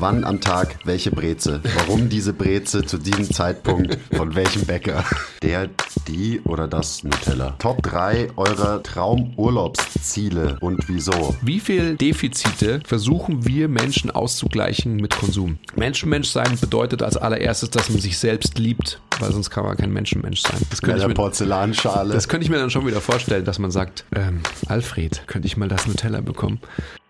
Wann 0.00 0.22
am 0.22 0.40
Tag 0.40 0.78
welche 0.84 1.10
Breze? 1.10 1.60
Warum 1.74 2.08
diese 2.08 2.32
Breze 2.32 2.84
zu 2.84 2.98
diesem 2.98 3.28
Zeitpunkt 3.32 3.98
von 4.12 4.36
welchem 4.36 4.64
Bäcker? 4.64 5.04
Der, 5.42 5.68
die 6.06 6.40
oder 6.42 6.68
das 6.68 7.02
Nutella? 7.02 7.56
Top 7.58 7.82
3 7.82 8.28
eurer 8.36 8.80
Traumurlaubsziele 8.84 10.56
und 10.60 10.88
wieso? 10.88 11.34
Wie 11.42 11.58
viel 11.58 11.96
Defizite 11.96 12.80
versuchen 12.86 13.44
wir 13.44 13.66
Menschen 13.66 14.12
auszugleichen 14.12 14.94
mit 14.98 15.16
Konsum? 15.16 15.58
Menschenmensch 15.74 16.28
sein 16.28 16.56
bedeutet 16.60 17.02
als 17.02 17.16
allererstes, 17.16 17.70
dass 17.70 17.90
man 17.90 17.98
sich 17.98 18.18
selbst 18.18 18.56
liebt, 18.56 19.00
weil 19.18 19.32
sonst 19.32 19.50
kann 19.50 19.64
man 19.64 19.76
kein 19.76 19.92
Menschenmensch 19.92 20.42
sein. 20.42 20.60
Das 20.70 20.80
könnte, 20.80 21.00
ich 21.00 21.08
mir, 21.08 21.14
Porzellanschale. 21.14 22.14
das 22.14 22.28
könnte 22.28 22.44
ich 22.44 22.50
mir 22.50 22.58
dann 22.58 22.70
schon 22.70 22.86
wieder 22.86 23.00
vorstellen, 23.00 23.44
dass 23.44 23.58
man 23.58 23.72
sagt, 23.72 24.04
ähm, 24.14 24.42
Alfred, 24.68 25.24
könnte 25.26 25.48
ich 25.48 25.56
mal 25.56 25.66
das 25.66 25.88
Nutella 25.88 26.20
bekommen? 26.20 26.60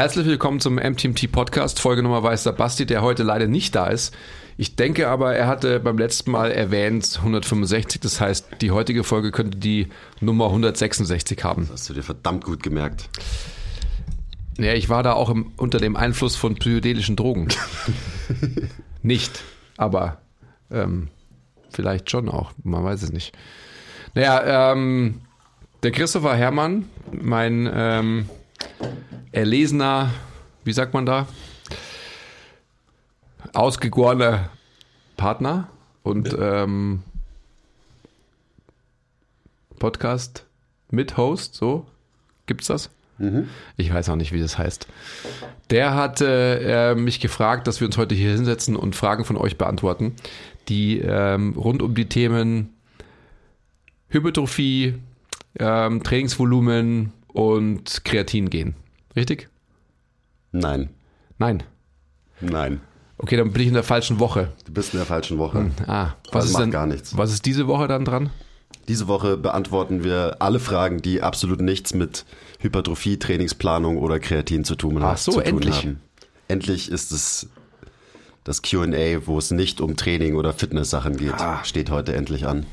Herzlich 0.00 0.24
willkommen 0.24 0.60
zum 0.60 0.76
MTMT 0.76 1.30
Podcast. 1.30 1.78
Folge 1.78 2.02
Nummer 2.02 2.22
weiß 2.22 2.44
der 2.44 2.52
Basti, 2.52 2.86
der 2.86 3.02
heute 3.02 3.22
leider 3.22 3.46
nicht 3.46 3.74
da 3.74 3.88
ist. 3.88 4.16
Ich 4.56 4.74
denke 4.74 5.08
aber, 5.08 5.34
er 5.36 5.46
hatte 5.46 5.78
beim 5.78 5.98
letzten 5.98 6.30
Mal 6.30 6.52
erwähnt 6.52 7.16
165. 7.18 8.00
Das 8.00 8.18
heißt, 8.18 8.46
die 8.62 8.70
heutige 8.70 9.04
Folge 9.04 9.30
könnte 9.30 9.58
die 9.58 9.88
Nummer 10.22 10.46
166 10.46 11.44
haben. 11.44 11.68
Hast 11.70 11.90
du 11.90 11.92
dir 11.92 12.02
verdammt 12.02 12.44
gut 12.44 12.62
gemerkt. 12.62 13.10
Ja, 14.56 14.72
ich 14.72 14.88
war 14.88 15.02
da 15.02 15.12
auch 15.12 15.28
im, 15.28 15.52
unter 15.58 15.76
dem 15.76 15.96
Einfluss 15.96 16.34
von 16.34 16.54
psychedelischen 16.54 17.16
Drogen. 17.16 17.48
nicht, 19.02 19.44
aber 19.76 20.22
ähm, 20.70 21.08
vielleicht 21.68 22.10
schon 22.10 22.30
auch. 22.30 22.52
Man 22.64 22.82
weiß 22.82 23.02
es 23.02 23.12
nicht. 23.12 23.36
Naja, 24.14 24.72
ähm, 24.72 25.20
der 25.82 25.90
Christopher 25.90 26.36
Herrmann, 26.36 26.88
mein 27.12 27.70
ähm, 27.70 28.30
erlesener, 29.32 30.10
wie 30.64 30.72
sagt 30.72 30.94
man 30.94 31.06
da? 31.06 31.26
Ausgegorener 33.52 34.50
Partner 35.16 35.68
und 36.02 36.36
ähm, 36.38 37.02
Podcast 39.78 40.44
mit 40.90 41.16
Host, 41.16 41.54
so 41.54 41.86
gibt's 42.46 42.66
das? 42.66 42.90
Ich 43.76 43.92
weiß 43.92 44.08
auch 44.08 44.16
nicht, 44.16 44.32
wie 44.32 44.40
das 44.40 44.56
heißt. 44.56 44.86
Der 45.68 45.94
hat 45.94 46.20
äh, 46.22 46.94
mich 46.94 47.20
gefragt, 47.20 47.66
dass 47.66 47.80
wir 47.80 47.86
uns 47.86 47.98
heute 47.98 48.14
hier 48.14 48.32
hinsetzen 48.32 48.76
und 48.76 48.96
Fragen 48.96 49.24
von 49.24 49.36
euch 49.36 49.58
beantworten, 49.58 50.16
die 50.68 50.98
ähm, 51.00 51.54
rund 51.56 51.82
um 51.82 51.94
die 51.94 52.08
Themen 52.08 52.70
Hypertrophie, 54.08 54.94
ähm, 55.58 56.02
Trainingsvolumen 56.02 57.12
und 57.32 58.04
Kreatin 58.04 58.50
gehen. 58.50 58.74
Richtig? 59.16 59.48
Nein, 60.52 60.90
Nein. 61.38 61.62
nein. 62.40 62.80
Okay, 63.18 63.36
dann 63.36 63.52
bin 63.52 63.62
ich 63.62 63.68
in 63.68 63.74
der 63.74 63.82
falschen 63.82 64.18
Woche. 64.18 64.52
Du 64.64 64.72
bist 64.72 64.94
in 64.94 64.98
der 64.98 65.06
falschen 65.06 65.38
Woche. 65.38 65.70
Ah, 65.86 66.14
Das 66.24 66.32
was 66.34 66.44
ist 66.46 66.58
denn 66.58 66.70
gar 66.70 66.86
nichts. 66.86 67.16
Was 67.16 67.32
ist 67.32 67.44
diese 67.44 67.66
Woche 67.66 67.86
dann 67.86 68.04
dran? 68.04 68.30
Diese 68.88 69.08
Woche 69.08 69.36
beantworten 69.36 70.04
wir 70.04 70.36
alle 70.40 70.58
Fragen, 70.58 71.02
die 71.02 71.20
absolut 71.22 71.60
nichts 71.60 71.92
mit 71.94 72.24
Hypertrophie, 72.60 73.18
Trainingsplanung 73.18 73.98
oder 73.98 74.18
Kreatin 74.18 74.64
zu 74.64 74.74
tun, 74.74 75.02
Ach 75.02 75.18
so, 75.18 75.38
endlich. 75.40 75.76
haben. 75.84 76.00
Endlich 76.48 76.90
ist 76.90 77.12
es 77.12 77.48
das 78.44 78.62
Q&A, 78.62 79.26
wo 79.26 79.38
es 79.38 79.50
nicht 79.50 79.80
um 79.82 79.96
Training 79.96 80.34
oder 80.34 80.52
Fitness-Sachen 80.54 81.16
geht. 81.18 81.34
Ah. 81.34 81.62
Steht 81.62 81.90
heute 81.90 82.14
endlich 82.14 82.46
an. 82.46 82.64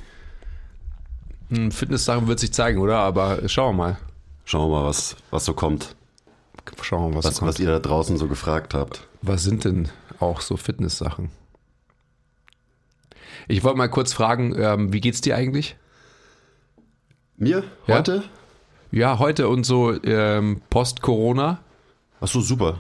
Hm, 1.50 1.72
Fitness-Sachen 1.72 2.28
wird 2.28 2.40
sich 2.40 2.54
zeigen, 2.54 2.80
oder? 2.80 2.98
Aber 3.00 3.48
schauen 3.50 3.76
wir 3.76 3.84
mal. 3.84 3.98
Schauen 4.48 4.72
wir 4.72 4.80
mal, 4.80 4.86
was, 4.86 5.18
was 5.30 5.44
so 5.44 5.54
kommt. 5.54 5.98
Schauen 6.82 7.04
wir 7.04 7.10
mal, 7.10 7.18
was, 7.18 7.26
Was, 7.26 7.40
kommt. 7.40 7.50
was 7.50 7.60
ihr 7.60 7.68
da 7.68 7.80
draußen 7.80 8.16
so 8.16 8.30
gefragt 8.30 8.74
habt. 8.74 9.06
Was 9.22 9.44
sind 9.44 9.66
denn 9.66 9.90
auch 10.22 10.40
so 10.40 10.56
Fitness-Sachen? 10.56 11.32
Ich 13.50 13.66
wollte 13.66 13.78
mal 13.78 13.90
kurz 13.90 14.14
fragen, 14.14 14.56
ähm, 14.58 14.94
wie 14.94 15.02
geht's 15.02 15.20
dir 15.20 15.36
eigentlich? 15.36 15.76
Mir? 17.36 17.66
Ja? 17.88 17.98
Heute? 17.98 18.24
Ja, 18.90 19.20
heute 19.20 19.50
und 19.50 19.66
so 19.66 20.02
ähm, 20.02 20.62
Post-Corona. 20.70 21.60
Ach 22.22 22.28
so, 22.30 22.40
super. 22.40 22.80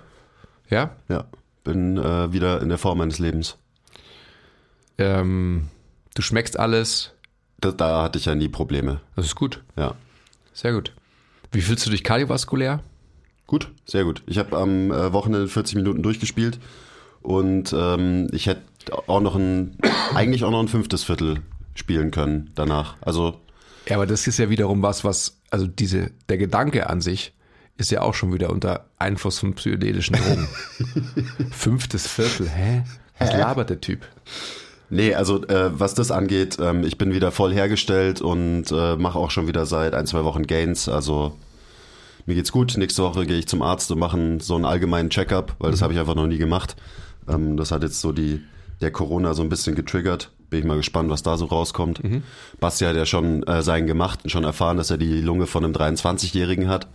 Ja. 0.69 0.95
Ja, 1.09 1.25
bin 1.65 1.97
äh, 1.97 2.31
wieder 2.31 2.61
in 2.61 2.69
der 2.69 2.77
Form 2.77 2.99
meines 2.99 3.19
Lebens. 3.19 3.57
Ähm, 4.97 5.67
du 6.15 6.21
schmeckst 6.21 6.57
alles. 6.57 7.11
Da, 7.59 7.71
da 7.71 8.03
hatte 8.03 8.19
ich 8.19 8.23
ja 8.23 8.35
nie 8.35 8.47
Probleme. 8.47 9.01
Das 9.17 9.25
ist 9.25 9.35
gut. 9.35 9.65
Ja. 9.75 9.95
Sehr 10.53 10.71
gut. 10.71 10.93
Wie 11.51 11.61
fühlst 11.61 11.85
du 11.85 11.89
dich 11.89 12.03
kardiovaskulär? 12.03 12.81
Gut, 13.45 13.71
sehr 13.85 14.03
gut. 14.03 14.23
Ich 14.25 14.37
habe 14.37 14.57
am 14.57 14.91
äh, 14.91 15.13
Wochenende 15.13 15.47
40 15.47 15.75
Minuten 15.75 16.03
durchgespielt 16.03 16.59
und 17.21 17.73
ähm, 17.73 18.27
ich 18.31 18.47
hätte 18.47 18.61
auch 19.07 19.21
noch 19.21 19.35
ein, 19.35 19.77
eigentlich 20.13 20.43
auch 20.43 20.51
noch 20.51 20.59
ein 20.59 20.67
fünftes 20.67 21.03
Viertel 21.03 21.41
spielen 21.73 22.11
können 22.11 22.51
danach. 22.55 22.97
Also 23.01 23.39
Ja, 23.87 23.95
aber 23.95 24.05
das 24.05 24.27
ist 24.27 24.39
ja 24.39 24.49
wiederum 24.49 24.81
was, 24.81 25.03
was, 25.03 25.37
also 25.49 25.67
diese, 25.67 26.11
der 26.27 26.37
Gedanke 26.37 26.89
an 26.89 27.01
sich 27.01 27.33
ist 27.77 27.91
ja 27.91 28.01
auch 28.01 28.13
schon 28.13 28.33
wieder 28.33 28.49
unter 28.49 28.85
Einfluss 28.97 29.39
von 29.39 29.53
psychedelischen 29.53 30.15
Drogen. 30.15 30.47
Fünftes 31.51 32.07
Viertel, 32.07 32.49
hä? 32.49 32.83
Was 33.19 33.33
labert 33.33 33.69
der 33.69 33.81
Typ? 33.81 34.05
Nee, 34.89 35.13
also 35.13 35.43
äh, 35.47 35.71
was 35.79 35.93
das 35.93 36.11
angeht, 36.11 36.57
ähm, 36.59 36.83
ich 36.83 36.97
bin 36.97 37.13
wieder 37.13 37.31
voll 37.31 37.53
hergestellt 37.53 38.21
und 38.21 38.71
äh, 38.71 38.95
mache 38.95 39.19
auch 39.19 39.31
schon 39.31 39.47
wieder 39.47 39.65
seit 39.65 39.93
ein, 39.93 40.07
zwei 40.07 40.23
Wochen 40.23 40.47
Gains. 40.47 40.89
Also 40.89 41.35
mir 42.25 42.35
geht's 42.35 42.51
gut. 42.51 42.75
Nächste 42.77 43.03
Woche 43.03 43.25
gehe 43.25 43.37
ich 43.37 43.47
zum 43.47 43.61
Arzt 43.61 43.89
und 43.91 43.99
mache 43.99 44.37
so 44.41 44.55
einen 44.55 44.65
allgemeinen 44.65 45.09
Checkup, 45.09 45.55
weil 45.59 45.71
das 45.71 45.81
habe 45.81 45.93
ich 45.93 45.99
einfach 45.99 46.15
noch 46.15 46.27
nie 46.27 46.37
gemacht. 46.37 46.75
Ähm, 47.27 47.57
das 47.57 47.71
hat 47.71 47.83
jetzt 47.83 48.01
so 48.01 48.11
die 48.11 48.41
der 48.81 48.91
Corona 48.91 49.33
so 49.33 49.41
ein 49.41 49.49
bisschen 49.49 49.75
getriggert. 49.75 50.31
Bin 50.49 50.59
ich 50.59 50.65
mal 50.65 50.77
gespannt, 50.77 51.09
was 51.09 51.23
da 51.23 51.35
so 51.37 51.45
rauskommt. 51.45 51.99
Basti 52.59 52.85
hat 52.85 52.95
ja 52.95 53.05
schon 53.05 53.43
äh, 53.43 53.63
seinen 53.63 53.87
gemacht 53.87 54.19
und 54.23 54.29
schon 54.29 54.43
erfahren, 54.43 54.77
dass 54.77 54.91
er 54.91 54.97
die 54.97 55.21
Lunge 55.21 55.47
von 55.47 55.63
einem 55.63 55.73
23-Jährigen 55.73 56.69
hat. 56.69 56.87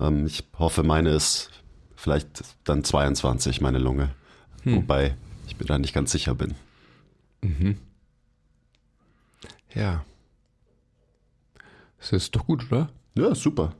Ähm, 0.00 0.26
ich 0.26 0.44
hoffe, 0.58 0.82
meine 0.82 1.10
ist 1.10 1.50
vielleicht 1.94 2.28
dann 2.64 2.84
22, 2.84 3.60
meine 3.60 3.78
Lunge. 3.78 4.10
Wobei 4.76 5.14
ich 5.46 5.58
mir 5.58 5.66
da 5.66 5.78
nicht 5.78 5.94
ganz 5.94 6.10
sicher 6.10 6.34
bin. 6.34 6.54
Ja. 9.74 10.04
Das 11.98 12.12
ist 12.12 12.34
doch 12.34 12.46
gut, 12.46 12.66
oder? 12.70 12.90
Ja, 13.14 13.34
super. 13.34 13.74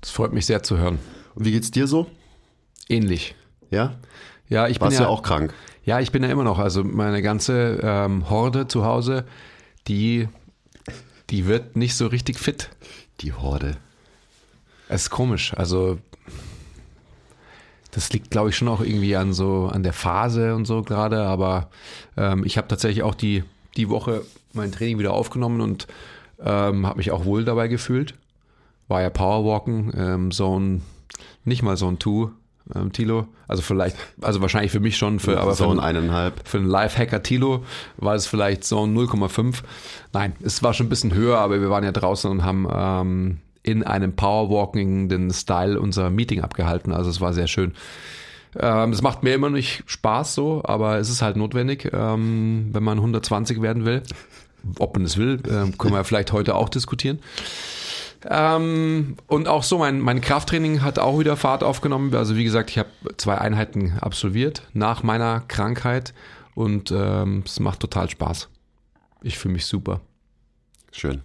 Das 0.00 0.10
freut 0.10 0.32
mich 0.32 0.46
sehr 0.46 0.62
zu 0.62 0.78
hören. 0.78 0.98
Und 1.34 1.44
wie 1.44 1.52
geht's 1.52 1.70
dir 1.70 1.86
so? 1.86 2.06
Ähnlich. 2.88 3.34
Ja? 3.70 3.98
Ja, 4.48 4.66
ich 4.66 4.78
bin 4.78 4.86
Warst 4.86 4.98
ja, 4.98 5.04
ja 5.04 5.08
auch 5.08 5.22
krank. 5.22 5.54
Ja, 5.84 6.00
ich 6.00 6.10
bin 6.10 6.22
ja 6.22 6.30
immer 6.30 6.44
noch. 6.44 6.58
Also 6.58 6.84
meine 6.84 7.22
ganze 7.22 7.80
ähm, 7.82 8.28
Horde 8.30 8.66
zu 8.66 8.84
Hause, 8.84 9.24
die, 9.88 10.28
die 11.30 11.46
wird 11.46 11.76
nicht 11.76 11.94
so 11.94 12.06
richtig 12.06 12.38
fit. 12.38 12.70
Die 13.20 13.32
Horde. 13.32 13.76
Es 14.88 15.02
ist 15.02 15.10
komisch. 15.10 15.54
Also 15.54 15.98
das 17.92 18.12
liegt, 18.12 18.30
glaube 18.30 18.50
ich, 18.50 18.56
schon 18.56 18.68
auch 18.68 18.80
irgendwie 18.80 19.16
an 19.16 19.32
so 19.32 19.68
an 19.72 19.82
der 19.82 19.92
Phase 19.92 20.54
und 20.54 20.64
so 20.64 20.82
gerade. 20.82 21.22
Aber 21.22 21.70
ähm, 22.16 22.44
ich 22.44 22.56
habe 22.56 22.68
tatsächlich 22.68 23.02
auch 23.02 23.14
die 23.14 23.44
die 23.76 23.88
Woche 23.88 24.22
mein 24.52 24.72
Training 24.72 24.98
wieder 24.98 25.12
aufgenommen 25.12 25.60
und 25.60 25.86
ähm, 26.44 26.86
habe 26.86 26.98
mich 26.98 27.10
auch 27.10 27.24
wohl 27.24 27.44
dabei 27.44 27.68
gefühlt. 27.68 28.14
War 28.88 29.02
ja 29.02 29.10
Powerwalken, 29.10 29.92
ähm, 29.96 30.30
Zone, 30.30 30.80
nicht 31.44 31.62
mal 31.62 31.76
Zone 31.76 31.98
2, 31.98 32.30
ähm, 32.74 32.92
Tilo. 32.92 33.28
Also 33.46 33.62
vielleicht, 33.62 33.96
also 34.20 34.40
wahrscheinlich 34.40 34.72
für 34.72 34.80
mich 34.80 34.96
schon, 34.96 35.20
für, 35.20 35.40
aber 35.40 35.54
so 35.54 35.64
für, 35.64 35.70
ein 35.70 35.80
eineinhalb. 35.80 36.46
für 36.46 36.58
einen 36.58 36.66
Live-Hacker 36.66 37.22
Tilo 37.22 37.64
war 37.96 38.14
es 38.14 38.26
vielleicht 38.26 38.64
so 38.64 38.80
0,5. 38.80 39.62
Nein, 40.12 40.34
es 40.42 40.62
war 40.62 40.74
schon 40.74 40.86
ein 40.86 40.90
bisschen 40.90 41.14
höher, 41.14 41.38
aber 41.38 41.60
wir 41.60 41.70
waren 41.70 41.84
ja 41.84 41.92
draußen 41.92 42.30
und 42.30 42.44
haben 42.44 42.68
ähm, 42.72 43.38
in 43.62 43.82
einem 43.82 44.14
Powerwalking 44.16 45.08
den 45.08 45.30
Style 45.32 45.80
unser 45.80 46.10
Meeting 46.10 46.40
abgehalten. 46.40 46.92
Also 46.92 47.10
es 47.10 47.20
war 47.20 47.32
sehr 47.32 47.46
schön. 47.46 47.74
Ähm, 48.58 48.92
es 48.92 49.02
macht 49.02 49.22
mir 49.22 49.34
immer 49.34 49.50
nicht 49.50 49.84
Spaß 49.86 50.34
so, 50.34 50.62
aber 50.64 50.98
es 50.98 51.08
ist 51.08 51.22
halt 51.22 51.36
notwendig, 51.36 51.90
ähm, 51.92 52.70
wenn 52.72 52.82
man 52.82 52.98
120 52.98 53.62
werden 53.62 53.84
will. 53.84 54.02
Ob 54.78 54.94
man 54.96 55.06
es 55.06 55.16
will, 55.16 55.40
ähm, 55.48 55.78
können 55.78 55.94
wir 55.94 56.04
vielleicht 56.04 56.32
heute 56.32 56.54
auch 56.54 56.68
diskutieren. 56.68 57.20
Ähm, 58.28 59.16
und 59.26 59.48
auch 59.48 59.62
so, 59.62 59.78
mein, 59.78 60.00
mein 60.00 60.20
Krafttraining 60.20 60.82
hat 60.82 60.98
auch 60.98 61.18
wieder 61.18 61.36
Fahrt 61.36 61.62
aufgenommen. 61.62 62.14
Also 62.14 62.36
wie 62.36 62.44
gesagt, 62.44 62.70
ich 62.70 62.78
habe 62.78 62.90
zwei 63.16 63.38
Einheiten 63.38 63.98
absolviert 64.00 64.62
nach 64.74 65.02
meiner 65.02 65.40
Krankheit 65.48 66.12
und 66.54 66.92
ähm, 66.94 67.44
es 67.46 67.60
macht 67.60 67.80
total 67.80 68.10
Spaß. 68.10 68.48
Ich 69.22 69.38
fühle 69.38 69.54
mich 69.54 69.66
super. 69.66 70.00
Schön. 70.92 71.22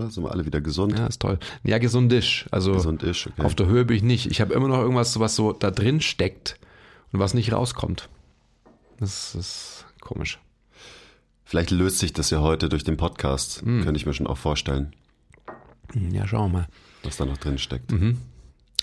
Da 0.00 0.10
sind 0.10 0.24
wir 0.24 0.30
alle 0.32 0.46
wieder 0.46 0.60
gesund. 0.60 0.98
Ja, 0.98 1.06
ist 1.06 1.20
toll. 1.20 1.38
Ja, 1.62 1.78
gesundisch. 1.78 2.46
Also 2.50 2.72
Gesund 2.72 3.02
ist, 3.02 3.26
okay. 3.26 3.42
auf 3.42 3.54
der 3.54 3.66
Höhe 3.66 3.84
bin 3.84 3.96
ich 3.96 4.02
nicht. 4.02 4.26
Ich 4.30 4.40
habe 4.40 4.54
immer 4.54 4.68
noch 4.68 4.78
irgendwas, 4.78 5.18
was 5.20 5.36
so 5.36 5.52
da 5.52 5.70
drin 5.70 6.00
steckt 6.00 6.58
und 7.12 7.20
was 7.20 7.34
nicht 7.34 7.52
rauskommt. 7.52 8.08
Das 8.98 9.34
ist 9.34 9.84
komisch. 10.00 10.38
Vielleicht 11.44 11.70
löst 11.70 11.98
sich 11.98 12.12
das 12.12 12.30
ja 12.30 12.40
heute 12.40 12.68
durch 12.68 12.84
den 12.84 12.96
Podcast. 12.96 13.62
Hm. 13.62 13.82
Könnte 13.82 13.98
ich 13.98 14.06
mir 14.06 14.14
schon 14.14 14.26
auch 14.26 14.38
vorstellen, 14.38 14.92
Hm, 15.92 16.14
Ja, 16.14 16.26
schauen 16.26 16.52
wir 16.52 16.58
mal. 16.60 16.68
was 17.02 17.16
da 17.16 17.24
noch 17.24 17.38
drin 17.38 17.58
steckt. 17.58 17.90
Mhm. 17.92 18.18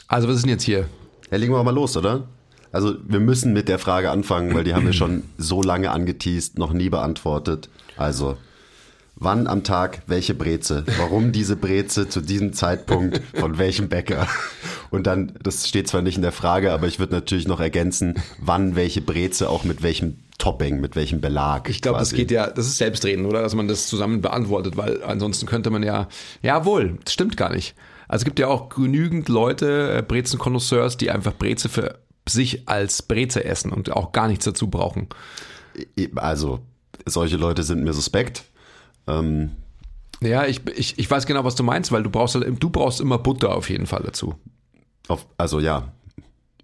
Also 0.07 0.27
was 0.27 0.35
ist 0.37 0.41
denn 0.43 0.49
jetzt 0.51 0.63
hier? 0.63 0.87
Ja, 1.31 1.37
legen 1.37 1.53
wir 1.53 1.63
mal 1.63 1.73
los, 1.73 1.95
oder? 1.97 2.27
Also 2.71 2.95
wir 3.07 3.19
müssen 3.21 3.53
mit 3.53 3.69
der 3.69 3.79
Frage 3.79 4.11
anfangen, 4.11 4.53
weil 4.53 4.63
die 4.65 4.73
haben 4.73 4.85
wir 4.85 4.93
schon 4.93 5.23
so 5.37 5.61
lange 5.63 5.91
angeteased, 5.91 6.57
noch 6.59 6.73
nie 6.73 6.89
beantwortet. 6.89 7.69
Also, 7.95 8.37
wann 9.19 9.47
am 9.47 9.63
Tag 9.63 10.03
welche 10.07 10.33
Breze? 10.33 10.83
Warum 10.97 11.31
diese 11.31 11.55
Breze 11.55 12.07
zu 12.07 12.21
diesem 12.21 12.53
Zeitpunkt 12.53 13.21
von 13.33 13.57
welchem 13.57 13.89
Bäcker? 13.89 14.27
Und 14.89 15.07
dann, 15.07 15.33
das 15.41 15.67
steht 15.67 15.87
zwar 15.87 16.01
nicht 16.01 16.15
in 16.15 16.21
der 16.21 16.31
Frage, 16.31 16.71
aber 16.71 16.87
ich 16.87 16.99
würde 16.99 17.13
natürlich 17.13 17.47
noch 17.47 17.59
ergänzen, 17.59 18.15
wann 18.39 18.75
welche 18.75 19.01
Breze 19.01 19.49
auch 19.49 19.63
mit 19.63 19.83
welchem 19.83 20.19
Topping, 20.37 20.79
mit 20.79 20.95
welchem 20.95 21.19
Belag. 21.19 21.67
Ich 21.69 21.81
glaube, 21.81 21.99
das 21.99 22.13
geht 22.13 22.31
ja, 22.31 22.47
das 22.47 22.67
ist 22.67 22.77
Selbstreden, 22.77 23.25
oder? 23.25 23.41
Dass 23.41 23.55
man 23.55 23.67
das 23.67 23.87
zusammen 23.87 24.21
beantwortet, 24.21 24.77
weil 24.77 25.03
ansonsten 25.03 25.47
könnte 25.47 25.71
man 25.71 25.83
ja, 25.83 26.07
jawohl, 26.41 26.99
das 27.03 27.13
stimmt 27.13 27.37
gar 27.37 27.51
nicht. 27.51 27.75
Also 28.07 28.21
es 28.21 28.25
gibt 28.25 28.39
ja 28.39 28.47
auch 28.47 28.69
genügend 28.69 29.29
Leute, 29.29 29.97
äh, 29.97 30.01
Brezen-Connoisseurs, 30.01 30.95
die 30.95 31.11
einfach 31.11 31.33
Breze 31.33 31.69
für 31.69 31.99
sich 32.29 32.69
als 32.69 33.01
Breze 33.01 33.43
essen 33.43 33.71
und 33.71 33.91
auch 33.91 34.11
gar 34.11 34.27
nichts 34.27 34.45
dazu 34.45 34.69
brauchen. 34.69 35.07
Also, 36.15 36.59
solche 37.05 37.37
Leute 37.37 37.63
sind 37.63 37.83
mir 37.83 37.93
suspekt. 37.93 38.43
Ähm, 39.07 39.51
Ja, 40.21 40.45
ich, 40.45 40.62
ich, 40.75 40.98
ich 41.00 41.09
weiß 41.09 41.25
genau, 41.25 41.44
was 41.44 41.56
du 41.56 41.63
meinst, 41.63 41.92
weil 41.92 42.04
du 42.04 42.09
brauchst, 42.09 42.36
halt- 42.36 42.48
du 42.62 42.69
brauchst 42.69 43.00
immer 43.01 43.18
Butter 43.18 43.56
auf 43.56 43.69
jeden 43.69 43.86
Fall 43.86 44.01
dazu. 44.06 44.36
auf, 45.07 45.25
also 45.38 45.59
ja, 45.59 45.89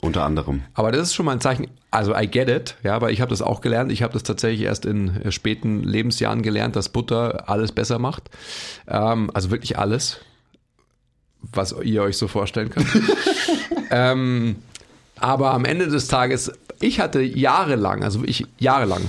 unter 0.01 0.23
anderem. 0.25 0.63
Aber 0.73 0.91
das 0.91 1.01
ist 1.07 1.13
schon 1.13 1.25
mal 1.25 1.31
ein 1.33 1.39
Zeichen, 1.41 1.67
also 1.91 2.13
I 2.15 2.27
get 2.27 2.49
it, 2.49 2.75
ja, 2.83 2.95
aber 2.95 3.11
ich 3.11 3.21
habe 3.21 3.29
das 3.29 3.41
auch 3.41 3.61
gelernt. 3.61 3.91
Ich 3.91 4.01
habe 4.03 4.11
das 4.13 4.23
tatsächlich 4.23 4.61
erst 4.65 4.85
in 4.85 5.21
äh, 5.21 5.31
späten 5.31 5.83
Lebensjahren 5.83 6.41
gelernt, 6.41 6.75
dass 6.75 6.89
Butter 6.89 7.47
alles 7.47 7.71
besser 7.71 7.99
macht. 7.99 8.29
Ähm, 8.87 9.29
also 9.33 9.49
wirklich 9.51 9.77
alles, 9.77 10.17
was 11.41 11.73
ihr 11.83 12.01
euch 12.03 12.17
so 12.17 12.27
vorstellen 12.27 12.69
könnt. 12.69 12.87
ähm, 13.91 14.55
aber 15.17 15.51
am 15.53 15.63
Ende 15.65 15.87
des 15.87 16.07
Tages, 16.07 16.51
ich 16.81 16.99
hatte 16.99 17.21
jahrelang, 17.21 18.03
also 18.03 18.21
wirklich 18.21 18.45
jahrelang, 18.57 19.03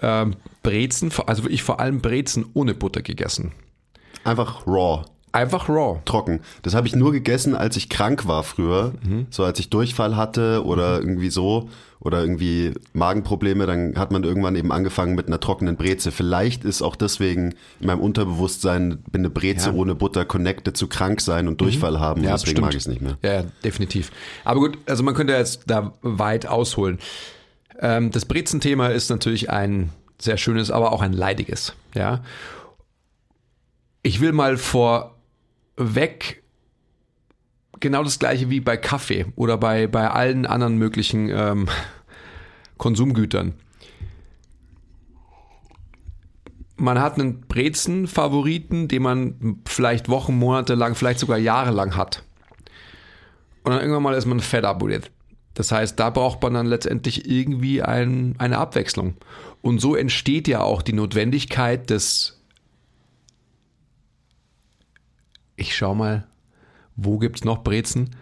ähm, 0.00 0.36
Brezen, 0.68 1.10
also 1.26 1.44
wirklich 1.44 1.62
vor 1.62 1.80
allem 1.80 2.00
Brezen 2.02 2.44
ohne 2.52 2.74
Butter 2.74 3.00
gegessen. 3.00 3.52
Einfach 4.24 4.66
raw. 4.66 5.04
Einfach 5.32 5.68
raw. 5.68 6.00
trocken. 6.04 6.40
Das 6.62 6.74
habe 6.74 6.86
ich 6.88 6.94
nur 6.96 7.12
gegessen, 7.12 7.54
als 7.54 7.76
ich 7.76 7.88
krank 7.88 8.26
war 8.26 8.42
früher. 8.42 8.92
So 9.30 9.44
als 9.44 9.58
ich 9.60 9.70
Durchfall 9.70 10.16
hatte 10.16 10.64
oder 10.64 10.98
irgendwie 10.98 11.30
so 11.30 11.68
oder 12.00 12.20
irgendwie 12.20 12.72
Magenprobleme, 12.92 13.66
dann 13.66 13.96
hat 13.98 14.10
man 14.10 14.24
irgendwann 14.24 14.56
eben 14.56 14.72
angefangen 14.72 15.14
mit 15.14 15.26
einer 15.26 15.38
trockenen 15.40 15.76
Breze. 15.76 16.12
Vielleicht 16.12 16.64
ist 16.64 16.80
auch 16.82 16.96
deswegen 16.96 17.54
in 17.80 17.86
meinem 17.86 18.00
Unterbewusstsein 18.00 19.02
bin 19.10 19.22
eine 19.22 19.30
Breze 19.30 19.70
Ja. 19.70 19.74
ohne 19.74 19.94
Butter 19.94 20.24
connected 20.24 20.76
zu 20.76 20.86
krank 20.86 21.20
sein 21.20 21.48
und 21.48 21.60
Durchfall 21.60 21.98
haben. 22.00 22.22
Ja, 22.24 22.32
deswegen 22.32 22.60
bestimmt. 22.60 22.60
mag 22.66 22.70
ich 22.72 22.80
es 22.80 22.88
nicht 22.88 23.02
mehr. 23.02 23.18
Ja, 23.22 23.32
ja, 23.42 23.44
definitiv. 23.64 24.10
Aber 24.44 24.60
gut, 24.60 24.78
also 24.86 25.02
man 25.02 25.14
könnte 25.14 25.32
jetzt 25.34 25.62
da 25.66 25.92
weit 26.02 26.46
ausholen. 26.46 26.98
Ähm, 27.80 28.10
das 28.10 28.24
Brezen-Thema 28.24 28.88
ist 28.88 29.10
natürlich 29.10 29.50
ein 29.50 29.90
sehr 30.20 30.36
schönes, 30.36 30.70
aber 30.70 30.92
auch 30.92 31.02
ein 31.02 31.12
leidiges. 31.12 31.74
Ja. 31.94 32.22
Ich 34.02 34.20
will 34.20 34.32
mal 34.32 34.56
vorweg 34.56 36.42
genau 37.80 38.02
das 38.02 38.18
gleiche 38.18 38.50
wie 38.50 38.60
bei 38.60 38.76
Kaffee 38.76 39.26
oder 39.36 39.56
bei, 39.56 39.86
bei 39.86 40.10
allen 40.10 40.46
anderen 40.46 40.76
möglichen 40.76 41.30
ähm, 41.30 41.68
Konsumgütern. 42.76 43.54
Man 46.76 47.00
hat 47.00 47.14
einen 47.14 47.40
Brezen-Favoriten, 47.40 48.86
den 48.86 49.02
man 49.02 49.60
vielleicht 49.66 50.08
Wochen, 50.08 50.38
Monate 50.38 50.74
lang, 50.74 50.94
vielleicht 50.94 51.18
sogar 51.18 51.38
jahrelang 51.38 51.96
hat. 51.96 52.22
Und 53.64 53.72
dann 53.72 53.80
irgendwann 53.80 54.04
mal 54.04 54.14
ist 54.14 54.26
man 54.26 54.38
fed 54.40 54.64
up 54.64 54.82
with 54.82 54.94
it. 54.94 55.10
Das 55.54 55.72
heißt, 55.72 55.98
da 55.98 56.10
braucht 56.10 56.40
man 56.40 56.54
dann 56.54 56.66
letztendlich 56.66 57.28
irgendwie 57.28 57.82
ein, 57.82 58.36
eine 58.38 58.58
Abwechslung. 58.58 59.16
Und 59.62 59.80
so 59.80 59.96
entsteht 59.96 60.48
ja 60.48 60.60
auch 60.60 60.82
die 60.82 60.92
Notwendigkeit 60.92 61.90
des, 61.90 62.40
ich 65.56 65.76
schau 65.76 65.94
mal, 65.94 66.26
wo 66.96 67.18
gibt's 67.18 67.44
noch 67.44 67.62
Brezen? 67.62 68.16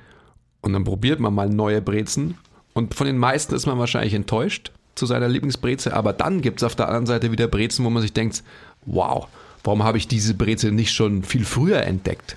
Und 0.60 0.72
dann 0.72 0.84
probiert 0.84 1.20
man 1.20 1.34
mal 1.34 1.48
neue 1.48 1.80
Brezen. 1.80 2.36
Und 2.72 2.94
von 2.94 3.06
den 3.06 3.18
meisten 3.18 3.54
ist 3.54 3.66
man 3.66 3.78
wahrscheinlich 3.78 4.14
enttäuscht 4.14 4.72
zu 4.94 5.06
seiner 5.06 5.28
Lieblingsbreze. 5.28 5.94
Aber 5.94 6.12
dann 6.12 6.42
gibt's 6.42 6.62
auf 6.62 6.74
der 6.74 6.88
anderen 6.88 7.06
Seite 7.06 7.32
wieder 7.32 7.46
Brezen, 7.46 7.84
wo 7.84 7.90
man 7.90 8.02
sich 8.02 8.12
denkt, 8.12 8.42
wow, 8.84 9.28
warum 9.64 9.84
habe 9.84 9.98
ich 9.98 10.08
diese 10.08 10.34
Breze 10.34 10.72
nicht 10.72 10.92
schon 10.92 11.22
viel 11.22 11.44
früher 11.44 11.82
entdeckt? 11.82 12.36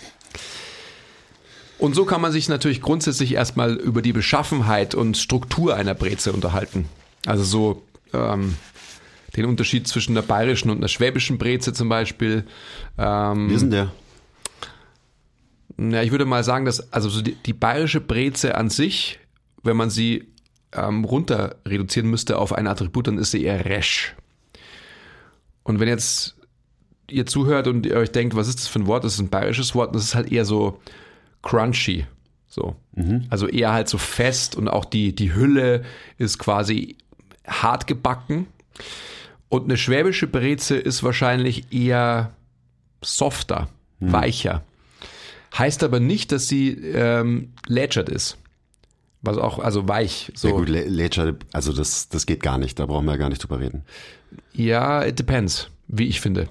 Und 1.78 1.96
so 1.96 2.04
kann 2.04 2.22
man 2.22 2.34
sich 2.34 2.50
natürlich 2.50 2.82
grundsätzlich 2.82 3.34
erstmal 3.34 3.74
über 3.76 4.02
die 4.02 4.12
Beschaffenheit 4.12 4.96
und 4.96 5.18
Struktur 5.18 5.76
einer 5.76 5.96
Breze 5.96 6.34
unterhalten. 6.34 6.90
Also 7.26 7.44
so 7.44 7.84
ähm, 8.14 8.56
den 9.36 9.46
Unterschied 9.46 9.88
zwischen 9.88 10.16
der 10.16 10.22
bayerischen 10.22 10.70
und 10.70 10.78
einer 10.78 10.88
schwäbischen 10.88 11.38
Breze 11.38 11.74
zum 11.74 11.90
Beispiel. 11.90 12.46
Ähm, 12.98 13.50
Wie 13.50 13.54
ist 13.54 13.62
denn 13.62 13.72
der? 13.72 13.92
ja, 15.80 16.04
ich 16.04 16.12
würde 16.12 16.26
mal 16.26 16.44
sagen, 16.44 16.66
dass 16.66 16.92
also 16.92 17.10
so 17.10 17.22
die, 17.22 17.36
die 17.36 17.54
bayerische 17.54 18.02
Breze 18.02 18.56
an 18.56 18.70
sich, 18.70 19.20
wenn 19.64 19.78
man 19.78 19.90
sie 19.90 20.28
ähm, 20.74 21.06
runter 21.06 21.56
reduzieren 21.66 22.10
müsste 22.10 22.38
auf 22.38 22.54
ein 22.54 22.68
Attribut, 22.68 23.08
dann 23.08 23.18
ist 23.18 23.32
sie 23.32 23.44
eher 23.44 23.66
resch. 23.66 24.16
Und 25.64 25.80
wenn 25.80 25.88
jetzt 25.88 26.36
ihr 27.10 27.26
zuhört 27.26 27.68
und 27.68 27.86
ihr 27.86 27.96
euch 27.96 28.12
denkt, 28.12 28.36
was 28.36 28.48
ist 28.48 28.60
das 28.60 28.68
für 28.68 28.80
ein 28.80 28.88
Wort? 28.88 29.04
Das 29.04 29.14
ist 29.14 29.20
ein 29.20 29.30
bayerisches 29.30 29.74
Wort, 29.74 29.90
und 29.90 29.96
das 29.96 30.04
ist 30.04 30.16
halt 30.16 30.32
eher 30.32 30.46
so 30.46 30.80
crunchy. 31.42 32.06
So. 32.48 32.76
Also 33.30 33.48
eher 33.48 33.72
halt 33.72 33.90
so 33.90 33.98
fest 33.98 34.56
und 34.56 34.68
auch 34.68 34.86
die, 34.86 35.14
die 35.16 35.34
Hülle 35.34 35.84
ist 36.18 36.40
quasi 36.40 36.98
hart 37.48 37.88
gebacken. 37.88 38.48
Und 39.50 39.66
eine 39.66 39.78
schwäbische 39.78 40.28
Breze 40.28 40.78
ist 40.78 41.04
wahrscheinlich 41.04 41.74
eher 41.74 42.34
softer, 43.02 43.70
weicher. 44.00 44.64
Heißt 45.58 45.84
aber 45.84 46.00
nicht, 46.00 46.32
dass 46.32 46.48
sie 46.48 46.70
ähm, 46.72 47.54
lätschert 47.68 48.10
ist. 48.10 48.38
Was 49.22 49.38
auch, 49.38 49.60
also 49.60 49.88
weich. 49.88 50.32
So. 50.36 50.50
Ja 50.50 50.54
gut, 50.54 50.70
Lecher, 50.70 51.36
also 51.52 51.74
das, 51.74 52.08
das 52.08 52.26
geht 52.26 52.42
gar 52.42 52.58
nicht, 52.58 52.80
da 52.80 52.86
brauchen 52.86 53.06
wir 53.06 53.18
gar 53.18 53.30
nicht 53.30 53.44
drüber 53.44 53.60
reden. 53.60 53.84
Ja, 54.54 55.04
it 55.04 55.20
depends, 55.20 55.70
wie 55.88 56.08
ich 56.08 56.22
finde. 56.22 56.48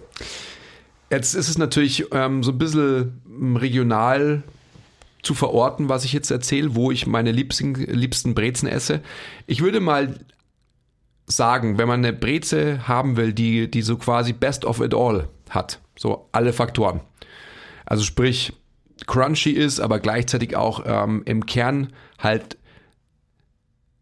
Jetzt 1.10 1.34
ist 1.34 1.48
es 1.48 1.56
natürlich 1.56 2.06
ähm, 2.12 2.42
so 2.42 2.50
ein 2.52 2.58
bisschen 2.58 3.22
ähm, 3.26 3.56
regional 3.56 4.42
zu 5.22 5.34
verorten, 5.34 5.88
was 5.88 6.04
ich 6.04 6.12
jetzt 6.12 6.30
erzähle, 6.30 6.74
wo 6.74 6.90
ich 6.90 7.06
meine 7.06 7.32
liebsten, 7.32 7.74
liebsten 7.74 8.34
Brezen 8.34 8.68
esse. 8.68 9.00
Ich 9.46 9.62
würde 9.62 9.80
mal 9.80 10.18
sagen, 11.28 11.78
wenn 11.78 11.88
man 11.88 12.04
eine 12.04 12.12
Breze 12.12 12.88
haben 12.88 13.16
will, 13.16 13.32
die, 13.32 13.70
die 13.70 13.82
so 13.82 13.96
quasi 13.96 14.32
best 14.32 14.64
of 14.64 14.80
it 14.80 14.94
all 14.94 15.28
hat, 15.50 15.80
so 15.96 16.28
alle 16.32 16.52
Faktoren. 16.52 17.00
Also 17.84 18.02
sprich, 18.02 18.52
crunchy 19.06 19.50
ist, 19.50 19.80
aber 19.80 20.00
gleichzeitig 20.00 20.56
auch 20.56 20.82
ähm, 20.84 21.22
im 21.26 21.46
Kern 21.46 21.92
halt 22.18 22.56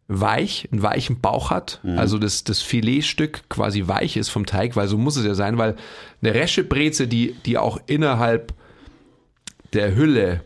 weich, 0.09 0.69
einen 0.71 0.83
weichen 0.83 1.21
Bauch 1.21 1.51
hat, 1.51 1.81
also 1.97 2.19
das, 2.19 2.45
das 2.45 2.63
Filetstück 2.63 3.49
quasi 3.49 3.89
weich 3.89 4.17
ist 4.17 4.29
vom 4.29 4.47
Teig, 4.47 4.77
weil 4.77 4.87
so 4.87 4.97
muss 4.97 5.17
es 5.17 5.27
ja 5.27 5.35
sein, 5.35 5.59
weil 5.59 5.75
eine 6.23 6.33
resche 6.33 6.63
Breze, 6.63 7.09
die, 7.09 7.35
die 7.45 7.59
auch 7.59 7.81
innerhalb 7.87 8.55
der 9.73 9.97
Hülle 9.97 10.45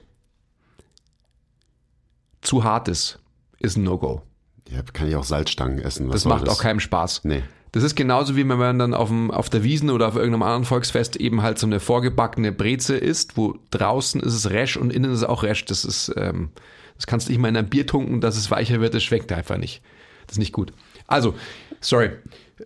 zu 2.41 2.65
hart 2.65 2.89
ist, 2.89 3.19
ist 3.59 3.77
ein 3.77 3.85
No-Go. 3.85 4.23
Ja, 4.71 4.83
kann 4.93 5.09
ich 5.09 5.17
auch 5.17 5.25
Salzstangen 5.25 5.81
essen. 5.81 6.09
Was 6.09 6.15
Das 6.15 6.25
macht 6.27 6.49
auch 6.49 6.61
keinem 6.61 6.81
Spaß. 6.81 7.25
Nee. 7.25 7.43
Das 7.73 7.83
ist 7.83 7.95
genauso 7.95 8.37
wie 8.37 8.49
wenn 8.49 8.59
man 8.59 8.79
dann 8.79 8.95
auf, 8.95 9.09
dem, 9.09 9.31
auf 9.31 9.49
der 9.49 9.63
Wiesen 9.63 9.91
oder 9.91 10.09
auf 10.09 10.17
irgendeinem 10.17 10.43
anderen 10.43 10.65
Volksfest 10.65 11.17
eben 11.17 11.43
halt 11.43 11.59
so 11.59 11.67
eine 11.67 11.79
vorgebackene 11.79 12.51
Breze 12.51 12.97
isst, 12.97 13.37
wo 13.37 13.59
draußen 13.71 14.21
ist 14.21 14.35
es 14.35 14.51
resch 14.51 14.77
und 14.77 14.93
innen 14.93 15.13
ist 15.13 15.19
es 15.19 15.25
auch 15.25 15.43
resch. 15.43 15.65
Das 15.67 15.85
ist, 15.85 16.13
ähm, 16.17 16.51
Das 16.97 17.07
kannst 17.07 17.29
du 17.29 17.33
nicht 17.33 17.41
mal 17.41 17.49
in 17.49 17.57
ein 17.57 17.69
Bier 17.69 17.87
tunken, 17.87 18.21
dass 18.21 18.37
es 18.37 18.51
weicher 18.51 18.81
wird, 18.81 18.95
das 18.95 19.05
schmeckt 19.05 19.33
einfach 19.33 19.57
nicht. 19.57 19.83
Das 20.27 20.35
ist 20.35 20.41
nicht 20.41 20.53
gut. 20.53 20.73
Also, 21.07 21.35
sorry, 21.81 22.11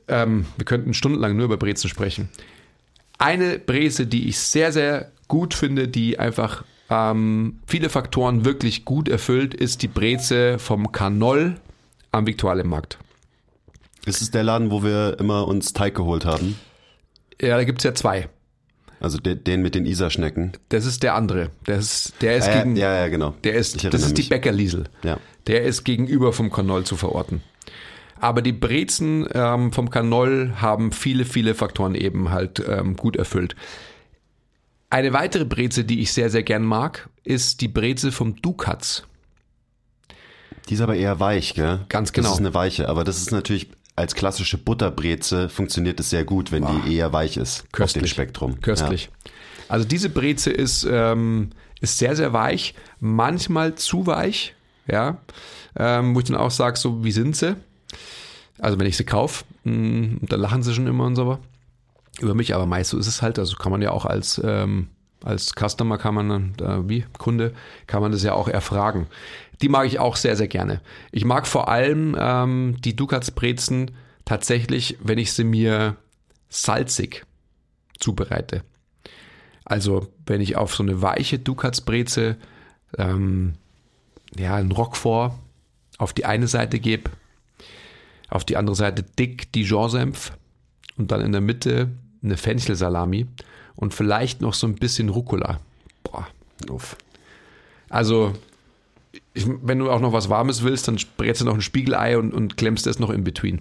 ähm, 0.09 0.47
wir 0.57 0.65
könnten 0.65 0.95
stundenlang 0.95 1.37
nur 1.37 1.47
über 1.47 1.57
Brezen 1.57 1.89
sprechen. 1.89 2.29
Eine 3.19 3.59
Breze, 3.59 4.07
die 4.07 4.29
ich 4.29 4.39
sehr, 4.39 4.73
sehr 4.73 5.13
gut 5.29 5.55
finde, 5.55 5.89
die 5.89 6.19
einfach 6.19 6.65
ähm, 6.91 7.61
viele 7.67 7.89
Faktoren 7.89 8.45
wirklich 8.45 8.85
gut 8.85 9.09
erfüllt, 9.09 9.55
ist 9.55 9.83
die 9.83 9.89
Breze 9.89 10.59
vom 10.59 10.93
Kanol 10.93 11.57
am 12.15 12.27
Viktualienmarkt. 12.27 12.99
Ist 14.07 14.23
es 14.23 14.31
der 14.31 14.43
Laden, 14.43 14.71
wo 14.71 14.83
wir 14.83 15.17
immer 15.19 15.47
uns 15.49 15.73
Teig 15.73 15.95
geholt 15.95 16.25
haben? 16.25 16.59
Ja, 17.41 17.57
da 17.57 17.65
gibt 17.65 17.79
es 17.81 17.85
ja 17.85 17.95
zwei. 17.95 18.29
Also 19.01 19.19
den, 19.19 19.43
den 19.45 19.63
mit 19.63 19.75
den 19.75 19.87
Isarschnecken. 19.87 20.53
Das 20.69 20.87
ist 20.87 21.03
der 21.03 21.15
andere. 21.15 21.51
Das 21.65 21.85
ist, 21.85 22.23
der 22.23 22.37
ist 22.37 22.47
ja, 22.47 22.63
gegen. 22.63 22.77
ja, 22.77 22.95
ja, 22.95 23.09
genau. 23.09 23.35
Der 23.45 23.55
ist, 23.55 23.85
das 23.85 24.03
ist 24.03 24.17
die 24.17 24.23
mich. 24.23 24.29
Bäckerliesel. 24.29 24.85
Ja. 25.03 25.19
Der 25.47 25.63
ist 25.65 25.85
gegenüber 25.85 26.33
vom 26.33 26.51
Kanol 26.51 26.85
zu 26.85 26.97
verorten. 26.97 27.43
Aber 28.21 28.41
die 28.41 28.53
Brezen 28.53 29.29
ähm, 29.35 29.73
vom 29.73 29.91
Kanol 29.91 30.55
haben 30.57 30.93
viele, 30.93 31.25
viele 31.25 31.55
Faktoren 31.55 31.95
eben 31.95 32.31
halt 32.31 32.63
ähm, 32.67 32.97
gut 32.97 33.17
erfüllt. 33.17 33.57
Eine 34.89 35.13
weitere 35.13 35.45
Breze, 35.45 35.85
die 35.85 36.01
ich 36.01 36.13
sehr, 36.13 36.31
sehr 36.31 36.43
gern 36.43 36.63
mag, 36.63 37.09
ist 37.25 37.61
die 37.61 37.69
Breze 37.69 38.13
vom 38.13 38.37
Dukatz. 38.37 39.03
Die 40.69 40.75
ist 40.75 40.81
aber 40.81 40.97
eher 40.97 41.21
weich, 41.21 41.55
gell? 41.55 41.81
Ganz 41.89 42.13
genau. 42.13 42.29
Das 42.29 42.35
ist 42.35 42.41
eine 42.41 42.55
weiche, 42.55 42.89
aber 42.89 43.05
das 43.05 43.19
ist 43.19 43.33
natürlich 43.33 43.69
als 43.97 44.15
klassische 44.15 44.59
Butterbreze 44.59 45.49
funktioniert 45.49 46.01
es 46.01 46.11
sehr 46.11 46.25
gut, 46.25 46.51
wenn 46.51 46.67
die 46.67 46.97
eher 46.97 47.13
weich 47.13 47.37
ist 47.37 47.61
auf 47.61 47.69
dem 47.69 47.73
Köstlich. 47.73 48.11
Spektrum. 48.11 48.61
Köstlich. 48.61 49.11
Also 49.69 49.87
diese 49.87 50.11
Breze 50.11 50.51
ist, 50.51 50.87
ähm, 50.91 51.51
ist 51.81 51.99
sehr, 51.99 52.17
sehr 52.17 52.33
weich, 52.33 52.75
manchmal 52.99 53.77
zu 53.77 54.07
weich, 54.07 54.55
ja, 54.87 55.19
ähm, 55.77 56.15
wo 56.15 56.19
ich 56.19 56.25
dann 56.27 56.37
auch 56.37 56.51
sage, 56.51 56.79
so 56.79 57.05
wie 57.05 57.13
sind 57.13 57.37
sie? 57.37 57.57
Also 58.59 58.79
wenn 58.79 58.87
ich 58.87 58.97
sie 58.97 59.05
kaufe, 59.05 59.45
mh, 59.65 60.19
dann 60.23 60.41
lachen 60.41 60.63
sie 60.63 60.75
schon 60.75 60.87
immer 60.87 61.05
und 61.05 61.17
so 61.17 61.39
über 62.21 62.35
mich, 62.35 62.55
aber 62.55 62.67
meist 62.67 62.91
so 62.91 62.99
ist 62.99 63.07
es 63.07 63.23
halt, 63.23 63.39
also 63.39 63.57
kann 63.57 63.73
man 63.73 63.83
ja 63.83 63.91
auch 63.91 64.07
als, 64.07 64.41
ähm, 64.45 64.89
als 65.25 65.55
Customer 65.55 65.97
kann 65.97 66.15
man, 66.15 66.55
äh, 66.61 66.89
wie 66.89 67.05
Kunde, 67.19 67.55
kann 67.87 68.03
man 68.03 68.13
das 68.13 68.23
ja 68.23 68.35
auch 68.35 68.47
erfragen. 68.47 69.07
Die 69.63 69.71
mag 69.71 69.87
ich 69.87 69.99
auch 69.99 70.17
sehr, 70.17 70.37
sehr 70.37 70.49
gerne. 70.49 70.81
Ich 71.13 71.25
mag 71.25 71.47
vor 71.47 71.69
allem 71.69 72.15
ähm, 72.19 72.77
die 72.81 72.95
Dukatsbrezen 72.95 73.93
tatsächlich, 74.27 74.99
wenn 75.03 75.19
ich 75.19 75.33
sie 75.33 75.45
mir 75.45 75.97
salzig 76.51 77.25
zubereite. 77.99 78.63
Also 79.65 80.09
wenn 80.27 80.43
ich 80.43 80.57
auf 80.57 80.75
so 80.75 80.83
eine 80.83 81.01
weiche 81.01 81.39
Dukatsbreze 81.39 82.37
ähm, 82.99 83.55
ja, 84.37 84.57
einen 84.57 84.73
Roquefort 84.73 85.33
auf 85.97 86.13
die 86.13 86.27
eine 86.27 86.49
Seite 86.49 86.79
gebe, 86.81 87.11
auf 88.29 88.45
die 88.45 88.59
andere 88.59 88.77
Seite 88.77 89.03
dick 89.03 89.53
Dijon-Senf 89.53 90.33
und 90.99 91.11
dann 91.11 91.23
in 91.23 91.33
der 91.33 91.41
Mitte 91.41 91.91
eine 92.23 92.37
Fenchelsalami 92.37 93.27
und 93.77 93.95
vielleicht 93.95 94.41
noch 94.41 94.55
so 94.55 94.67
ein 94.67 94.75
bisschen 94.75 95.09
Rucola. 95.09 95.61
Boah. 96.03 96.27
Uff. 96.71 96.97
Also, 97.89 98.33
ich, 99.33 99.47
wenn 99.63 99.79
du 99.79 99.91
auch 99.91 100.01
noch 100.01 100.13
was 100.13 100.29
Warmes 100.29 100.63
willst, 100.63 100.89
dann 100.89 100.99
brätst 101.17 101.41
du 101.41 101.45
noch 101.45 101.55
ein 101.55 101.61
Spiegelei 101.61 102.19
und, 102.19 102.33
und 102.33 102.57
klemmst 102.57 102.87
das 102.87 102.99
noch 102.99 103.11
in 103.11 103.25
between. 103.25 103.61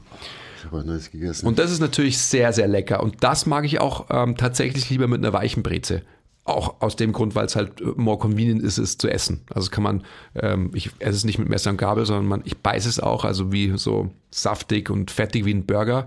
Ich 0.57 0.65
habe 0.71 0.85
neues 0.85 1.11
gegessen. 1.11 1.45
Und 1.45 1.59
das 1.59 1.71
ist 1.71 1.79
natürlich 1.79 2.17
sehr, 2.17 2.53
sehr 2.53 2.67
lecker. 2.67 3.03
Und 3.03 3.23
das 3.23 3.45
mag 3.45 3.65
ich 3.65 3.81
auch 3.81 4.05
ähm, 4.09 4.37
tatsächlich 4.37 4.89
lieber 4.89 5.07
mit 5.07 5.19
einer 5.19 5.33
weichen 5.33 5.61
Breze. 5.61 6.03
Auch 6.45 6.81
aus 6.81 6.97
dem 6.97 7.13
Grund, 7.13 7.35
weil 7.35 7.45
es 7.45 7.55
halt 7.55 7.79
äh, 7.79 7.85
more 7.95 8.17
convenient 8.17 8.61
ist, 8.61 8.77
es 8.77 8.97
zu 8.97 9.07
essen. 9.07 9.41
Also 9.53 9.69
kann 9.71 9.83
man, 9.83 10.03
ähm, 10.35 10.71
ich 10.73 10.91
esse 10.99 11.15
es 11.15 11.23
nicht 11.23 11.39
mit 11.39 11.47
Messer 11.47 11.69
und 11.69 11.77
Gabel, 11.77 12.05
sondern 12.05 12.25
man, 12.25 12.41
ich 12.43 12.57
beiße 12.57 12.89
es 12.89 12.99
auch, 12.99 13.23
also 13.23 13.51
wie 13.51 13.77
so 13.77 14.11
saftig 14.29 14.89
und 14.89 15.09
fettig 15.09 15.45
wie 15.45 15.53
ein 15.53 15.65
Burger. 15.65 16.05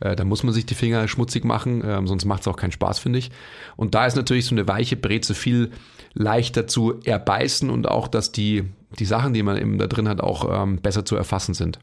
Äh, 0.00 0.14
da 0.14 0.24
muss 0.24 0.42
man 0.42 0.52
sich 0.52 0.66
die 0.66 0.74
Finger 0.74 1.08
schmutzig 1.08 1.44
machen, 1.44 1.82
ähm, 1.84 2.06
sonst 2.06 2.26
macht 2.26 2.42
es 2.42 2.48
auch 2.48 2.56
keinen 2.56 2.72
Spaß, 2.72 2.98
finde 2.98 3.18
ich. 3.18 3.30
Und 3.76 3.94
da 3.94 4.06
ist 4.06 4.16
natürlich 4.16 4.44
so 4.44 4.54
eine 4.54 4.68
weiche 4.68 4.96
Breze 4.96 5.34
viel 5.34 5.70
leichter 6.12 6.66
zu 6.66 7.00
erbeißen 7.04 7.70
und 7.70 7.88
auch, 7.88 8.08
dass 8.08 8.32
die, 8.32 8.64
die 8.98 9.04
Sachen, 9.06 9.32
die 9.32 9.42
man 9.42 9.56
eben 9.56 9.78
da 9.78 9.86
drin 9.86 10.08
hat, 10.08 10.20
auch 10.20 10.62
ähm, 10.62 10.78
besser 10.78 11.04
zu 11.04 11.16
erfassen 11.16 11.54
sind. 11.54 11.78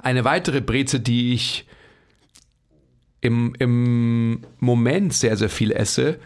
Eine 0.00 0.24
weitere 0.24 0.60
Breze, 0.60 1.00
die 1.00 1.32
ich 1.32 1.66
im, 3.20 3.54
im 3.58 4.44
Moment 4.60 5.12
sehr, 5.12 5.36
sehr 5.36 5.48
viel 5.48 5.72
esse, 5.72 6.18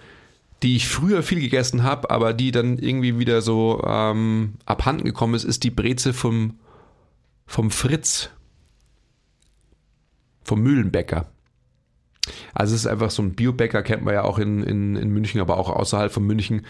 die 0.63 0.77
ich 0.77 0.89
früher 0.89 1.23
viel 1.23 1.41
gegessen 1.41 1.83
habe, 1.83 2.11
aber 2.11 2.33
die 2.33 2.53
dann 2.53 2.79
irgendwie 2.79 3.19
wieder 3.19 3.43
so 3.43 3.83
ähm, 3.87 4.55
abhanden 4.65 5.05
gekommen 5.05 5.35
ist, 5.35 5.45
ist 5.45 5.65
die 5.65 5.71
Breze 5.71 6.13
vom, 6.13 6.59
vom 7.47 7.71
Fritz, 7.71 8.31
vom 10.45 10.61
Mühlenbäcker. 10.61 11.27
Also 12.55 12.75
es 12.75 12.83
ist 12.83 12.87
einfach 12.87 13.11
so 13.11 13.23
ein 13.23 13.35
Biobäcker, 13.35 13.83
kennt 13.83 14.05
man 14.05 14.15
ja 14.15 14.23
auch 14.23 14.39
in, 14.39 14.63
in, 14.63 14.97
in 14.97 15.11
München, 15.11 15.41
aber 15.41 15.59
auch 15.59 15.69
außerhalb 15.69 16.13
von 16.13 16.25
München. 16.25 16.65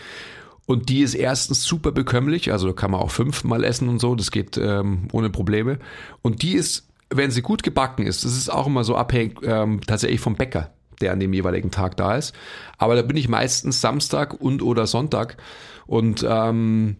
Und 0.64 0.88
die 0.88 1.00
ist 1.00 1.14
erstens 1.14 1.64
super 1.64 1.92
bekömmlich, 1.92 2.52
also 2.52 2.72
kann 2.72 2.92
man 2.92 3.00
auch 3.00 3.10
fünfmal 3.10 3.64
essen 3.64 3.88
und 3.88 3.98
so, 3.98 4.14
das 4.14 4.30
geht 4.30 4.56
ähm, 4.56 5.08
ohne 5.12 5.28
Probleme. 5.28 5.78
Und 6.22 6.42
die 6.42 6.52
ist, 6.52 6.88
wenn 7.10 7.30
sie 7.30 7.42
gut 7.42 7.62
gebacken 7.62 8.06
ist, 8.06 8.24
das 8.24 8.36
ist 8.36 8.48
auch 8.48 8.66
immer 8.66 8.84
so 8.84 8.96
abhängig 8.96 9.38
ähm, 9.42 9.80
tatsächlich 9.86 10.20
vom 10.20 10.36
Bäcker, 10.36 10.72
der 11.02 11.12
an 11.12 11.20
dem 11.20 11.32
jeweiligen 11.32 11.70
Tag 11.70 11.96
da 11.96 12.16
ist. 12.16 12.34
Aber 12.78 12.94
da 12.94 13.02
bin 13.02 13.16
ich 13.16 13.28
meistens 13.28 13.80
Samstag 13.80 14.40
und 14.40 14.62
oder 14.62 14.86
Sonntag 14.86 15.36
und 15.86 16.24
ähm, 16.28 16.96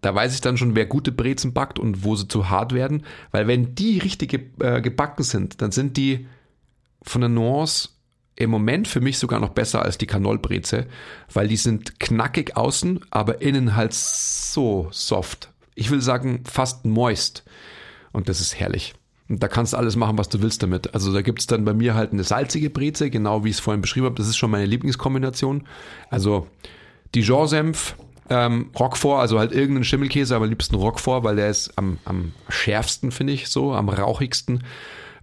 da 0.00 0.14
weiß 0.14 0.34
ich 0.34 0.40
dann 0.40 0.56
schon, 0.56 0.76
wer 0.76 0.86
gute 0.86 1.12
Brezen 1.12 1.52
backt 1.52 1.78
und 1.78 2.04
wo 2.04 2.14
sie 2.14 2.28
zu 2.28 2.50
hart 2.50 2.72
werden, 2.72 3.04
weil 3.30 3.46
wenn 3.46 3.74
die 3.74 3.98
richtig 3.98 4.30
ge 4.30 4.40
äh, 4.60 4.80
gebacken 4.80 5.24
sind, 5.24 5.60
dann 5.62 5.72
sind 5.72 5.96
die 5.96 6.26
von 7.02 7.20
der 7.20 7.30
Nuance 7.30 7.90
im 8.36 8.50
Moment 8.50 8.86
für 8.86 9.00
mich 9.00 9.18
sogar 9.18 9.40
noch 9.40 9.50
besser 9.50 9.82
als 9.82 9.98
die 9.98 10.06
Kanolbreze, 10.06 10.86
weil 11.32 11.48
die 11.48 11.56
sind 11.56 11.98
knackig 11.98 12.56
außen, 12.56 13.00
aber 13.10 13.42
innen 13.42 13.74
halt 13.74 13.92
so 13.92 14.88
soft. 14.92 15.50
Ich 15.74 15.90
will 15.90 16.00
sagen, 16.00 16.44
fast 16.44 16.84
moist. 16.84 17.44
Und 18.12 18.28
das 18.28 18.40
ist 18.40 18.58
herrlich. 18.58 18.94
Und 19.28 19.42
da 19.42 19.48
kannst 19.48 19.74
du 19.74 19.76
alles 19.76 19.96
machen, 19.96 20.16
was 20.16 20.28
du 20.28 20.40
willst 20.40 20.62
damit. 20.62 20.94
Also 20.94 21.12
da 21.12 21.20
gibt's 21.20 21.46
dann 21.46 21.64
bei 21.64 21.74
mir 21.74 21.94
halt 21.94 22.12
eine 22.12 22.24
salzige 22.24 22.70
Breze, 22.70 23.10
genau 23.10 23.44
wie 23.44 23.50
ich 23.50 23.56
es 23.56 23.60
vorhin 23.60 23.82
beschrieben 23.82 24.06
habe. 24.06 24.16
Das 24.16 24.28
ist 24.28 24.38
schon 24.38 24.50
meine 24.50 24.64
Lieblingskombination. 24.64 25.66
Also 26.08 26.46
Dijon-Senf, 27.14 27.96
ähm, 28.30 28.70
Roquefort, 28.78 29.20
also 29.20 29.38
halt 29.38 29.52
irgendeinen 29.52 29.84
Schimmelkäse, 29.84 30.34
aber 30.34 30.46
liebsten 30.46 30.76
Roquefort, 30.76 31.24
weil 31.24 31.36
der 31.36 31.50
ist 31.50 31.76
am, 31.76 31.98
am 32.04 32.32
schärfsten, 32.48 33.10
finde 33.10 33.34
ich, 33.34 33.48
so, 33.48 33.74
am 33.74 33.88
rauchigsten. 33.88 34.64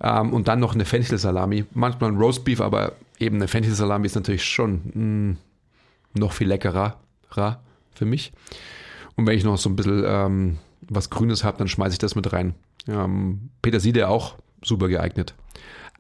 Ähm, 0.02 0.34
und 0.34 0.48
dann 0.48 0.60
noch 0.60 0.76
eine 0.76 0.86
Fenchelsalami. 0.86 1.66
Manchmal 1.74 2.12
ein 2.12 2.18
Roastbeef, 2.18 2.62
aber 2.62 2.94
eben 3.20 3.38
eine 3.38 3.48
Fenchelsalami 3.48 4.06
ist 4.06 4.16
natürlich 4.16 4.46
schon 4.46 5.38
mh, 6.14 6.20
noch 6.20 6.34
viel 6.34 6.48
leckerer 6.48 7.00
für 7.94 8.06
mich. 8.06 8.32
Und 9.16 9.28
wenn 9.28 9.38
ich 9.38 9.44
noch 9.44 9.58
so 9.58 9.70
ein 9.70 9.76
bisschen 9.76 10.04
ähm, 10.06 10.58
was 10.82 11.10
Grünes 11.10 11.44
habe, 11.44 11.58
dann 11.58 11.68
schmeiße 11.68 11.94
ich 11.94 12.00
das 12.00 12.16
mit 12.16 12.32
rein. 12.32 12.54
Ähm, 12.88 13.50
Petersilie 13.62 14.08
auch 14.08 14.36
super 14.64 14.88
geeignet. 14.88 15.34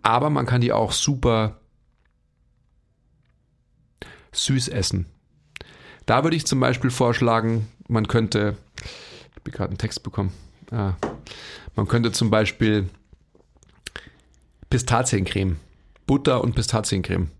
Aber 0.03 0.29
man 0.29 0.45
kann 0.45 0.61
die 0.61 0.71
auch 0.71 0.91
super 0.91 1.59
süß 4.31 4.67
essen. 4.69 5.07
Da 6.05 6.23
würde 6.23 6.35
ich 6.35 6.45
zum 6.45 6.59
Beispiel 6.59 6.91
vorschlagen, 6.91 7.67
man 7.87 8.07
könnte, 8.07 8.57
ich 8.77 9.35
habe 9.35 9.51
gerade 9.51 9.69
einen 9.69 9.77
Text 9.77 10.03
bekommen, 10.03 10.31
ah, 10.71 10.93
man 11.75 11.87
könnte 11.87 12.11
zum 12.11 12.29
Beispiel 12.29 12.89
Pistaziencreme, 14.69 15.57
Butter 16.05 16.43
und 16.43 16.53
Pistaziencreme. 16.53 17.31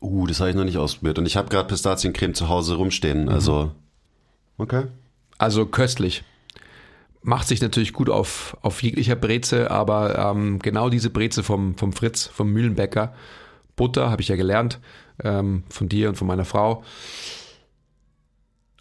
Uh, 0.00 0.26
das 0.26 0.40
habe 0.40 0.50
ich 0.50 0.56
noch 0.56 0.64
nicht 0.64 0.78
ausprobiert. 0.78 1.18
Und 1.18 1.26
ich 1.26 1.36
habe 1.36 1.48
gerade 1.48 1.68
Pistaziencreme 1.68 2.34
zu 2.34 2.48
Hause 2.48 2.76
rumstehen. 2.76 3.24
Mhm. 3.24 3.28
Also, 3.28 3.72
okay. 4.56 4.86
Also 5.38 5.66
köstlich. 5.66 6.24
Macht 7.22 7.48
sich 7.48 7.60
natürlich 7.60 7.92
gut 7.92 8.08
auf, 8.10 8.56
auf 8.62 8.82
jeglicher 8.82 9.16
Breze, 9.16 9.70
aber 9.70 10.18
ähm, 10.18 10.60
genau 10.60 10.88
diese 10.88 11.10
Breze 11.10 11.42
vom, 11.42 11.76
vom 11.76 11.92
Fritz, 11.92 12.26
vom 12.26 12.50
Mühlenbäcker, 12.50 13.12
Butter, 13.76 14.10
habe 14.10 14.22
ich 14.22 14.28
ja 14.28 14.36
gelernt, 14.36 14.78
ähm, 15.22 15.64
von 15.68 15.88
dir 15.88 16.08
und 16.08 16.16
von 16.16 16.26
meiner 16.26 16.44
Frau. 16.44 16.84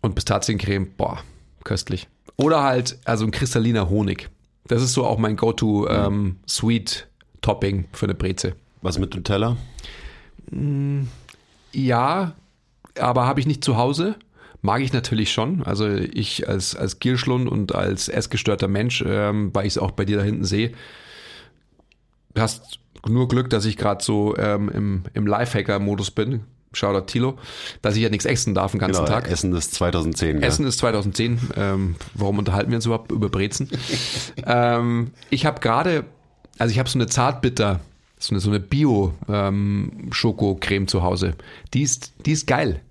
Und 0.02 0.16
Pistaziencreme, 0.16 0.92
boah, 0.96 1.20
köstlich. 1.64 2.08
Oder 2.36 2.64
halt, 2.64 3.00
also 3.06 3.26
ein 3.26 3.32
kristalliner 3.32 3.90
Honig. 3.90 4.30
Das 4.68 4.82
ist 4.82 4.94
so 4.94 5.06
auch 5.06 5.18
mein 5.18 5.36
Go-To 5.36 5.88
ähm, 5.88 6.38
Topping 7.42 7.86
für 7.94 8.06
eine 8.06 8.16
Breze. 8.16 8.56
Was 8.82 9.00
mit 9.00 9.16
Nutella? 9.16 9.58
Ja, 11.74 12.34
aber 13.00 13.26
habe 13.26 13.40
ich 13.40 13.48
nicht 13.48 13.64
zu 13.64 13.78
Hause. 13.78 14.16
Mag 14.62 14.82
ich 14.82 14.92
natürlich 14.92 15.32
schon. 15.32 15.64
Also 15.64 15.88
ich 15.88 16.48
als, 16.48 16.76
als 16.76 17.00
Gierschlund 17.00 17.50
und 17.50 17.76
als 17.76 18.10
essgestörter 18.10 18.68
Mensch, 18.68 19.04
ähm, 19.06 19.52
weil 19.54 19.66
ich 19.66 19.74
es 19.74 19.78
auch 19.78 19.92
bei 19.92 20.06
dir 20.06 20.18
da 20.18 20.24
hinten 20.24 20.46
sehe, 20.46 20.72
hast 22.38 22.80
nur 23.08 23.28
Glück, 23.28 23.50
dass 23.50 23.66
ich 23.66 23.76
gerade 23.78 24.04
so 24.04 24.38
ähm, 24.38 24.70
im, 24.70 25.04
im 25.14 25.28
Lifehacker-Modus 25.28 26.12
bin. 26.12 26.42
Shoutout 26.74 27.06
Tilo, 27.06 27.38
dass 27.82 27.96
ich 27.96 28.04
ja 28.04 28.10
nichts 28.10 28.26
essen 28.26 28.54
darf 28.54 28.72
den 28.72 28.82
ganzen 28.82 29.06
Genau, 29.06 29.16
Tag. 29.16 29.32
Essen 29.32 29.56
ist 29.56 29.74
2010. 29.74 30.44
Essen 30.44 30.66
ist 30.66 30.80
2010. 30.80 31.40
Ähm, 31.56 31.96
warum 32.14 32.40
unterhalten 32.40 32.72
wir 32.72 32.76
uns 32.76 32.86
überhaupt 32.86 33.10
über 33.12 33.30
Brezen? 33.30 33.70
ähm, 34.46 35.12
ich 35.30 35.46
habe 35.46 35.62
gerade, 35.62 36.04
also 36.58 36.70
ich 36.72 36.80
habe 36.80 36.90
so 36.90 37.00
eine 37.00 37.08
Zartbitter, 37.08 37.80
so 38.20 38.34
eine, 38.34 38.42
so 38.42 38.50
eine 38.50 38.60
Bio-Schoko-Creme 38.60 40.88
zu 40.88 41.04
Hause. 41.04 41.36
Die 41.74 41.84
ist, 41.84 42.12
die 42.26 42.34
ist 42.34 42.48
geil. 42.48 42.82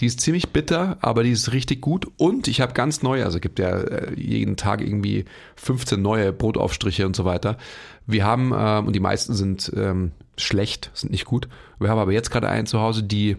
Die 0.00 0.06
ist 0.06 0.20
ziemlich 0.20 0.50
bitter, 0.50 0.98
aber 1.00 1.22
die 1.22 1.30
ist 1.30 1.52
richtig 1.52 1.80
gut. 1.80 2.08
Und 2.16 2.48
ich 2.48 2.60
habe 2.60 2.72
ganz 2.72 3.02
neue, 3.02 3.24
also 3.24 3.38
gibt 3.38 3.58
ja 3.58 3.78
äh, 3.78 4.20
jeden 4.20 4.56
Tag 4.56 4.80
irgendwie 4.80 5.24
15 5.56 6.02
neue 6.02 6.32
Brotaufstriche 6.32 7.06
und 7.06 7.14
so 7.14 7.24
weiter. 7.24 7.58
Wir 8.06 8.24
haben, 8.24 8.52
ähm, 8.56 8.86
und 8.86 8.92
die 8.94 9.00
meisten 9.00 9.34
sind 9.34 9.72
ähm, 9.76 10.12
schlecht, 10.36 10.90
sind 10.94 11.12
nicht 11.12 11.26
gut. 11.26 11.48
Wir 11.78 11.90
haben 11.90 11.98
aber 11.98 12.12
jetzt 12.12 12.30
gerade 12.30 12.48
einen 12.48 12.66
zu 12.66 12.80
Hause, 12.80 13.04
die 13.04 13.36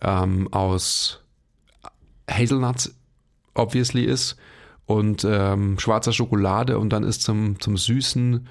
ähm, 0.00 0.48
aus 0.52 1.20
Hazelnuts 2.30 2.94
obviously 3.54 4.04
ist 4.04 4.36
und 4.86 5.24
ähm, 5.28 5.78
schwarzer 5.78 6.12
Schokolade 6.12 6.78
und 6.78 6.90
dann 6.90 7.02
ist 7.02 7.22
zum, 7.22 7.60
zum 7.60 7.76
Süßen 7.76 8.46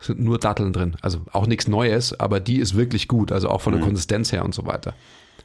sind 0.00 0.20
nur 0.20 0.38
Datteln 0.38 0.72
drin. 0.72 0.96
Also 1.00 1.22
auch 1.32 1.46
nichts 1.46 1.68
Neues, 1.68 2.18
aber 2.18 2.40
die 2.40 2.58
ist 2.58 2.76
wirklich 2.76 3.08
gut, 3.08 3.32
also 3.32 3.48
auch 3.48 3.60
von 3.60 3.72
der 3.72 3.82
Konsistenz 3.82 4.32
her 4.32 4.44
und 4.44 4.54
so 4.54 4.66
weiter. 4.66 4.94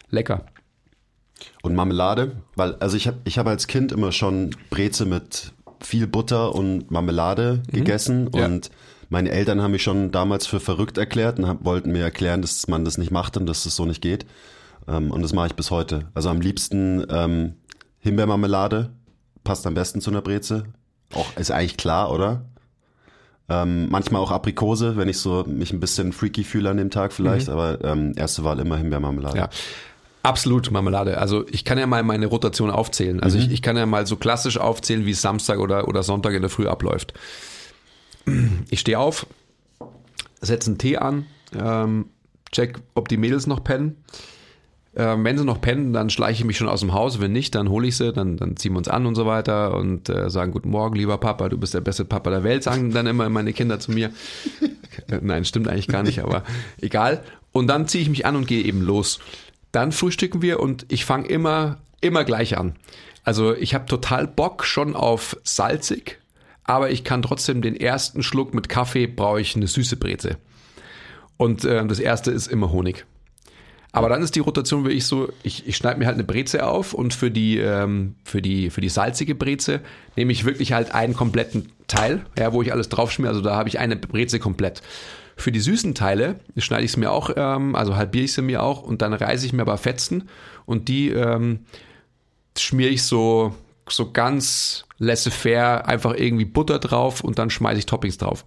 Lecker. 0.10 0.46
Und 1.62 1.76
Marmelade, 1.76 2.34
weil, 2.56 2.76
also 2.76 2.96
ich 2.98 3.08
habe 3.08 3.18
ich 3.26 3.38
hab 3.38 3.48
als 3.48 3.68
Kind 3.68 3.92
immer 3.92 4.12
schon 4.12 4.56
Breze 4.70 5.06
mit 5.06 5.54
viel 5.82 6.08
Butter 6.08 6.56
und 6.56 6.92
Marmelade 6.92 7.64
gegessen 7.72 8.30
Ja. 8.36 8.46
und 8.46 8.70
meine 9.10 9.32
Eltern 9.32 9.62
haben 9.62 9.72
mich 9.72 9.82
schon 9.84 10.12
damals 10.12 10.46
für 10.46 10.60
verrückt 10.60 10.98
erklärt 10.98 11.40
und 11.40 11.48
hab, 11.48 11.66
wollten 11.66 11.92
mir 11.92 12.04
erklären, 12.04 12.42
dass 12.42 12.68
man 12.68 12.86
das 12.86 12.98
nicht 13.00 13.12
macht 13.12 13.38
und 13.38 13.46
dass 13.48 13.64
das 13.64 13.76
so 13.76 13.86
nicht 13.86 14.02
geht. 14.02 14.26
Ähm, 14.88 15.10
und 15.12 15.22
das 15.24 15.34
mache 15.34 15.48
ich 15.48 15.56
bis 15.56 15.72
heute. 15.72 16.08
Also 16.14 16.30
am 16.30 16.42
liebsten 16.42 17.06
ähm, 17.10 17.56
Himbeermarmelade, 18.00 18.92
passt 19.44 19.66
am 19.66 19.74
besten 19.74 20.00
zu 20.02 20.12
einer 20.12 20.22
Breze. 20.22 20.66
Auch 21.16 21.36
ist 21.38 21.50
eigentlich 21.52 21.78
klar, 21.78 22.12
oder? 22.12 22.46
Ähm, 23.52 23.88
manchmal 23.90 24.22
auch 24.22 24.30
Aprikose, 24.30 24.96
wenn 24.96 25.10
ich 25.10 25.18
so 25.18 25.44
mich 25.48 25.74
ein 25.74 25.80
bisschen 25.80 26.14
freaky 26.14 26.44
fühle 26.44 26.70
an 26.70 26.78
dem 26.78 26.92
Tag 26.92 27.12
vielleicht, 27.12 27.50
aber 27.50 27.84
ähm, 27.84 28.14
erste 28.16 28.44
Wahl 28.44 28.60
immer 28.60 28.78
Himbeermarmelade. 28.78 29.38
Ja. 29.38 29.50
Absolut 30.22 30.70
Marmelade. 30.72 31.18
Also 31.18 31.46
ich 31.50 31.64
kann 31.64 31.78
ja 31.78 31.88
mal 31.88 32.04
meine 32.04 32.26
Rotation 32.26 32.70
aufzählen. 32.70 33.22
Also 33.22 33.38
ich, 33.38 33.52
ich 33.52 33.62
kann 33.62 33.78
ja 33.78 33.86
mal 33.86 34.06
so 34.06 34.18
klassisch 34.18 34.58
aufzählen, 34.58 35.06
wie 35.06 35.12
es 35.12 35.22
Samstag 35.22 35.60
oder, 35.60 35.88
oder 35.88 36.04
Sonntag 36.04 36.34
in 36.34 36.42
der 36.42 36.50
Früh 36.50 36.68
abläuft. 36.68 37.14
Ich 38.70 38.82
stehe 38.82 39.00
auf, 39.00 39.26
setze 40.42 40.72
einen 40.72 40.78
Tee 40.78 40.98
an, 40.98 41.26
ähm, 41.58 42.08
check, 42.52 42.80
ob 42.96 43.08
die 43.08 43.18
Mädels 43.18 43.48
noch 43.48 43.64
pennen. 43.64 43.96
Ähm, 44.96 45.24
wenn 45.24 45.38
sie 45.38 45.46
noch 45.46 45.62
pennen, 45.62 45.94
dann 45.94 46.10
schleiche 46.10 46.42
ich 46.42 46.46
mich 46.46 46.58
schon 46.58 46.68
aus 46.68 46.82
dem 46.82 46.94
Haus. 46.94 47.22
Wenn 47.22 47.32
nicht, 47.32 47.56
dann 47.56 47.70
hole 47.70 47.88
ich 47.88 47.96
sie, 47.96 48.12
dann, 48.12 48.38
dann 48.38 48.58
ziehen 48.58 48.74
wir 48.74 48.80
uns 48.80 48.88
an 48.88 49.06
und 49.06 49.16
so 49.16 49.26
weiter 49.26 49.76
und 49.76 50.10
äh, 50.10 50.30
sagen, 50.30 50.52
guten 50.52 50.70
Morgen, 50.70 50.96
lieber 50.96 51.18
Papa, 51.18 51.48
du 51.48 51.58
bist 51.58 51.74
der 51.74 51.82
beste 51.82 52.06
Papa 52.06 52.30
der 52.30 52.44
Welt, 52.44 52.64
sagen 52.64 52.92
dann 52.92 53.08
immer 53.08 53.30
meine 53.30 53.54
Kinder 53.54 53.80
zu 53.80 53.92
mir. 53.92 54.12
Äh, 55.08 55.20
Nein, 55.22 55.46
stimmt 55.46 55.70
eigentlich 55.70 55.88
gar 55.88 56.04
nicht, 56.04 56.20
aber 56.20 56.44
egal. 56.82 57.24
Und 57.52 57.68
dann 57.68 57.88
ziehe 57.88 58.02
ich 58.02 58.10
mich 58.10 58.26
an 58.26 58.36
und 58.36 58.48
gehe 58.48 58.64
eben 58.64 58.82
los. 58.82 59.20
Dann 59.72 59.92
frühstücken 59.92 60.42
wir 60.42 60.60
und 60.60 60.86
ich 60.90 61.06
fange 61.06 61.28
immer, 61.28 61.78
immer 62.02 62.24
gleich 62.24 62.58
an. 62.58 62.76
Also 63.24 63.56
ich 63.56 63.74
habe 63.74 63.86
total 63.86 64.28
Bock 64.28 64.66
schon 64.66 64.96
auf 64.96 65.38
salzig, 65.44 66.20
aber 66.64 66.90
ich 66.90 67.04
kann 67.04 67.22
trotzdem 67.22 67.62
den 67.62 67.76
ersten 67.76 68.24
Schluck 68.24 68.54
mit 68.54 68.70
Kaffee 68.70 69.08
brauche 69.08 69.42
ich 69.42 69.56
eine 69.56 69.68
süße 69.68 69.98
Breze. 69.98 70.38
Und 71.38 71.64
äh, 71.66 71.86
das 71.86 72.00
erste 72.00 72.32
ist 72.32 72.48
immer 72.48 72.72
Honig. 72.72 73.06
Aber 73.92 74.08
dann 74.10 74.22
ist 74.22 74.36
die 74.36 74.40
Rotation 74.40 74.84
wirklich 74.84 75.06
so, 75.06 75.30
ich, 75.42 75.68
ich 75.68 75.76
schneide 75.76 75.98
mir 75.98 76.06
halt 76.06 76.16
eine 76.16 76.24
Breze 76.24 76.66
auf 76.66 76.94
und 76.94 77.14
für 77.14 77.32
die, 77.32 77.58
ähm, 77.58 78.16
für 78.24 78.42
die, 78.42 78.70
für 78.70 78.82
die 78.82 78.90
salzige 78.90 79.34
Breze 79.34 79.82
nehme 80.16 80.32
ich 80.32 80.46
wirklich 80.46 80.74
halt 80.74 80.94
einen 80.94 81.16
kompletten 81.16 81.72
Teil, 81.88 82.26
ja, 82.38 82.54
wo 82.54 82.62
ich 82.62 82.72
alles 82.72 82.90
draufschmiere. 82.90 83.30
Also 83.30 83.42
da 83.42 83.56
habe 83.56 83.68
ich 83.68 83.80
eine 83.80 83.96
Breze 83.96 84.38
komplett. 84.38 84.84
Für 85.40 85.54
die 85.54 85.62
süßen 85.62 85.96
Teile 85.96 86.42
schneide 86.58 86.84
ich 86.84 86.92
es 86.92 86.98
mir 86.98 87.12
auch, 87.12 87.30
ähm, 87.36 87.74
also 87.74 87.96
halbiere 87.96 88.26
ich 88.26 88.34
sie 88.34 88.42
mir 88.42 88.62
auch 88.62 88.84
und 88.84 89.02
dann 89.02 89.14
reiße 89.14 89.46
ich 89.46 89.54
mir 89.54 89.62
aber 89.62 89.78
Fetzen 89.78 90.28
und 90.66 90.90
die 90.90 91.10
ähm, 91.10 91.62
schmiere 92.58 92.90
ich 92.90 93.04
so, 93.04 93.56
so 93.88 94.12
ganz 94.12 94.84
laissez-faire 94.98 95.88
einfach 95.88 96.14
irgendwie 96.14 96.44
Butter 96.44 96.78
drauf 96.78 97.22
und 97.22 97.40
dann 97.40 97.50
schmeiße 97.50 97.80
ich 97.80 97.86
Toppings 97.86 98.18
drauf. 98.18 98.44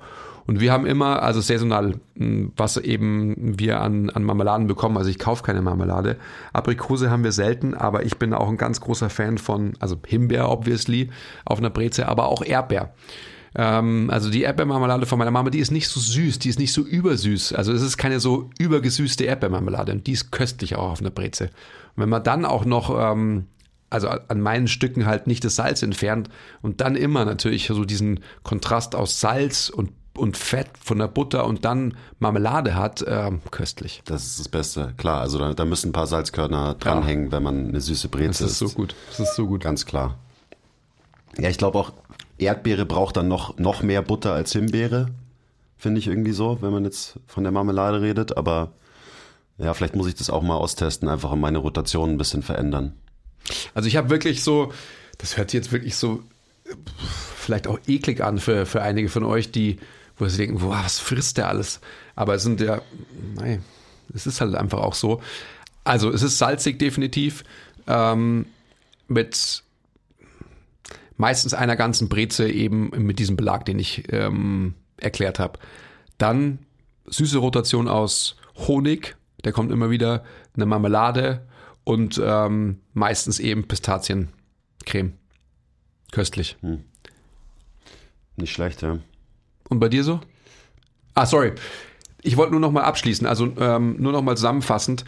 Und 0.46 0.60
wir 0.60 0.70
haben 0.70 0.84
immer, 0.84 1.22
also 1.22 1.40
saisonal, 1.40 1.94
mh, 2.14 2.50
was 2.56 2.76
eben 2.76 3.58
wir 3.58 3.80
an, 3.80 4.10
an 4.10 4.22
Marmeladen 4.22 4.66
bekommen. 4.66 4.98
Also 4.98 5.08
ich 5.08 5.18
kaufe 5.18 5.42
keine 5.42 5.62
Marmelade. 5.62 6.18
Aprikose 6.52 7.10
haben 7.10 7.24
wir 7.24 7.32
selten, 7.32 7.74
aber 7.74 8.04
ich 8.04 8.18
bin 8.18 8.34
auch 8.34 8.48
ein 8.48 8.58
ganz 8.58 8.82
großer 8.82 9.08
Fan 9.08 9.38
von, 9.38 9.72
also 9.78 9.96
Himbeer 10.06 10.50
obviously 10.50 11.08
auf 11.46 11.58
einer 11.58 11.70
Breze, 11.70 12.06
aber 12.06 12.28
auch 12.28 12.44
Erdbeer. 12.44 12.92
Ähm, 13.54 14.08
also 14.10 14.30
die 14.30 14.42
Erdbeermarmelade 14.42 15.06
von 15.06 15.18
meiner 15.18 15.30
Mama, 15.30 15.50
die 15.50 15.58
ist 15.58 15.70
nicht 15.70 15.88
so 15.88 16.00
süß, 16.00 16.38
die 16.38 16.48
ist 16.48 16.58
nicht 16.58 16.72
so 16.72 16.82
übersüß. 16.82 17.52
Also 17.52 17.72
es 17.72 17.82
ist 17.82 17.96
keine 17.96 18.20
so 18.20 18.50
übergesüßte 18.58 19.24
Erdbeermarmelade 19.24 19.92
und 19.92 20.06
die 20.06 20.12
ist 20.12 20.32
köstlich 20.32 20.76
auch 20.76 20.92
auf 20.92 21.00
einer 21.00 21.10
Breze. 21.10 21.44
Und 21.44 22.02
wenn 22.02 22.08
man 22.08 22.24
dann 22.24 22.44
auch 22.44 22.64
noch 22.64 22.96
ähm, 22.98 23.46
also 23.92 24.08
an 24.08 24.40
meinen 24.40 24.68
Stücken 24.68 25.06
halt 25.06 25.26
nicht 25.26 25.44
das 25.44 25.56
Salz 25.56 25.82
entfernt 25.82 26.30
und 26.62 26.80
dann 26.80 26.96
immer 26.96 27.24
natürlich 27.24 27.66
so 27.66 27.84
diesen 27.84 28.20
Kontrast 28.42 28.94
aus 28.94 29.20
Salz 29.20 29.68
und, 29.68 29.92
und 30.16 30.36
Fett 30.38 30.68
von 30.82 30.98
der 30.98 31.08
Butter 31.08 31.46
und 31.46 31.64
dann 31.64 31.96
Marmelade 32.18 32.74
hat, 32.74 33.04
ähm, 33.06 33.42
köstlich. 33.50 34.02
Das 34.06 34.24
ist 34.24 34.40
das 34.40 34.48
Beste, 34.48 34.94
klar. 34.96 35.20
Also 35.20 35.38
da, 35.38 35.52
da 35.52 35.64
müssen 35.66 35.90
ein 35.90 35.92
paar 35.92 36.06
Salzkörner 36.06 36.74
dranhängen, 36.74 37.32
wenn 37.32 37.42
man 37.42 37.68
eine 37.68 37.80
süße 37.80 38.08
Breze 38.08 38.44
Das 38.44 38.52
ist 38.52 38.58
so 38.58 38.70
gut. 38.70 38.94
Das 39.10 39.20
ist 39.20 39.36
so 39.36 39.46
gut. 39.46 39.62
Ganz 39.62 39.84
klar. 39.84 40.18
Ja, 41.38 41.48
ich 41.48 41.58
glaube 41.58 41.78
auch, 41.78 41.92
Erdbeere 42.42 42.86
braucht 42.86 43.16
dann 43.16 43.28
noch, 43.28 43.58
noch 43.58 43.82
mehr 43.82 44.02
Butter 44.02 44.32
als 44.32 44.52
Himbeere. 44.52 45.08
Finde 45.76 45.98
ich 45.98 46.06
irgendwie 46.06 46.32
so, 46.32 46.58
wenn 46.60 46.72
man 46.72 46.84
jetzt 46.84 47.18
von 47.26 47.44
der 47.44 47.52
Marmelade 47.52 48.00
redet. 48.00 48.36
Aber 48.36 48.72
ja, 49.58 49.74
vielleicht 49.74 49.96
muss 49.96 50.06
ich 50.06 50.14
das 50.14 50.30
auch 50.30 50.42
mal 50.42 50.56
austesten, 50.56 51.08
einfach 51.08 51.34
meine 51.34 51.58
Rotation 51.58 52.10
ein 52.10 52.18
bisschen 52.18 52.42
verändern. 52.42 52.94
Also 53.74 53.88
ich 53.88 53.96
habe 53.96 54.10
wirklich 54.10 54.42
so, 54.42 54.72
das 55.18 55.36
hört 55.36 55.50
sich 55.50 55.58
jetzt 55.58 55.72
wirklich 55.72 55.96
so 55.96 56.22
vielleicht 57.36 57.66
auch 57.66 57.78
eklig 57.86 58.22
an 58.22 58.38
für, 58.38 58.66
für 58.66 58.82
einige 58.82 59.08
von 59.08 59.24
euch, 59.24 59.50
die, 59.50 59.78
wo 60.16 60.26
sie 60.28 60.38
denken, 60.38 60.62
wow, 60.62 60.82
was 60.84 60.98
frisst 60.98 61.38
der 61.38 61.48
alles? 61.48 61.80
Aber 62.14 62.34
es 62.34 62.42
sind 62.42 62.60
ja, 62.60 62.80
nein, 63.34 63.62
es 64.14 64.26
ist 64.26 64.40
halt 64.40 64.54
einfach 64.54 64.78
auch 64.78 64.94
so. 64.94 65.20
Also 65.84 66.10
es 66.10 66.22
ist 66.22 66.38
salzig 66.38 66.78
definitiv, 66.78 67.44
ähm, 67.86 68.46
mit 69.08 69.62
meistens 71.22 71.54
einer 71.54 71.76
ganzen 71.76 72.08
Breze 72.08 72.50
eben 72.50 72.90
mit 72.90 73.20
diesem 73.20 73.36
Belag, 73.36 73.64
den 73.64 73.78
ich 73.78 74.12
ähm, 74.12 74.74
erklärt 74.96 75.38
habe. 75.38 75.60
Dann 76.18 76.58
süße 77.06 77.38
Rotation 77.38 77.86
aus 77.86 78.34
Honig, 78.66 79.16
der 79.44 79.52
kommt 79.52 79.70
immer 79.70 79.88
wieder, 79.88 80.24
eine 80.56 80.66
Marmelade 80.66 81.46
und 81.84 82.20
ähm, 82.22 82.80
meistens 82.92 83.38
eben 83.38 83.68
Pistaziencreme. 83.68 85.12
Köstlich. 86.10 86.56
Nicht 88.34 88.52
schlecht, 88.52 88.82
ja. 88.82 88.98
Und 89.68 89.78
bei 89.78 89.88
dir 89.88 90.02
so? 90.02 90.18
Ah, 91.14 91.26
sorry. 91.26 91.52
Ich 92.22 92.36
wollte 92.36 92.50
nur 92.50 92.60
noch 92.60 92.72
mal 92.72 92.82
abschließen, 92.82 93.28
also 93.28 93.52
ähm, 93.60 93.94
nur 94.00 94.10
noch 94.10 94.22
mal 94.22 94.36
zusammenfassend. 94.36 95.04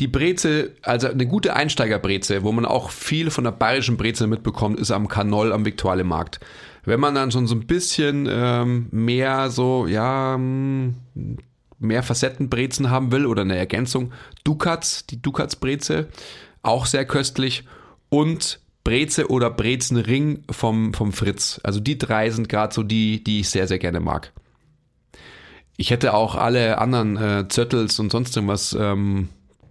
Die 0.00 0.08
Breze, 0.08 0.72
also 0.82 1.08
eine 1.08 1.26
gute 1.26 1.54
Einsteigerbreze, 1.54 2.42
wo 2.42 2.50
man 2.50 2.66
auch 2.66 2.90
viel 2.90 3.30
von 3.30 3.44
der 3.44 3.52
bayerischen 3.52 3.96
Breze 3.96 4.26
mitbekommt, 4.26 4.80
ist 4.80 4.90
am 4.90 5.06
Kanol 5.06 5.52
am 5.52 5.64
Viktualienmarkt. 5.64 6.40
Wenn 6.84 7.00
man 7.00 7.14
dann 7.14 7.30
schon 7.30 7.46
so 7.46 7.54
ein 7.54 7.66
bisschen 7.66 8.28
ähm, 8.28 8.88
mehr 8.90 9.50
so, 9.50 9.86
ja, 9.86 10.36
mm, 10.36 10.94
mehr 11.78 12.02
Facettenbrezen 12.02 12.90
haben 12.90 13.12
will 13.12 13.26
oder 13.26 13.42
eine 13.42 13.56
Ergänzung, 13.56 14.12
Dukats, 14.42 15.06
die 15.06 15.22
Dukats-Breze, 15.22 16.08
auch 16.62 16.86
sehr 16.86 17.04
köstlich 17.04 17.64
und 18.08 18.60
Breze 18.82 19.28
oder 19.28 19.50
Brezenring 19.50 20.42
vom, 20.50 20.92
vom 20.92 21.12
Fritz. 21.12 21.60
Also 21.62 21.80
die 21.80 21.98
drei 21.98 22.30
sind 22.30 22.48
gerade 22.48 22.74
so 22.74 22.82
die, 22.82 23.22
die 23.22 23.40
ich 23.40 23.48
sehr, 23.48 23.68
sehr 23.68 23.78
gerne 23.78 24.00
mag. 24.00 24.32
Ich 25.76 25.90
hätte 25.90 26.14
auch 26.14 26.34
alle 26.34 26.78
anderen 26.78 27.16
äh, 27.16 27.48
Zöttels 27.48 27.98
und 27.98 28.12
sonst 28.12 28.36
irgendwas 28.36 28.76
ähm, 28.78 29.28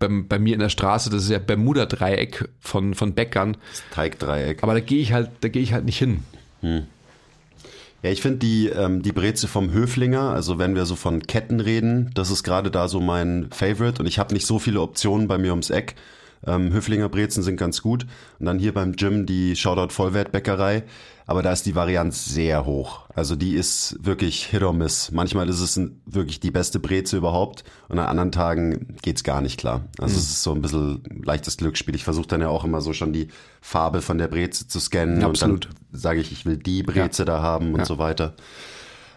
bei, 0.08 0.24
bei 0.28 0.39
mir 0.39 0.54
in 0.54 0.60
der 0.60 0.70
Straße, 0.70 1.10
das 1.10 1.24
ist 1.24 1.30
ja 1.30 1.39
Bermuda-Dreieck 1.39 2.50
von, 2.60 2.94
von 2.94 3.13
Bäckern, 3.13 3.58
Das 3.72 3.84
Teigdreieck. 3.94 4.63
aber 4.63 4.74
da 4.74 4.80
gehe 4.80 5.02
ich 5.02 5.13
halt, 5.13 5.30
da 5.42 5.48
gehe 5.48 5.62
ich 5.62 5.74
halt 5.74 5.86
nicht 5.86 5.98
hin. 5.98 6.20
Ja, 6.62 8.10
ich 8.10 8.22
finde 8.22 8.39
die, 8.39 8.68
ähm, 8.68 9.02
die 9.02 9.12
Breze 9.12 9.48
vom 9.48 9.72
Höflinger, 9.72 10.32
also 10.32 10.60
wenn 10.60 10.76
wir 10.76 10.86
so 10.86 10.96
von 10.96 11.22
Ketten 11.26 11.60
reden, 11.60 12.12
das 12.16 12.32
ist 12.32 12.44
gerade 12.44 12.70
da 12.72 12.88
so 12.88 13.00
mein 13.00 13.48
Favorite 13.52 14.02
und 14.02 14.08
ich 14.08 14.20
habe 14.20 14.34
nicht 14.34 14.46
so 14.46 14.60
viele 14.60 14.82
Optionen 14.82 15.28
bei 15.28 15.38
mir 15.38 15.52
ums 15.52 15.70
Eck. 15.70 15.96
Ähm, 16.45 16.71
Höflinger 16.73 17.10
Brezen 17.10 17.43
sind 17.43 17.58
ganz 17.58 17.82
gut. 17.82 18.06
Und 18.39 18.45
dann 18.45 18.60
hier 18.60 18.73
beim 18.73 18.93
Gym 18.95 19.25
die 19.25 19.56
Shoutout 19.56 19.93
Vollwertbäckerei. 19.93 20.84
Aber 21.25 21.41
da 21.41 21.53
ist 21.53 21.65
die 21.65 21.73
Varianz 21.75 22.25
sehr 22.25 22.65
hoch. 22.65 23.03
Also 23.15 23.38
die 23.38 23.56
ist 23.56 23.95
wirklich 24.01 24.45
Hit 24.47 24.62
or 24.62 24.73
Miss. 24.73 25.10
Manchmal 25.12 25.47
ist 25.47 25.62
es 25.62 25.77
ein, 25.77 26.01
wirklich 26.06 26.41
die 26.41 26.51
beste 26.51 26.82
Breze 26.82 27.15
überhaupt 27.15 27.63
und 27.88 27.97
an 27.97 28.08
anderen 28.08 28.34
Tagen 28.34 28.97
geht's 29.01 29.23
gar 29.23 29.39
nicht 29.39 29.58
klar. 29.58 29.86
Also 29.99 30.17
es 30.17 30.23
ist 30.23 30.43
so 30.43 30.51
ein 30.53 30.62
bisschen 30.62 31.01
leichtes 31.23 31.56
Glücksspiel. 31.56 31.95
Ich 31.95 32.03
versuche 32.03 32.27
dann 32.27 32.41
ja 32.41 32.49
auch 32.49 32.65
immer 32.65 32.82
so 32.82 32.91
schon 32.91 33.13
die 33.13 33.29
Farbe 33.62 34.01
von 34.01 34.17
der 34.17 34.27
Breze 34.27 34.67
zu 34.67 34.82
scannen 34.82 35.23
Absolut. 35.23 35.67
und 35.67 35.75
dann 35.93 35.99
sage 36.01 36.19
ich, 36.19 36.34
ich 36.34 36.45
will 36.45 36.58
die 36.58 36.84
Breze 36.84 37.23
da 37.23 37.41
haben 37.41 37.71
und 37.73 37.79
Ja. 37.79 37.86
so 37.86 37.99
weiter. 37.99 38.34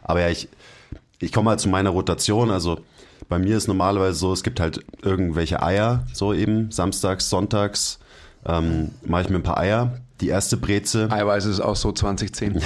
Aber 0.04 0.20
ja, 0.20 0.28
ich, 0.28 0.48
ich 1.18 1.32
komme 1.32 1.50
halt 1.50 1.58
zu 1.58 1.68
meiner 1.68 1.90
Rotation. 1.90 2.52
Also 2.52 2.78
bei 3.28 3.38
mir 3.38 3.56
ist 3.56 3.68
normalerweise 3.68 4.18
so, 4.18 4.32
es 4.32 4.42
gibt 4.42 4.60
halt 4.60 4.84
irgendwelche 5.02 5.62
Eier, 5.62 6.06
so 6.12 6.32
eben 6.32 6.70
samstags, 6.70 7.28
sonntags 7.28 7.98
ähm, 8.46 8.92
mache 9.04 9.22
ich 9.22 9.28
mir 9.30 9.36
ein 9.36 9.42
paar 9.42 9.58
Eier. 9.58 10.00
Die 10.20 10.28
erste 10.28 10.56
Breze, 10.56 11.10
Eiweiß 11.10 11.44
ist 11.46 11.60
auch 11.60 11.76
so 11.76 11.92
2010. 11.92 12.62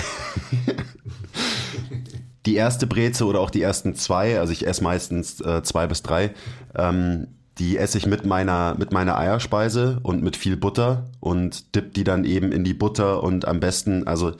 die 2.46 2.54
erste 2.54 2.86
Breze 2.86 3.24
oder 3.24 3.40
auch 3.40 3.50
die 3.50 3.62
ersten 3.62 3.94
zwei, 3.94 4.38
also 4.38 4.52
ich 4.52 4.66
esse 4.66 4.84
meistens 4.84 5.40
äh, 5.40 5.62
zwei 5.62 5.86
bis 5.86 6.02
drei, 6.02 6.32
ähm, 6.74 7.26
die 7.58 7.76
esse 7.76 7.98
ich 7.98 8.06
mit 8.06 8.24
meiner, 8.24 8.76
mit 8.78 8.92
meiner 8.92 9.18
Eierspeise 9.18 10.00
und 10.02 10.22
mit 10.22 10.36
viel 10.36 10.56
Butter 10.56 11.10
und 11.18 11.74
dipp 11.74 11.92
die 11.94 12.04
dann 12.04 12.24
eben 12.24 12.52
in 12.52 12.64
die 12.64 12.74
Butter 12.74 13.22
und 13.22 13.46
am 13.46 13.60
besten, 13.60 14.06
also 14.06 14.32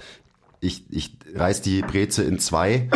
ich, 0.61 0.85
ich 0.91 1.17
reiß 1.35 1.63
die 1.63 1.83
Breze 1.83 2.23
in 2.23 2.39
zwei 2.39 2.89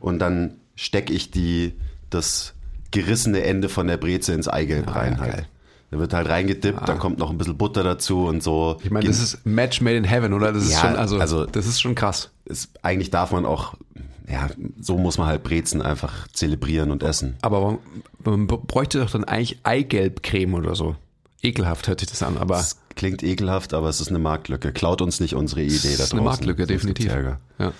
und 0.00 0.18
dann 0.18 0.54
stecke 0.74 1.12
ich 1.12 1.30
die, 1.30 1.74
das 2.10 2.54
gerissene 2.90 3.42
Ende 3.42 3.68
von 3.68 3.86
der 3.86 3.96
Breze 3.96 4.32
ins 4.32 4.48
Eigelb 4.48 4.94
rein 4.94 5.14
ja, 5.14 5.20
halt. 5.20 5.32
geil. 5.32 5.46
Da 5.90 5.98
wird 5.98 6.12
halt 6.12 6.28
reingedippt, 6.28 6.86
dann 6.86 6.98
kommt 6.98 7.18
noch 7.18 7.30
ein 7.30 7.38
bisschen 7.38 7.56
Butter 7.56 7.82
dazu 7.82 8.26
und 8.26 8.42
so. 8.42 8.76
Ich 8.84 8.90
meine, 8.90 9.06
das 9.06 9.20
ist 9.22 9.46
Match 9.46 9.80
made 9.80 9.96
in 9.96 10.04
heaven, 10.04 10.34
oder? 10.34 10.52
Das 10.52 10.64
ist 10.64 10.72
Ja, 10.72 10.80
schon, 10.80 10.96
also, 10.96 11.18
also- 11.18 11.46
das 11.46 11.66
ist 11.66 11.80
schon 11.80 11.94
krass. 11.94 12.30
es, 12.44 12.68
eigentlich 12.82 13.10
darf 13.10 13.32
man 13.32 13.46
auch, 13.46 13.72
ja, 14.30 14.48
so 14.78 14.98
muss 14.98 15.16
man 15.16 15.28
halt 15.28 15.42
Brezen 15.42 15.80
einfach 15.80 16.28
zelebrieren 16.28 16.90
und 16.90 17.02
essen. 17.02 17.36
Aber 17.40 17.60
man, 17.62 17.78
man 18.24 18.46
bräuchte 18.46 18.98
doch 19.00 19.10
dann 19.10 19.24
eigentlich 19.24 19.60
Eigelbcreme 19.62 20.54
oder 20.54 20.74
so. 20.74 20.94
Ekelhaft 21.42 21.88
hört 21.88 22.00
sich 22.00 22.10
das 22.10 22.22
an, 22.22 22.36
aber 22.36 22.56
Das 22.56 22.76
klingt 22.94 23.22
ekelhaft, 23.22 23.72
aber 23.72 23.88
es 23.88 24.02
ist 24.02 24.08
eine 24.08 24.18
Marktlücke. 24.18 24.72
Klaut 24.72 25.00
uns 25.00 25.20
nicht 25.20 25.34
unsere 25.36 25.62
Idee 25.62 25.72
da 25.72 25.78
das 25.78 25.88
ist 25.90 25.98
draußen. 26.00 26.18
eine 26.18 26.28
Marktlücke, 26.28 26.66
definitiv. 26.66 27.10
Ja. 27.58 27.72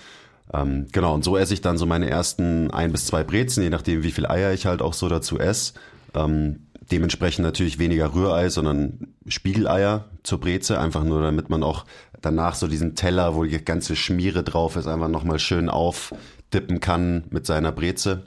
Ähm, 0.53 0.87
genau, 0.91 1.13
und 1.13 1.23
so 1.23 1.37
esse 1.37 1.53
ich 1.53 1.61
dann 1.61 1.77
so 1.77 1.85
meine 1.85 2.09
ersten 2.09 2.71
ein 2.71 2.91
bis 2.91 3.05
zwei 3.05 3.23
Brezen, 3.23 3.63
je 3.63 3.69
nachdem, 3.69 4.03
wie 4.03 4.11
viel 4.11 4.25
Eier 4.25 4.53
ich 4.53 4.65
halt 4.65 4.81
auch 4.81 4.93
so 4.93 5.07
dazu 5.09 5.39
esse. 5.39 5.73
Ähm, 6.15 6.61
dementsprechend 6.91 7.45
natürlich 7.45 7.77
weniger 7.77 8.13
Rührei, 8.13 8.49
sondern 8.49 9.07
Spiegeleier 9.27 10.05
zur 10.23 10.39
Breze, 10.39 10.79
einfach 10.79 11.03
nur 11.03 11.21
damit 11.21 11.49
man 11.49 11.63
auch 11.63 11.85
danach 12.21 12.55
so 12.55 12.67
diesen 12.67 12.95
Teller, 12.95 13.35
wo 13.35 13.43
die 13.43 13.63
ganze 13.63 13.95
Schmiere 13.95 14.43
drauf 14.43 14.75
ist, 14.75 14.87
einfach 14.87 15.07
nochmal 15.07 15.39
schön 15.39 15.69
aufdippen 15.69 16.79
kann 16.79 17.25
mit 17.29 17.45
seiner 17.45 17.71
Breze. 17.71 18.23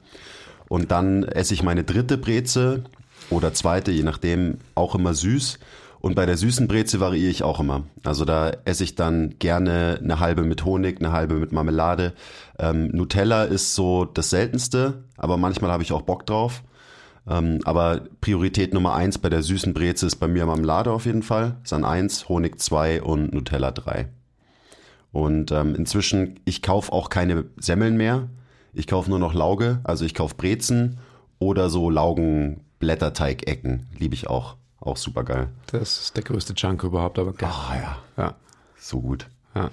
Und 0.69 0.91
dann 0.91 1.25
esse 1.25 1.55
ich 1.55 1.63
meine 1.63 1.85
dritte 1.85 2.17
Breze 2.19 2.85
oder 3.31 3.53
zweite, 3.53 3.91
je 3.91 4.05
nachdem, 4.05 4.59
auch 4.75 4.95
immer 4.95 5.13
süß. 5.13 5.59
Und 6.03 6.17
bei 6.17 6.27
der 6.27 6.37
süßen 6.37 6.67
Breze 6.67 6.99
variiere 6.99 7.31
ich 7.31 7.45
auch 7.45 7.61
immer. 7.61 7.85
Also 8.03 8.25
da 8.25 8.51
esse 8.65 8.83
ich 8.83 8.97
dann 8.97 9.39
gerne 9.39 10.01
eine 10.03 10.19
halbe 10.19 10.43
mit 10.43 10.65
Honig, 10.65 10.99
eine 10.99 11.13
halbe 11.13 11.37
mit 11.37 11.53
Marmelade. 11.53 12.15
Ähm, 12.59 12.89
Nutella 12.89 13.45
ist 13.45 13.77
so 13.77 14.05
das 14.05 14.31
seltenste, 14.31 15.05
aber 15.17 15.37
manchmal 15.37 15.71
habe 15.71 15.85
ich 15.85 15.93
auch 15.93 16.03
Bock 16.03 16.27
drauf. 16.27 16.65
Ähm, 17.29 17.61
aber 17.63 18.01
Priorität 18.21 18.75
Nummer 18.75 18.95
eins 18.95 19.19
bei 19.19 19.29
der 19.29 19.45
süßen 19.45 19.75
Breze 19.75 20.07
ist 20.07 20.17
bei 20.17 20.27
mir 20.27 20.45
Marmelade 20.45 20.91
auf 20.91 21.07
jeden 21.07 21.23
Fall. 21.23 21.59
Ist 21.63 21.73
an 21.73 21.85
eins, 21.85 22.29
Honig 22.29 22.61
zwei 22.61 23.01
und 23.01 23.33
Nutella 23.33 23.71
drei. 23.71 24.09
Und 25.13 25.53
ähm, 25.53 25.77
inzwischen, 25.77 26.41
ich 26.45 26.63
kaufe 26.63 26.91
auch 26.91 27.11
keine 27.11 27.45
Semmeln 27.59 27.97
mehr. 27.97 28.29
Ich 28.73 28.89
kaufe 28.89 29.09
nur 29.09 29.21
noch 29.21 29.35
Lauge. 29.35 29.79
Also 29.85 30.05
ich 30.05 30.15
kaufe 30.15 30.35
Brezen 30.35 30.99
oder 31.39 31.71
so 31.71 31.91
Laugenblätterteigecken. 31.91 33.87
Liebe 34.01 34.17
ich 34.17 34.27
auch. 34.27 34.57
Auch 34.85 34.97
super 34.97 35.23
geil. 35.25 35.49
Das 35.69 36.01
ist 36.01 36.17
der 36.17 36.25
größte 36.25 36.55
Chunk 36.55 36.83
überhaupt, 36.83 37.19
aber 37.19 37.33
geil. 37.33 37.51
Ah 37.51 37.75
ja, 37.77 37.99
Ja. 38.25 38.35
so 38.79 39.01
gut. 39.01 39.27
ja. 39.55 39.71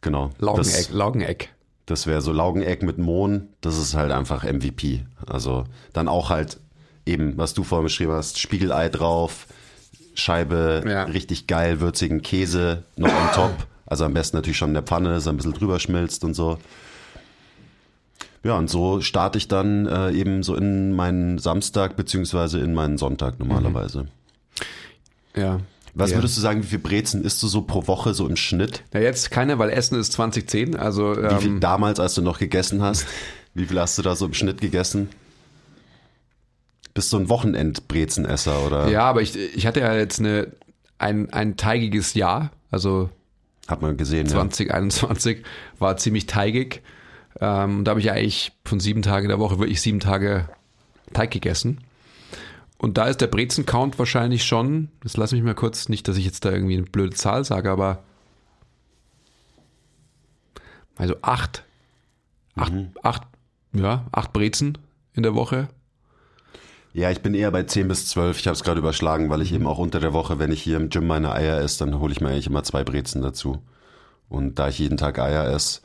Genau. 0.00 0.30
Laugeneck, 0.38 0.66
Das, 0.72 0.90
Laugeneck. 0.90 1.48
das 1.86 2.06
wäre 2.06 2.20
so 2.22 2.32
Laugeneck 2.32 2.82
mit 2.82 2.98
Mohn. 2.98 3.48
Das 3.60 3.78
ist 3.78 3.94
halt 3.94 4.10
einfach 4.12 4.42
MVP. 4.44 5.04
Also 5.26 5.64
dann 5.92 6.08
auch 6.08 6.30
halt 6.30 6.58
eben, 7.06 7.36
was 7.38 7.54
du 7.54 7.62
vorhin 7.64 7.84
beschrieben 7.84 8.12
hast, 8.12 8.38
Spiegelei 8.40 8.88
drauf, 8.88 9.46
Scheibe, 10.14 10.82
Ja. 10.86 11.04
richtig 11.04 11.46
geil, 11.46 11.80
würzigen 11.80 12.22
Käse 12.22 12.82
noch 12.96 13.08
on 13.12 13.30
top. 13.34 13.66
Also 13.86 14.04
am 14.04 14.14
besten 14.14 14.36
natürlich 14.36 14.56
schon 14.58 14.70
in 14.70 14.74
der 14.74 14.82
Pfanne, 14.82 15.10
dass 15.10 15.26
er 15.26 15.32
ein 15.32 15.36
bisschen 15.36 15.52
drüber 15.54 15.78
schmilzt 15.80 16.24
und 16.24 16.34
so. 16.34 16.58
Ja, 18.44 18.56
und 18.58 18.68
so 18.68 19.00
starte 19.00 19.38
ich 19.38 19.46
dann 19.48 19.86
äh, 19.86 20.10
eben 20.12 20.42
so 20.42 20.56
in 20.56 20.92
meinen 20.92 21.38
Samstag 21.38 21.94
beziehungsweise 21.96 22.58
in 22.58 22.74
meinen 22.74 22.98
Sonntag 22.98 23.38
normalerweise. 23.38 24.08
Ja. 25.36 25.60
Was 25.94 26.10
ja. 26.10 26.16
würdest 26.16 26.36
du 26.36 26.40
sagen, 26.40 26.62
wie 26.62 26.66
viel 26.66 26.78
Brezen 26.78 27.22
isst 27.22 27.42
du 27.42 27.48
so 27.48 27.62
pro 27.62 27.86
Woche 27.86 28.14
so 28.14 28.26
im 28.26 28.36
Schnitt? 28.36 28.82
Na, 28.92 29.00
jetzt 29.00 29.30
keine, 29.30 29.58
weil 29.58 29.70
Essen 29.70 29.98
ist 29.98 30.12
2010. 30.12 30.76
Also, 30.76 31.14
Wie 31.16 31.40
viel 31.40 31.50
ähm, 31.50 31.60
damals, 31.60 32.00
als 32.00 32.14
du 32.14 32.22
noch 32.22 32.38
gegessen 32.38 32.82
hast? 32.82 33.06
Wie 33.54 33.66
viel 33.66 33.78
hast 33.78 33.98
du 33.98 34.02
da 34.02 34.16
so 34.16 34.24
im 34.24 34.32
Schnitt 34.32 34.62
gegessen? 34.62 35.10
Bist 36.94 37.12
du 37.12 37.18
ein 37.18 37.28
Wochenendbrezenesser 37.28 38.66
oder 38.66 38.88
ja, 38.88 39.04
aber 39.04 39.22
ich, 39.22 39.36
ich 39.36 39.66
hatte 39.66 39.80
ja 39.80 39.94
jetzt 39.94 40.20
eine, 40.20 40.48
ein, 40.98 41.30
ein 41.32 41.56
teigiges 41.56 42.14
Jahr. 42.14 42.50
Also 42.70 43.10
hat 43.68 43.82
man 43.82 43.96
gesehen? 43.96 44.26
2021 44.26 45.42
war 45.78 45.96
ziemlich 45.96 46.26
teigig. 46.26 46.82
Ähm, 47.40 47.78
und 47.78 47.84
da 47.84 47.90
habe 47.90 48.00
ich 48.00 48.10
eigentlich 48.10 48.52
von 48.64 48.80
sieben 48.80 49.02
Tagen 49.02 49.28
der 49.28 49.38
Woche 49.38 49.58
wirklich 49.58 49.80
sieben 49.80 50.00
Tage 50.00 50.48
Teig 51.12 51.30
gegessen. 51.30 51.78
Und 52.82 52.98
da 52.98 53.06
ist 53.06 53.20
der 53.20 53.28
Brezen-Count 53.28 54.00
wahrscheinlich 54.00 54.44
schon, 54.44 54.88
das 55.04 55.16
lass 55.16 55.30
mich 55.30 55.44
mal 55.44 55.54
kurz, 55.54 55.88
nicht, 55.88 56.08
dass 56.08 56.16
ich 56.16 56.24
jetzt 56.24 56.44
da 56.44 56.50
irgendwie 56.50 56.76
eine 56.76 56.82
blöde 56.82 57.14
Zahl 57.14 57.44
sage, 57.44 57.70
aber 57.70 58.02
also 60.96 61.14
acht, 61.22 61.62
acht, 62.56 62.72
acht, 63.04 63.22
ja, 63.72 64.04
acht 64.10 64.32
Brezen 64.32 64.78
in 65.14 65.22
der 65.22 65.36
Woche. 65.36 65.68
Ja, 66.92 67.12
ich 67.12 67.20
bin 67.20 67.34
eher 67.34 67.52
bei 67.52 67.62
10 67.62 67.86
bis 67.86 68.08
12. 68.08 68.40
Ich 68.40 68.48
habe 68.48 68.56
es 68.56 68.64
gerade 68.64 68.80
überschlagen, 68.80 69.30
weil 69.30 69.42
ich 69.42 69.52
eben 69.52 69.68
auch 69.68 69.78
unter 69.78 70.00
der 70.00 70.12
Woche, 70.12 70.40
wenn 70.40 70.50
ich 70.50 70.60
hier 70.60 70.76
im 70.76 70.90
Gym 70.90 71.06
meine 71.06 71.32
Eier 71.32 71.60
esse, 71.60 71.84
dann 71.84 72.00
hole 72.00 72.12
ich 72.12 72.20
mir 72.20 72.30
eigentlich 72.30 72.48
immer 72.48 72.64
zwei 72.64 72.82
Brezen 72.82 73.22
dazu. 73.22 73.62
Und 74.28 74.58
da 74.58 74.66
ich 74.66 74.80
jeden 74.80 74.96
Tag 74.96 75.20
Eier 75.20 75.46
esse, 75.54 75.82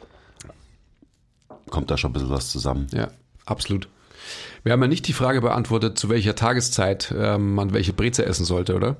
kommt 1.69 1.91
da 1.91 1.97
schon 1.97 2.09
ein 2.09 2.13
bisschen 2.13 2.31
was 2.31 2.49
zusammen. 2.49 2.87
Ja, 2.91 3.09
absolut. 3.45 3.87
Wir 4.63 4.73
haben 4.73 4.81
ja 4.81 4.87
nicht 4.87 5.07
die 5.07 5.13
Frage 5.13 5.41
beantwortet, 5.41 5.97
zu 5.97 6.09
welcher 6.09 6.35
Tageszeit 6.35 7.13
ähm, 7.17 7.55
man 7.55 7.73
welche 7.73 7.93
Breze 7.93 8.25
essen 8.25 8.45
sollte, 8.45 8.75
oder? 8.75 8.97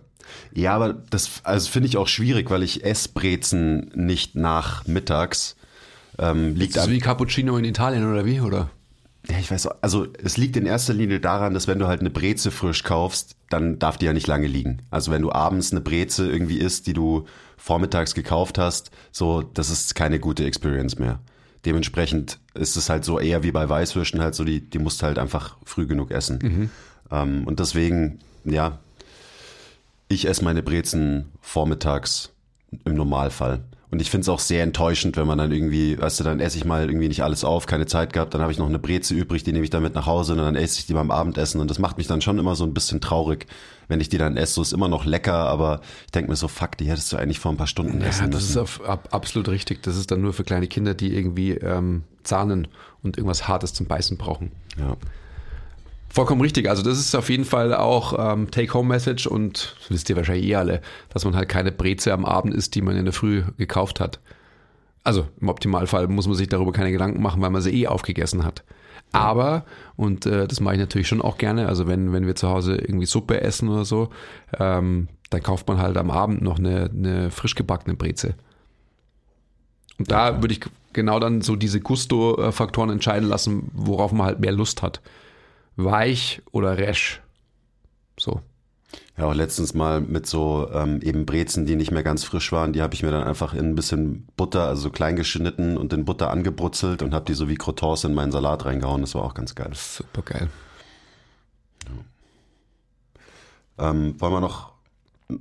Ja, 0.54 0.76
aber 0.76 0.94
das 1.10 1.42
also 1.44 1.70
finde 1.70 1.88
ich 1.88 1.98
auch 1.98 2.08
schwierig, 2.08 2.50
weil 2.50 2.64
ich 2.64 2.84
esse 2.84 3.10
Brezen 3.10 3.92
nicht 3.96 4.36
nach 4.36 4.86
mittags. 4.86 5.56
Ähm, 6.20 6.56
liegt 6.56 6.76
Das 6.76 6.86
ist 6.86 6.92
wie 6.92 7.00
Cappuccino 7.00 7.58
in 7.58 7.66
Italien 7.66 8.10
oder 8.10 8.26
wie, 8.26 8.42
oder? 8.42 8.70
Ja, 9.30 9.40
ich 9.40 9.52
weiß, 9.52 9.68
also 9.82 10.08
es 10.24 10.38
liegt 10.38 10.56
in 10.56 10.66
erster 10.66 10.94
Linie 10.94 11.20
daran, 11.20 11.54
dass 11.54 11.68
wenn 11.68 11.80
du 11.80 11.88
halt 11.88 12.00
eine 12.00 12.10
Breze 12.10 12.50
frisch 12.50 12.84
kaufst, 12.84 13.36
dann 13.50 13.78
darf 13.78 13.98
die 13.98 14.06
ja 14.06 14.14
nicht 14.14 14.28
lange 14.28 14.48
liegen. 14.48 14.82
Also 14.90 15.12
wenn 15.12 15.22
du 15.22 15.32
abends 15.32 15.72
eine 15.72 15.82
Breze 15.82 16.30
irgendwie 16.30 16.58
isst, 16.58 16.88
die 16.88 16.94
du 16.94 17.26
vormittags 17.58 18.14
gekauft 18.14 18.58
hast, 18.58 18.92
so, 19.12 19.42
das 19.42 19.70
ist 19.70 19.96
keine 19.96 20.20
gute 20.20 20.46
Experience 20.46 20.98
mehr. 20.98 21.20
Dementsprechend 21.68 22.40
ist 22.54 22.78
es 22.78 22.90
halt 22.90 23.04
so 23.04 23.20
eher 23.20 23.44
wie 23.44 23.52
bei 23.52 23.68
Weißwürsten 23.68 24.22
halt 24.22 24.36
so, 24.36 24.46
die, 24.46 24.62
die 24.62 24.80
musst 24.80 25.04
halt 25.04 25.20
einfach 25.20 25.58
früh 25.66 25.86
genug 25.86 26.12
essen. 26.12 26.40
Ähm, 27.12 27.46
und 27.46 27.60
deswegen, 27.60 28.20
ja, 28.46 28.80
ich 30.08 30.30
esse 30.30 30.46
meine 30.46 30.64
Brezen 30.64 31.26
vormittags 31.42 32.32
im 32.86 32.94
Normalfall. 32.96 33.66
Und 33.92 34.02
ich 34.02 34.10
finde 34.10 34.22
es 34.22 34.30
auch 34.30 34.40
sehr 34.40 34.64
enttäuschend, 34.64 35.18
wenn 35.18 35.28
man 35.28 35.38
dann 35.40 35.52
irgendwie, 35.52 36.00
weißt 36.00 36.22
du, 36.22 36.24
dann 36.24 36.40
esse 36.40 36.56
ich 36.56 36.64
mal 36.64 36.88
irgendwie 36.90 37.10
nicht 37.10 37.22
alles 37.22 37.44
auf, 37.44 37.66
keine 37.66 37.86
Zeit 37.86 38.14
gehabt, 38.14 38.34
dann 38.34 38.42
habe 38.42 38.54
ich 38.54 38.58
noch 38.58 38.70
eine 38.70 38.80
Breze 38.80 39.14
übrig, 39.14 39.44
die 39.44 39.52
nehme 39.52 39.66
ich 39.66 39.70
dann 39.70 39.84
mit 39.84 39.94
nach 39.94 40.06
Hause 40.06 40.32
und 40.32 40.38
dann 40.38 40.56
esse 40.56 40.80
ich 40.80 40.86
die 40.86 40.94
beim 40.94 41.12
Abendessen 41.12 41.60
und 41.60 41.70
das 41.70 41.80
macht 41.80 41.98
mich 41.98 42.08
dann 42.08 42.22
schon 42.22 42.40
immer 42.40 42.56
so 42.56 42.64
ein 42.64 42.74
bisschen 42.74 43.02
traurig, 43.02 43.46
wenn 43.88 44.02
ich 44.02 44.10
die 44.10 44.18
dann 44.18 44.38
esse. 44.38 44.54
So 44.56 44.62
ist 44.62 44.74
immer 44.74 44.88
noch 44.88 45.06
lecker, 45.06 45.34
aber 45.34 45.82
ich 46.06 46.12
denke 46.12 46.30
mir 46.30 46.36
so, 46.36 46.48
fuck, 46.48 46.78
die 46.78 46.90
hättest 46.90 47.12
du 47.14 47.18
eigentlich 47.18 47.40
vor 47.40 47.52
ein 47.52 47.58
paar 47.58 47.68
Stunden 47.68 48.02
Ja, 48.02 48.08
essen 48.08 48.32
das 48.32 48.44
ist 48.44 48.50
müssen. 48.50 48.62
auf, 48.62 48.84
ab, 48.88 49.10
absolut 49.12 49.48
richtig. 49.50 49.84
Das 49.84 49.96
ist 49.98 50.12
dann 50.12 50.22
nur 50.22 50.34
für 50.34 50.44
kleine 50.44 50.68
Kinder, 50.68 50.94
die 50.94 51.16
irgendwie 51.16 51.52
ähm, 51.52 52.04
zahnen 52.24 52.68
und 53.04 53.18
irgendwas 53.18 53.48
Hartes 53.48 53.74
zum 53.74 53.86
Beißen 53.88 54.18
brauchen. 54.18 54.52
Ja. 54.80 54.96
Vollkommen 56.10 56.42
richtig. 56.42 56.70
Also 56.70 56.84
das 56.84 56.98
ist 57.00 57.16
auf 57.16 57.30
jeden 57.30 57.46
Fall 57.46 57.74
auch 57.74 58.16
ähm, 58.34 58.50
Take-Home-Message 58.50 59.28
und 59.28 59.76
das 59.80 59.90
wisst 59.92 60.10
ihr 60.10 60.16
wahrscheinlich 60.16 60.46
eh 60.48 60.56
alle, 60.56 60.82
dass 61.10 61.26
man 61.26 61.36
halt 61.36 61.50
keine 61.50 61.72
Breze 61.72 62.14
am 62.14 62.26
Abend 62.26 62.54
isst, 62.54 62.76
die 62.76 62.82
man 62.82 62.96
in 62.96 63.06
der 63.06 63.14
Früh 63.14 63.44
gekauft 63.58 64.00
hat. 64.00 64.20
Also 65.04 65.28
im 65.40 65.50
Optimalfall 65.50 66.08
muss 66.08 66.28
man 66.28 66.36
sich 66.36 66.50
darüber 66.50 66.72
keine 66.72 66.92
Gedanken 66.92 67.22
machen, 67.22 67.42
weil 67.42 67.50
man 67.50 67.62
sie 67.62 67.72
eh 67.84 67.88
aufgegessen 67.88 68.44
hat. 68.44 68.64
Aber, 69.12 69.66
und 69.96 70.26
äh, 70.26 70.48
das 70.48 70.60
mache 70.60 70.76
ich 70.76 70.80
natürlich 70.80 71.08
schon 71.08 71.22
auch 71.22 71.38
gerne, 71.38 71.68
also 71.68 71.88
wenn, 71.88 72.14
wenn 72.14 72.28
wir 72.28 72.36
zu 72.36 72.50
Hause 72.50 72.76
irgendwie 72.76 73.06
Suppe 73.06 73.42
essen 73.42 73.70
oder 73.70 73.86
so, 73.86 74.10
ähm, 74.60 75.08
dann 75.30 75.44
kauft 75.44 75.68
man 75.68 75.80
halt 75.80 75.98
am 75.98 76.12
Abend 76.12 76.42
noch 76.42 76.60
eine, 76.60 76.90
eine 76.90 77.32
frisch 77.32 77.56
gebackene 77.56 77.96
Breze. 77.96 78.36
Und 79.98 80.12
da 80.12 80.42
würde 80.42 80.54
ich 80.54 80.62
genau 80.94 81.20
dann 81.20 81.42
so 81.42 81.56
diese 81.56 81.80
Gusto-Faktoren 81.80 82.90
entscheiden 82.90 83.28
lassen, 83.28 83.72
worauf 83.74 84.12
man 84.12 84.28
halt 84.28 84.40
mehr 84.40 84.52
Lust 84.52 84.82
hat. 84.82 85.02
Weich 85.76 86.42
oder 86.52 86.78
resch. 86.78 87.22
So. 88.20 88.42
Ja, 89.18 89.26
auch 89.26 89.34
letztens 89.34 89.74
mal 89.74 90.00
mit 90.00 90.28
so 90.28 90.70
ähm, 90.72 91.02
eben 91.02 91.26
Brezen, 91.26 91.66
die 91.66 91.76
nicht 91.76 91.90
mehr 91.90 92.04
ganz 92.04 92.24
frisch 92.24 92.52
waren, 92.52 92.72
die 92.72 92.84
habe 92.84 92.94
ich 92.94 93.02
mir 93.02 93.10
dann 93.10 93.24
einfach 93.24 93.56
in 93.56 93.72
ein 93.72 93.76
bisschen 93.76 94.28
Butter, 94.38 94.68
also 94.68 94.84
so 94.84 94.90
klein 94.92 95.16
geschnitten 95.16 95.76
und 95.76 95.92
in 95.92 96.06
Butter 96.06 96.30
angebrutzelt 96.30 97.02
und 97.02 97.16
habe 97.16 97.26
die 97.26 97.34
so 97.34 97.50
wie 97.50 97.56
Croutons 97.56 98.04
in 98.04 98.14
meinen 98.14 98.32
Salat 98.32 98.66
reingehauen. 98.66 99.02
Das 99.02 99.16
war 99.16 99.24
auch 99.24 99.34
ganz 99.34 99.56
geil. 99.56 99.72
Super 99.74 100.22
geil. 100.22 100.50
Ähm, 103.80 104.16
wollen 104.20 104.34
wir 104.34 104.40
noch, 104.40 104.74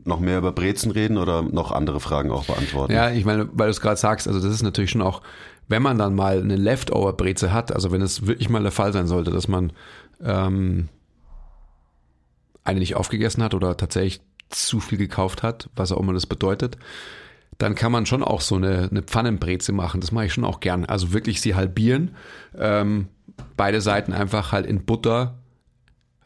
noch 0.04 0.20
mehr 0.20 0.38
über 0.38 0.52
Brezen 0.52 0.90
reden 0.90 1.18
oder 1.18 1.42
noch 1.42 1.70
andere 1.70 2.00
Fragen 2.00 2.30
auch 2.30 2.46
beantworten? 2.46 2.94
Ja, 2.94 3.10
ich 3.10 3.26
meine, 3.26 3.46
weil 3.52 3.66
du 3.66 3.72
es 3.72 3.82
gerade 3.82 3.96
sagst, 3.96 4.26
also 4.26 4.40
das 4.40 4.54
ist 4.54 4.62
natürlich 4.62 4.90
schon 4.90 5.02
auch, 5.02 5.20
wenn 5.68 5.82
man 5.82 5.98
dann 5.98 6.14
mal 6.14 6.40
eine 6.40 6.56
Leftover-Breze 6.56 7.52
hat, 7.52 7.72
also 7.72 7.92
wenn 7.92 8.00
es 8.00 8.26
wirklich 8.26 8.48
mal 8.48 8.62
der 8.62 8.72
Fall 8.72 8.94
sein 8.94 9.06
sollte, 9.06 9.32
dass 9.32 9.48
man 9.48 9.72
ähm, 10.22 10.88
eine 12.66 12.80
nicht 12.80 12.96
aufgegessen 12.96 13.42
hat 13.42 13.54
oder 13.54 13.76
tatsächlich 13.76 14.20
zu 14.48 14.80
viel 14.80 14.98
gekauft 14.98 15.42
hat, 15.42 15.70
was 15.74 15.92
auch 15.92 16.00
immer 16.00 16.12
das 16.12 16.26
bedeutet, 16.26 16.76
dann 17.58 17.74
kann 17.74 17.92
man 17.92 18.06
schon 18.06 18.22
auch 18.22 18.40
so 18.40 18.56
eine, 18.56 18.88
eine 18.90 19.02
Pfannenbreze 19.02 19.72
machen. 19.72 20.00
Das 20.00 20.12
mache 20.12 20.26
ich 20.26 20.32
schon 20.32 20.44
auch 20.44 20.60
gern. 20.60 20.84
Also 20.84 21.12
wirklich 21.12 21.40
sie 21.40 21.54
halbieren, 21.54 22.14
ähm, 22.56 23.08
beide 23.56 23.80
Seiten 23.80 24.12
einfach 24.12 24.52
halt 24.52 24.66
in 24.66 24.84
Butter 24.84 25.38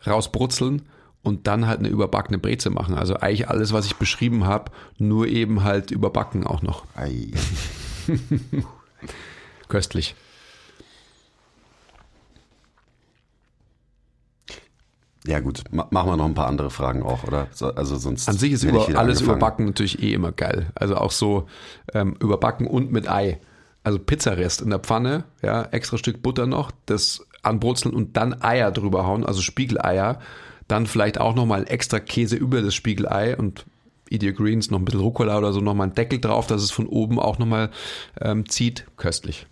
rausbrutzeln 0.07 0.83
und 1.23 1.47
dann 1.47 1.67
halt 1.67 1.81
eine 1.81 1.89
überbackene 1.89 2.39
Breze 2.39 2.71
machen. 2.71 2.95
Also 2.95 3.17
eigentlich 3.17 3.49
alles, 3.49 3.73
was 3.73 3.87
ich 3.87 3.97
beschrieben 3.97 4.45
habe, 4.45 4.73
nur 4.99 5.29
eben 5.29 5.63
halt 5.63 5.91
überbacken 5.91 6.47
auch 6.47 6.63
noch. 6.63 6.85
Ei. 6.97 7.31
Köstlich. 9.69 10.15
Ja 15.27 15.41
gut, 15.41 15.65
Ma 15.71 15.87
machen 15.91 16.11
wir 16.11 16.17
noch 16.17 16.25
ein 16.25 16.35
paar 16.35 16.47
andere 16.47 16.71
Fragen 16.71 17.03
auch, 17.03 17.25
oder? 17.25 17.49
So, 17.53 17.75
also 17.75 17.97
sonst 17.97 18.29
An 18.29 18.39
sich 18.39 18.53
ist 18.53 18.65
über, 18.65 18.81
alles 18.81 18.97
angefangen. 18.97 19.25
überbacken 19.25 19.65
natürlich 19.67 20.03
eh 20.03 20.15
immer 20.15 20.33
geil. 20.33 20.71
Also 20.75 20.97
auch 20.97 21.11
so 21.11 21.47
ähm, 21.93 22.17
überbacken 22.21 22.67
und 22.67 22.91
mit 22.91 23.11
Ei. 23.11 23.39
Also 23.83 23.99
Pizzarest 23.99 24.61
in 24.61 24.71
der 24.71 24.79
Pfanne, 24.79 25.25
ja, 25.43 25.63
extra 25.63 25.97
Stück 25.97 26.23
Butter 26.23 26.47
noch, 26.47 26.71
das 26.87 27.27
anbrutzeln 27.43 27.95
und 27.95 28.17
dann 28.17 28.43
Eier 28.43 28.71
drüber 28.71 29.07
hauen, 29.07 29.25
also 29.25 29.41
Spiegeleier. 29.41 30.21
Dann 30.69 30.87
vielleicht 30.87 31.19
auch 31.19 31.35
nochmal 31.35 31.65
extra 31.67 31.99
Käse 31.99 32.37
über 32.37 32.63
das 32.63 32.75
Spiegelei 32.75 33.37
und 33.37 33.65
Idiot 34.09 34.37
Greens, 34.37 34.71
noch 34.71 34.79
ein 34.79 34.85
bisschen 34.85 35.01
Rucola 35.01 35.39
oder 35.39 35.53
so, 35.53 35.61
nochmal 35.61 35.87
einen 35.87 35.95
Deckel 35.95 36.21
drauf, 36.21 36.47
dass 36.47 36.63
es 36.63 36.71
von 36.71 36.87
oben 36.87 37.19
auch 37.19 37.39
nochmal 37.39 37.71
ähm, 38.21 38.49
zieht. 38.49 38.87
Köstlich. 38.97 39.47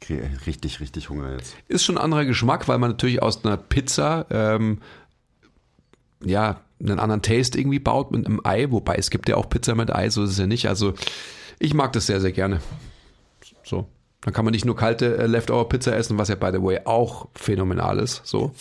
Ich 0.00 0.06
kriege 0.06 0.30
richtig, 0.46 0.80
richtig 0.80 1.10
Hunger 1.10 1.32
jetzt. 1.32 1.56
Ist 1.68 1.84
schon 1.84 1.98
ein 1.98 2.04
anderer 2.04 2.24
Geschmack, 2.24 2.68
weil 2.68 2.78
man 2.78 2.90
natürlich 2.90 3.22
aus 3.22 3.44
einer 3.44 3.56
Pizza 3.56 4.26
ähm, 4.30 4.80
ja 6.24 6.60
einen 6.80 6.98
anderen 6.98 7.22
Taste 7.22 7.58
irgendwie 7.58 7.78
baut 7.78 8.10
mit 8.10 8.26
einem 8.26 8.40
Ei, 8.44 8.70
wobei 8.70 8.94
es 8.94 9.10
gibt 9.10 9.28
ja 9.28 9.36
auch 9.36 9.48
Pizza 9.48 9.74
mit 9.74 9.94
Ei, 9.94 10.08
so 10.08 10.24
ist 10.24 10.30
es 10.30 10.38
ja 10.38 10.46
nicht. 10.46 10.68
Also 10.68 10.94
ich 11.58 11.74
mag 11.74 11.92
das 11.92 12.06
sehr, 12.06 12.20
sehr 12.20 12.32
gerne. 12.32 12.60
So. 13.62 13.86
Dann 14.22 14.34
kann 14.34 14.44
man 14.44 14.52
nicht 14.52 14.64
nur 14.64 14.76
kalte 14.76 15.16
äh, 15.16 15.26
Leftover-Pizza 15.26 15.94
essen, 15.94 16.18
was 16.18 16.28
ja 16.28 16.34
by 16.34 16.50
the 16.52 16.62
way 16.62 16.80
auch 16.84 17.28
phänomenal 17.34 17.98
ist. 17.98 18.22
So. 18.24 18.52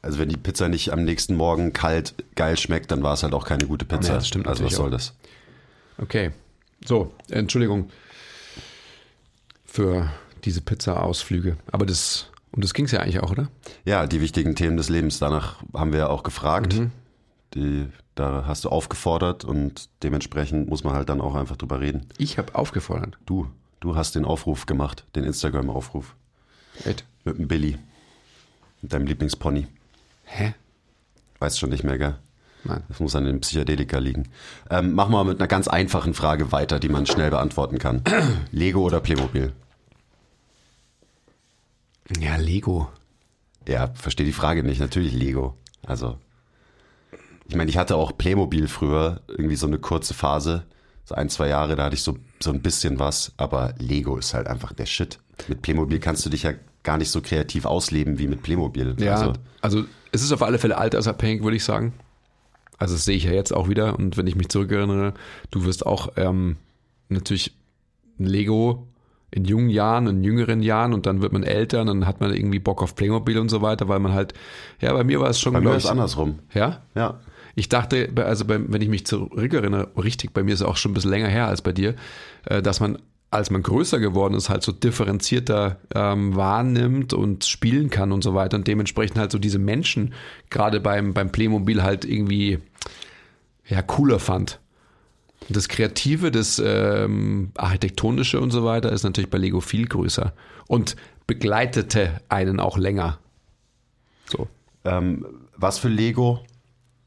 Also 0.00 0.18
wenn 0.18 0.28
die 0.28 0.36
Pizza 0.36 0.68
nicht 0.68 0.92
am 0.92 1.04
nächsten 1.04 1.34
Morgen 1.36 1.72
kalt 1.72 2.14
geil 2.34 2.56
schmeckt, 2.56 2.90
dann 2.90 3.02
war 3.02 3.14
es 3.14 3.22
halt 3.22 3.34
auch 3.34 3.46
keine 3.46 3.66
gute 3.66 3.84
Pizza. 3.84 4.08
Ja, 4.08 4.14
das 4.16 4.28
stimmt 4.28 4.48
also 4.48 4.64
was 4.64 4.74
soll 4.74 4.88
auch. 4.88 4.92
das? 4.92 5.14
Okay. 5.98 6.32
So, 6.84 7.12
Entschuldigung 7.28 7.90
für 9.72 10.10
diese 10.44 10.60
Pizza-Ausflüge. 10.60 11.56
Aber 11.70 11.86
das, 11.86 12.30
und 12.50 12.62
das 12.62 12.74
ging 12.74 12.84
es 12.84 12.92
ja 12.92 13.00
eigentlich 13.00 13.20
auch, 13.20 13.30
oder? 13.30 13.48
Ja, 13.86 14.06
die 14.06 14.20
wichtigen 14.20 14.54
Themen 14.54 14.76
des 14.76 14.90
Lebens. 14.90 15.18
Danach 15.18 15.62
haben 15.72 15.92
wir 15.92 16.00
ja 16.00 16.08
auch 16.08 16.24
gefragt. 16.24 16.74
Mhm. 16.74 16.90
Die, 17.54 17.88
da 18.14 18.44
hast 18.46 18.64
du 18.64 18.68
aufgefordert 18.68 19.44
und 19.44 19.88
dementsprechend 20.02 20.68
muss 20.68 20.84
man 20.84 20.94
halt 20.94 21.08
dann 21.08 21.22
auch 21.22 21.34
einfach 21.34 21.56
drüber 21.56 21.80
reden. 21.80 22.06
Ich 22.18 22.36
habe 22.36 22.54
aufgefordert. 22.54 23.18
Du, 23.24 23.48
du 23.80 23.96
hast 23.96 24.14
den 24.14 24.26
Aufruf 24.26 24.66
gemacht, 24.66 25.06
den 25.16 25.24
Instagram-Aufruf 25.24 26.16
Ed. 26.84 27.04
mit 27.24 27.38
dem 27.38 27.48
Billy, 27.48 27.78
mit 28.82 28.92
deinem 28.92 29.06
Lieblingspony. 29.06 29.68
Hä? 30.24 30.54
Weißt 31.38 31.58
schon 31.58 31.70
nicht 31.70 31.84
mehr, 31.84 31.96
gell? 31.96 32.18
Nein. 32.64 32.82
Das 32.88 33.00
muss 33.00 33.16
an 33.16 33.24
den 33.24 33.40
Psychedelika 33.40 33.98
liegen. 33.98 34.28
Ähm, 34.70 34.92
mach 34.92 35.08
mal 35.08 35.24
mit 35.24 35.40
einer 35.40 35.48
ganz 35.48 35.66
einfachen 35.68 36.14
Frage 36.14 36.52
weiter, 36.52 36.78
die 36.78 36.88
man 36.88 37.06
schnell 37.06 37.30
beantworten 37.30 37.78
kann. 37.78 38.02
Lego 38.52 38.82
oder 38.82 39.00
Playmobil? 39.00 39.52
Ja, 42.18 42.36
Lego. 42.36 42.88
Ja, 43.66 43.90
verstehe 43.94 44.26
die 44.26 44.32
Frage 44.32 44.62
nicht. 44.62 44.80
Natürlich 44.80 45.12
Lego. 45.12 45.56
Also, 45.86 46.18
ich 47.48 47.56
meine, 47.56 47.70
ich 47.70 47.76
hatte 47.78 47.96
auch 47.96 48.16
Playmobil 48.16 48.68
früher, 48.68 49.20
irgendwie 49.28 49.56
so 49.56 49.66
eine 49.66 49.78
kurze 49.78 50.14
Phase, 50.14 50.64
so 51.04 51.14
ein, 51.14 51.28
zwei 51.28 51.48
Jahre, 51.48 51.74
da 51.76 51.84
hatte 51.84 51.94
ich 51.94 52.02
so, 52.02 52.16
so 52.40 52.50
ein 52.52 52.62
bisschen 52.62 52.98
was, 52.98 53.32
aber 53.36 53.74
Lego 53.78 54.16
ist 54.16 54.34
halt 54.34 54.46
einfach 54.46 54.72
der 54.72 54.86
Shit. 54.86 55.18
Mit 55.48 55.62
Playmobil 55.62 55.98
kannst 55.98 56.24
du 56.24 56.30
dich 56.30 56.44
ja 56.44 56.52
gar 56.82 56.98
nicht 56.98 57.10
so 57.10 57.20
kreativ 57.20 57.64
ausleben 57.64 58.18
wie 58.18 58.28
mit 58.28 58.42
Playmobil. 58.42 58.96
Ja, 58.98 59.14
Also, 59.14 59.32
also, 59.60 59.84
es 60.12 60.22
ist 60.22 60.32
auf 60.32 60.42
alle 60.42 60.58
Fälle 60.58 60.76
altersabhängig, 60.76 61.42
würde 61.42 61.56
ich 61.56 61.64
sagen. 61.64 61.92
Also 62.82 62.94
das 62.94 63.04
sehe 63.04 63.16
ich 63.16 63.22
ja 63.22 63.32
jetzt 63.32 63.54
auch 63.54 63.68
wieder. 63.68 63.96
Und 63.96 64.16
wenn 64.16 64.26
ich 64.26 64.34
mich 64.34 64.48
zurückerinnere, 64.48 65.14
du 65.52 65.64
wirst 65.64 65.86
auch 65.86 66.08
ähm, 66.16 66.56
natürlich 67.08 67.52
ein 68.18 68.26
Lego 68.26 68.88
in 69.30 69.44
jungen 69.44 69.70
Jahren, 69.70 70.08
in 70.08 70.24
jüngeren 70.24 70.62
Jahren 70.62 70.92
und 70.92 71.06
dann 71.06 71.22
wird 71.22 71.32
man 71.32 71.44
älter 71.44 71.80
und 71.82 71.86
dann 71.86 72.06
hat 72.06 72.20
man 72.20 72.34
irgendwie 72.34 72.58
Bock 72.58 72.82
auf 72.82 72.96
Playmobil 72.96 73.38
und 73.38 73.50
so 73.50 73.62
weiter, 73.62 73.88
weil 73.88 74.00
man 74.00 74.14
halt, 74.14 74.34
ja, 74.80 74.92
bei 74.92 75.04
mir 75.04 75.20
war 75.20 75.30
es 75.30 75.38
schon 75.40 75.52
bei 75.52 75.60
mir 75.60 75.76
ist 75.76 75.84
es 75.84 75.90
andersrum. 75.90 76.40
Ja? 76.52 76.82
Ja. 76.96 77.20
Ich 77.54 77.68
dachte, 77.68 78.10
also 78.16 78.46
bei, 78.46 78.58
wenn 78.66 78.82
ich 78.82 78.88
mich 78.88 79.06
zurückerinnere, 79.06 79.92
richtig, 79.96 80.34
bei 80.34 80.42
mir 80.42 80.54
ist 80.54 80.60
es 80.60 80.66
auch 80.66 80.76
schon 80.76 80.90
ein 80.90 80.94
bisschen 80.94 81.12
länger 81.12 81.28
her 81.28 81.46
als 81.46 81.62
bei 81.62 81.70
dir, 81.70 81.94
äh, 82.46 82.62
dass 82.62 82.80
man, 82.80 82.98
als 83.30 83.52
man 83.52 83.62
größer 83.62 84.00
geworden 84.00 84.34
ist, 84.34 84.50
halt 84.50 84.64
so 84.64 84.72
differenzierter 84.72 85.78
ähm, 85.94 86.34
wahrnimmt 86.34 87.14
und 87.14 87.44
spielen 87.44 87.90
kann 87.90 88.10
und 88.10 88.24
so 88.24 88.34
weiter 88.34 88.56
und 88.56 88.66
dementsprechend 88.66 89.18
halt 89.18 89.30
so 89.30 89.38
diese 89.38 89.60
Menschen 89.60 90.14
gerade 90.50 90.80
beim, 90.80 91.14
beim 91.14 91.30
Playmobil 91.30 91.84
halt 91.84 92.04
irgendwie 92.04 92.58
ja 93.68 93.82
cooler 93.82 94.18
fand. 94.18 94.60
Das 95.48 95.68
Kreative, 95.68 96.30
das 96.30 96.62
ähm, 96.64 97.50
Architektonische 97.56 98.40
und 98.40 98.50
so 98.50 98.64
weiter 98.64 98.92
ist 98.92 99.02
natürlich 99.02 99.30
bei 99.30 99.38
Lego 99.38 99.60
viel 99.60 99.86
größer 99.86 100.32
und 100.68 100.96
begleitete 101.26 102.20
einen 102.28 102.60
auch 102.60 102.78
länger. 102.78 103.18
So. 104.26 104.48
Ähm, 104.84 105.26
was 105.56 105.78
für 105.78 105.88
Lego? 105.88 106.44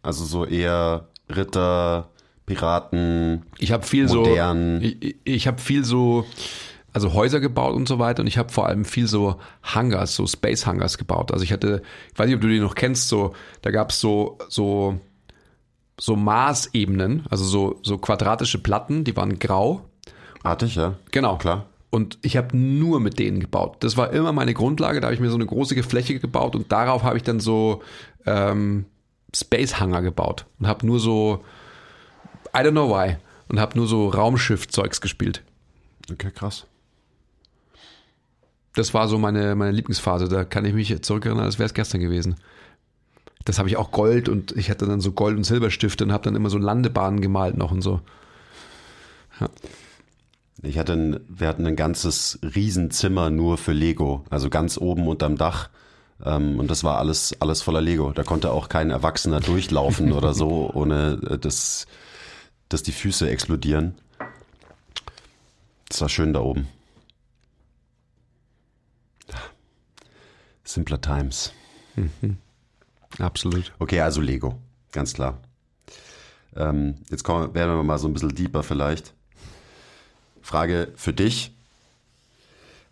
Also 0.01 0.25
so 0.25 0.45
eher 0.45 1.07
Ritter, 1.29 2.09
Piraten. 2.45 3.43
Ich 3.57 3.71
habe 3.71 3.83
viel 3.83 4.07
Modern. 4.07 4.79
so, 4.81 4.85
ich, 4.85 5.15
ich 5.23 5.47
habe 5.47 5.59
viel 5.59 5.83
so, 5.83 6.25
also 6.93 7.13
Häuser 7.13 7.39
gebaut 7.39 7.75
und 7.75 7.87
so 7.87 7.99
weiter 7.99 8.21
und 8.21 8.27
ich 8.27 8.37
habe 8.37 8.51
vor 8.51 8.67
allem 8.67 8.85
viel 8.85 9.07
so 9.07 9.39
Hangars, 9.63 10.15
so 10.15 10.27
Space 10.27 10.65
Hangars 10.65 10.97
gebaut. 10.97 11.31
Also 11.31 11.43
ich 11.43 11.51
hatte, 11.51 11.81
ich 12.13 12.19
weiß 12.19 12.27
nicht, 12.27 12.35
ob 12.35 12.41
du 12.41 12.47
die 12.47 12.59
noch 12.59 12.75
kennst, 12.75 13.09
so, 13.09 13.33
da 13.61 13.71
gab 13.71 13.89
es 13.89 13.99
so, 13.99 14.37
so, 14.47 14.99
so 15.99 16.15
Maßebenen, 16.15 17.25
also 17.29 17.43
so, 17.43 17.79
so 17.83 17.97
quadratische 17.97 18.59
Platten, 18.59 19.03
die 19.03 19.15
waren 19.15 19.39
grau. 19.39 19.85
Hatte 20.43 20.65
ich, 20.65 20.75
ja. 20.75 20.95
Genau. 21.11 21.37
Klar. 21.37 21.65
Und 21.89 22.19
ich 22.21 22.35
habe 22.35 22.57
nur 22.57 22.99
mit 22.99 23.19
denen 23.19 23.39
gebaut. 23.39 23.77
Das 23.79 23.95
war 23.95 24.11
immer 24.11 24.33
meine 24.33 24.53
Grundlage. 24.53 24.99
Da 24.99 25.07
habe 25.07 25.15
ich 25.15 25.21
mir 25.21 25.29
so 25.29 25.35
eine 25.35 25.45
große 25.45 25.81
Fläche 25.83 26.19
gebaut 26.19 26.55
und 26.55 26.71
darauf 26.71 27.03
habe 27.03 27.17
ich 27.17 27.23
dann 27.23 27.39
so 27.39 27.81
ähm, 28.25 28.85
Space 29.33 29.79
Hangar 29.79 30.01
gebaut 30.01 30.45
und 30.59 30.67
habe 30.67 30.85
nur 30.85 30.99
so, 30.99 31.43
I 32.53 32.59
don't 32.59 32.71
know 32.71 32.89
why, 32.89 33.15
und 33.47 33.59
habe 33.59 33.77
nur 33.77 33.87
so 33.87 34.09
Raumschiff-Zeugs 34.09 35.01
gespielt. 35.01 35.41
Okay, 36.11 36.31
krass. 36.31 36.65
Das 38.75 38.93
war 38.93 39.07
so 39.07 39.17
meine, 39.17 39.55
meine 39.55 39.71
Lieblingsphase. 39.71 40.27
Da 40.27 40.43
kann 40.43 40.65
ich 40.65 40.73
mich 40.73 41.01
zurückerinnern, 41.01 41.45
als 41.45 41.59
wäre 41.59 41.67
es 41.67 41.73
gestern 41.73 42.01
gewesen. 42.01 42.35
Das 43.45 43.59
habe 43.59 43.69
ich 43.69 43.77
auch 43.77 43.91
Gold 43.91 44.27
und 44.27 44.51
ich 44.53 44.69
hatte 44.69 44.87
dann 44.87 45.01
so 45.01 45.11
Gold- 45.11 45.37
und 45.37 45.43
Silberstifte 45.43 46.03
und 46.03 46.11
habe 46.11 46.23
dann 46.23 46.35
immer 46.35 46.49
so 46.49 46.57
Landebahnen 46.57 47.21
gemalt 47.21 47.55
noch 47.57 47.71
und 47.71 47.81
so. 47.81 48.01
Ich 50.63 50.79
hatte 50.79 50.93
ein, 50.93 51.19
wir 51.27 51.47
hatten 51.47 51.65
ein 51.67 51.75
ganzes 51.75 52.39
Riesenzimmer 52.41 53.29
nur 53.29 53.57
für 53.57 53.73
Lego, 53.73 54.25
also 54.29 54.49
ganz 54.49 54.77
oben 54.77 55.07
unterm 55.07 55.37
Dach. 55.37 55.69
Ähm, 56.23 56.59
und 56.59 56.71
das 56.71 56.83
war 56.83 56.97
alles, 56.97 57.35
alles 57.39 57.61
voller 57.61 57.81
Lego. 57.81 58.11
Da 58.13 58.23
konnte 58.23 58.51
auch 58.51 58.67
kein 58.67 58.89
Erwachsener 58.89 59.41
durchlaufen 59.41 60.11
oder 60.11 60.33
so, 60.33 60.71
ohne 60.73 61.19
äh, 61.29 61.37
dass, 61.37 61.85
dass 62.69 62.81
die 62.81 62.93
Füße 62.93 63.29
explodieren. 63.29 63.95
Das 65.89 66.01
war 66.01 66.09
schön 66.09 66.33
da 66.33 66.39
oben. 66.39 66.67
Simpler 70.63 70.99
Times. 70.99 71.53
Absolut. 73.19 73.73
Okay, 73.79 74.01
also 74.01 74.21
Lego, 74.21 74.59
ganz 74.91 75.13
klar. 75.13 75.39
Ähm, 76.55 76.95
jetzt 77.09 77.23
kommen, 77.23 77.53
werden 77.53 77.75
wir 77.75 77.83
mal 77.83 77.97
so 77.97 78.07
ein 78.07 78.13
bisschen 78.13 78.35
deeper 78.35 78.63
vielleicht. 78.63 79.13
Frage 80.41 80.91
für 80.95 81.13
dich. 81.13 81.51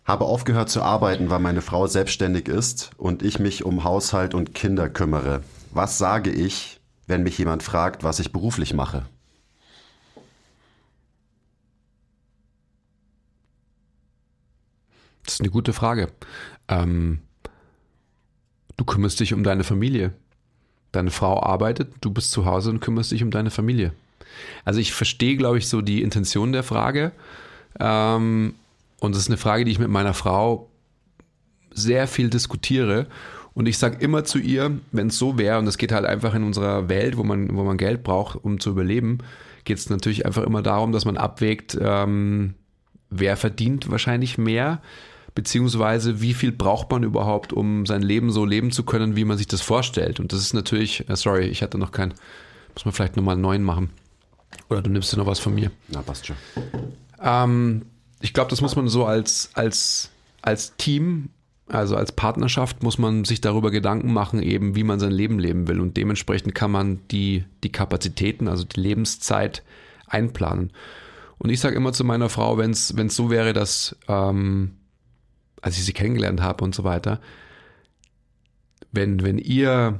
Habe 0.04 0.26
aufgehört 0.26 0.68
zu 0.68 0.82
arbeiten, 0.82 1.30
weil 1.30 1.38
meine 1.38 1.62
Frau 1.62 1.86
selbstständig 1.86 2.46
ist 2.48 2.90
und 2.98 3.22
ich 3.22 3.38
mich 3.38 3.64
um 3.64 3.84
Haushalt 3.84 4.34
und 4.34 4.54
Kinder 4.54 4.90
kümmere. 4.90 5.42
Was 5.70 5.96
sage 5.96 6.30
ich, 6.30 6.80
wenn 7.06 7.22
mich 7.22 7.38
jemand 7.38 7.62
fragt, 7.62 8.04
was 8.04 8.18
ich 8.18 8.32
beruflich 8.32 8.74
mache? 8.74 9.06
Das 15.24 15.34
ist 15.34 15.40
eine 15.40 15.50
gute 15.50 15.72
Frage. 15.72 16.12
Ähm, 16.68 17.20
du 18.76 18.84
kümmerst 18.84 19.20
dich 19.20 19.32
um 19.34 19.44
deine 19.44 19.64
Familie. 19.64 20.12
Deine 20.92 21.10
Frau 21.10 21.42
arbeitet, 21.42 21.92
du 22.00 22.10
bist 22.10 22.30
zu 22.30 22.46
Hause 22.46 22.70
und 22.70 22.80
kümmerst 22.80 23.10
dich 23.10 23.22
um 23.22 23.30
deine 23.30 23.50
Familie. 23.50 23.92
Also 24.64 24.80
ich 24.80 24.92
verstehe, 24.92 25.36
glaube 25.36 25.58
ich, 25.58 25.68
so 25.68 25.80
die 25.80 26.02
Intention 26.02 26.52
der 26.52 26.62
Frage. 26.62 27.12
Ähm, 27.80 28.54
und 29.00 29.14
das 29.14 29.22
ist 29.22 29.28
eine 29.28 29.36
Frage, 29.36 29.64
die 29.64 29.72
ich 29.72 29.78
mit 29.78 29.88
meiner 29.88 30.14
Frau 30.14 30.68
sehr 31.72 32.06
viel 32.06 32.30
diskutiere. 32.30 33.06
Und 33.54 33.66
ich 33.66 33.78
sage 33.78 33.98
immer 34.00 34.24
zu 34.24 34.38
ihr, 34.38 34.78
wenn 34.92 35.08
es 35.08 35.18
so 35.18 35.38
wäre, 35.38 35.58
und 35.58 35.66
es 35.66 35.78
geht 35.78 35.92
halt 35.92 36.04
einfach 36.04 36.34
in 36.34 36.44
unserer 36.44 36.88
Welt, 36.88 37.16
wo 37.16 37.22
man, 37.22 37.56
wo 37.56 37.64
man 37.64 37.76
Geld 37.76 38.02
braucht, 38.02 38.36
um 38.42 38.60
zu 38.60 38.70
überleben, 38.70 39.18
geht 39.64 39.78
es 39.78 39.90
natürlich 39.90 40.26
einfach 40.26 40.42
immer 40.42 40.62
darum, 40.62 40.92
dass 40.92 41.04
man 41.04 41.16
abwägt, 41.16 41.78
ähm, 41.80 42.54
wer 43.10 43.36
verdient 43.36 43.90
wahrscheinlich 43.90 44.38
mehr 44.38 44.80
beziehungsweise 45.34 46.20
wie 46.20 46.34
viel 46.34 46.52
braucht 46.52 46.90
man 46.90 47.02
überhaupt, 47.02 47.52
um 47.52 47.86
sein 47.86 48.02
Leben 48.02 48.30
so 48.30 48.44
leben 48.44 48.70
zu 48.70 48.84
können, 48.84 49.16
wie 49.16 49.24
man 49.24 49.36
sich 49.36 49.48
das 49.48 49.60
vorstellt. 49.60 50.20
Und 50.20 50.32
das 50.32 50.40
ist 50.40 50.54
natürlich, 50.54 51.08
äh, 51.08 51.16
sorry, 51.16 51.46
ich 51.46 51.62
hatte 51.62 51.78
noch 51.78 51.92
keinen, 51.92 52.14
muss 52.74 52.84
man 52.84 52.92
vielleicht 52.92 53.16
nochmal 53.16 53.34
einen 53.34 53.42
neuen 53.42 53.62
machen. 53.62 53.90
Oder 54.70 54.82
du 54.82 54.90
nimmst 54.90 55.12
dir 55.12 55.16
noch 55.16 55.26
was 55.26 55.40
von 55.40 55.54
mir. 55.54 55.70
Na, 55.88 56.02
passt 56.02 56.26
schon. 56.26 56.36
Ähm, 57.20 57.82
ich 58.20 58.32
glaube, 58.32 58.50
das 58.50 58.60
muss 58.60 58.76
man 58.76 58.88
so 58.88 59.04
als, 59.04 59.50
als, 59.54 60.10
als 60.42 60.76
Team, 60.76 61.30
also 61.66 61.96
als 61.96 62.12
Partnerschaft, 62.12 62.82
muss 62.82 62.98
man 62.98 63.24
sich 63.24 63.40
darüber 63.40 63.72
Gedanken 63.72 64.12
machen, 64.12 64.40
eben 64.40 64.76
wie 64.76 64.84
man 64.84 65.00
sein 65.00 65.10
Leben 65.10 65.40
leben 65.40 65.66
will. 65.66 65.80
Und 65.80 65.96
dementsprechend 65.96 66.54
kann 66.54 66.70
man 66.70 67.00
die, 67.10 67.44
die 67.64 67.72
Kapazitäten, 67.72 68.46
also 68.46 68.62
die 68.62 68.80
Lebenszeit 68.80 69.64
einplanen. 70.06 70.72
Und 71.38 71.50
ich 71.50 71.58
sage 71.58 71.74
immer 71.74 71.92
zu 71.92 72.04
meiner 72.04 72.28
Frau, 72.28 72.56
wenn 72.56 72.70
es 72.70 72.88
so 72.88 73.30
wäre, 73.30 73.52
dass 73.52 73.96
ähm, 74.06 74.76
als 75.64 75.78
ich 75.78 75.84
sie 75.86 75.94
kennengelernt 75.94 76.42
habe 76.42 76.62
und 76.62 76.74
so 76.74 76.84
weiter, 76.84 77.20
wenn, 78.92 79.22
wenn 79.22 79.38
ihr 79.38 79.98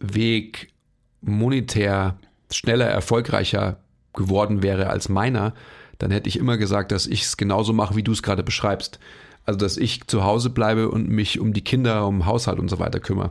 Weg 0.00 0.72
monetär 1.20 2.16
schneller, 2.50 2.86
erfolgreicher 2.86 3.78
geworden 4.12 4.64
wäre 4.64 4.88
als 4.90 5.08
meiner, 5.08 5.54
dann 5.98 6.10
hätte 6.10 6.28
ich 6.28 6.36
immer 6.36 6.56
gesagt, 6.56 6.90
dass 6.90 7.06
ich 7.06 7.22
es 7.22 7.36
genauso 7.36 7.72
mache, 7.72 7.94
wie 7.94 8.02
du 8.02 8.10
es 8.10 8.24
gerade 8.24 8.42
beschreibst. 8.42 8.98
Also, 9.46 9.56
dass 9.56 9.76
ich 9.76 10.08
zu 10.08 10.24
Hause 10.24 10.50
bleibe 10.50 10.88
und 10.88 11.08
mich 11.08 11.38
um 11.38 11.52
die 11.52 11.62
Kinder, 11.62 12.08
um 12.08 12.26
Haushalt 12.26 12.58
und 12.58 12.68
so 12.68 12.80
weiter 12.80 12.98
kümmere. 12.98 13.30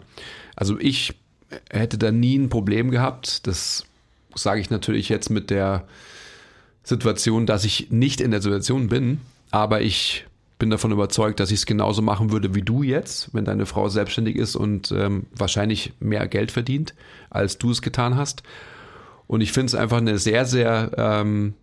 Also, 0.55 0.79
ich 0.79 1.15
hätte 1.69 1.97
da 1.97 2.13
nie 2.13 2.37
ein 2.37 2.49
Problem 2.49 2.91
gehabt. 2.91 3.45
Das 3.45 3.85
sage 4.35 4.61
ich 4.61 4.69
natürlich 4.69 5.09
jetzt 5.09 5.29
mit 5.29 5.49
der 5.49 5.85
Situation, 6.83 7.45
dass 7.45 7.65
ich 7.65 7.91
nicht 7.91 8.21
in 8.21 8.31
der 8.31 8.41
Situation 8.41 8.87
bin, 8.87 9.19
aber 9.51 9.81
ich 9.81 10.25
bin 10.61 10.69
davon 10.69 10.91
überzeugt, 10.91 11.39
dass 11.39 11.49
ich 11.49 11.61
es 11.61 11.65
genauso 11.65 12.03
machen 12.03 12.31
würde 12.31 12.53
wie 12.53 12.61
du 12.61 12.83
jetzt, 12.83 13.33
wenn 13.33 13.45
deine 13.45 13.65
Frau 13.65 13.89
selbstständig 13.89 14.35
ist 14.35 14.55
und 14.55 14.91
ähm, 14.91 15.25
wahrscheinlich 15.35 15.93
mehr 15.99 16.27
Geld 16.27 16.51
verdient, 16.51 16.93
als 17.31 17.57
du 17.57 17.71
es 17.71 17.81
getan 17.81 18.15
hast. 18.15 18.43
Und 19.25 19.41
ich 19.41 19.53
finde 19.53 19.65
es 19.65 19.75
einfach 19.75 19.97
eine 19.97 20.19
sehr, 20.19 20.45
sehr 20.45 20.91
ähm, 20.97 21.55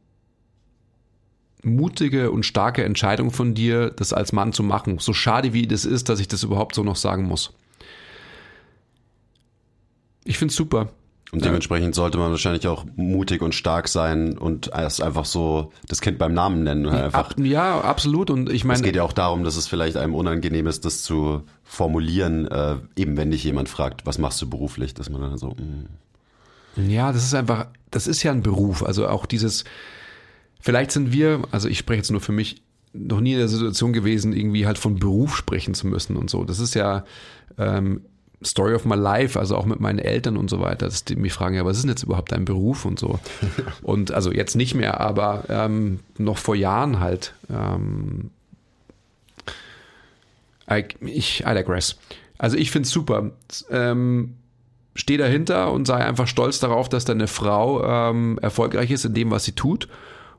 mutige 1.62 2.32
und 2.32 2.42
starke 2.42 2.82
Entscheidung 2.82 3.30
von 3.30 3.54
dir, 3.54 3.90
das 3.90 4.12
als 4.12 4.32
Mann 4.32 4.52
zu 4.52 4.64
machen. 4.64 4.98
So 4.98 5.12
schade 5.12 5.52
wie 5.52 5.68
das 5.68 5.84
ist, 5.84 6.08
dass 6.08 6.18
ich 6.18 6.26
das 6.26 6.42
überhaupt 6.42 6.74
so 6.74 6.82
noch 6.82 6.96
sagen 6.96 7.22
muss. 7.22 7.52
Ich 10.24 10.38
finde 10.38 10.50
es 10.50 10.56
super. 10.56 10.90
Und 11.30 11.44
dementsprechend 11.44 11.94
sollte 11.94 12.16
man 12.16 12.30
wahrscheinlich 12.30 12.66
auch 12.66 12.86
mutig 12.96 13.42
und 13.42 13.54
stark 13.54 13.88
sein 13.88 14.38
und 14.38 14.70
erst 14.74 15.02
einfach 15.02 15.26
so 15.26 15.72
das 15.86 16.00
Kind 16.00 16.18
beim 16.18 16.32
Namen 16.32 16.62
nennen. 16.62 16.88
Einfach. 16.88 17.36
Ja, 17.36 17.82
absolut. 17.82 18.30
Und 18.30 18.50
ich 18.50 18.64
meine. 18.64 18.78
Es 18.78 18.82
geht 18.82 18.96
ja 18.96 19.02
auch 19.02 19.12
darum, 19.12 19.44
dass 19.44 19.56
es 19.56 19.66
vielleicht 19.66 19.98
einem 19.98 20.14
unangenehm 20.14 20.66
ist, 20.66 20.86
das 20.86 21.02
zu 21.02 21.42
formulieren, 21.64 22.48
äh, 22.48 22.76
eben 22.96 23.18
wenn 23.18 23.30
dich 23.30 23.44
jemand 23.44 23.68
fragt, 23.68 24.06
was 24.06 24.16
machst 24.16 24.40
du 24.40 24.48
beruflich, 24.48 24.94
dass 24.94 25.10
man 25.10 25.20
dann 25.20 25.36
so. 25.36 25.48
Mh. 25.48 25.54
Mm. 26.76 26.90
Ja, 26.90 27.12
das 27.12 27.24
ist 27.24 27.34
einfach, 27.34 27.66
das 27.90 28.06
ist 28.06 28.22
ja 28.22 28.30
ein 28.30 28.42
Beruf. 28.42 28.84
Also 28.84 29.08
auch 29.08 29.26
dieses, 29.26 29.64
vielleicht 30.60 30.92
sind 30.92 31.12
wir, 31.12 31.42
also 31.50 31.68
ich 31.68 31.78
spreche 31.78 31.98
jetzt 31.98 32.10
nur 32.10 32.20
für 32.20 32.32
mich, 32.32 32.62
noch 32.94 33.20
nie 33.20 33.32
in 33.32 33.38
der 33.38 33.48
Situation 33.48 33.92
gewesen, 33.92 34.32
irgendwie 34.32 34.66
halt 34.66 34.78
von 34.78 34.98
Beruf 34.98 35.36
sprechen 35.36 35.74
zu 35.74 35.86
müssen 35.86 36.16
und 36.16 36.30
so. 36.30 36.44
Das 36.44 36.58
ist 36.58 36.74
ja 36.74 37.04
ähm, 37.58 38.02
Story 38.44 38.74
of 38.74 38.84
my 38.84 38.94
life, 38.94 39.38
also 39.38 39.56
auch 39.56 39.66
mit 39.66 39.80
meinen 39.80 39.98
Eltern 39.98 40.36
und 40.36 40.48
so 40.48 40.60
weiter, 40.60 40.86
dass 40.86 41.04
die 41.04 41.16
mich 41.16 41.32
fragen, 41.32 41.56
ja, 41.56 41.64
was 41.64 41.76
ist 41.76 41.82
denn 41.82 41.90
jetzt 41.90 42.04
überhaupt 42.04 42.30
dein 42.30 42.44
Beruf 42.44 42.84
und 42.84 42.98
so. 42.98 43.18
und 43.82 44.12
also 44.12 44.32
jetzt 44.32 44.54
nicht 44.54 44.74
mehr, 44.74 45.00
aber 45.00 45.44
ähm, 45.48 46.00
noch 46.18 46.38
vor 46.38 46.54
Jahren 46.54 47.00
halt. 47.00 47.34
Ähm, 47.50 48.30
I, 50.70 50.84
ich, 51.00 51.44
I 51.46 51.54
digress. 51.54 51.98
Also 52.36 52.56
ich 52.56 52.70
finde 52.70 52.86
es 52.86 52.92
super. 52.92 53.30
Ähm, 53.70 54.36
steh 54.94 55.16
dahinter 55.16 55.72
und 55.72 55.86
sei 55.86 55.96
einfach 55.96 56.28
stolz 56.28 56.60
darauf, 56.60 56.88
dass 56.88 57.04
deine 57.04 57.26
Frau 57.26 57.82
ähm, 57.84 58.38
erfolgreich 58.40 58.90
ist 58.90 59.04
in 59.04 59.14
dem, 59.14 59.30
was 59.30 59.44
sie 59.44 59.52
tut 59.52 59.88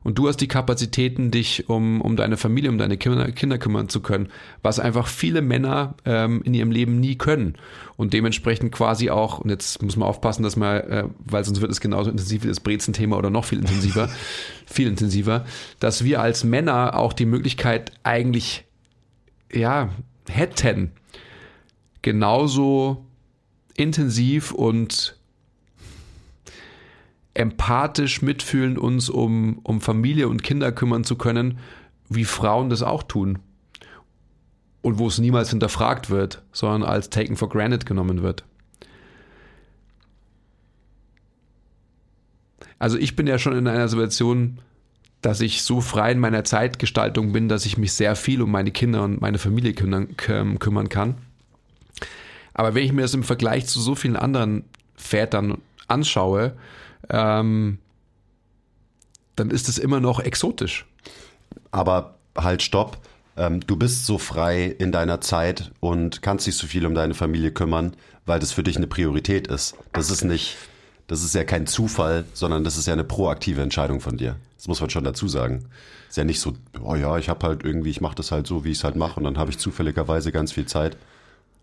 und 0.02 0.18
du 0.18 0.28
hast 0.28 0.38
die 0.38 0.48
Kapazitäten, 0.48 1.30
dich 1.30 1.68
um, 1.68 2.00
um 2.00 2.16
deine 2.16 2.36
Familie, 2.36 2.70
um 2.70 2.78
deine 2.78 2.96
Kinder, 2.96 3.30
Kinder 3.32 3.58
kümmern 3.58 3.88
zu 3.88 4.00
können, 4.00 4.28
was 4.62 4.80
einfach 4.80 5.06
viele 5.06 5.42
Männer 5.42 5.94
ähm, 6.06 6.42
in 6.42 6.54
ihrem 6.54 6.70
Leben 6.70 7.00
nie 7.00 7.16
können. 7.16 7.56
Und 7.96 8.14
dementsprechend 8.14 8.72
quasi 8.72 9.10
auch, 9.10 9.40
und 9.40 9.50
jetzt 9.50 9.82
muss 9.82 9.96
man 9.96 10.08
aufpassen, 10.08 10.42
dass 10.42 10.56
man, 10.56 10.80
äh, 10.80 11.04
weil 11.18 11.44
sonst 11.44 11.60
wird 11.60 11.70
es 11.70 11.80
genauso 11.80 12.10
intensiv 12.10 12.44
wie 12.44 12.48
das 12.48 12.60
Brezen-Thema 12.60 13.18
oder 13.18 13.28
noch 13.28 13.44
viel 13.44 13.58
intensiver, 13.58 14.08
viel 14.66 14.88
intensiver, 14.88 15.44
dass 15.80 16.02
wir 16.02 16.22
als 16.22 16.44
Männer 16.44 16.96
auch 16.96 17.12
die 17.12 17.26
Möglichkeit 17.26 17.92
eigentlich, 18.02 18.64
ja, 19.52 19.90
hätten, 20.28 20.92
genauso 22.00 23.04
intensiv 23.76 24.52
und 24.52 25.19
empathisch 27.40 28.20
mitfühlen 28.20 28.76
uns 28.76 29.08
um, 29.08 29.60
um 29.62 29.80
Familie 29.80 30.28
und 30.28 30.42
Kinder 30.42 30.72
kümmern 30.72 31.04
zu 31.04 31.16
können, 31.16 31.58
wie 32.10 32.26
Frauen 32.26 32.68
das 32.68 32.82
auch 32.82 33.02
tun. 33.02 33.38
Und 34.82 34.98
wo 34.98 35.08
es 35.08 35.18
niemals 35.18 35.48
hinterfragt 35.48 36.10
wird, 36.10 36.42
sondern 36.52 36.82
als 36.82 37.08
taken 37.08 37.36
for 37.36 37.48
granted 37.48 37.86
genommen 37.86 38.22
wird. 38.22 38.44
Also 42.78 42.98
ich 42.98 43.16
bin 43.16 43.26
ja 43.26 43.38
schon 43.38 43.56
in 43.56 43.66
einer 43.66 43.88
Situation, 43.88 44.58
dass 45.22 45.40
ich 45.40 45.62
so 45.62 45.80
frei 45.80 46.12
in 46.12 46.18
meiner 46.18 46.44
Zeitgestaltung 46.44 47.32
bin, 47.32 47.48
dass 47.48 47.64
ich 47.64 47.78
mich 47.78 47.94
sehr 47.94 48.16
viel 48.16 48.42
um 48.42 48.50
meine 48.50 48.70
Kinder 48.70 49.02
und 49.02 49.20
meine 49.20 49.38
Familie 49.38 49.72
kümmern, 49.72 50.14
kümmern 50.16 50.88
kann. 50.90 51.16
Aber 52.52 52.74
wenn 52.74 52.84
ich 52.84 52.92
mir 52.92 53.02
das 53.02 53.14
im 53.14 53.22
Vergleich 53.22 53.66
zu 53.66 53.80
so 53.80 53.94
vielen 53.94 54.16
anderen 54.16 54.64
Vätern 54.96 55.58
anschaue, 55.88 56.54
ähm, 57.08 57.78
dann 59.36 59.50
ist 59.50 59.68
es 59.68 59.78
immer 59.78 60.00
noch 60.00 60.20
exotisch. 60.20 60.86
Aber 61.70 62.16
halt, 62.36 62.62
stopp. 62.62 62.98
Ähm, 63.36 63.60
du 63.66 63.76
bist 63.76 64.06
so 64.06 64.18
frei 64.18 64.66
in 64.66 64.92
deiner 64.92 65.20
Zeit 65.20 65.72
und 65.80 66.20
kannst 66.20 66.46
dich 66.46 66.56
so 66.56 66.66
viel 66.66 66.84
um 66.84 66.94
deine 66.94 67.14
Familie 67.14 67.52
kümmern, 67.52 67.96
weil 68.26 68.40
das 68.40 68.52
für 68.52 68.62
dich 68.62 68.76
eine 68.76 68.86
Priorität 68.86 69.46
ist. 69.46 69.76
Das 69.92 70.10
ist 70.10 70.24
nicht, 70.24 70.56
das 71.06 71.24
ist 71.24 71.34
ja 71.34 71.44
kein 71.44 71.66
Zufall, 71.66 72.24
sondern 72.34 72.64
das 72.64 72.76
ist 72.76 72.86
ja 72.86 72.92
eine 72.92 73.04
proaktive 73.04 73.62
Entscheidung 73.62 74.00
von 74.00 74.16
dir. 74.16 74.36
Das 74.56 74.68
muss 74.68 74.80
man 74.80 74.90
schon 74.90 75.04
dazu 75.04 75.26
sagen. 75.26 75.64
Ist 76.08 76.16
ja 76.16 76.24
nicht 76.24 76.40
so, 76.40 76.54
oh 76.82 76.96
ja, 76.96 77.16
ich 77.18 77.28
habe 77.28 77.46
halt 77.46 77.64
irgendwie, 77.64 77.90
ich 77.90 78.00
mache 78.00 78.16
das 78.16 78.30
halt 78.30 78.46
so, 78.46 78.64
wie 78.64 78.72
ich 78.72 78.78
es 78.78 78.84
halt 78.84 78.96
mache 78.96 79.18
und 79.18 79.24
dann 79.24 79.38
habe 79.38 79.50
ich 79.50 79.58
zufälligerweise 79.58 80.32
ganz 80.32 80.52
viel 80.52 80.66
Zeit. 80.66 80.96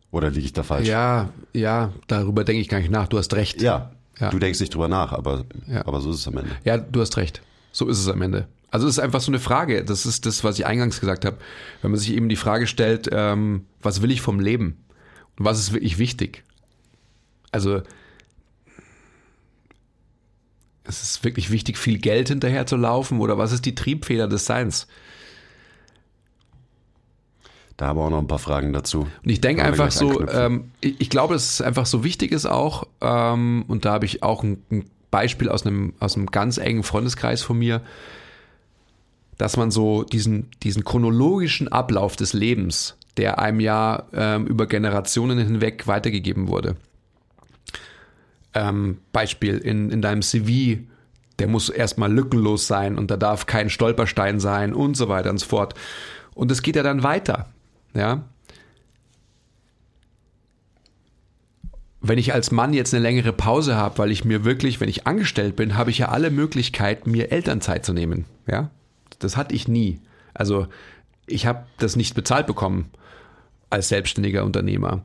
Oder 0.10 0.30
liege 0.30 0.45
ich 0.45 0.54
da 0.54 0.63
falsch? 0.63 0.88
Ja, 0.88 1.30
ja, 1.54 1.91
darüber 2.08 2.43
denke 2.45 2.62
ich 2.62 2.69
gar 2.69 2.80
nicht 2.80 2.89
nach. 2.89 3.07
Du 3.07 3.18
hast 3.18 3.34
recht. 3.34 3.62
Ja, 3.62 3.91
ja. 4.20 4.30
Du 4.30 4.39
denkst 4.39 4.59
nicht 4.59 4.74
drüber 4.74 4.88
nach, 4.88 5.11
aber, 5.13 5.45
ja. 5.68 5.86
aber 5.86 6.01
so 6.01 6.11
ist 6.11 6.20
es 6.20 6.28
am 6.28 6.38
Ende. 6.38 6.51
Ja, 6.63 6.78
du 6.78 7.01
hast 7.01 7.18
recht. 7.18 7.41
So 7.72 7.88
ist 7.88 7.99
es 7.99 8.07
am 8.07 8.22
Ende. 8.22 8.47
Also 8.70 8.88
es 8.88 8.97
ist 8.97 8.99
einfach 8.99 9.22
so 9.22 9.32
eine 9.32 9.39
Frage. 9.39 9.84
Das 9.86 10.05
ist 10.05 10.26
das, 10.26 10.43
was 10.43 10.59
ich 10.59 10.65
eingangs 10.65 10.99
gesagt 10.99 11.26
habe. 11.26 11.38
Wenn 11.82 11.91
man 11.91 11.99
sich 11.99 12.11
eben 12.13 12.28
die 12.30 12.36
Frage 12.36 12.68
stellt, 12.68 13.07
ähm, 13.11 13.65
was 13.82 14.01
will 14.01 14.11
ich 14.11 14.22
vom 14.22 14.39
Leben? 14.39 14.84
Und 15.38 15.45
was 15.45 15.59
ist 15.59 15.74
wirklich 15.74 15.97
wichtig? 15.99 16.43
Also 17.51 17.82
es 20.84 21.01
ist 21.03 21.24
wirklich 21.24 21.51
wichtig, 21.51 21.78
viel 21.78 21.99
Geld 21.99 22.30
hinterher 22.30 22.65
zu 22.65 22.78
laufen 22.78 23.20
oder 23.20 23.38
was 23.38 23.51
ist 23.51 23.65
die 23.65 23.76
Triebfeder 23.76 24.28
des 24.28 24.45
Seins? 24.45 24.88
Da 27.78 27.86
haben 27.88 27.99
wir 27.99 28.03
auch 28.03 28.09
noch 28.09 28.17
ein 28.17 28.28
paar 28.28 28.39
Fragen 28.39 28.73
dazu. 28.73 29.01
Und 29.01 29.30
ich 29.30 29.39
denke 29.39 29.63
einfach 29.63 29.91
so, 29.91 30.28
ähm, 30.28 30.71
ich, 30.82 30.99
ich, 30.99 31.09
glaube, 31.11 31.36
dass 31.36 31.51
es 31.51 31.61
einfach 31.61 31.86
so 31.86 32.03
wichtig 32.03 32.32
ist 32.32 32.47
auch, 32.47 32.88
ähm, 33.01 33.65
und 33.67 33.86
da 33.86 33.93
habe 33.93 34.05
ich 34.05 34.23
auch 34.23 34.43
ein, 34.43 34.63
ein, 34.71 34.86
Beispiel 35.11 35.47
aus 35.47 35.65
einem, 35.65 35.93
aus 35.99 36.17
einem 36.17 36.25
ganz 36.25 36.57
engen 36.57 36.84
Freundeskreis 36.84 37.41
von 37.41 37.57
mir, 37.57 37.82
dass 39.38 39.55
man 39.55 39.71
so 39.71 40.03
diesen, 40.03 40.49
diesen 40.63 40.84
chronologischen 40.84 41.67
Ablauf 41.67 42.15
des 42.15 42.34
Lebens, 42.34 42.97
der 43.15 43.39
einem 43.39 43.59
ja 43.59 44.07
ähm, 44.11 44.47
über 44.47 44.65
Generationen 44.65 45.38
hinweg 45.38 45.88
weitergegeben 45.88 46.47
wurde. 46.47 46.75
Ähm, 48.53 48.97
Beispiel 49.13 49.59
in, 49.59 49.91
in 49.91 50.01
deinem 50.01 50.23
CV, 50.23 50.82
der 51.39 51.47
muss 51.47 51.69
erstmal 51.69 52.11
lückenlos 52.11 52.67
sein 52.67 52.97
und 52.97 53.11
da 53.11 53.17
darf 53.17 53.45
kein 53.45 53.69
Stolperstein 53.69 54.39
sein 54.39 54.73
und 54.73 54.97
so 54.97 55.07
weiter 55.09 55.30
und 55.30 55.38
so 55.38 55.45
fort. 55.45 55.75
Und 56.34 56.51
es 56.51 56.63
geht 56.63 56.75
ja 56.75 56.84
dann 56.84 57.03
weiter. 57.03 57.47
Ja. 57.94 58.24
Wenn 62.02 62.20
ich 62.20 62.34
als 62.34 62.52
Mann 62.52 62.74
jetzt 62.74 62.94
eine 62.94 63.04
längere 63.04 63.34
Pause 63.34 63.76
habe, 63.76 63.98
weil 63.98 64.12
ich 64.12 64.24
mir 64.24 64.46
wirklich, 64.46 64.80
wenn 64.80 64.90
ich 64.90 65.08
angestellt 65.08 65.56
bin, 65.56 65.76
habe 65.76 65.90
ich 65.90 65.98
ja 65.98 66.10
alle 66.10 66.30
Möglichkeiten, 66.30 67.12
mir 67.12 67.32
Elternzeit 67.32 67.86
zu 67.86 67.94
nehmen. 67.94 68.26
Ja. 68.46 68.70
Das 69.20 69.36
hatte 69.36 69.56
ich 69.56 69.68
nie. 69.68 70.00
Also 70.34 70.68
ich 71.26 71.46
habe 71.46 71.66
das 71.80 71.96
nicht 71.96 72.16
bezahlt 72.16 72.48
bekommen 72.48 72.90
als 73.70 73.90
selbstständiger 73.90 74.46
Unternehmer. 74.46 75.04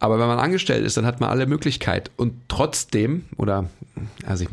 Aber 0.00 0.18
wenn 0.18 0.26
man 0.26 0.38
angestellt 0.38 0.84
ist, 0.84 0.96
dann 0.96 1.06
hat 1.06 1.20
man 1.20 1.30
alle 1.30 1.46
Möglichkeiten. 1.46 2.10
Und 2.16 2.34
trotzdem, 2.48 3.26
oder, 3.36 3.68
also 4.24 4.44
ich, 4.44 4.50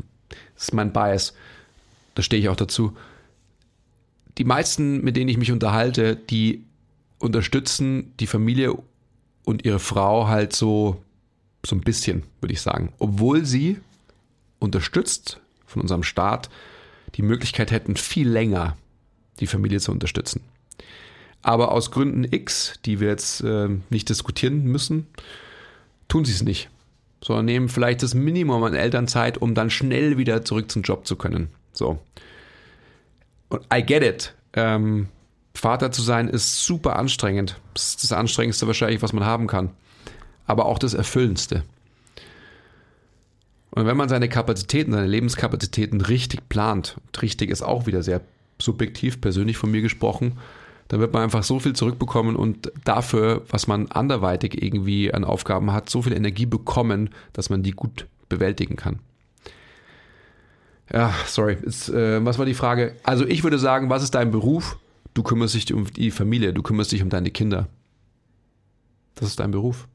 das 0.56 0.66
ist 0.66 0.74
mein 0.74 0.92
Bias, 0.92 1.34
da 2.16 2.22
stehe 2.22 2.42
ich 2.42 2.50
auch 2.50 2.56
dazu, 2.56 2.96
die 4.38 4.44
meisten, 4.44 5.04
mit 5.04 5.16
denen 5.16 5.30
ich 5.30 5.38
mich 5.38 5.52
unterhalte, 5.52 6.16
die 6.16 6.67
unterstützen 7.20 8.14
die 8.20 8.28
Familie 8.28 8.76
und 9.44 9.66
ihre 9.66 9.80
Frau 9.80 10.28
halt 10.28 10.54
so, 10.54 11.02
so 11.66 11.76
ein 11.76 11.82
bisschen, 11.82 12.24
würde 12.42 12.54
ich 12.54 12.62
sagen. 12.62 12.94
Obwohl 13.00 13.46
sie 13.46 13.80
unterstützt 14.60 15.40
von 15.66 15.82
unserem 15.82 16.04
Staat 16.04 16.50
die 17.16 17.22
Möglichkeit 17.22 17.72
hätten, 17.72 17.96
viel 17.96 18.30
länger 18.30 18.78
die 19.40 19.48
Familie 19.48 19.80
zu 19.80 19.92
unterstützen. 19.92 20.42
Aber 21.42 21.72
aus 21.72 21.92
Gründen 21.92 22.26
X, 22.26 22.80
die 22.86 23.00
wir 23.00 23.10
jetzt 23.10 23.42
äh, 23.42 23.70
nicht 23.90 24.10
diskutieren 24.10 24.64
müssen, 24.64 25.08
tun 26.08 26.26
sie 26.26 26.34
es 26.34 26.44
nicht. 26.44 26.70
Sondern 27.24 27.46
nehmen 27.46 27.70
vielleicht 27.70 28.04
das 28.04 28.14
Minimum 28.14 28.64
an 28.64 28.74
Elternzeit, 28.74 29.38
um 29.38 29.56
dann 29.56 29.70
schnell 29.70 30.18
wieder 30.18 30.44
zurück 30.44 30.70
zum 30.70 30.82
Job 30.82 31.08
zu 31.08 31.16
können. 31.16 31.50
So. 31.72 32.00
Und 33.50 33.62
I 33.74 33.82
get 33.82 34.04
it. 34.04 34.34
Ähm, 34.54 35.08
Vater 35.58 35.92
zu 35.92 36.02
sein 36.02 36.28
ist 36.28 36.64
super 36.66 36.98
anstrengend. 36.98 37.60
Das 37.74 37.90
ist 37.90 38.04
das 38.04 38.12
Anstrengendste 38.12 38.68
wahrscheinlich, 38.68 39.02
was 39.02 39.14
man 39.14 39.26
haben 39.26 39.48
kann. 39.48 39.72
Aber 40.46 40.66
auch 40.66 40.80
das 40.80 40.94
Erfüllendste. 40.94 41.64
Und 43.72 43.86
wenn 43.86 43.98
man 43.98 44.10
seine 44.10 44.30
Kapazitäten, 44.30 44.92
seine 44.92 45.08
Lebenskapazitäten 45.08 46.02
richtig 46.02 46.48
plant, 46.50 46.98
und 47.06 47.22
richtig 47.22 47.50
ist 47.50 47.62
auch 47.62 47.86
wieder 47.86 48.02
sehr 48.04 48.22
subjektiv, 48.60 49.22
persönlich 49.22 49.58
von 49.58 49.70
mir 49.72 49.82
gesprochen, 49.82 50.38
dann 50.88 51.00
wird 51.00 51.14
man 51.14 51.24
einfach 51.24 51.44
so 51.44 51.60
viel 51.60 51.74
zurückbekommen 51.74 52.36
und 52.36 52.72
dafür, 52.86 53.44
was 53.50 53.68
man 53.68 53.92
anderweitig 53.92 54.64
irgendwie 54.64 55.14
an 55.14 55.24
Aufgaben 55.24 55.74
hat, 55.74 55.90
so 55.90 56.02
viel 56.02 56.14
Energie 56.14 56.46
bekommen, 56.46 57.10
dass 57.34 57.50
man 57.50 57.62
die 57.62 57.72
gut 57.72 58.08
bewältigen 58.30 58.78
kann. 58.78 59.00
Ja, 60.92 61.14
sorry. 61.26 61.58
Jetzt, 61.64 61.90
äh, 61.90 62.24
was 62.24 62.40
war 62.40 62.46
die 62.46 62.54
Frage? 62.54 62.96
Also 63.04 63.26
ich 63.26 63.44
würde 63.44 63.60
sagen, 63.60 63.90
was 63.90 64.04
ist 64.04 64.16
dein 64.16 64.32
Beruf? 64.32 64.78
Du 65.18 65.24
kümmerst 65.24 65.56
dich 65.56 65.74
um 65.74 65.92
die 65.92 66.12
Familie, 66.12 66.54
du 66.54 66.62
kümmerst 66.62 66.92
dich 66.92 67.02
um 67.02 67.10
deine 67.10 67.32
Kinder. 67.32 67.68
Das 69.16 69.30
ist 69.30 69.40
dein 69.40 69.50
Beruf. 69.50 69.88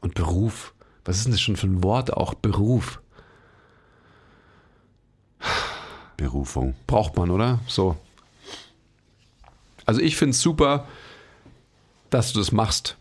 Und 0.00 0.14
Beruf, 0.14 0.72
was 1.04 1.18
ist 1.18 1.26
denn 1.26 1.32
das 1.32 1.42
schon 1.42 1.56
für 1.56 1.66
ein 1.66 1.82
Wort 1.82 2.10
auch? 2.14 2.32
Beruf. 2.32 3.02
Berufung. 6.16 6.74
Braucht 6.86 7.18
man, 7.18 7.30
oder? 7.30 7.60
So. 7.66 7.98
Also 9.84 10.00
ich 10.00 10.16
finde 10.16 10.30
es 10.30 10.40
super, 10.40 10.88
dass 12.08 12.32
du 12.32 12.38
das 12.38 12.50
machst. 12.50 12.96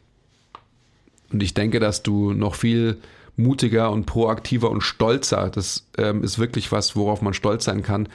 Und 1.31 1.41
ich 1.41 1.53
denke, 1.53 1.79
dass 1.79 2.03
du 2.03 2.33
noch 2.33 2.55
viel 2.55 3.01
mutiger 3.37 3.91
und 3.91 4.05
proaktiver 4.05 4.69
und 4.69 4.81
stolzer, 4.81 5.49
das 5.49 5.87
ähm, 5.97 6.21
ist 6.21 6.37
wirklich 6.37 6.73
was, 6.73 6.97
worauf 6.97 7.21
man 7.21 7.33
stolz 7.33 7.63
sein 7.63 7.81
kann, 7.81 8.09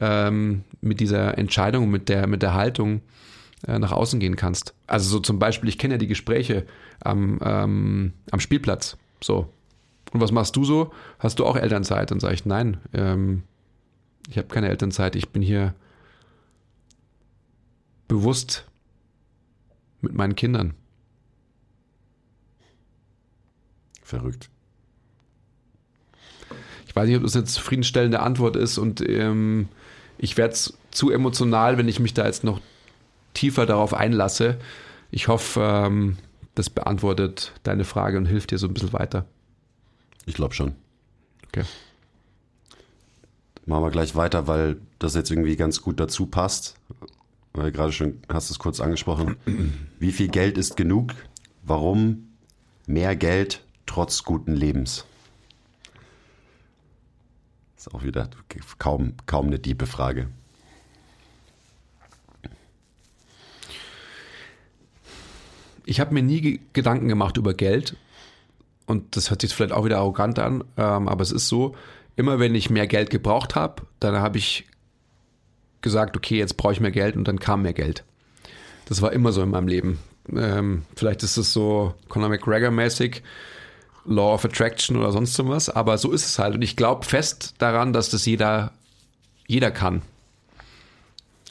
ähm, 0.00 0.64
mit 0.80 1.00
dieser 1.00 1.38
Entscheidung, 1.38 1.90
mit 1.90 2.08
der, 2.08 2.26
mit 2.26 2.42
der 2.42 2.54
Haltung 2.54 3.00
äh, 3.66 3.78
nach 3.78 3.92
außen 3.92 4.20
gehen 4.20 4.36
kannst. 4.36 4.74
Also 4.86 5.08
so 5.08 5.20
zum 5.20 5.38
Beispiel, 5.38 5.68
ich 5.68 5.78
kenne 5.78 5.94
ja 5.94 5.98
die 5.98 6.06
Gespräche 6.06 6.66
am, 7.00 7.38
ähm, 7.42 8.12
am 8.30 8.40
Spielplatz. 8.40 8.96
So. 9.20 9.48
Und 10.12 10.20
was 10.20 10.32
machst 10.32 10.54
du 10.56 10.64
so? 10.64 10.92
Hast 11.18 11.38
du 11.38 11.46
auch 11.46 11.56
Elternzeit? 11.56 12.12
Und 12.12 12.20
sage 12.20 12.34
ich, 12.34 12.46
nein, 12.46 12.78
ähm, 12.92 13.42
ich 14.28 14.38
habe 14.38 14.48
keine 14.48 14.68
Elternzeit, 14.68 15.16
ich 15.16 15.30
bin 15.30 15.42
hier 15.42 15.74
bewusst 18.08 18.66
mit 20.00 20.14
meinen 20.14 20.36
Kindern. 20.36 20.74
Verrückt. 24.02 24.50
Ich 26.86 26.94
weiß 26.94 27.08
nicht, 27.08 27.16
ob 27.16 27.22
das 27.22 27.34
eine 27.34 27.46
zufriedenstellende 27.46 28.20
Antwort 28.20 28.54
ist 28.54 28.78
und 28.78 29.00
ähm, 29.08 29.68
ich 30.18 30.36
werde 30.36 30.56
zu 30.90 31.10
emotional, 31.10 31.78
wenn 31.78 31.88
ich 31.88 32.00
mich 32.00 32.14
da 32.14 32.26
jetzt 32.26 32.44
noch 32.44 32.60
tiefer 33.34 33.66
darauf 33.66 33.94
einlasse. 33.94 34.58
Ich 35.10 35.28
hoffe, 35.28 35.60
ähm, 35.60 36.16
das 36.54 36.70
beantwortet 36.70 37.52
deine 37.62 37.84
Frage 37.84 38.16
und 38.16 38.26
hilft 38.26 38.50
dir 38.50 38.58
so 38.58 38.66
ein 38.66 38.74
bisschen 38.74 38.92
weiter. 38.92 39.26
Ich 40.26 40.34
glaube 40.34 40.54
schon. 40.54 40.74
Okay. 41.48 41.64
Machen 43.66 43.84
wir 43.84 43.90
gleich 43.90 44.14
weiter, 44.14 44.46
weil 44.46 44.76
das 44.98 45.14
jetzt 45.14 45.30
irgendwie 45.30 45.56
ganz 45.56 45.80
gut 45.82 45.98
dazu 45.98 46.26
passt. 46.26 46.76
Weil 47.52 47.72
gerade 47.72 47.92
schon 47.92 48.20
hast 48.28 48.50
du 48.50 48.54
es 48.54 48.58
kurz 48.58 48.80
angesprochen. 48.80 49.36
Wie 49.98 50.12
viel 50.12 50.28
Geld 50.28 50.58
ist 50.58 50.76
genug? 50.76 51.14
Warum 51.62 52.28
mehr 52.86 53.16
Geld 53.16 53.64
trotz 53.86 54.24
guten 54.24 54.54
Lebens? 54.54 55.06
Ist 57.84 57.94
auch 57.94 58.02
wieder 58.02 58.30
kaum, 58.78 59.12
kaum 59.26 59.48
eine 59.48 59.60
tiefe 59.60 59.86
Frage. 59.86 60.28
Ich 65.84 66.00
habe 66.00 66.14
mir 66.14 66.22
nie 66.22 66.60
Gedanken 66.72 67.08
gemacht 67.08 67.36
über 67.36 67.52
Geld. 67.52 67.98
Und 68.86 69.18
das 69.18 69.28
hört 69.28 69.42
sich 69.42 69.54
vielleicht 69.54 69.74
auch 69.74 69.84
wieder 69.84 69.98
arrogant 69.98 70.38
an, 70.38 70.64
ähm, 70.78 71.08
aber 71.08 71.20
es 71.22 71.30
ist 71.30 71.48
so, 71.48 71.76
immer 72.16 72.38
wenn 72.38 72.54
ich 72.54 72.70
mehr 72.70 72.86
Geld 72.86 73.10
gebraucht 73.10 73.54
habe, 73.54 73.82
dann 74.00 74.14
habe 74.14 74.38
ich 74.38 74.66
gesagt, 75.82 76.16
okay, 76.16 76.38
jetzt 76.38 76.56
brauche 76.56 76.72
ich 76.72 76.80
mehr 76.80 76.90
Geld 76.90 77.16
und 77.16 77.28
dann 77.28 77.38
kam 77.38 77.62
mehr 77.62 77.74
Geld. 77.74 78.02
Das 78.86 79.02
war 79.02 79.12
immer 79.12 79.32
so 79.32 79.42
in 79.42 79.50
meinem 79.50 79.68
Leben. 79.68 79.98
Ähm, 80.34 80.84
vielleicht 80.96 81.22
ist 81.22 81.36
es 81.36 81.52
so 81.52 81.94
Conor 82.08 82.30
McGregor-mäßig. 82.30 83.20
Law 84.06 84.34
of 84.34 84.44
Attraction 84.44 84.96
oder 84.96 85.12
sonst 85.12 85.38
was, 85.46 85.68
aber 85.68 85.98
so 85.98 86.12
ist 86.12 86.26
es 86.26 86.38
halt. 86.38 86.54
Und 86.54 86.62
ich 86.62 86.76
glaube 86.76 87.04
fest 87.04 87.54
daran, 87.58 87.92
dass 87.92 88.10
das 88.10 88.26
jeder, 88.26 88.72
jeder 89.46 89.70
kann. 89.70 90.02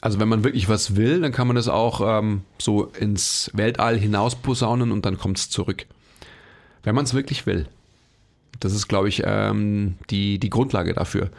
Also 0.00 0.20
wenn 0.20 0.28
man 0.28 0.44
wirklich 0.44 0.68
was 0.68 0.96
will, 0.96 1.20
dann 1.22 1.32
kann 1.32 1.46
man 1.46 1.56
das 1.56 1.68
auch 1.68 2.00
ähm, 2.04 2.42
so 2.58 2.84
ins 2.84 3.50
Weltall 3.54 3.98
hinaus 3.98 4.34
posaunen 4.34 4.92
und 4.92 5.06
dann 5.06 5.18
kommt 5.18 5.38
es 5.38 5.50
zurück. 5.50 5.86
Wenn 6.82 6.94
man 6.94 7.04
es 7.04 7.14
wirklich 7.14 7.46
will. 7.46 7.66
Das 8.60 8.72
ist, 8.72 8.86
glaube 8.86 9.08
ich, 9.08 9.22
ähm, 9.24 9.96
die, 10.10 10.38
die 10.38 10.50
Grundlage 10.50 10.92
dafür. 10.92 11.30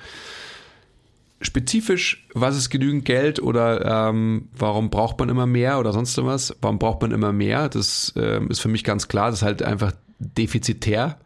Spezifisch, 1.45 2.27
was 2.33 2.57
ist 2.57 2.69
genügend 2.69 3.05
Geld 3.05 3.41
oder 3.41 4.09
ähm, 4.09 4.49
warum 4.57 4.89
braucht 4.89 5.19
man 5.19 5.29
immer 5.29 5.45
mehr 5.45 5.79
oder 5.79 5.93
sonst 5.93 6.17
was? 6.23 6.55
Warum 6.61 6.79
braucht 6.79 7.01
man 7.01 7.11
immer 7.11 7.31
mehr? 7.31 7.69
Das 7.69 8.13
ähm, 8.17 8.49
ist 8.49 8.59
für 8.59 8.67
mich 8.67 8.83
ganz 8.83 9.07
klar. 9.07 9.29
Das 9.29 9.39
ist 9.39 9.43
halt 9.43 9.63
einfach 9.63 9.93
defizitär, 10.19 11.17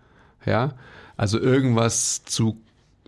ja, 0.46 0.74
also 1.18 1.40
irgendwas 1.40 2.24
zu, 2.26 2.62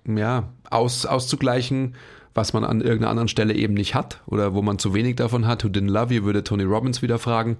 ja, 0.05 0.49
aus, 0.69 1.05
auszugleichen, 1.05 1.95
was 2.33 2.53
man 2.53 2.63
an 2.63 2.81
irgendeiner 2.81 3.11
anderen 3.11 3.27
Stelle 3.27 3.53
eben 3.53 3.73
nicht 3.73 3.93
hat 3.93 4.21
oder 4.25 4.53
wo 4.53 4.61
man 4.61 4.79
zu 4.79 4.93
wenig 4.93 5.17
davon 5.17 5.47
hat. 5.47 5.63
Who 5.63 5.69
didn't 5.69 5.91
love 5.91 6.13
you, 6.13 6.23
würde 6.23 6.43
Tony 6.43 6.63
Robbins 6.63 7.01
wieder 7.01 7.19
fragen. 7.19 7.57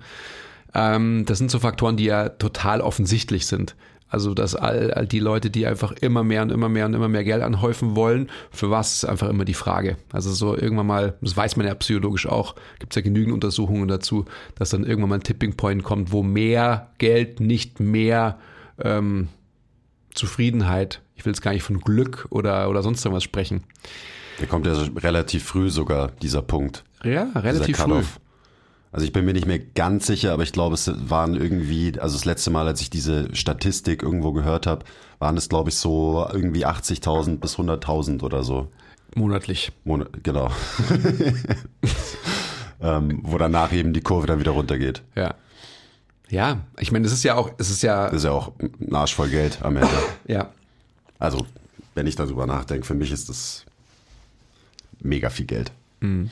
Ähm, 0.74 1.26
das 1.26 1.38
sind 1.38 1.52
so 1.52 1.60
Faktoren, 1.60 1.98
die 1.98 2.06
ja 2.06 2.30
total 2.30 2.82
offensichtlich 2.82 3.46
sind. 3.46 3.76
Also, 4.12 4.34
dass 4.34 4.56
all, 4.56 4.92
all 4.92 5.08
die 5.08 5.20
Leute, 5.20 5.50
die 5.50 5.66
einfach 5.66 5.94
immer 5.94 6.22
mehr 6.24 6.42
und 6.42 6.52
immer 6.52 6.68
mehr 6.68 6.86
und 6.86 6.94
immer 6.94 7.08
mehr 7.08 7.24
Geld 7.24 7.42
anhäufen 7.42 7.96
wollen, 7.96 8.30
für 8.52 8.70
was 8.70 8.96
ist 8.96 9.06
einfach 9.06 9.30
immer 9.30 9.46
die 9.46 9.54
Frage. 9.54 9.96
Also 10.12 10.34
so 10.34 10.56
irgendwann 10.56 10.88
mal, 10.88 11.14
das 11.22 11.38
weiß 11.38 11.56
man 11.56 11.66
ja 11.66 11.74
psychologisch 11.76 12.28
auch, 12.28 12.56
gibt 12.80 12.92
es 12.92 12.98
ja 12.98 13.02
genügend 13.02 13.34
Untersuchungen 13.34 13.88
dazu, 13.88 14.26
dass 14.56 14.72
dann 14.72 14.84
irgendwann 14.84 15.10
mal 15.10 15.16
ein 15.16 15.24
Tipping 15.24 15.56
Point 15.56 15.84
kommt, 15.84 16.12
wo 16.12 16.24
mehr 16.24 16.92
Geld 16.98 17.40
nicht 17.40 17.80
mehr 17.80 18.38
ähm, 18.84 19.30
Zufriedenheit, 20.14 21.02
ich 21.16 21.26
will 21.26 21.32
jetzt 21.32 21.42
gar 21.42 21.54
nicht 21.54 21.64
von 21.64 21.80
Glück 21.80 22.28
oder, 22.32 22.70
oder 22.70 22.84
sonst 22.84 23.06
irgendwas 23.06 23.24
sprechen. 23.24 23.64
Der 24.42 24.48
kommt 24.48 24.66
ja 24.66 24.74
relativ 24.74 25.46
früh 25.46 25.70
sogar, 25.70 26.12
dieser 26.22 26.42
Punkt. 26.42 26.84
Ja, 27.06 27.30
relativ 27.34 27.78
früh. 27.78 28.02
Also 28.92 29.06
ich 29.06 29.14
bin 29.14 29.24
mir 29.24 29.34
nicht 29.34 29.48
mehr 29.48 29.60
ganz 29.60 30.08
sicher, 30.08 30.34
aber 30.34 30.44
ich 30.44 30.52
glaube, 30.52 30.76
es 30.76 30.92
waren 31.10 31.36
irgendwie, 31.36 31.98
also 32.00 32.16
das 32.16 32.26
letzte 32.26 32.50
Mal, 32.52 32.68
als 32.68 32.82
ich 32.82 32.90
diese 32.90 33.34
Statistik 33.34 34.04
irgendwo 34.04 34.34
gehört 34.34 34.68
habe, 34.68 34.86
waren 35.20 35.38
es, 35.38 35.48
glaube 35.48 35.70
ich, 35.70 35.78
so 35.78 36.28
irgendwie 36.32 36.66
80.000 36.66 37.40
bis 37.40 37.56
100.000 37.56 38.22
oder 38.22 38.44
so. 38.44 38.70
Monatlich. 39.16 39.72
Monat, 39.86 40.10
genau. 40.24 40.52
ähm, 42.82 43.20
wo 43.24 43.38
danach 43.38 43.72
eben 43.72 43.94
die 43.94 44.02
Kurve 44.02 44.28
dann 44.28 44.40
wieder 44.40 44.52
runtergeht. 44.52 45.04
Ja. 45.16 45.36
Ja, 46.30 46.62
ich 46.80 46.92
meine, 46.94 47.06
es 47.06 47.12
ist 47.12 47.24
ja 47.24 47.36
auch, 47.36 47.52
es 47.58 47.70
ist 47.70 47.84
ja. 47.84 48.06
Das 48.06 48.16
ist 48.16 48.24
ja 48.24 48.32
auch 48.32 48.54
ein 48.60 48.96
Arsch 48.96 49.14
voll 49.14 49.30
Geld 49.30 49.60
am 49.62 49.76
Ende. 49.76 49.90
ja. 50.28 50.50
Also, 51.20 51.46
wenn 51.94 52.08
ich 52.08 52.16
darüber 52.16 52.46
nachdenke, 52.48 52.86
für 52.86 52.94
mich 52.94 53.12
ist 53.12 53.28
das 53.28 53.66
mega 55.02 55.30
viel 55.30 55.46
Geld. 55.46 55.72
Mhm. 56.00 56.32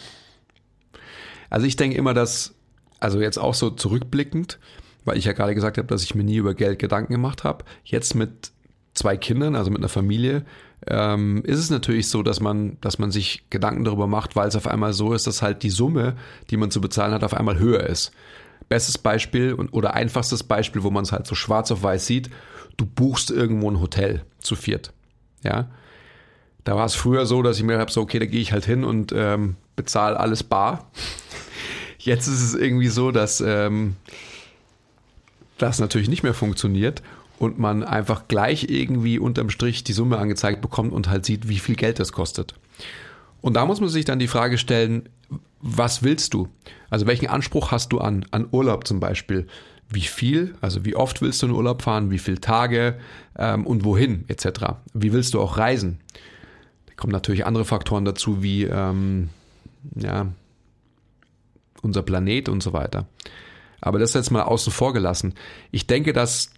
Also 1.50 1.66
ich 1.66 1.76
denke 1.76 1.98
immer, 1.98 2.14
dass, 2.14 2.56
also 3.00 3.20
jetzt 3.22 3.38
auch 3.38 3.54
so 3.54 3.70
zurückblickend, 3.70 4.60
weil 5.06 5.18
ich 5.18 5.26
ja 5.26 5.34
gerade 5.34 5.56
gesagt 5.56 5.78
habe, 5.78 5.88
dass 5.88 6.04
ich 6.04 6.16
mir 6.16 6.24
nie 6.24 6.38
über 6.38 6.54
Geld 6.54 6.80
Gedanken 6.80 7.14
gemacht 7.14 7.44
habe. 7.44 7.66
Jetzt 7.84 8.16
mit 8.16 8.52
zwei 8.94 9.18
Kindern, 9.18 9.56
also 9.56 9.72
mit 9.72 9.80
einer 9.80 9.90
Familie, 9.90 10.46
ähm, 10.88 11.44
ist 11.44 11.60
es 11.60 11.70
natürlich 11.70 12.10
so, 12.10 12.24
dass 12.24 12.40
man, 12.40 12.78
dass 12.82 13.00
man 13.00 13.12
sich 13.12 13.44
Gedanken 13.50 13.84
darüber 13.84 14.08
macht, 14.08 14.36
weil 14.36 14.48
es 14.48 14.56
auf 14.56 14.68
einmal 14.68 14.94
so 14.94 15.14
ist, 15.14 15.28
dass 15.28 15.42
halt 15.42 15.64
die 15.64 15.70
Summe, 15.70 16.16
die 16.50 16.58
man 16.58 16.72
zu 16.72 16.82
bezahlen 16.82 17.14
hat, 17.14 17.24
auf 17.24 17.34
einmal 17.34 17.60
höher 17.60 17.84
ist. 17.84 18.12
Bestes 18.70 18.98
Beispiel 18.98 19.54
und, 19.54 19.74
oder 19.74 19.94
einfachstes 19.94 20.44
Beispiel, 20.44 20.84
wo 20.84 20.92
man 20.92 21.04
es 21.04 21.12
halt 21.12 21.28
so 21.28 21.36
schwarz 21.36 21.72
auf 21.72 21.84
weiß 21.84 22.06
sieht, 22.06 22.30
du 22.78 22.86
buchst 22.86 23.32
irgendwo 23.32 23.70
ein 23.70 23.80
Hotel 23.80 24.24
zu 24.40 24.56
viert. 24.56 24.94
Ja. 25.44 25.70
Da 26.64 26.76
war 26.76 26.86
es 26.86 26.96
früher 26.96 27.26
so, 27.26 27.42
dass 27.42 27.58
ich 27.58 27.64
mir 27.64 27.80
habe, 27.80 27.92
so, 27.92 28.02
okay, 28.02 28.20
da 28.20 28.26
gehe 28.26 28.42
ich 28.42 28.52
halt 28.52 28.66
hin 28.66 28.84
und 28.84 29.12
ähm, 29.16 29.56
bezahle 29.76 30.20
alles 30.20 30.44
bar. 30.44 30.92
Jetzt 32.00 32.28
ist 32.28 32.42
es 32.42 32.56
irgendwie 32.56 32.88
so, 32.88 33.12
dass 33.12 33.42
ähm, 33.42 33.98
das 35.58 35.80
natürlich 35.80 36.10
nicht 36.10 36.24
mehr 36.24 36.34
funktioniert 36.34 37.04
und 37.38 37.60
man 37.60 37.84
einfach 37.84 38.28
gleich 38.28 38.70
irgendwie 38.70 39.20
unterm 39.20 39.50
Strich 39.50 39.84
die 39.84 39.94
Summe 39.94 40.18
angezeigt 40.18 40.62
bekommt 40.62 40.94
und 40.94 41.10
halt 41.10 41.26
sieht, 41.26 41.48
wie 41.50 41.60
viel 41.60 41.76
Geld 41.76 42.00
das 42.00 42.12
kostet. 42.12 42.56
Und 43.42 43.54
da 43.54 43.66
muss 43.66 43.80
man 43.80 43.90
sich 43.90 44.06
dann 44.06 44.20
die 44.20 44.28
Frage 44.28 44.58
stellen, 44.58 45.10
was 45.62 46.04
willst 46.04 46.34
du? 46.34 46.48
Also 46.90 47.06
welchen 47.06 47.28
Anspruch 47.28 47.72
hast 47.72 47.92
du 47.92 48.00
an, 48.00 48.26
an 48.32 48.48
Urlaub 48.52 48.88
zum 48.88 49.00
Beispiel? 49.00 49.48
Wie 49.90 50.02
viel, 50.02 50.56
also 50.62 50.86
wie 50.86 50.96
oft 50.96 51.22
willst 51.22 51.42
du 51.42 51.48
in 51.48 51.54
Urlaub 51.54 51.82
fahren, 51.82 52.12
wie 52.12 52.20
viele 52.20 52.40
Tage 52.40 52.98
ähm, 53.38 53.66
und 53.66 53.84
wohin 53.84 54.24
etc. 54.28 54.76
Wie 54.94 55.12
willst 55.12 55.34
du 55.34 55.42
auch 55.42 55.58
reisen? 55.58 56.00
Da 56.86 56.94
kommen 56.96 57.12
natürlich 57.12 57.46
andere 57.46 57.66
Faktoren 57.66 58.06
dazu, 58.06 58.44
wie 58.44 58.64
ähm, 58.64 59.30
ja, 59.96 60.28
unser 61.82 62.02
Planet 62.02 62.50
und 62.50 62.62
so 62.62 62.74
weiter. 62.74 63.08
Aber 63.82 64.00
das 64.00 64.10
ist 64.10 64.16
jetzt 64.16 64.32
mal 64.32 64.44
außen 64.44 64.74
vor 64.74 64.94
gelassen. 64.94 65.34
Ich 65.72 65.88
denke, 65.88 66.14
dass 66.14 66.52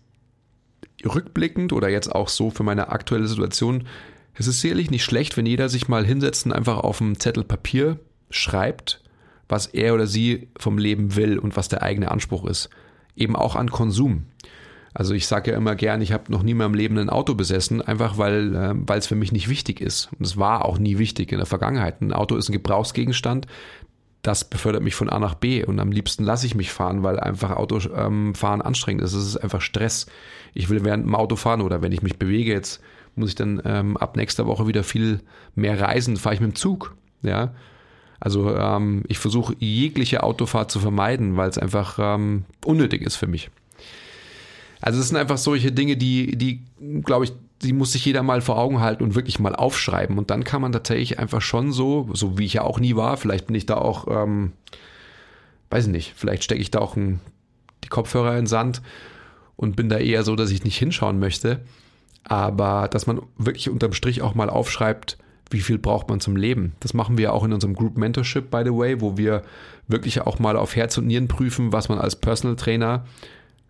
rückblickend 1.06 1.74
oder 1.74 1.90
jetzt 1.90 2.14
auch 2.14 2.30
so 2.30 2.50
für 2.50 2.64
meine 2.64 2.90
aktuelle 2.90 3.28
Situation, 3.28 3.88
es 4.34 4.48
ist 4.48 4.62
sicherlich 4.62 4.92
nicht 4.92 5.04
schlecht, 5.04 5.38
wenn 5.38 5.46
jeder 5.46 5.70
sich 5.70 5.88
mal 5.88 6.06
hinsetzt 6.06 6.46
und 6.46 6.54
einfach 6.54 6.80
auf 6.80 7.02
einem 7.02 7.20
Zettel 7.20 7.44
Papier 7.44 8.00
schreibt, 8.30 9.02
was 9.50 9.68
er 9.68 9.94
oder 9.94 10.08
sie 10.08 10.50
vom 10.58 10.78
Leben 10.78 11.16
will 11.16 11.38
und 11.38 11.58
was 11.58 11.68
der 11.68 11.84
eigene 11.84 12.12
Anspruch 12.12 12.46
ist. 12.46 12.70
Eben 13.16 13.36
auch 13.36 13.56
an 13.56 13.70
Konsum. 13.70 14.26
Also 14.94 15.14
ich 15.14 15.28
sage 15.28 15.52
ja 15.52 15.58
immer 15.58 15.76
gern, 15.76 16.02
ich 16.02 16.12
habe 16.12 16.32
noch 16.32 16.44
nie 16.44 16.52
in 16.52 16.58
meinem 16.58 16.74
Leben 16.74 16.98
ein 16.98 17.10
Auto 17.10 17.34
besessen, 17.34 17.82
einfach 17.82 18.18
weil 18.18 18.56
äh, 18.56 18.98
es 18.98 19.08
für 19.08 19.16
mich 19.16 19.32
nicht 19.32 19.48
wichtig 19.48 19.80
ist. 19.80 20.10
Und 20.18 20.26
es 20.26 20.38
war 20.38 20.66
auch 20.66 20.78
nie 20.78 20.98
wichtig 20.98 21.32
in 21.32 21.38
der 21.38 21.46
Vergangenheit. 21.46 22.02
Ein 22.02 22.12
Auto 22.12 22.36
ist 22.36 22.50
ein 22.50 22.54
Gebrauchsgegenstand, 22.54 23.48
das 24.22 24.44
befördert 24.44 24.84
mich 24.84 24.96
von 24.96 25.10
A 25.10 25.20
nach 25.20 25.34
B 25.36 25.64
und 25.64 25.80
am 25.80 25.92
liebsten 25.92 26.24
lasse 26.24 26.46
ich 26.46 26.56
mich 26.56 26.72
fahren, 26.72 27.04
weil 27.04 27.20
einfach 27.20 27.52
Autofahren 27.52 28.60
ähm, 28.60 28.66
anstrengend 28.66 29.04
ist. 29.04 29.14
Es 29.14 29.26
ist 29.26 29.38
einfach 29.38 29.62
Stress. 29.62 30.06
Ich 30.54 30.70
will 30.70 30.84
während 30.84 31.06
dem 31.06 31.16
Auto 31.16 31.36
fahren 31.36 31.62
oder 31.62 31.82
wenn 31.82 31.92
ich 31.92 32.04
mich 32.04 32.20
bewege, 32.20 32.52
jetzt 32.52 32.82
muss 33.16 33.30
ich 33.30 33.36
dann 33.36 33.62
ähm, 33.66 33.98
ab 33.98 34.16
nächster 34.16 34.46
Woche 34.46 34.68
wieder 34.68 34.84
viel 34.84 35.22
mehr 35.56 35.80
reisen, 35.80 36.18
fahre 36.18 36.36
ich 36.36 36.42
mit 36.42 36.52
dem 36.52 36.56
Zug. 36.56 36.96
Ja. 37.24 37.54
Also 38.20 38.56
ähm, 38.56 39.04
ich 39.08 39.18
versuche 39.18 39.56
jegliche 39.58 40.22
Autofahrt 40.22 40.70
zu 40.70 40.80
vermeiden, 40.80 41.38
weil 41.38 41.50
es 41.50 41.58
einfach 41.58 41.98
ähm, 42.00 42.46
unnötig 42.64 43.02
ist 43.02 43.16
für 43.16 43.28
mich. 43.28 43.50
Also 44.80 45.00
es 45.00 45.08
sind 45.08 45.18
einfach 45.18 45.38
solche 45.38 45.72
Dinge, 45.72 45.98
die, 45.98 46.38
die, 46.38 46.62
glaube 47.04 47.26
ich, 47.26 47.34
die 47.64 47.74
muss 47.74 47.92
sich 47.92 48.06
jeder 48.06 48.24
mal 48.24 48.42
vor 48.42 48.58
Augen 48.58 48.80
halten 48.80 49.04
und 49.04 49.16
wirklich 49.16 49.40
mal 49.40 49.56
aufschreiben. 49.56 50.18
Und 50.18 50.30
dann 50.30 50.44
kann 50.44 50.62
man 50.62 50.72
tatsächlich 50.72 51.20
einfach 51.20 51.42
schon 51.42 51.72
so, 51.72 52.10
so 52.14 52.38
wie 52.38 52.46
ich 52.46 52.54
ja 52.54 52.64
auch 52.64 52.80
nie 52.80 52.96
war, 52.96 53.18
vielleicht 53.18 53.48
bin 53.48 53.56
ich 53.56 53.66
da 53.66 53.76
auch, 53.76 54.08
ähm, 54.10 54.54
weiß 55.70 55.86
ich 55.86 55.92
nicht, 55.92 56.14
vielleicht 56.16 56.44
stecke 56.44 56.62
ich 56.62 56.72
da 56.72 56.80
auch 56.80 56.96
ein, 56.96 57.20
die 57.84 57.90
Kopfhörer 57.90 58.32
in 58.32 58.42
den 58.42 58.48
Sand 58.48 58.82
und 59.56 59.76
bin 59.76 59.90
da 59.90 59.98
eher 59.98 60.24
so, 60.24 60.36
dass 60.36 60.52
ich 60.52 60.64
nicht 60.64 60.78
hinschauen 60.78 61.20
möchte. 61.20 61.62
Aber 62.24 62.88
dass 62.88 63.08
man 63.08 63.22
wirklich 63.38 63.70
unterm 63.70 63.94
Strich 63.94 64.22
auch 64.22 64.36
mal 64.36 64.50
aufschreibt, 64.50 65.18
wie 65.50 65.62
viel 65.62 65.78
braucht 65.78 66.10
man 66.10 66.20
zum 66.20 66.36
Leben. 66.36 66.74
Das 66.80 66.94
machen 66.94 67.18
wir 67.18 67.34
auch 67.34 67.44
in 67.44 67.54
unserem 67.54 67.76
Group 67.76 67.98
Mentorship, 67.98 68.50
by 68.50 68.62
the 68.64 68.72
way, 68.72 69.02
wo 69.02 69.18
wir 69.18 69.44
wirklich 69.88 70.22
auch 70.22 70.40
mal 70.40 70.56
auf 70.56 70.76
Herz 70.76 70.98
und 70.98 71.08
Nieren 71.08 71.28
prüfen, 71.28 71.74
was 71.74 71.90
man 71.90 72.00
als 72.00 72.16
Personal 72.16 72.56
Trainer 72.56 73.06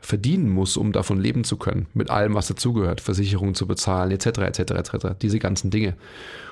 verdienen 0.01 0.49
muss, 0.49 0.77
um 0.77 0.91
davon 0.91 1.19
leben 1.19 1.43
zu 1.43 1.57
können, 1.57 1.85
mit 1.93 2.09
allem, 2.09 2.33
was 2.33 2.47
dazugehört, 2.47 3.01
Versicherungen 3.01 3.55
zu 3.55 3.67
bezahlen, 3.67 4.11
etc., 4.11 4.39
etc., 4.39 4.59
etc., 4.59 4.95
diese 5.21 5.39
ganzen 5.39 5.69
Dinge. 5.69 5.93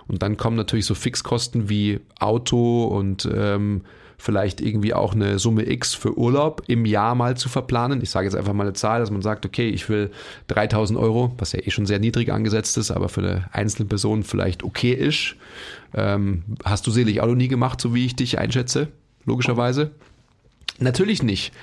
Und 0.08 0.22
dann 0.22 0.38
kommen 0.38 0.56
natürlich 0.56 0.86
so 0.86 0.96
Fixkosten 0.96 1.70
wie 1.70 2.00
Auto 2.20 2.86
und 2.86 3.28
ähm, 3.34 3.82
vielleicht 4.20 4.60
irgendwie 4.60 4.94
auch 4.94 5.14
eine 5.14 5.40
Summe 5.40 5.68
X 5.70 5.96
für 5.96 6.18
Urlaub 6.18 6.64
im 6.68 6.86
Jahr 6.86 7.16
mal 7.16 7.38
zu 7.38 7.48
verplanen. 7.48 8.02
Ich 8.02 8.10
sage 8.10 8.28
jetzt 8.28 8.36
einfach 8.36 8.54
mal 8.54 8.64
eine 8.64 8.74
Zahl, 8.74 9.00
dass 9.00 9.12
man 9.12 9.22
sagt, 9.22 9.46
okay, 9.46 9.70
ich 9.70 9.88
will 9.88 10.12
3000 10.48 11.00
Euro, 11.00 11.34
was 11.38 11.54
ja 11.54 11.60
eh 11.60 11.72
schon 11.72 11.86
sehr 11.86 12.00
niedrig 12.00 12.32
angesetzt 12.32 12.78
ist, 12.78 12.92
aber 12.92 13.10
für 13.10 13.22
eine 13.22 13.50
einzelne 13.52 13.88
Person 13.88 14.24
vielleicht 14.24 14.64
okay 14.64 14.92
ist. 14.92 15.36
Ähm, 15.94 16.44
hast 16.66 16.86
du 16.86 16.92
selig 16.92 17.22
auch 17.22 17.28
noch 17.28 17.36
nie 17.36 17.48
gemacht, 17.48 17.80
so 17.80 17.96
wie 17.96 18.06
ich 18.06 18.16
dich 18.16 18.38
einschätze, 18.38 18.90
logischerweise? 19.26 19.92
Natürlich 20.80 21.24
nicht. 21.24 21.54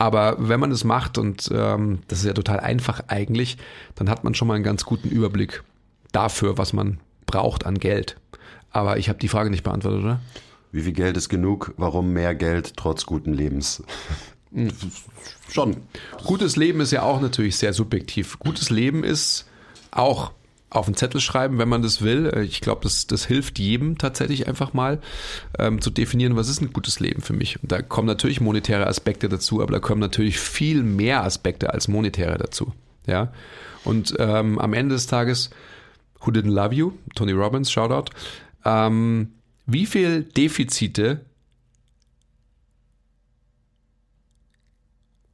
Aber 0.00 0.36
wenn 0.38 0.58
man 0.58 0.70
es 0.70 0.82
macht, 0.82 1.18
und 1.18 1.50
ähm, 1.52 1.98
das 2.08 2.20
ist 2.20 2.24
ja 2.24 2.32
total 2.32 2.58
einfach 2.58 3.02
eigentlich, 3.08 3.58
dann 3.96 4.08
hat 4.08 4.24
man 4.24 4.34
schon 4.34 4.48
mal 4.48 4.54
einen 4.54 4.64
ganz 4.64 4.86
guten 4.86 5.10
Überblick 5.10 5.62
dafür, 6.10 6.56
was 6.56 6.72
man 6.72 7.00
braucht 7.26 7.66
an 7.66 7.78
Geld. 7.78 8.16
Aber 8.70 8.96
ich 8.96 9.10
habe 9.10 9.18
die 9.18 9.28
Frage 9.28 9.50
nicht 9.50 9.62
beantwortet, 9.62 10.02
oder? 10.02 10.20
Wie 10.72 10.80
viel 10.80 10.94
Geld 10.94 11.18
ist 11.18 11.28
genug? 11.28 11.74
Warum 11.76 12.14
mehr 12.14 12.34
Geld 12.34 12.78
trotz 12.78 13.04
guten 13.04 13.34
Lebens? 13.34 13.82
Hm. 14.54 14.70
Schon. 15.50 15.76
Gutes 16.24 16.56
Leben 16.56 16.80
ist 16.80 16.92
ja 16.92 17.02
auch 17.02 17.20
natürlich 17.20 17.56
sehr 17.56 17.74
subjektiv. 17.74 18.38
Gutes 18.38 18.70
Leben 18.70 19.04
ist 19.04 19.46
auch 19.90 20.32
auf 20.70 20.86
den 20.86 20.94
Zettel 20.94 21.20
schreiben, 21.20 21.58
wenn 21.58 21.68
man 21.68 21.82
das 21.82 22.00
will. 22.00 22.30
Äh, 22.34 22.42
ich 22.44 22.60
glaube, 22.60 22.82
das, 22.82 23.06
das 23.06 23.26
hilft 23.26 23.58
jedem 23.58 23.98
tatsächlich 23.98 24.46
einfach 24.48 24.72
mal 24.72 25.00
ähm, 25.58 25.80
zu 25.80 25.90
definieren, 25.90 26.36
was 26.36 26.48
ist 26.48 26.62
ein 26.62 26.72
gutes 26.72 27.00
Leben 27.00 27.20
für 27.20 27.32
mich. 27.32 27.62
Und 27.62 27.72
da 27.72 27.82
kommen 27.82 28.06
natürlich 28.06 28.40
monetäre 28.40 28.86
Aspekte 28.86 29.28
dazu, 29.28 29.60
aber 29.60 29.72
da 29.72 29.80
kommen 29.80 30.00
natürlich 30.00 30.38
viel 30.38 30.82
mehr 30.82 31.24
Aspekte 31.24 31.74
als 31.74 31.88
monetäre 31.88 32.38
dazu. 32.38 32.72
Ja. 33.06 33.32
Und 33.84 34.14
ähm, 34.18 34.58
am 34.58 34.72
Ende 34.72 34.94
des 34.94 35.06
Tages, 35.06 35.50
Who 36.20 36.30
Didn't 36.30 36.52
Love 36.52 36.74
You? 36.74 36.92
Tony 37.14 37.32
Robbins, 37.32 37.70
Shoutout. 37.72 38.12
Ähm, 38.64 39.32
wie 39.66 39.86
viel 39.86 40.22
Defizite 40.22 41.24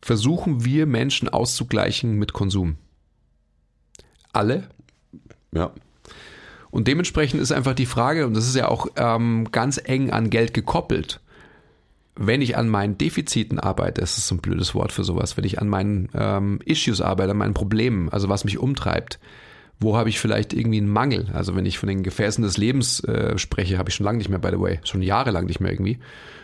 versuchen 0.00 0.64
wir 0.64 0.86
Menschen 0.86 1.28
auszugleichen 1.28 2.14
mit 2.16 2.32
Konsum? 2.32 2.76
Alle? 4.32 4.68
Ja. 5.56 5.72
Und 6.70 6.88
dementsprechend 6.88 7.40
ist 7.40 7.52
einfach 7.52 7.74
die 7.74 7.86
Frage, 7.86 8.26
und 8.26 8.34
das 8.34 8.46
ist 8.46 8.56
ja 8.56 8.68
auch 8.68 8.88
ähm, 8.96 9.48
ganz 9.50 9.80
eng 9.82 10.10
an 10.10 10.30
Geld 10.30 10.52
gekoppelt, 10.52 11.20
wenn 12.16 12.40
ich 12.40 12.56
an 12.56 12.68
meinen 12.68 12.98
Defiziten 12.98 13.60
arbeite, 13.60 14.00
das 14.00 14.18
ist 14.18 14.28
so 14.28 14.34
ein 14.34 14.40
blödes 14.40 14.74
Wort 14.74 14.92
für 14.92 15.04
sowas, 15.04 15.36
wenn 15.36 15.44
ich 15.44 15.60
an 15.60 15.68
meinen 15.68 16.08
ähm, 16.14 16.60
Issues 16.64 17.00
arbeite, 17.00 17.30
an 17.30 17.36
meinen 17.36 17.54
Problemen, 17.54 18.08
also 18.08 18.28
was 18.28 18.44
mich 18.44 18.58
umtreibt, 18.58 19.18
wo 19.78 19.96
habe 19.96 20.08
ich 20.08 20.18
vielleicht 20.18 20.54
irgendwie 20.54 20.78
einen 20.78 20.88
Mangel? 20.88 21.28
Also 21.34 21.54
wenn 21.54 21.66
ich 21.66 21.78
von 21.78 21.88
den 21.88 22.02
Gefäßen 22.02 22.42
des 22.42 22.56
Lebens 22.56 23.04
äh, 23.04 23.36
spreche, 23.36 23.76
habe 23.76 23.90
ich 23.90 23.94
schon 23.94 24.04
lange 24.04 24.18
nicht 24.18 24.30
mehr, 24.30 24.38
by 24.38 24.48
the 24.50 24.60
way, 24.60 24.80
schon 24.84 25.02
jahrelang 25.02 25.44
nicht 25.44 25.60
mehr 25.60 25.70
irgendwie, 25.70 25.98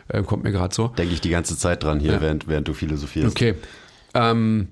äh, 0.08 0.22
kommt 0.22 0.44
mir 0.44 0.52
gerade 0.52 0.74
so. 0.74 0.88
Denke 0.88 1.14
ich 1.14 1.22
die 1.22 1.30
ganze 1.30 1.56
Zeit 1.56 1.82
dran 1.82 1.98
hier, 1.98 2.12
ja. 2.12 2.20
während, 2.20 2.48
während 2.48 2.68
du 2.68 2.74
philosophierst. 2.74 3.34
Okay. 3.34 3.54
Ähm, 4.14 4.68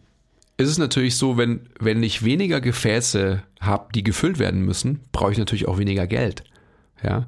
ist 0.60 0.68
es 0.68 0.78
natürlich 0.78 1.16
so, 1.16 1.36
wenn, 1.36 1.68
wenn 1.78 2.02
ich 2.02 2.24
weniger 2.24 2.60
Gefäße 2.60 3.42
habe, 3.60 3.92
die 3.94 4.04
gefüllt 4.04 4.38
werden 4.38 4.64
müssen, 4.64 5.00
brauche 5.12 5.32
ich 5.32 5.38
natürlich 5.38 5.68
auch 5.68 5.78
weniger 5.78 6.06
Geld. 6.06 6.44
Ja. 7.02 7.26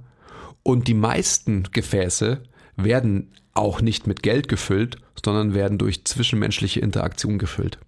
Und 0.63 0.89
die 0.89 0.95
meisten 0.95 1.65
Gefäße 1.73 2.43
werden 2.77 3.33
auch 3.55 3.81
nicht 3.81 4.07
mit 4.07 4.23
Geld 4.23 4.49
gefüllt, 4.49 4.97
sondern 5.25 5.55
werden 5.55 5.79
durch 5.79 6.05
zwischenmenschliche 6.05 6.81
Interaktion 6.81 7.39
gefüllt. 7.39 7.79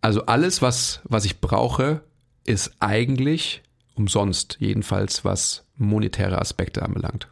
Also 0.00 0.26
alles, 0.26 0.62
was, 0.62 1.00
was 1.04 1.24
ich 1.24 1.40
brauche, 1.40 2.02
ist 2.44 2.72
eigentlich 2.80 3.62
umsonst, 3.94 4.56
jedenfalls 4.58 5.24
was 5.24 5.64
monetäre 5.76 6.40
Aspekte 6.40 6.82
anbelangt. 6.82 7.28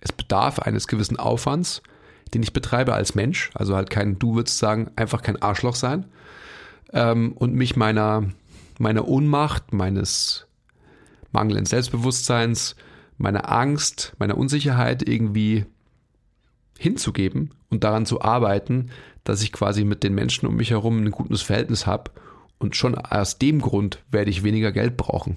Es 0.00 0.12
bedarf 0.12 0.58
eines 0.58 0.88
gewissen 0.88 1.18
Aufwands, 1.18 1.82
den 2.34 2.42
ich 2.42 2.52
betreibe 2.52 2.94
als 2.94 3.14
Mensch. 3.14 3.50
Also 3.54 3.76
halt 3.76 3.90
kein, 3.90 4.18
du 4.18 4.34
würdest 4.34 4.58
sagen, 4.58 4.90
einfach 4.96 5.22
kein 5.22 5.40
Arschloch 5.40 5.76
sein. 5.76 6.06
Ähm, 6.92 7.32
und 7.32 7.54
mich 7.54 7.76
meiner, 7.76 8.24
meiner 8.78 9.06
Ohnmacht, 9.06 9.72
meines 9.72 10.46
mangelnden 11.32 11.66
Selbstbewusstseins, 11.66 12.76
meiner 13.16 13.50
Angst, 13.50 14.14
meiner 14.18 14.36
Unsicherheit 14.36 15.08
irgendwie 15.08 15.64
hinzugeben 16.78 17.54
und 17.70 17.84
daran 17.84 18.06
zu 18.06 18.20
arbeiten, 18.20 18.90
dass 19.22 19.42
ich 19.42 19.52
quasi 19.52 19.84
mit 19.84 20.02
den 20.02 20.14
Menschen 20.14 20.46
um 20.46 20.56
mich 20.56 20.70
herum 20.70 21.04
ein 21.04 21.10
gutes 21.10 21.42
Verhältnis 21.42 21.86
habe. 21.86 22.10
Und 22.58 22.76
schon 22.76 22.94
aus 22.94 23.38
dem 23.38 23.60
Grund 23.60 23.98
werde 24.10 24.30
ich 24.30 24.42
weniger 24.42 24.72
Geld 24.72 24.96
brauchen. 24.96 25.36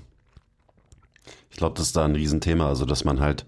Ich 1.49 1.57
glaube, 1.57 1.75
das 1.75 1.87
ist 1.87 1.95
da 1.95 2.05
ein 2.05 2.15
Riesenthema, 2.15 2.67
also 2.67 2.85
dass 2.85 3.03
man 3.03 3.19
halt 3.19 3.45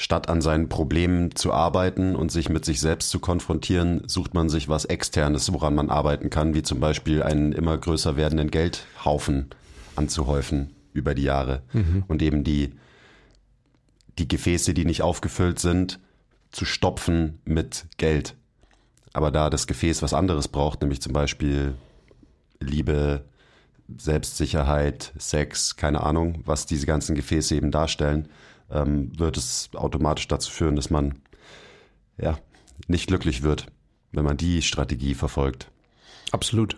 statt 0.00 0.30
an 0.30 0.40
seinen 0.40 0.70
Problemen 0.70 1.36
zu 1.36 1.52
arbeiten 1.52 2.16
und 2.16 2.32
sich 2.32 2.48
mit 2.48 2.64
sich 2.64 2.80
selbst 2.80 3.10
zu 3.10 3.18
konfrontieren, 3.18 4.02
sucht 4.08 4.32
man 4.32 4.48
sich 4.48 4.66
was 4.66 4.86
Externes, 4.86 5.52
woran 5.52 5.74
man 5.74 5.90
arbeiten 5.90 6.30
kann, 6.30 6.54
wie 6.54 6.62
zum 6.62 6.80
Beispiel 6.80 7.22
einen 7.22 7.52
immer 7.52 7.76
größer 7.76 8.16
werdenden 8.16 8.50
Geldhaufen 8.50 9.50
anzuhäufen 9.96 10.74
über 10.94 11.14
die 11.14 11.24
Jahre 11.24 11.60
mhm. 11.74 12.04
und 12.08 12.22
eben 12.22 12.44
die, 12.44 12.72
die 14.18 14.26
Gefäße, 14.26 14.72
die 14.72 14.86
nicht 14.86 15.02
aufgefüllt 15.02 15.58
sind, 15.58 16.00
zu 16.50 16.64
stopfen 16.64 17.38
mit 17.44 17.84
Geld. 17.98 18.36
Aber 19.12 19.30
da 19.30 19.50
das 19.50 19.66
Gefäß 19.66 20.00
was 20.00 20.14
anderes 20.14 20.48
braucht, 20.48 20.80
nämlich 20.80 21.02
zum 21.02 21.12
Beispiel 21.12 21.74
Liebe, 22.58 23.26
Selbstsicherheit, 23.98 25.12
Sex, 25.18 25.76
keine 25.76 26.02
Ahnung, 26.02 26.40
was 26.46 26.64
diese 26.64 26.86
ganzen 26.86 27.14
Gefäße 27.14 27.54
eben 27.54 27.70
darstellen, 27.70 28.30
ähm, 28.70 29.18
wird 29.18 29.36
es 29.36 29.70
automatisch 29.74 30.28
dazu 30.28 30.50
führen, 30.50 30.76
dass 30.76 30.90
man 30.90 31.18
ja 32.18 32.38
nicht 32.88 33.06
glücklich 33.06 33.42
wird, 33.42 33.66
wenn 34.12 34.24
man 34.24 34.36
die 34.36 34.62
Strategie 34.62 35.14
verfolgt. 35.14 35.70
Absolut. 36.32 36.76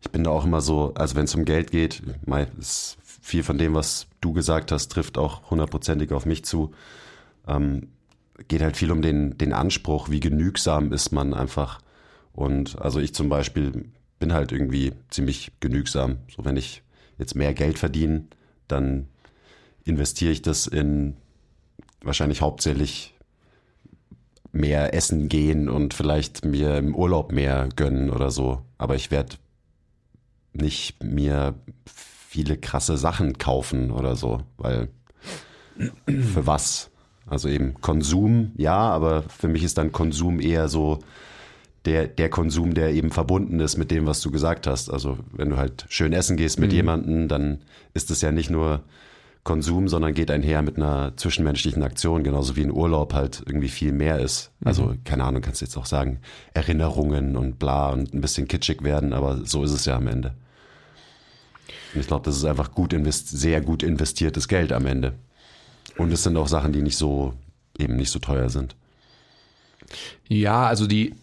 Ich 0.00 0.10
bin 0.10 0.24
da 0.24 0.30
auch 0.30 0.44
immer 0.44 0.60
so, 0.60 0.94
also 0.94 1.16
wenn 1.16 1.24
es 1.24 1.34
um 1.34 1.44
Geld 1.44 1.70
geht, 1.70 2.02
ist 2.58 2.98
viel 3.20 3.42
von 3.42 3.58
dem, 3.58 3.74
was 3.74 4.06
du 4.20 4.32
gesagt 4.32 4.72
hast, 4.72 4.88
trifft 4.88 5.18
auch 5.18 5.50
hundertprozentig 5.50 6.12
auf 6.12 6.24
mich 6.24 6.44
zu. 6.44 6.72
Ähm, 7.46 7.88
geht 8.46 8.62
halt 8.62 8.76
viel 8.76 8.92
um 8.92 9.02
den, 9.02 9.36
den 9.36 9.52
Anspruch, 9.52 10.08
wie 10.08 10.20
genügsam 10.20 10.92
ist 10.92 11.10
man 11.10 11.34
einfach. 11.34 11.80
Und 12.32 12.80
also 12.80 13.00
ich 13.00 13.14
zum 13.14 13.28
Beispiel 13.28 13.90
bin 14.18 14.32
halt 14.32 14.52
irgendwie 14.52 14.92
ziemlich 15.10 15.52
genügsam. 15.60 16.18
So 16.34 16.44
wenn 16.44 16.56
ich 16.56 16.82
jetzt 17.18 17.34
mehr 17.34 17.52
Geld 17.52 17.78
verdiene, 17.78 18.24
dann 18.68 19.08
investiere 19.88 20.32
ich 20.32 20.42
das 20.42 20.66
in 20.66 21.16
wahrscheinlich 22.02 22.42
hauptsächlich 22.42 23.14
mehr 24.52 24.94
essen 24.94 25.28
gehen 25.28 25.68
und 25.68 25.94
vielleicht 25.94 26.44
mir 26.44 26.76
im 26.76 26.94
Urlaub 26.94 27.32
mehr 27.32 27.68
gönnen 27.76 28.10
oder 28.10 28.30
so. 28.30 28.62
Aber 28.76 28.94
ich 28.94 29.10
werde 29.10 29.36
nicht 30.52 31.02
mir 31.02 31.54
viele 31.84 32.56
krasse 32.56 32.96
Sachen 32.96 33.38
kaufen 33.38 33.90
oder 33.90 34.16
so, 34.16 34.42
weil 34.56 34.88
für 36.06 36.46
was? 36.46 36.90
Also 37.26 37.48
eben 37.48 37.74
Konsum, 37.80 38.52
ja, 38.56 38.78
aber 38.78 39.22
für 39.22 39.48
mich 39.48 39.62
ist 39.62 39.76
dann 39.76 39.92
Konsum 39.92 40.40
eher 40.40 40.68
so 40.68 40.98
der, 41.84 42.06
der 42.06 42.30
Konsum, 42.30 42.74
der 42.74 42.92
eben 42.92 43.10
verbunden 43.10 43.60
ist 43.60 43.76
mit 43.76 43.90
dem, 43.90 44.06
was 44.06 44.20
du 44.20 44.30
gesagt 44.30 44.66
hast. 44.66 44.88
Also 44.90 45.18
wenn 45.32 45.50
du 45.50 45.56
halt 45.56 45.84
schön 45.88 46.12
essen 46.12 46.36
gehst 46.36 46.58
mit 46.58 46.70
mhm. 46.70 46.76
jemandem, 46.76 47.28
dann 47.28 47.58
ist 47.92 48.10
es 48.10 48.22
ja 48.22 48.32
nicht 48.32 48.50
nur 48.50 48.82
Konsum, 49.48 49.88
sondern 49.88 50.12
geht 50.12 50.30
einher 50.30 50.60
mit 50.60 50.76
einer 50.76 51.16
zwischenmenschlichen 51.16 51.82
Aktion, 51.82 52.22
genauso 52.22 52.54
wie 52.54 52.64
ein 52.64 52.70
Urlaub 52.70 53.14
halt 53.14 53.42
irgendwie 53.46 53.70
viel 53.70 53.92
mehr 53.92 54.18
ist. 54.18 54.50
Also, 54.62 54.88
mhm. 54.88 55.04
keine 55.04 55.24
Ahnung, 55.24 55.40
kannst 55.40 55.62
du 55.62 55.64
jetzt 55.64 55.78
auch 55.78 55.86
sagen, 55.86 56.20
Erinnerungen 56.52 57.34
und 57.34 57.58
bla 57.58 57.88
und 57.88 58.12
ein 58.12 58.20
bisschen 58.20 58.46
kitschig 58.46 58.82
werden, 58.82 59.14
aber 59.14 59.46
so 59.46 59.64
ist 59.64 59.70
es 59.70 59.86
ja 59.86 59.96
am 59.96 60.06
Ende. 60.06 60.34
Und 61.94 62.00
ich 62.02 62.06
glaube, 62.06 62.26
das 62.26 62.36
ist 62.36 62.44
einfach 62.44 62.72
gut 62.72 62.94
sehr 63.10 63.62
gut 63.62 63.82
investiertes 63.82 64.48
Geld 64.48 64.70
am 64.70 64.84
Ende. 64.84 65.14
Und 65.96 66.12
es 66.12 66.24
sind 66.24 66.36
auch 66.36 66.48
Sachen, 66.48 66.74
die 66.74 66.82
nicht 66.82 66.98
so, 66.98 67.32
eben 67.78 67.96
nicht 67.96 68.10
so 68.10 68.18
teuer 68.18 68.50
sind. 68.50 68.76
Ja, 70.28 70.66
also 70.66 70.86
die, 70.86 71.14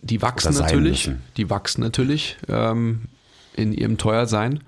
die 0.00 0.20
wachsen 0.22 0.54
natürlich. 0.54 1.06
Müssen. 1.06 1.22
Die 1.36 1.48
wachsen 1.48 1.82
natürlich 1.82 2.36
ähm, 2.48 3.02
in 3.54 3.72
ihrem 3.72 3.96
Teuersein. 3.96 4.58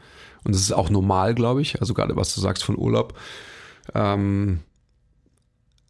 Und 0.45 0.55
es 0.55 0.61
ist 0.61 0.72
auch 0.72 0.90
normal, 0.90 1.34
glaube 1.34 1.62
ich. 1.62 1.80
Also 1.80 1.95
gerade 1.95 2.16
was 2.16 2.34
du 2.34 2.40
sagst 2.40 2.64
von 2.64 2.76
Urlaub. 2.76 3.18
Ähm, 3.95 4.61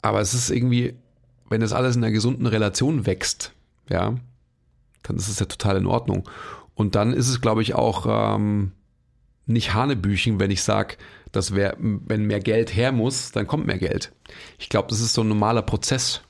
aber 0.03 0.21
es 0.21 0.35
ist 0.35 0.51
irgendwie, 0.51 0.95
wenn 1.49 1.61
das 1.61 1.73
alles 1.73 1.97
in 1.97 2.05
einer 2.05 2.13
gesunden 2.13 2.47
Relation 2.47 3.07
wächst, 3.07 3.53
ja, 3.89 4.15
dann 5.03 5.17
ist 5.17 5.29
es 5.29 5.39
ja 5.39 5.47
total 5.47 5.77
in 5.77 5.87
Ordnung. 5.87 6.29
Und 6.75 6.95
dann 6.95 7.13
ist 7.13 7.29
es, 7.29 7.41
glaube 7.41 7.63
ich, 7.63 7.75
auch 7.75 8.07
ähm, 8.09 8.73
nicht 9.47 9.75
Hanebüchen, 9.75 10.41
wenn 10.41 10.51
ich 10.51 10.63
sage, 10.63 10.97
dass 11.31 11.55
wer, 11.55 11.77
wenn 11.79 12.27
mehr 12.27 12.41
Geld 12.41 12.75
her 12.75 12.93
muss, 12.93 13.33
dann 13.33 13.47
kommt 13.47 13.67
mehr 13.67 13.79
Geld. 13.79 14.13
Ich 14.59 14.69
glaube, 14.69 14.89
das 14.89 15.01
ist 15.01 15.15
so 15.15 15.23
ein 15.23 15.29
normaler 15.29 15.63
Prozess. 15.63 16.23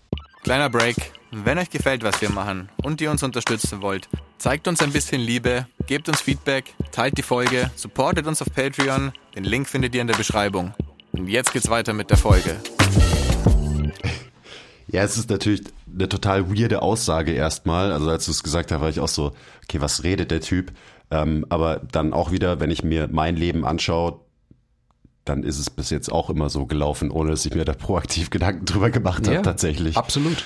Kleiner 0.43 0.71
Break. 0.71 0.97
Wenn 1.35 1.57
euch 1.57 1.71
gefällt, 1.71 2.05
was 2.05 2.21
wir 2.21 2.29
machen 2.29 2.69
und 2.83 3.01
ihr 3.01 3.11
uns 3.11 3.23
unterstützen 3.23 3.81
wollt, 3.81 4.07
zeigt 4.37 4.69
uns 4.69 4.83
ein 4.83 4.93
bisschen 4.93 5.19
Liebe, 5.19 5.67
gebt 5.87 6.07
uns 6.11 6.21
Feedback, 6.21 6.75
teilt 6.91 7.17
die 7.17 7.23
Folge, 7.23 7.71
supportet 7.75 8.27
uns 8.27 8.43
auf 8.43 8.53
Patreon. 8.53 9.13
Den 9.35 9.45
Link 9.45 9.67
findet 9.67 9.95
ihr 9.95 10.03
in 10.03 10.09
der 10.09 10.17
Beschreibung. 10.17 10.75
Und 11.13 11.29
jetzt 11.29 11.55
geht's 11.55 11.71
weiter 11.71 11.95
mit 11.95 12.11
der 12.11 12.19
Folge. 12.19 12.57
Ja, 14.89 15.05
es 15.05 15.17
ist 15.17 15.31
natürlich 15.31 15.63
eine 15.91 16.07
total 16.07 16.55
weirde 16.55 16.83
Aussage 16.83 17.33
erstmal. 17.33 17.93
Also 17.93 18.11
als 18.11 18.27
du 18.27 18.31
es 18.31 18.43
gesagt 18.43 18.71
hast, 18.71 18.83
war 18.83 18.91
ich 18.91 19.01
auch 19.01 19.09
so, 19.09 19.33
okay, 19.65 19.81
was 19.81 20.05
redet 20.05 20.31
der 20.31 20.43
Typ? 20.43 20.71
Ähm, 21.11 21.47
aber 21.49 21.81
dann 21.93 22.13
auch 22.13 22.31
wieder, 22.31 22.61
wenn 22.61 22.71
ich 22.71 22.85
mir 22.85 23.09
mein 23.11 23.37
Leben 23.37 23.65
anschaue, 23.65 24.21
dann 25.25 25.45
ist 25.45 25.59
es 25.59 25.71
bis 25.71 25.89
jetzt 25.89 26.13
auch 26.13 26.29
immer 26.29 26.51
so 26.51 26.67
gelaufen, 26.67 27.11
ohne 27.11 27.31
dass 27.31 27.47
ich 27.47 27.55
mir 27.55 27.65
da 27.65 27.73
proaktiv 27.73 28.29
Gedanken 28.29 28.67
drüber 28.67 28.91
gemacht 28.91 29.27
habe, 29.27 29.37
ja, 29.37 29.43
tatsächlich. 29.43 29.97
Absolut. 29.97 30.45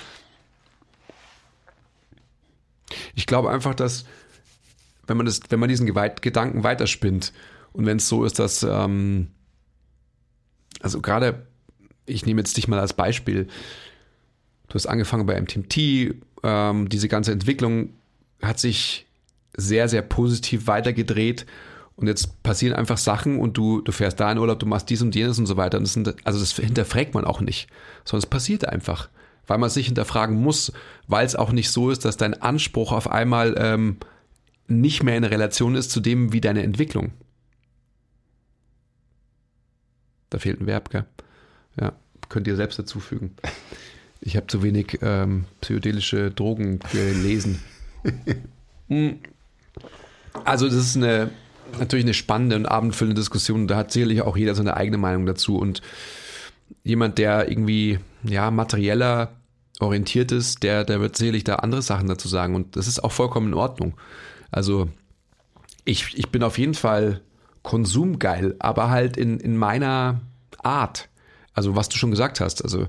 Ich 3.16 3.26
glaube 3.26 3.50
einfach, 3.50 3.74
dass 3.74 4.04
wenn 5.08 5.16
man 5.16 5.26
das, 5.26 5.40
wenn 5.48 5.58
man 5.58 5.68
diesen 5.68 5.86
Gedanken 5.86 6.62
weiterspinnt 6.62 7.32
und 7.72 7.86
wenn 7.86 7.96
es 7.96 8.08
so 8.08 8.24
ist, 8.24 8.38
dass 8.38 8.62
ähm, 8.62 9.28
also 10.80 11.00
gerade, 11.00 11.46
ich 12.04 12.26
nehme 12.26 12.40
jetzt 12.40 12.56
dich 12.56 12.68
mal 12.68 12.78
als 12.78 12.92
Beispiel, 12.92 13.48
du 14.68 14.74
hast 14.74 14.86
angefangen 14.86 15.26
bei 15.26 15.40
MTMT, 15.40 16.14
ähm, 16.42 16.88
diese 16.88 17.08
ganze 17.08 17.32
Entwicklung 17.32 17.90
hat 18.42 18.58
sich 18.58 19.06
sehr, 19.56 19.88
sehr 19.88 20.02
positiv 20.02 20.66
weitergedreht 20.66 21.46
und 21.96 22.08
jetzt 22.08 22.42
passieren 22.42 22.76
einfach 22.76 22.98
Sachen 22.98 23.38
und 23.38 23.56
du, 23.56 23.80
du 23.80 23.92
fährst 23.92 24.20
da 24.20 24.30
in 24.30 24.36
Urlaub, 24.36 24.58
du 24.58 24.66
machst 24.66 24.90
dies 24.90 25.00
und 25.00 25.14
jenes 25.14 25.38
und 25.38 25.46
so 25.46 25.56
weiter. 25.56 25.78
Und 25.78 25.84
das 25.84 25.94
sind, 25.94 26.14
also 26.24 26.38
das 26.38 26.52
hinterfragt 26.52 27.14
man 27.14 27.24
auch 27.24 27.40
nicht, 27.40 27.68
sondern 28.04 28.24
es 28.24 28.30
passiert 28.30 28.68
einfach, 28.68 29.08
weil 29.46 29.58
man 29.58 29.70
sich 29.70 29.86
hinterfragen 29.86 30.36
muss, 30.36 30.72
weil 31.06 31.26
es 31.26 31.36
auch 31.36 31.52
nicht 31.52 31.70
so 31.70 31.90
ist, 31.90 32.04
dass 32.04 32.16
dein 32.16 32.40
Anspruch 32.40 32.92
auf 32.92 33.10
einmal 33.10 33.54
ähm, 33.58 33.98
nicht 34.68 35.02
mehr 35.02 35.16
in 35.16 35.24
Relation 35.24 35.74
ist 35.74 35.90
zu 35.90 36.00
dem, 36.00 36.32
wie 36.32 36.40
deine 36.40 36.62
Entwicklung. 36.62 37.12
Da 40.30 40.38
fehlt 40.38 40.60
ein 40.60 40.66
Verb, 40.66 40.90
gell? 40.90 41.04
Ja, 41.80 41.92
könnt 42.28 42.48
ihr 42.48 42.56
selbst 42.56 42.78
dazufügen. 42.78 43.36
Ich 44.20 44.36
habe 44.36 44.48
zu 44.48 44.62
wenig 44.62 44.98
ähm, 45.02 45.44
psychedelische 45.60 46.30
Drogen 46.30 46.80
gelesen. 46.92 47.62
Hm. 48.88 49.18
also 50.44 50.66
das 50.66 50.76
ist 50.76 50.96
eine 50.96 51.32
natürlich 51.78 52.04
eine 52.04 52.14
spannende 52.14 52.56
und 52.56 52.66
abendfüllende 52.66 53.20
Diskussion. 53.20 53.66
Da 53.66 53.76
hat 53.76 53.92
sicherlich 53.92 54.22
auch 54.22 54.36
jeder 54.36 54.54
seine 54.54 54.76
eigene 54.76 54.98
Meinung 54.98 55.26
dazu. 55.26 55.58
Und 55.58 55.82
jemand, 56.84 57.18
der 57.18 57.50
irgendwie 57.50 57.98
ja 58.28 58.50
materieller 58.50 59.32
orientiert 59.80 60.32
ist, 60.32 60.62
der, 60.62 60.84
der 60.84 61.00
wird 61.00 61.16
sicherlich 61.16 61.44
da 61.44 61.56
andere 61.56 61.82
Sachen 61.82 62.08
dazu 62.08 62.28
sagen. 62.28 62.54
Und 62.54 62.76
das 62.76 62.86
ist 62.86 63.02
auch 63.02 63.12
vollkommen 63.12 63.48
in 63.48 63.54
Ordnung. 63.54 63.94
Also 64.50 64.88
ich, 65.84 66.16
ich 66.16 66.30
bin 66.30 66.42
auf 66.42 66.58
jeden 66.58 66.74
Fall 66.74 67.20
konsumgeil, 67.62 68.56
aber 68.58 68.90
halt 68.90 69.16
in, 69.16 69.38
in 69.40 69.56
meiner 69.56 70.20
Art. 70.62 71.08
Also 71.52 71.76
was 71.76 71.88
du 71.88 71.96
schon 71.96 72.10
gesagt 72.10 72.40
hast. 72.40 72.62
Also 72.62 72.88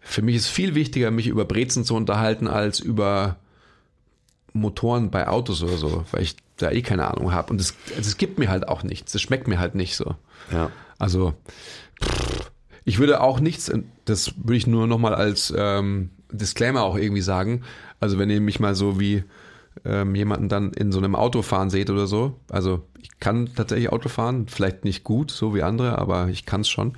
für 0.00 0.22
mich 0.22 0.36
ist 0.36 0.48
viel 0.48 0.74
wichtiger, 0.74 1.10
mich 1.10 1.28
über 1.28 1.44
Brezen 1.44 1.84
zu 1.84 1.94
unterhalten, 1.94 2.48
als 2.48 2.80
über 2.80 3.36
Motoren 4.52 5.10
bei 5.10 5.28
Autos 5.28 5.62
oder 5.62 5.76
so, 5.76 6.04
weil 6.10 6.22
ich 6.22 6.36
da 6.56 6.70
eh 6.70 6.82
keine 6.82 7.08
Ahnung 7.08 7.32
habe. 7.32 7.52
Und 7.52 7.60
es, 7.60 7.74
also 7.96 8.08
es 8.08 8.16
gibt 8.16 8.38
mir 8.38 8.48
halt 8.48 8.68
auch 8.68 8.82
nichts. 8.82 9.14
Es 9.14 9.22
schmeckt 9.22 9.48
mir 9.48 9.58
halt 9.58 9.74
nicht 9.74 9.96
so. 9.96 10.16
Ja. 10.50 10.70
Also, 10.98 11.34
ich 12.84 12.98
würde 12.98 13.20
auch 13.20 13.40
nichts, 13.40 13.70
das 14.04 14.34
würde 14.36 14.56
ich 14.56 14.66
nur 14.66 14.86
nochmal 14.86 15.14
als 15.14 15.52
ähm, 15.56 16.10
Disclaimer 16.30 16.82
auch 16.82 16.96
irgendwie 16.96 17.22
sagen. 17.22 17.62
Also, 18.00 18.18
wenn 18.18 18.30
ihr 18.30 18.40
mich 18.40 18.60
mal 18.60 18.74
so 18.74 18.98
wie 18.98 19.24
ähm, 19.84 20.14
jemanden 20.14 20.48
dann 20.48 20.72
in 20.72 20.92
so 20.92 20.98
einem 20.98 21.14
Auto 21.14 21.42
fahren 21.42 21.70
seht 21.70 21.90
oder 21.90 22.06
so. 22.06 22.34
Also, 22.50 22.82
ich 23.00 23.20
kann 23.20 23.50
tatsächlich 23.54 23.90
Auto 23.90 24.08
fahren, 24.08 24.46
vielleicht 24.48 24.84
nicht 24.84 25.04
gut, 25.04 25.30
so 25.30 25.54
wie 25.54 25.62
andere, 25.62 25.98
aber 25.98 26.28
ich 26.28 26.46
kann 26.46 26.62
es 26.62 26.68
schon. 26.68 26.94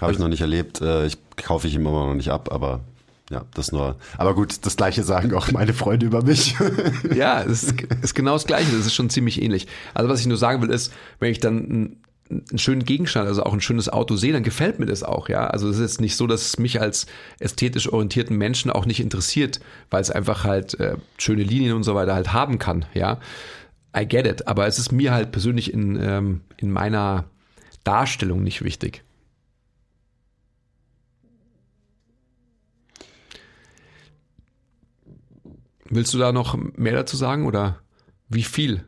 Habe 0.00 0.12
ich 0.12 0.18
noch 0.18 0.28
nicht 0.28 0.42
erlebt. 0.42 0.80
Äh, 0.80 1.06
ich 1.06 1.18
kaufe 1.36 1.66
ich 1.66 1.74
ihm 1.74 1.80
immer 1.80 2.06
noch 2.06 2.14
nicht 2.14 2.30
ab, 2.30 2.52
aber 2.52 2.80
ja, 3.30 3.44
das 3.54 3.72
nur. 3.72 3.96
Aber 4.16 4.34
gut, 4.34 4.64
das 4.64 4.76
gleiche 4.76 5.02
sagen 5.02 5.34
auch 5.34 5.50
meine 5.52 5.74
Freunde 5.74 6.06
über 6.06 6.22
mich. 6.22 6.56
ja, 7.14 7.42
es 7.42 7.64
ist, 7.64 7.82
ist 8.02 8.14
genau 8.14 8.32
das 8.32 8.46
Gleiche. 8.46 8.74
Das 8.74 8.86
ist 8.86 8.94
schon 8.94 9.10
ziemlich 9.10 9.42
ähnlich. 9.42 9.66
Also 9.92 10.08
was 10.08 10.20
ich 10.20 10.26
nur 10.26 10.38
sagen 10.38 10.62
will 10.62 10.70
ist, 10.70 10.92
wenn 11.18 11.30
ich 11.30 11.40
dann 11.40 11.96
einen 12.30 12.58
schönen 12.58 12.84
Gegenstand, 12.84 13.26
also 13.26 13.42
auch 13.42 13.52
ein 13.52 13.60
schönes 13.60 13.88
Auto 13.88 14.16
sehe, 14.16 14.32
dann 14.32 14.42
gefällt 14.42 14.78
mir 14.78 14.86
das 14.86 15.02
auch, 15.02 15.28
ja. 15.28 15.46
Also 15.46 15.68
es 15.68 15.76
ist 15.76 15.82
jetzt 15.82 16.00
nicht 16.00 16.16
so, 16.16 16.26
dass 16.26 16.42
es 16.42 16.58
mich 16.58 16.80
als 16.80 17.06
ästhetisch 17.38 17.90
orientierten 17.92 18.36
Menschen 18.36 18.70
auch 18.70 18.86
nicht 18.86 19.00
interessiert, 19.00 19.60
weil 19.90 20.02
es 20.02 20.10
einfach 20.10 20.44
halt 20.44 20.78
äh, 20.80 20.96
schöne 21.16 21.42
Linien 21.42 21.74
und 21.74 21.84
so 21.84 21.94
weiter 21.94 22.14
halt 22.14 22.32
haben 22.32 22.58
kann, 22.58 22.84
ja. 22.94 23.18
I 23.96 24.06
get 24.06 24.26
it, 24.26 24.46
aber 24.46 24.66
es 24.66 24.78
ist 24.78 24.92
mir 24.92 25.12
halt 25.12 25.32
persönlich 25.32 25.72
in, 25.72 25.96
ähm, 26.00 26.42
in 26.58 26.70
meiner 26.70 27.24
Darstellung 27.84 28.42
nicht 28.42 28.62
wichtig. 28.62 29.02
Willst 35.90 36.12
du 36.12 36.18
da 36.18 36.32
noch 36.32 36.54
mehr 36.76 36.92
dazu 36.92 37.16
sagen 37.16 37.46
oder 37.46 37.78
wie 38.28 38.42
viel? 38.42 38.84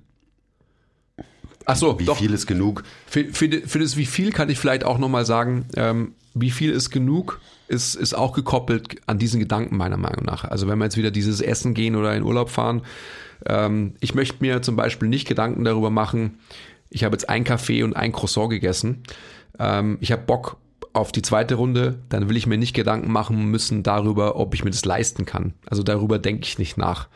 Ach 1.70 1.76
so, 1.76 1.98
wie 1.98 2.04
doch. 2.04 2.18
viel 2.18 2.32
ist 2.32 2.46
genug? 2.46 2.84
Für, 3.06 3.24
für, 3.24 3.48
für, 3.66 3.78
das 3.78 3.96
wie 3.96 4.06
viel 4.06 4.32
kann 4.32 4.48
ich 4.48 4.58
vielleicht 4.58 4.84
auch 4.84 4.98
nochmal 4.98 5.24
sagen, 5.24 5.66
ähm, 5.76 6.14
wie 6.34 6.50
viel 6.50 6.70
ist 6.70 6.90
genug, 6.90 7.40
ist, 7.68 7.94
ist 7.94 8.14
auch 8.14 8.32
gekoppelt 8.32 8.96
an 9.06 9.18
diesen 9.18 9.40
Gedanken 9.40 9.76
meiner 9.76 9.96
Meinung 9.96 10.24
nach. 10.24 10.44
Also 10.44 10.68
wenn 10.68 10.78
wir 10.78 10.84
jetzt 10.84 10.96
wieder 10.96 11.10
dieses 11.10 11.40
Essen 11.40 11.74
gehen 11.74 11.96
oder 11.96 12.14
in 12.14 12.22
Urlaub 12.22 12.50
fahren, 12.50 12.82
ähm, 13.46 13.94
ich 14.00 14.14
möchte 14.14 14.36
mir 14.40 14.62
zum 14.62 14.76
Beispiel 14.76 15.08
nicht 15.08 15.28
Gedanken 15.28 15.64
darüber 15.64 15.90
machen, 15.90 16.38
ich 16.90 17.04
habe 17.04 17.14
jetzt 17.14 17.28
ein 17.28 17.44
Kaffee 17.44 17.82
und 17.82 17.94
ein 17.94 18.12
Croissant 18.12 18.50
gegessen, 18.50 19.02
ähm, 19.58 19.98
ich 20.00 20.12
habe 20.12 20.22
Bock 20.22 20.56
auf 20.92 21.12
die 21.12 21.22
zweite 21.22 21.54
Runde, 21.54 22.00
dann 22.08 22.28
will 22.28 22.36
ich 22.36 22.46
mir 22.46 22.58
nicht 22.58 22.74
Gedanken 22.74 23.12
machen 23.12 23.46
müssen 23.46 23.84
darüber, 23.84 24.36
ob 24.36 24.54
ich 24.54 24.64
mir 24.64 24.70
das 24.70 24.84
leisten 24.84 25.24
kann. 25.24 25.54
Also 25.66 25.84
darüber 25.84 26.18
denke 26.18 26.44
ich 26.44 26.58
nicht 26.58 26.76
nach. 26.76 27.08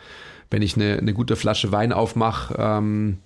Wenn 0.51 0.63
ich 0.63 0.77
eine, 0.77 0.99
eine 0.99 1.13
gute 1.13 1.35
Flasche 1.35 1.73
Wein 1.73 1.93
aufmache, 1.93 2.55
ähm, 2.57 3.19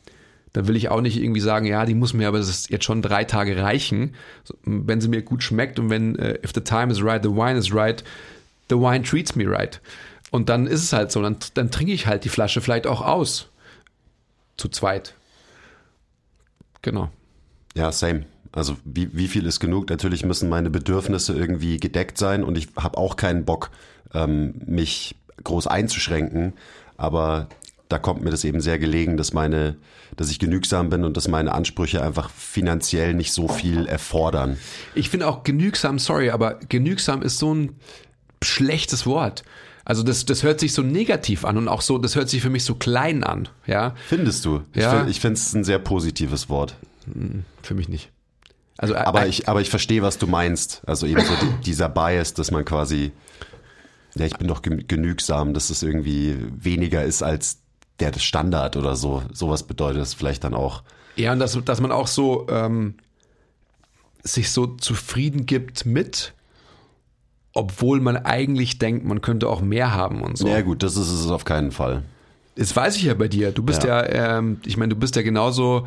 dann 0.59 0.67
will 0.67 0.75
ich 0.75 0.89
auch 0.89 1.01
nicht 1.01 1.17
irgendwie 1.17 1.39
sagen, 1.39 1.67
ja, 1.67 1.87
die 1.87 1.95
muss 1.95 2.15
mir 2.15 2.27
aber 2.27 2.41
jetzt 2.41 2.83
schon 2.83 3.01
drei 3.01 3.23
Tage 3.23 3.63
reichen. 3.63 4.17
Wenn 4.65 5.01
sie 5.01 5.07
mir 5.07 5.23
gut 5.23 5.45
schmeckt 5.45 5.79
und 5.79 5.89
wenn 5.89 6.19
uh, 6.19 6.35
if 6.45 6.51
the 6.53 6.61
time 6.61 6.91
is 6.91 7.01
right, 7.01 7.23
the 7.23 7.31
wine 7.31 7.57
is 7.57 7.73
right, 7.73 8.03
the 8.69 8.75
wine 8.75 9.05
treats 9.05 9.37
me 9.37 9.49
right. 9.49 9.81
Und 10.33 10.49
dann 10.49 10.67
ist 10.67 10.83
es 10.83 10.93
halt 10.93 11.13
so, 11.13 11.23
dann, 11.23 11.37
dann 11.55 11.71
trinke 11.71 11.93
ich 11.93 12.09
halt 12.09 12.25
die 12.25 12.29
Flasche 12.29 12.61
vielleicht 12.61 12.89
auch 12.89 13.03
aus. 13.03 13.51
Zu 14.57 14.69
zweit. 14.69 15.15
Genau. 16.83 17.09
Ja, 17.77 17.93
same. 17.93 18.25
Also 18.51 18.79
wie, 18.85 19.17
wie 19.17 19.29
viel 19.29 19.47
ist 19.47 19.61
genug? 19.61 19.89
Natürlich 19.89 20.25
müssen 20.25 20.49
meine 20.49 20.71
Bedürfnisse 20.71 21.37
irgendwie 21.37 21.77
gedeckt 21.77 22.19
sein 22.19 22.43
und 22.43 22.59
ich 22.59 22.67
habe 22.75 22.99
auch 22.99 23.15
keinen 23.15 23.45
Bock, 23.45 23.71
ähm, 24.13 24.55
mich 24.67 25.15
groß 25.45 25.69
einzuschränken. 25.69 26.55
Aber 26.97 27.49
da 27.89 27.99
kommt 27.99 28.23
mir 28.23 28.31
das 28.31 28.45
eben 28.45 28.61
sehr 28.61 28.79
gelegen, 28.79 29.17
dass 29.17 29.33
meine, 29.33 29.77
dass 30.17 30.31
ich 30.31 30.39
genügsam 30.39 30.91
bin 30.91 31.05
und 31.05 31.17
dass 31.17 31.29
meine 31.29 31.53
Ansprüche 31.53 32.03
einfach 32.03 32.31
finanziell 32.31 33.15
nicht 33.15 33.33
so 33.33 33.49
viel 33.49 33.87
erfordern. 33.87 34.59
Ich 34.95 35.09
finde 35.11 35.27
auch 35.27 35.43
genügsam, 35.43 35.99
sorry, 35.99 36.31
aber 36.31 36.55
genügsam 36.69 37.23
ist 37.23 37.39
so 37.39 37.55
ein 37.55 37.77
schlechtes 38.43 39.07
Wort. 39.07 39.43
Also 39.85 40.03
das, 40.03 40.27
das 40.27 40.43
hört 40.43 40.61
sich 40.61 40.75
so 40.75 40.83
negativ 40.83 41.47
an 41.47 41.57
und 41.57 41.67
auch 41.67 41.81
so, 41.81 41.97
das 41.97 42.15
hört 42.15 42.29
sich 42.29 42.43
für 42.43 42.51
mich 42.51 42.65
so 42.65 42.75
klein 42.75 43.25
an, 43.25 43.49
ja. 43.67 43.95
Findest 44.07 44.45
du? 44.45 44.61
Ja. 44.75 45.07
Ich 45.07 45.21
finde 45.21 45.35
es 45.35 45.55
ein 45.55 45.65
sehr 45.65 45.79
positives 45.79 46.51
Wort. 46.51 46.77
Hm, 47.07 47.45
für 47.63 47.75
mich 47.75 47.89
nicht. 47.89 48.11
Also, 48.77 48.93
äh, 48.95 48.99
aber, 48.99 49.25
äh, 49.25 49.29
ich, 49.29 49.49
aber 49.49 49.63
ich 49.63 49.71
verstehe, 49.71 50.03
was 50.03 50.19
du 50.19 50.27
meinst. 50.27 50.83
Also 50.87 51.07
eben 51.07 51.23
so 51.23 51.33
dieser 51.65 51.89
Bias, 51.89 52.35
dass 52.35 52.51
man 52.51 52.67
quasi, 52.67 53.13
ja, 54.15 54.27
ich 54.27 54.37
bin 54.37 54.47
doch 54.47 54.61
genügsam, 54.61 55.55
dass 55.55 55.71
es 55.71 55.83
irgendwie 55.83 56.37
weniger 56.51 57.03
ist 57.03 57.23
als 57.23 57.59
der 58.01 58.13
Standard 58.19 58.77
oder 58.77 58.97
so. 58.97 59.23
Sowas 59.33 59.63
bedeutet 59.63 60.01
das 60.01 60.15
vielleicht 60.15 60.45
dann 60.45 60.55
auch. 60.55 60.83
Ja, 61.17 61.33
und 61.33 61.41
dass, 61.41 61.59
dass 61.65 61.81
man 61.81 61.93
auch 61.93 62.07
so 62.07 62.47
ähm, 62.49 62.95
sich 64.23 64.51
so 64.51 64.67
zufrieden 64.67 65.47
gibt 65.47 65.85
mit, 65.85 66.33
obwohl 67.53 68.01
man 68.01 68.17
eigentlich 68.17 68.79
denkt, 68.79 69.05
man 69.05 69.21
könnte 69.21 69.49
auch 69.49 69.61
mehr 69.61 69.95
haben 69.95 70.23
und 70.23 70.39
so. 70.39 70.47
Ja 70.47 70.61
gut, 70.61 70.83
das 70.83 70.97
ist 70.97 71.11
es 71.11 71.29
auf 71.29 71.45
keinen 71.45 71.73
Fall. 71.73 72.03
Das 72.55 72.75
weiß 72.75 72.97
ich 72.97 73.05
ja 73.05 73.15
bei 73.15 73.29
dir. 73.29 73.53
Du 73.53 73.63
bist 73.63 73.85
ja, 73.85 74.05
ja 74.05 74.39
ähm, 74.39 74.61
ich 74.65 74.77
meine, 74.77 74.91
du 74.91 74.97
bist 74.97 75.17
ja 75.17 75.23
genauso 75.23 75.87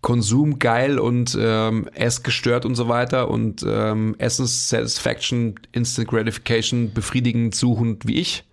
konsumgeil 0.00 0.98
und 0.98 1.36
ähm, 1.38 1.88
essgestört 1.94 2.64
und 2.64 2.74
so 2.74 2.88
weiter 2.88 3.30
und 3.30 3.64
ähm, 3.68 4.14
Essens-Satisfaction, 4.18 5.56
Instant 5.72 6.08
Gratification 6.08 6.92
befriedigend 6.92 7.54
suchend 7.54 8.06
wie 8.06 8.18
ich. 8.18 8.44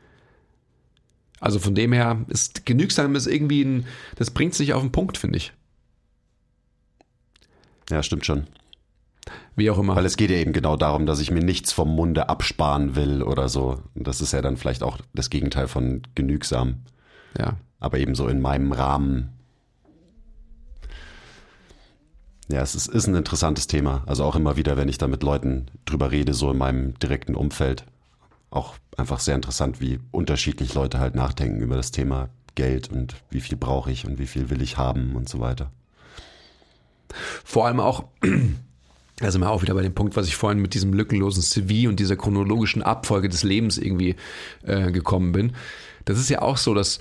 Also 1.39 1.59
von 1.59 1.75
dem 1.75 1.93
her 1.93 2.25
ist 2.27 2.65
genügsam 2.65 3.15
ist 3.15 3.27
irgendwie 3.27 3.63
ein, 3.63 3.85
das 4.15 4.31
bringt 4.31 4.55
sich 4.55 4.73
auf 4.73 4.81
den 4.81 4.91
Punkt, 4.91 5.17
finde 5.17 5.37
ich. 5.37 5.53
Ja, 7.89 8.03
stimmt 8.03 8.25
schon. 8.25 8.47
Wie 9.55 9.69
auch 9.69 9.77
immer. 9.77 9.95
Weil 9.95 10.05
es 10.05 10.17
geht 10.17 10.29
ja 10.29 10.37
eben 10.37 10.53
genau 10.53 10.77
darum, 10.77 11.05
dass 11.05 11.19
ich 11.19 11.31
mir 11.31 11.43
nichts 11.43 11.71
vom 11.71 11.95
Munde 11.95 12.29
absparen 12.29 12.95
will 12.95 13.21
oder 13.21 13.49
so. 13.49 13.81
Und 13.95 14.07
das 14.07 14.21
ist 14.21 14.33
ja 14.33 14.41
dann 14.41 14.57
vielleicht 14.57 14.83
auch 14.83 14.99
das 15.13 15.29
Gegenteil 15.29 15.67
von 15.67 16.01
genügsam. 16.15 16.83
Ja. 17.37 17.57
Aber 17.79 17.99
eben 17.99 18.15
so 18.15 18.27
in 18.27 18.41
meinem 18.41 18.71
Rahmen 18.71 19.37
Ja, 22.49 22.61
es 22.61 22.75
ist, 22.75 22.87
ist 22.87 23.07
ein 23.07 23.15
interessantes 23.15 23.67
Thema. 23.67 24.03
Also 24.05 24.23
auch 24.23 24.35
immer 24.35 24.55
wieder, 24.55 24.77
wenn 24.77 24.87
ich 24.87 24.97
da 24.97 25.07
mit 25.07 25.21
Leuten 25.21 25.67
drüber 25.85 26.11
rede, 26.11 26.33
so 26.33 26.51
in 26.51 26.57
meinem 26.57 26.97
direkten 26.99 27.35
Umfeld. 27.35 27.85
Auch 28.49 28.75
einfach 28.95 29.19
sehr 29.19 29.35
interessant, 29.35 29.81
wie 29.81 29.99
unterschiedlich 30.11 30.73
Leute 30.73 30.99
halt 30.99 31.15
nachdenken 31.15 31.61
über 31.61 31.75
das 31.75 31.91
Thema 31.91 32.29
Geld 32.55 32.89
und 32.91 33.15
wie 33.29 33.41
viel 33.41 33.57
brauche 33.57 33.91
ich 33.91 34.05
und 34.05 34.19
wie 34.19 34.27
viel 34.27 34.49
will 34.49 34.61
ich 34.61 34.77
haben 34.77 35.15
und 35.15 35.29
so 35.29 35.39
weiter. 35.39 35.71
Vor 37.43 37.65
allem 37.65 37.79
auch, 37.79 38.05
also 39.21 39.39
mal 39.39 39.49
auch 39.49 39.61
wieder 39.61 39.73
bei 39.73 39.83
dem 39.83 39.93
Punkt, 39.93 40.15
was 40.15 40.27
ich 40.27 40.35
vorhin 40.35 40.59
mit 40.59 40.73
diesem 40.73 40.93
lückenlosen 40.93 41.43
CV 41.43 41.87
und 41.89 41.99
dieser 41.99 42.15
chronologischen 42.15 42.81
Abfolge 42.81 43.29
des 43.29 43.43
Lebens 43.43 43.77
irgendwie 43.77 44.15
äh, 44.63 44.91
gekommen 44.91 45.31
bin. 45.31 45.53
Das 46.05 46.17
ist 46.19 46.29
ja 46.29 46.41
auch 46.41 46.57
so, 46.57 46.73
dass 46.73 46.99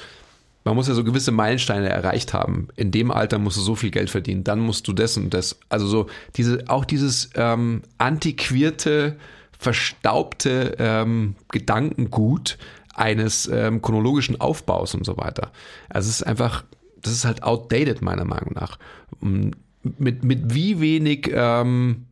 man 0.64 0.74
muss 0.74 0.88
ja 0.88 0.94
so 0.94 1.04
gewisse 1.04 1.30
Meilensteine 1.30 1.88
erreicht 1.88 2.34
haben. 2.34 2.66
In 2.74 2.90
dem 2.90 3.12
Alter 3.12 3.38
musst 3.38 3.56
du 3.56 3.60
so 3.60 3.76
viel 3.76 3.92
Geld 3.92 4.10
verdienen, 4.10 4.42
dann 4.42 4.58
musst 4.58 4.88
du 4.88 4.92
das 4.92 5.16
und 5.16 5.32
das. 5.32 5.60
Also 5.68 5.86
so 5.86 6.06
diese, 6.34 6.64
auch 6.66 6.84
dieses 6.84 7.30
ähm, 7.36 7.82
antiquierte, 7.98 9.16
verstaubte 9.58 10.76
ähm, 10.78 11.36
Gedankengut 11.50 12.58
eines 12.94 13.46
ähm, 13.46 13.82
chronologischen 13.82 14.40
Aufbaus 14.40 14.94
und 14.94 15.04
so 15.04 15.16
weiter. 15.16 15.52
Also 15.88 16.08
es 16.08 16.16
ist 16.16 16.26
einfach, 16.26 16.64
das 17.00 17.12
ist 17.12 17.24
halt 17.24 17.42
outdated 17.42 18.02
meiner 18.02 18.24
Meinung 18.24 18.54
nach. 18.54 18.78
Mit, 19.20 20.24
mit 20.24 20.54
wie 20.54 20.80
wenig 20.80 21.30
ähm, 21.32 22.06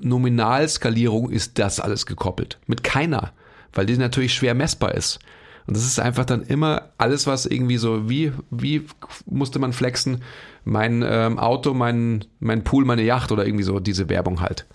Nominalskalierung 0.00 1.30
ist 1.30 1.58
das 1.58 1.80
alles 1.80 2.06
gekoppelt? 2.06 2.58
Mit 2.66 2.82
keiner, 2.82 3.32
weil 3.72 3.86
die 3.86 3.96
natürlich 3.96 4.34
schwer 4.34 4.54
messbar 4.54 4.94
ist. 4.94 5.18
Und 5.66 5.76
das 5.76 5.84
ist 5.84 5.98
einfach 5.98 6.26
dann 6.26 6.42
immer 6.42 6.90
alles, 6.98 7.26
was 7.26 7.46
irgendwie 7.46 7.78
so, 7.78 8.08
wie, 8.08 8.32
wie 8.50 8.86
musste 9.24 9.58
man 9.58 9.72
flexen? 9.72 10.22
Mein 10.64 11.02
ähm, 11.06 11.38
Auto, 11.38 11.72
mein, 11.72 12.24
mein 12.38 12.64
Pool, 12.64 12.84
meine 12.84 13.02
Yacht 13.02 13.32
oder 13.32 13.46
irgendwie 13.46 13.64
so 13.64 13.80
diese 13.80 14.08
Werbung 14.08 14.40
halt, 14.40 14.66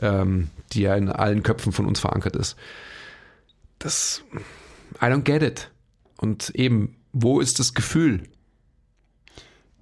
ähm, 0.00 0.48
die 0.72 0.82
ja 0.82 0.94
in 0.96 1.08
allen 1.08 1.42
Köpfen 1.42 1.72
von 1.72 1.86
uns 1.86 2.00
verankert 2.00 2.36
ist. 2.36 2.56
Das, 3.78 4.22
I 5.00 5.06
don't 5.06 5.22
get 5.22 5.42
it. 5.42 5.70
Und 6.16 6.50
eben, 6.50 6.96
wo 7.12 7.40
ist 7.40 7.58
das 7.58 7.74
Gefühl? 7.74 8.24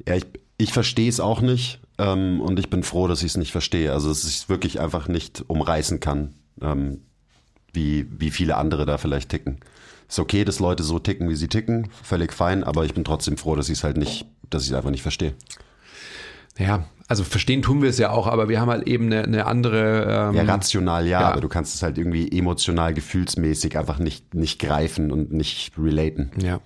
Ja, 0.07 0.17
ich, 0.17 0.27
ich 0.59 0.73
verstehe 0.73 1.09
es 1.09 1.21
auch 1.21 1.41
nicht 1.41 1.81
ähm, 1.99 2.41
und 2.41 2.59
ich 2.59 2.71
bin 2.71 2.83
froh, 2.83 3.09
dass 3.09 3.23
ich 3.23 3.33
es 3.33 3.37
nicht 3.37 3.53
verstehe. 3.53 3.93
Also, 3.93 4.09
dass 4.09 4.25
ich 4.25 4.37
es 4.37 4.49
wirklich 4.49 4.81
einfach 4.81 5.09
nicht 5.09 5.45
umreißen 5.47 6.01
kann, 6.01 6.35
ähm, 6.61 7.03
wie, 7.73 8.07
wie 8.11 8.31
viele 8.31 8.57
andere 8.57 8.87
da 8.87 8.99
vielleicht 8.99 9.31
ticken 9.31 9.61
ist 10.09 10.19
okay, 10.19 10.45
dass 10.45 10.61
Leute 10.61 10.83
so 10.83 10.99
ticken, 10.99 11.29
wie 11.29 11.35
sie 11.35 11.49
ticken, 11.49 11.89
völlig 12.03 12.33
fein, 12.33 12.65
aber 12.65 12.85
ich 12.85 12.95
bin 12.95 13.05
trotzdem 13.05 13.37
froh, 13.37 13.57
dass 13.57 13.69
ich 13.69 13.79
es 13.79 13.85
halt 13.85 13.97
nicht, 13.97 14.27
dass 14.51 14.63
ich 14.63 14.71
es 14.71 14.75
einfach 14.75 14.91
nicht 14.91 15.03
verstehe. 15.03 15.35
Ja, 16.59 16.85
also 17.09 17.23
verstehen 17.23 17.63
tun 17.63 17.83
wir 17.83 17.91
es 17.91 17.99
ja 17.99 18.11
auch, 18.11 18.27
aber 18.27 18.49
wir 18.49 18.61
haben 18.61 18.71
halt 18.71 18.89
eben 18.89 19.07
eine, 19.07 19.23
eine 19.25 19.47
andere. 19.47 20.31
Ähm, 20.31 20.35
ja, 20.35 20.43
rational 20.43 21.05
ja, 21.05 21.21
ja, 21.21 21.29
aber 21.31 21.41
du 21.41 21.49
kannst 21.49 21.75
es 21.75 21.83
halt 21.83 21.99
irgendwie 21.99 22.37
emotional, 22.37 22.95
gefühlsmäßig 22.95 23.79
einfach 23.79 23.99
nicht, 23.99 24.35
nicht 24.35 24.59
greifen 24.59 25.13
und 25.13 25.33
nicht 25.33 25.73
relaten. 25.79 26.33
Ja. 26.37 26.61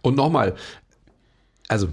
Und 0.00 0.16
nochmal, 0.16 0.54
also 1.68 1.88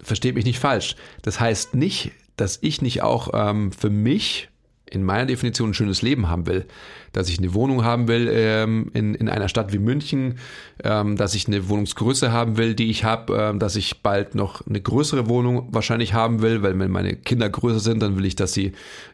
versteht 0.00 0.34
mich 0.34 0.44
nicht 0.44 0.58
falsch. 0.58 0.96
Das 1.22 1.38
heißt 1.38 1.74
nicht, 1.74 2.12
dass 2.36 2.58
ich 2.60 2.82
nicht 2.82 3.02
auch 3.02 3.28
ähm, 3.32 3.70
für 3.70 3.90
mich 3.90 4.48
in 4.90 5.02
meiner 5.02 5.26
Definition 5.26 5.70
ein 5.70 5.74
schönes 5.74 6.02
Leben 6.02 6.28
haben 6.28 6.46
will, 6.46 6.66
dass 7.12 7.28
ich 7.28 7.38
eine 7.38 7.54
Wohnung 7.54 7.84
haben 7.84 8.06
will 8.06 8.28
ähm, 8.30 8.90
in, 8.92 9.14
in 9.14 9.28
einer 9.28 9.48
Stadt 9.48 9.72
wie 9.72 9.78
München, 9.78 10.38
ähm, 10.82 11.16
dass 11.16 11.34
ich 11.34 11.46
eine 11.46 11.68
Wohnungsgröße 11.68 12.32
haben 12.32 12.56
will, 12.56 12.74
die 12.74 12.90
ich 12.90 13.02
habe, 13.04 13.34
ähm, 13.34 13.58
dass 13.58 13.76
ich 13.76 14.02
bald 14.02 14.34
noch 14.34 14.66
eine 14.66 14.80
größere 14.80 15.28
Wohnung 15.28 15.68
wahrscheinlich 15.70 16.12
haben 16.12 16.42
will, 16.42 16.62
weil 16.62 16.78
wenn 16.78 16.90
meine 16.90 17.16
Kinder 17.16 17.48
größer 17.48 17.80
sind, 17.80 18.02
dann 18.02 18.16
will 18.16 18.26
ich, 18.26 18.36
dass 18.36 18.52
sie 18.52 18.72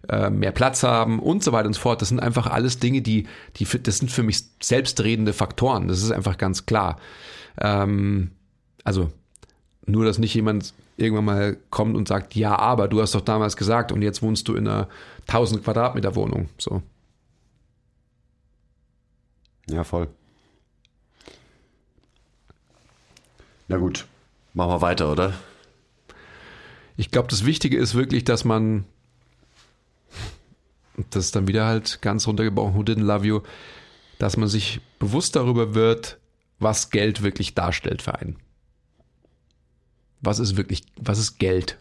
äh, 0.09 0.29
mehr 0.29 0.53
Platz 0.53 0.83
haben 0.83 1.21
und 1.21 1.45
so 1.45 1.53
weiter 1.53 1.69
und 1.69 1.75
so 1.75 1.81
fort. 1.81 2.03
Das 2.03 2.09
sind 2.09 2.21
einfach 2.21 2.49
alles 2.49 2.79
Dinge, 2.79 3.01
die, 3.01 3.27
die 3.57 3.67
das 3.83 3.99
sind 3.99 4.11
für 4.11 4.25
mich 4.25 4.43
selbstredende 4.61 5.33
Faktoren. 5.33 5.87
Das 5.87 6.03
ist 6.03 6.11
einfach 6.11 6.37
ganz 6.37 6.67
klar. 6.67 6.99
Ähm, 7.61 8.33
also 8.83 9.11
nur, 9.87 10.05
dass 10.05 10.19
nicht 10.19 10.35
jemand 10.35 10.75
irgendwann 10.97 11.25
mal 11.25 11.57
kommt 11.71 11.97
und 11.97 12.07
sagt, 12.09 12.35
ja, 12.35 12.59
aber 12.59 12.89
du 12.89 13.01
hast 13.01 13.15
doch 13.15 13.21
damals 13.23 13.57
gesagt 13.57 13.93
und 13.93 14.03
jetzt 14.03 14.23
wohnst 14.23 14.49
du 14.49 14.55
in 14.55 14.69
einer 14.69 14.89
1000 15.31 15.63
Quadratmeter 15.63 16.15
Wohnung. 16.17 16.49
So. 16.59 16.83
Ja, 19.69 19.85
voll. 19.85 20.09
Na 23.69 23.77
gut, 23.77 24.07
machen 24.53 24.73
wir 24.73 24.81
weiter, 24.81 25.13
oder? 25.13 25.33
Ich 26.97 27.13
glaube, 27.13 27.29
das 27.29 27.47
Wichtige 27.47 27.79
ist 27.79 27.95
wirklich, 27.95 28.25
dass 28.25 28.45
man, 28.45 28.85
das 31.11 31.27
ist 31.27 31.37
dann 31.37 31.47
wieder 31.47 31.67
halt 31.67 32.03
ganz 32.03 32.27
runtergebrochen, 32.27 32.75
Who 32.75 32.83
Didn't 32.83 33.05
Love 33.05 33.27
You, 33.27 33.41
dass 34.19 34.37
man 34.37 34.49
sich 34.49 34.81
bewusst 34.99 35.37
darüber 35.37 35.75
wird, 35.75 36.19
was 36.59 36.91
Geld 36.91 37.23
wirklich 37.23 37.55
darstellt 37.55 38.03
für 38.03 38.17
einen. 38.17 38.37
Was 40.21 40.41
ist 40.41 40.57
wirklich, 40.57 40.83
was 40.97 41.19
ist 41.19 41.39
Geld? 41.39 41.79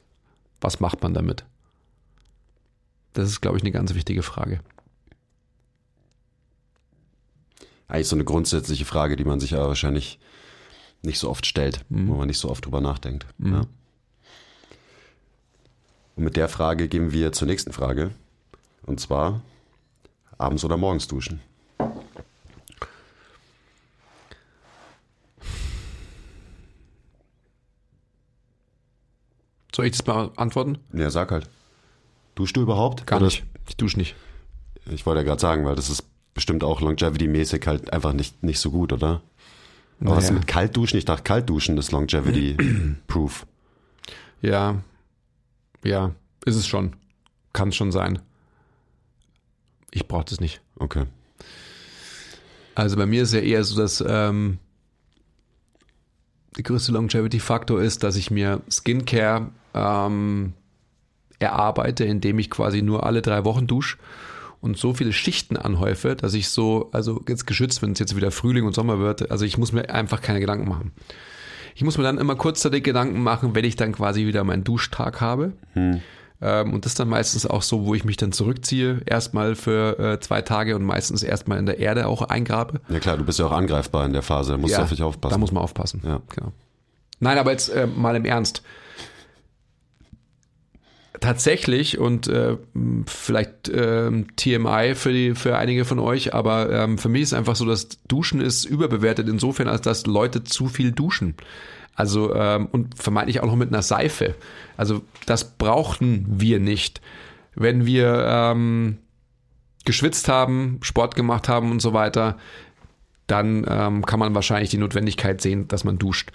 Was 0.62 0.80
macht 0.80 1.02
man 1.02 1.14
damit? 1.14 1.43
Das 3.20 3.28
ist, 3.28 3.41
glaube 3.41 3.57
ich, 3.57 3.63
eine 3.63 3.72
ganz 3.74 3.93
wichtige 3.95 4.24
Frage. 4.24 4.61
Eigentlich 7.89 8.07
so 8.07 8.15
eine 8.15 8.24
grundsätzliche 8.24 8.86
Frage, 8.86 9.17
die 9.17 9.26
man 9.26 9.41
sich 9.41 9.55
aber 9.55 9.67
wahrscheinlich 9.67 10.20
nicht 11.01 11.20
so 11.20 11.30
oft 11.30 11.45
stellt, 11.45 11.84
Mhm. 11.89 12.07
wo 12.07 12.15
man 12.15 12.28
nicht 12.28 12.38
so 12.38 12.49
oft 12.49 12.65
drüber 12.65 12.80
nachdenkt. 12.80 13.26
Ja. 13.39 13.61
Und 16.15 16.24
mit 16.24 16.38
der 16.38 16.47
Frage 16.47 16.88
gehen 16.88 17.11
wir 17.11 17.34
zur 17.34 17.47
nächsten 17.47 17.74
Frage. 17.74 18.11
Und 18.84 19.01
zwar 19.01 19.41
abends 20.38 20.63
oder 20.63 20.78
morgens 20.78 21.07
duschen. 21.09 21.41
Soll 29.76 29.86
ich 29.86 29.91
das 29.97 30.05
mal 30.07 30.32
antworten? 30.36 30.78
Ja, 30.93 31.09
sag 31.09 31.32
halt. 31.32 31.49
Duschst 32.40 32.56
du 32.56 32.62
überhaupt? 32.62 33.06
Gar 33.06 33.18
Oder- 33.18 33.26
nicht. 33.26 33.44
Ich 33.68 33.76
dusche 33.76 33.98
nicht. 33.98 34.16
Ich 34.90 35.06
wollte 35.06 35.20
ja 35.20 35.26
gerade 35.26 35.42
sagen, 35.42 35.66
weil 35.66 35.76
das 35.76 35.90
ist 35.90 36.06
bestimmt 36.34 36.64
auch 36.64 36.80
longevity-mäßig 36.80 37.68
halt 37.68 37.92
einfach 37.92 38.14
nicht, 38.14 38.42
nicht 38.44 38.60
so 38.60 38.72
gut, 38.72 38.94
oder? 38.94 39.22
Aber 40.00 40.12
was 40.16 40.24
ist 40.24 40.30
Naja. 40.30 40.40
mit 40.40 40.48
Kaltduschen? 40.48 40.98
Ich 40.98 41.04
dachte, 41.04 41.24
Kaltduschen 41.24 41.78
ist 41.78 41.92
longevity-proof. 41.92 43.46
Ja, 44.42 44.82
ja, 45.84 46.16
ist 46.46 46.56
es 46.56 46.66
schon. 46.66 46.96
Kann 47.52 47.70
es 47.70 47.76
schon 47.76 47.92
sein. 47.92 48.20
Ich 49.92 50.08
brauche 50.08 50.24
das 50.24 50.40
nicht. 50.40 50.62
Okay. 50.78 51.04
Also 52.74 52.96
bei 52.96 53.06
mir 53.06 53.24
ist 53.24 53.34
ja 53.34 53.42
eher 53.42 53.66
so, 53.66 53.76
dass 53.76 54.02
ähm, 54.08 54.60
der 56.56 56.64
größte 56.64 56.94
Longevity-Faktor 56.94 57.82
ist, 57.82 58.02
dass 58.04 58.16
ich 58.16 58.32
mir 58.32 58.62
Skincare 58.72 59.50
ähm, 59.74 60.54
erarbeite, 61.40 62.04
indem 62.04 62.40
ich 62.40 62.50
quasi 62.50 62.82
nur 62.82 63.06
alle 63.06 63.22
drei 63.22 63.46
Wochen 63.46 63.68
dusche 63.68 63.98
und 64.62 64.78
so 64.78 64.94
viele 64.94 65.14
Schichten 65.14 65.58
anhäufe, 65.58 66.16
dass 66.16 66.34
ich 66.34 66.50
so, 66.50 66.90
also 66.92 67.24
jetzt 67.28 67.48
geschützt, 67.48 67.82
wenn 67.82 67.94
es 67.94 68.00
jetzt 68.00 68.16
wieder 68.16 68.32
Frühling 68.32 68.66
und 68.66 68.76
Sommer 68.76 69.00
wird, 69.00 69.32
also 69.32 69.46
ich 69.46 69.58
muss 69.58 69.72
mir 69.72 69.90
einfach 69.90 70.22
keine 70.22 70.40
Gedanken 70.40 70.68
machen. 70.68 70.92
Ich 71.76 71.84
muss 71.84 71.98
mir 71.98 72.04
dann 72.04 72.18
immer 72.18 72.36
kurzzeitig 72.36 72.84
Gedanken 72.84 73.24
machen, 73.24 73.56
wenn 73.56 73.64
ich 73.64 73.78
dann 73.78 73.94
quasi 73.94 74.26
wieder 74.26 74.44
meinen 74.44 74.66
Duschtag 74.66 75.22
habe. 75.22 75.54
Ähm, 76.42 76.74
und 76.74 76.86
das 76.86 76.94
ist 76.94 77.00
dann 77.00 77.10
meistens 77.10 77.46
auch 77.46 77.62
so, 77.62 77.86
wo 77.86 77.96
ich 77.96 78.06
mich 78.06 78.18
dann 78.18 78.32
zurückziehe, 78.32 79.02
erstmal 79.06 79.56
für 79.56 80.00
äh, 80.00 80.20
zwei 80.20 80.42
Tage 80.42 80.76
und 80.76 80.84
meistens 80.84 81.24
erstmal 81.24 81.58
in 81.58 81.66
der 81.66 81.80
Erde 81.80 82.08
auch 82.08 82.22
eingrabe. 82.22 82.82
Ja 82.90 83.00
klar, 83.00 83.18
du 83.18 83.24
bist 83.24 83.40
ja 83.40 83.46
auch 83.46 83.52
angreifbar 83.52 84.06
in 84.06 84.14
der 84.14 84.22
Phase, 84.22 84.54
da 84.54 84.58
musst 84.58 84.78
du 84.78 84.82
auf 84.82 84.90
dich 84.90 85.04
aufpassen. 85.04 85.34
Da 85.34 85.38
muss 85.38 85.52
man 85.52 85.64
aufpassen. 85.64 86.02
Ja. 86.06 86.22
Genau. 86.36 86.52
Nein, 87.20 87.38
aber 87.38 87.52
jetzt 87.52 87.70
äh, 87.70 87.88
mal 87.88 88.16
im 88.16 88.26
Ernst. 88.26 88.64
Tatsächlich 91.20 91.97
und 91.97 92.28
äh, 92.28 92.55
vielleicht 93.05 93.70
ähm, 93.74 94.28
TMI 94.38 94.93
für 94.95 95.11
die 95.11 95.36
für 95.36 95.57
einige 95.57 95.84
von 95.84 95.99
euch, 95.99 96.34
aber 96.34 96.72
ähm, 96.72 96.97
für 96.97 97.09
mich 97.09 97.24
ist 97.24 97.34
einfach 97.34 97.57
so, 97.57 97.65
dass 97.65 97.89
Duschen 98.07 98.39
ist 98.39 98.63
überbewertet 98.63 99.28
insofern, 99.28 99.67
als 99.67 99.82
dass 99.82 100.05
Leute 100.05 100.43
zu 100.43 100.67
viel 100.67 100.91
duschen. 100.91 101.36
Also 101.95 102.34
ähm, 102.34 102.67
und 102.72 102.97
vermeintlich 102.97 103.41
auch 103.41 103.47
noch 103.47 103.57
mit 103.57 103.67
einer 103.67 103.82
Seife. 103.82 104.36
Also 104.78 105.01
das 105.26 105.57
brauchten 105.57 106.26
wir 106.39 106.59
nicht. 106.59 107.01
Wenn 107.55 107.86
wir 107.86 108.26
ähm, 108.26 108.99
geschwitzt 109.84 110.30
haben, 110.30 110.80
Sport 110.82 111.15
gemacht 111.15 111.49
haben 111.49 111.72
und 111.72 111.82
so 111.82 111.91
weiter, 111.91 112.38
dann 113.28 113.65
ähm, 113.67 114.05
kann 114.05 114.20
man 114.20 114.34
wahrscheinlich 114.34 114.70
die 114.70 114.78
Notwendigkeit 114.78 115.41
sehen, 115.41 115.67
dass 115.67 115.84
man 115.84 115.97
duscht. 115.97 116.32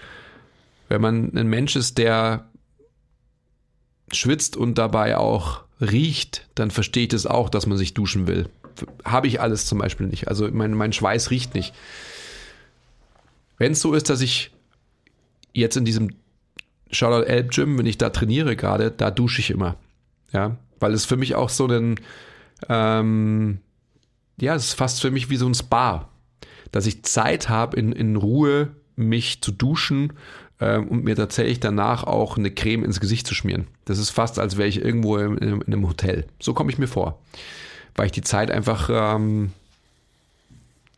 Wenn 0.89 1.01
man 1.01 1.35
ein 1.35 1.49
Mensch 1.49 1.77
ist, 1.77 1.97
der 1.97 2.47
schwitzt 4.17 4.57
und 4.57 4.77
dabei 4.77 5.17
auch 5.17 5.63
riecht, 5.81 6.47
dann 6.55 6.71
verstehe 6.71 7.05
ich 7.05 7.09
das 7.11 7.27
auch, 7.27 7.49
dass 7.49 7.67
man 7.67 7.79
sich 7.79 7.95
duschen 7.95 8.27
will. 8.27 8.49
Habe 9.05 9.27
ich 9.27 9.41
alles 9.41 9.67
zum 9.67 9.79
Beispiel 9.79 10.07
nicht. 10.07 10.29
Also 10.29 10.49
mein, 10.51 10.73
mein 10.75 10.93
Schweiß 10.93 11.31
riecht 11.31 11.55
nicht. 11.55 11.75
Wenn 13.59 13.73
es 13.73 13.81
so 13.81 13.95
ist, 13.95 14.11
dass 14.11 14.21
ich 14.21 14.51
jetzt 15.53 15.77
in 15.77 15.85
diesem 15.85 16.11
Shoutout 16.91 17.27
Elb 17.27 17.51
Gym, 17.51 17.79
wenn 17.79 17.87
ich 17.87 17.99
da 17.99 18.11
trainiere 18.11 18.57
gerade, 18.57 18.91
da 18.91 19.11
dusche 19.11 19.41
ich 19.41 19.51
immer. 19.51 19.77
Ja, 20.33 20.57
weil 20.81 20.93
es 20.93 21.05
für 21.05 21.17
mich 21.17 21.35
auch 21.35 21.49
so 21.49 21.67
ein, 21.67 22.01
ähm, 22.69 23.59
ja, 24.41 24.55
es 24.55 24.67
ist 24.67 24.75
fast 24.75 25.01
für 25.01 25.11
mich 25.11 25.31
wie 25.31 25.37
so 25.37 25.47
ein 25.47 25.55
Spa, 25.55 26.09
dass 26.73 26.87
ich 26.87 27.05
Zeit 27.05 27.49
habe, 27.49 27.77
in, 27.77 27.93
in 27.93 28.17
Ruhe 28.17 28.75
mich 28.97 29.41
zu 29.41 29.53
duschen 29.53 30.13
ähm, 30.65 30.89
und 30.89 31.05
mir 31.05 31.15
tatsächlich 31.15 31.61
danach 31.61 32.05
auch 32.05 32.39
eine 32.39 32.51
Creme 32.51 32.85
ins 32.85 33.01
Gesicht 33.01 33.27
zu 33.27 33.35
schmieren. 33.35 33.67
Das 33.85 33.99
ist 33.99 34.11
fast, 34.11 34.39
als 34.39 34.57
wäre 34.57 34.69
ich 34.69 34.83
irgendwo 34.83 35.19
in, 35.19 35.37
in, 35.39 35.61
in 35.61 35.73
einem 35.73 35.87
Hotel. 35.87 36.25
So 36.41 36.55
komme 36.55 36.73
ich 36.73 36.79
mir 36.79 36.87
vor, 36.87 37.19
weil 37.95 38.07
ich 38.07 38.13
die 38.13 38.23
Zeit 38.23 38.51
einfach, 38.51 38.89
ähm, 38.91 39.53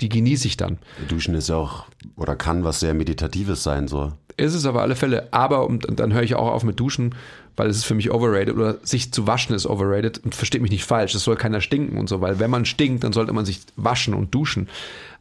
die 0.01 0.09
genieße 0.09 0.47
ich 0.47 0.57
dann. 0.57 0.79
Duschen 1.09 1.35
ist 1.35 1.49
ja 1.49 1.57
auch, 1.57 1.87
oder 2.17 2.37
kann 2.37 2.65
was 2.65 2.81
sehr 2.81 2.95
Meditatives 2.95 3.63
sein, 3.63 3.89
so. 3.89 4.13
Ist 4.37 4.55
es 4.55 4.67
aber 4.67 4.83
alle 4.83 4.97
Fälle. 4.97 5.29
Aber, 5.33 5.67
und, 5.67 5.87
und 5.87 5.99
dann 5.99 6.13
höre 6.13 6.23
ich 6.23 6.35
auch 6.35 6.53
auf 6.53 6.63
mit 6.63 6.79
Duschen, 6.79 7.15
weil 7.57 7.71
es 7.71 7.79
ist 7.79 7.85
für 7.85 7.95
mich 7.95 8.11
overrated. 8.11 8.55
Oder 8.55 8.77
sich 8.83 9.11
zu 9.11 9.27
waschen 9.27 9.57
ist 9.57 9.67
overrated. 9.67 10.19
Und 10.23 10.35
versteht 10.35 10.61
mich 10.61 10.71
nicht 10.71 10.85
falsch, 10.85 11.15
es 11.15 11.25
soll 11.25 11.37
keiner 11.37 11.63
stinken 11.63 11.97
und 11.97 12.09
so. 12.11 12.21
Weil 12.21 12.39
wenn 12.39 12.51
man 12.51 12.67
stinkt, 12.67 13.03
dann 13.03 13.15
sollte 13.15 13.33
man 13.33 13.47
sich 13.47 13.61
waschen 13.77 14.13
und 14.13 14.35
duschen. 14.35 14.69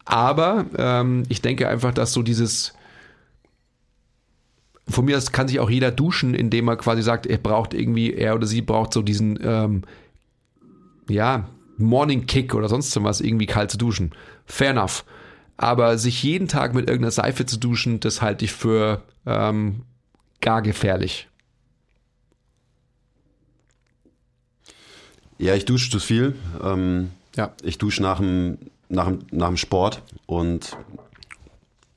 Aber 0.04 0.66
ähm, 0.78 1.24
ich 1.30 1.42
denke 1.42 1.70
einfach, 1.70 1.94
dass 1.94 2.12
so 2.12 2.22
dieses... 2.22 2.74
Von 4.88 5.06
mir 5.06 5.18
aus 5.18 5.32
kann 5.32 5.48
sich 5.48 5.60
auch 5.60 5.70
jeder 5.70 5.92
duschen, 5.92 6.34
indem 6.36 6.68
er 6.68 6.78
quasi 6.78 7.02
sagt, 7.02 7.26
er 7.26 7.38
braucht 7.38 7.74
irgendwie, 7.74 8.14
er 8.14 8.36
oder 8.36 8.46
sie 8.46 8.62
braucht 8.62 8.94
so 8.94 9.02
diesen, 9.02 9.40
ähm, 9.42 9.82
ja, 11.10 11.50
Morning 11.78 12.26
Kick 12.26 12.54
oder 12.54 12.70
sonst 12.70 12.96
was, 13.04 13.20
irgendwie 13.22 13.48
kalt 13.48 13.72
zu 13.72 13.78
duschen. 13.78 14.14
Fair 14.46 14.72
enough. 14.72 15.04
Aber 15.58 15.98
sich 15.98 16.22
jeden 16.24 16.48
Tag 16.48 16.74
mit 16.74 16.88
irgendeiner 16.88 17.12
Seife 17.12 17.46
zu 17.46 17.58
duschen, 17.58 18.00
das 18.00 18.22
halte 18.22 18.46
ich 18.46 18.52
für 18.52 19.02
ähm, 19.26 19.82
gar 20.42 20.62
gefährlich. 20.62 21.28
Ja, 25.38 25.54
ich 25.56 25.66
dusche 25.66 25.90
zu 25.90 26.00
viel. 26.00 26.36
Ähm, 26.64 27.12
Ja. 27.36 27.54
Ich 27.64 27.78
dusche 27.78 28.02
nach 28.02 28.20
dem, 28.20 28.58
nach, 28.90 29.08
dem, 29.08 29.20
nach 29.32 29.48
dem 29.48 29.58
Sport 29.58 30.02
und 30.26 30.78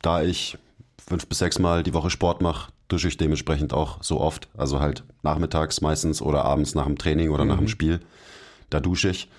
da 0.03 0.23
ich 0.23 0.59
fünf 1.07 1.27
bis 1.27 1.39
sechs 1.39 1.59
Mal 1.59 1.83
die 1.83 1.95
Woche 1.95 2.11
Sport 2.11 2.43
mache, 2.43 2.73
dusche 2.89 3.09
ich 3.09 3.17
dementsprechend 3.17 3.73
auch 3.73 4.03
so 4.03 4.21
oft. 4.21 4.49
Also 4.57 4.81
halt 4.81 5.05
nachmittags 5.23 5.81
meistens 5.81 6.21
oder 6.23 6.45
abends 6.45 6.75
nach 6.75 6.87
dem 6.87 6.99
Training 6.99 7.31
oder 7.31 7.45
nach 7.45 7.59
dem 7.59 7.69
Spiel. 7.69 8.01
Da 8.71 8.81
dusche 8.81 9.11
ich. 9.11 9.31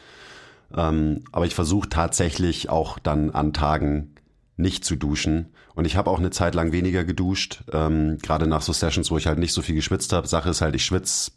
Ähm, 0.76 1.24
aber 1.32 1.46
ich 1.46 1.56
versuche 1.56 1.90
tatsächlich 1.90 2.70
auch 2.70 3.00
dann 3.00 3.32
an 3.32 3.54
Tagen 3.54 4.16
nicht 4.56 4.86
zu 4.86 4.96
duschen. 4.96 5.48
Und 5.74 5.86
ich 5.86 5.96
habe 5.96 6.10
auch 6.10 6.20
eine 6.20 6.30
Zeit 6.30 6.54
lang 6.54 6.72
weniger 6.72 7.04
geduscht, 7.06 7.64
ähm, 7.72 8.18
gerade 8.20 8.46
nach 8.48 8.62
so 8.62 8.74
Sessions, 8.74 9.10
wo 9.10 9.18
ich 9.18 9.28
halt 9.28 9.40
nicht 9.40 9.54
so 9.54 9.62
viel 9.62 9.76
geschwitzt 9.76 10.14
habe. 10.14 10.28
Sache 10.28 10.50
ist 10.50 10.62
halt, 10.62 10.76
ich 10.76 10.86
schwitze 10.86 11.32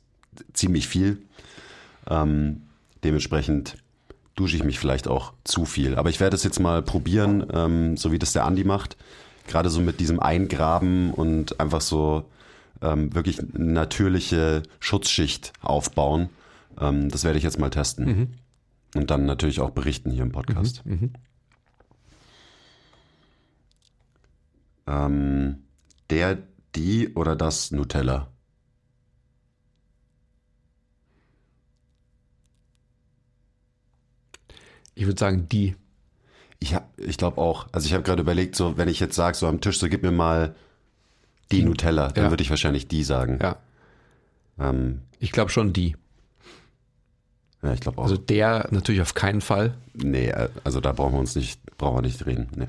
ziemlich 0.53 0.89
viel. 0.89 1.23
Ähm, 2.11 2.63
dementsprechend 3.05 3.77
dusche 4.35 4.57
ich 4.57 4.65
mich 4.65 4.79
vielleicht 4.79 5.09
auch 5.09 5.33
zu 5.45 5.65
viel. 5.65 5.95
Aber 5.97 6.11
ich 6.11 6.21
werde 6.21 6.35
es 6.35 6.43
jetzt 6.43 6.59
mal 6.59 6.83
probieren, 6.83 7.47
ähm, 7.53 7.97
so 7.97 8.13
wie 8.13 8.19
das 8.19 8.33
der 8.33 8.45
Andi 8.45 8.65
macht. 8.65 8.97
Gerade 9.47 9.71
so 9.71 9.81
mit 9.81 10.01
diesem 10.01 10.21
Eingraben 10.21 11.13
und 11.13 11.61
einfach 11.61 11.81
so 11.81 12.25
ähm, 12.81 13.15
wirklich 13.15 13.41
eine 13.41 13.73
natürliche 13.73 14.63
Schutzschicht 14.81 15.53
aufbauen. 15.61 16.29
Ähm, 16.81 17.09
das 17.11 17.25
werde 17.25 17.39
ich 17.39 17.45
jetzt 17.45 17.59
mal 17.59 17.71
testen. 17.71 18.07
Und 18.95 19.11
dann 19.11 19.25
natürlich 19.25 19.61
auch 19.61 19.71
berichten 19.71 20.11
hier 20.11 20.23
im 20.23 20.33
Podcast. 20.33 20.83
Ähm, 24.87 25.65
der, 26.11 26.39
die 26.75 27.15
oder 27.15 27.37
das 27.37 27.71
Nutella? 27.71 28.29
Ich 34.95 35.07
würde 35.07 35.19
sagen, 35.19 35.49
die. 35.49 35.75
Ich, 36.63 36.75
hab- 36.75 36.89
ich 36.99 37.17
glaube 37.17 37.39
auch. 37.41 37.67
Also 37.73 37.87
ich 37.87 37.93
habe 37.93 38.05
gerade 38.05 38.23
überlegt, 38.23 38.55
so 38.57 38.77
wenn 38.77 38.89
ich 38.89 39.01
jetzt 39.01 39.17
sage, 39.17 39.37
so 39.37 39.47
am 39.49 39.61
Tisch, 39.61 39.79
so 39.79 39.89
gib 39.89 40.03
mir 40.03 40.13
mal 40.13 40.55
die, 41.51 41.63
Nutella, 41.65 42.09
dann 42.09 42.25
Ja. 42.27 42.31
würde 42.31 42.43
ich 42.43 42.51
wahrscheinlich 42.51 42.87
die 42.89 43.03
sagen. 43.05 43.39
Ja. 43.43 43.57
Ähm, 44.59 45.01
Ich 45.19 45.33
glaube 45.33 45.51
schon 45.51 45.73
die. 45.73 45.97
ja 47.63 47.73
ich 47.75 47.81
glaube 47.81 47.99
auch. 47.99 48.05
Also 48.05 48.17
der 48.17 48.69
natürlich 48.71 49.01
auf 49.03 49.15
keinen 49.15 49.41
Fall. 49.41 49.75
nee, 49.95 50.29
äh, 50.29 50.49
also 50.65 50.81
da 50.81 50.93
brauchen 50.93 51.15
wir 51.15 51.19
uns 51.21 51.35
nicht, 51.35 51.61
brauchen 51.79 51.97
wir 51.99 52.03
nicht 52.03 52.25
reden. 52.27 52.49
Nee. 52.57 52.69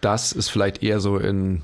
Das 0.00 0.30
ist 0.32 0.48
vielleicht 0.48 0.82
eher 0.84 1.00
so 1.00 1.18
in, 1.18 1.62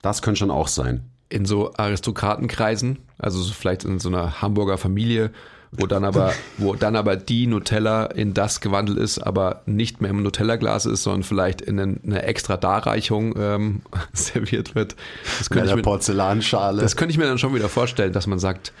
Das 0.00 0.22
könnte 0.22 0.38
schon 0.38 0.50
auch 0.50 0.68
sein. 0.68 1.04
in 1.28 1.44
so 1.46 1.74
Aristokratenkreisen, 1.74 2.98
also 3.18 3.40
so 3.42 3.52
vielleicht 3.52 3.84
in 3.84 3.98
so 3.98 4.08
einer 4.08 4.42
Hamburger 4.42 4.78
Familie, 4.78 5.30
wo 5.74 5.86
dann 5.86 6.04
aber, 6.04 6.34
wo 6.58 6.74
dann 6.74 6.96
aber 6.96 7.16
die 7.16 7.46
Nutella 7.46 8.04
in 8.04 8.34
das 8.34 8.60
gewandelt 8.60 8.98
ist, 8.98 9.18
aber 9.18 9.62
nicht 9.64 10.02
mehr 10.02 10.10
im 10.10 10.22
Nutella-Glas 10.22 10.84
ist, 10.84 11.02
sondern 11.02 11.22
vielleicht 11.22 11.62
in 11.62 11.80
eine, 11.80 11.96
eine 12.04 12.22
extra 12.22 12.58
Darreichung 12.58 13.34
ähm, 13.38 13.80
serviert 14.12 14.74
wird. 14.74 14.96
Das 15.38 15.48
könnte, 15.48 15.70
ich 15.70 15.76
mir, 15.76 15.82
Porzellanschale. 15.82 16.82
das 16.82 16.96
könnte 16.96 17.12
ich 17.12 17.18
mir 17.18 17.24
dann 17.24 17.38
schon 17.38 17.54
wieder 17.54 17.70
vorstellen, 17.70 18.12
dass 18.12 18.26
man 18.26 18.38
sagt, 18.38 18.74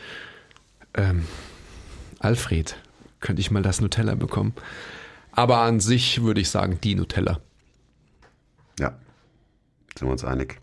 ähm, 0.92 1.24
Alfred, 2.18 2.76
könnte 3.20 3.40
ich 3.40 3.50
mal 3.50 3.62
das 3.62 3.80
Nutella 3.80 4.14
bekommen? 4.14 4.52
Aber 5.32 5.58
an 5.58 5.80
sich 5.80 6.22
würde 6.22 6.42
ich 6.42 6.50
sagen, 6.50 6.78
die 6.84 6.94
Nutella. 6.94 7.40
Ja, 8.78 8.92
sind 9.98 10.08
wir 10.08 10.12
uns 10.12 10.24
einig. 10.24 10.60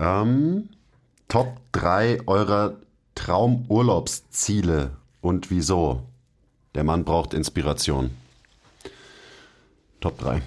Ähm, 0.00 0.68
Top 1.28 1.60
3 1.70 2.26
eurer 2.26 2.74
Traumurlaubsziele 3.14 4.90
und 5.22 5.50
wieso? 5.50 6.02
Der 6.74 6.84
Mann 6.84 7.04
braucht 7.04 7.32
Inspiration. 7.32 8.10
Top 10.00 10.18
3. 10.18 10.42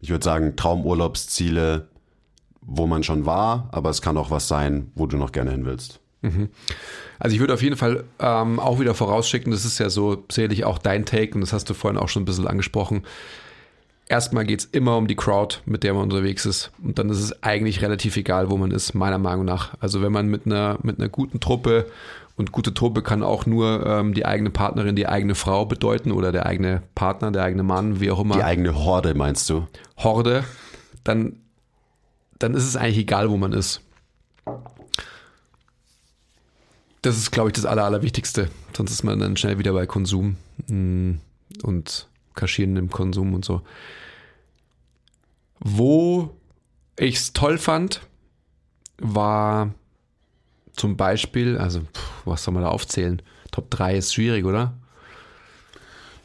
Ich 0.00 0.10
würde 0.10 0.24
sagen, 0.24 0.54
Traumurlaubsziele, 0.54 1.88
wo 2.60 2.86
man 2.86 3.02
schon 3.02 3.26
war, 3.26 3.68
aber 3.72 3.90
es 3.90 4.02
kann 4.02 4.16
auch 4.16 4.30
was 4.30 4.46
sein, 4.46 4.92
wo 4.94 5.06
du 5.06 5.16
noch 5.16 5.32
gerne 5.32 5.50
hin 5.50 5.64
willst. 5.64 5.98
Also 7.18 7.34
ich 7.34 7.40
würde 7.40 7.54
auf 7.54 7.62
jeden 7.62 7.76
Fall 7.76 8.04
ähm, 8.18 8.60
auch 8.60 8.78
wieder 8.78 8.94
vorausschicken, 8.94 9.50
das 9.50 9.64
ist 9.64 9.78
ja 9.78 9.88
so 9.88 10.24
sicherlich 10.30 10.64
auch 10.64 10.78
dein 10.78 11.06
Take 11.06 11.34
und 11.34 11.40
das 11.40 11.52
hast 11.52 11.70
du 11.70 11.74
vorhin 11.74 11.98
auch 11.98 12.08
schon 12.08 12.22
ein 12.22 12.26
bisschen 12.26 12.46
angesprochen. 12.46 13.04
Erstmal 14.08 14.44
geht 14.44 14.60
es 14.60 14.66
immer 14.66 14.96
um 14.98 15.06
die 15.06 15.16
Crowd, 15.16 15.58
mit 15.64 15.82
der 15.82 15.94
man 15.94 16.04
unterwegs 16.04 16.46
ist. 16.46 16.70
Und 16.80 16.98
dann 16.98 17.10
ist 17.10 17.18
es 17.18 17.42
eigentlich 17.42 17.82
relativ 17.82 18.16
egal, 18.16 18.50
wo 18.50 18.56
man 18.56 18.70
ist, 18.70 18.94
meiner 18.94 19.18
Meinung 19.18 19.44
nach. 19.44 19.74
Also 19.80 20.00
wenn 20.00 20.12
man 20.12 20.28
mit 20.28 20.46
einer, 20.46 20.78
mit 20.82 21.00
einer 21.00 21.08
guten 21.08 21.40
Truppe 21.40 21.86
und 22.36 22.52
gute 22.52 22.74
Truppe 22.74 23.02
kann 23.02 23.22
auch 23.22 23.46
nur 23.46 23.84
ähm, 23.86 24.12
die 24.12 24.26
eigene 24.26 24.50
Partnerin, 24.50 24.94
die 24.94 25.08
eigene 25.08 25.34
Frau 25.34 25.64
bedeuten 25.64 26.12
oder 26.12 26.32
der 26.32 26.44
eigene 26.46 26.82
Partner, 26.94 27.30
der 27.30 27.42
eigene 27.42 27.62
Mann, 27.62 28.00
wie 28.00 28.10
auch 28.10 28.20
immer. 28.20 28.36
Die 28.36 28.44
eigene 28.44 28.74
Horde, 28.74 29.14
meinst 29.14 29.48
du? 29.48 29.66
Horde, 29.96 30.44
dann, 31.02 31.40
dann 32.38 32.54
ist 32.54 32.64
es 32.64 32.76
eigentlich 32.76 32.98
egal, 32.98 33.30
wo 33.30 33.38
man 33.38 33.52
ist. 33.52 33.80
Das 37.00 37.16
ist, 37.16 37.30
glaube 37.30 37.48
ich, 37.48 37.54
das 37.54 37.64
Aller, 37.64 37.84
Allerwichtigste. 37.84 38.50
Sonst 38.76 38.90
ist 38.90 39.02
man 39.02 39.18
dann 39.18 39.36
schnell 39.36 39.58
wieder 39.58 39.72
bei 39.72 39.86
Konsum 39.86 40.36
mm, 40.66 41.12
und 41.62 42.08
Kaschieren 42.34 42.76
im 42.76 42.90
Konsum 42.90 43.32
und 43.32 43.44
so. 43.44 43.62
Wo 45.58 46.36
ich 46.98 47.16
es 47.16 47.32
toll 47.32 47.56
fand, 47.56 48.02
war 48.98 49.70
zum 50.76 50.96
Beispiel, 50.96 51.58
also 51.58 51.80
was 52.24 52.44
soll 52.44 52.54
man 52.54 52.62
da 52.62 52.68
aufzählen? 52.70 53.22
Top 53.50 53.70
3 53.70 53.96
ist 53.96 54.14
schwierig, 54.14 54.44
oder? 54.44 54.74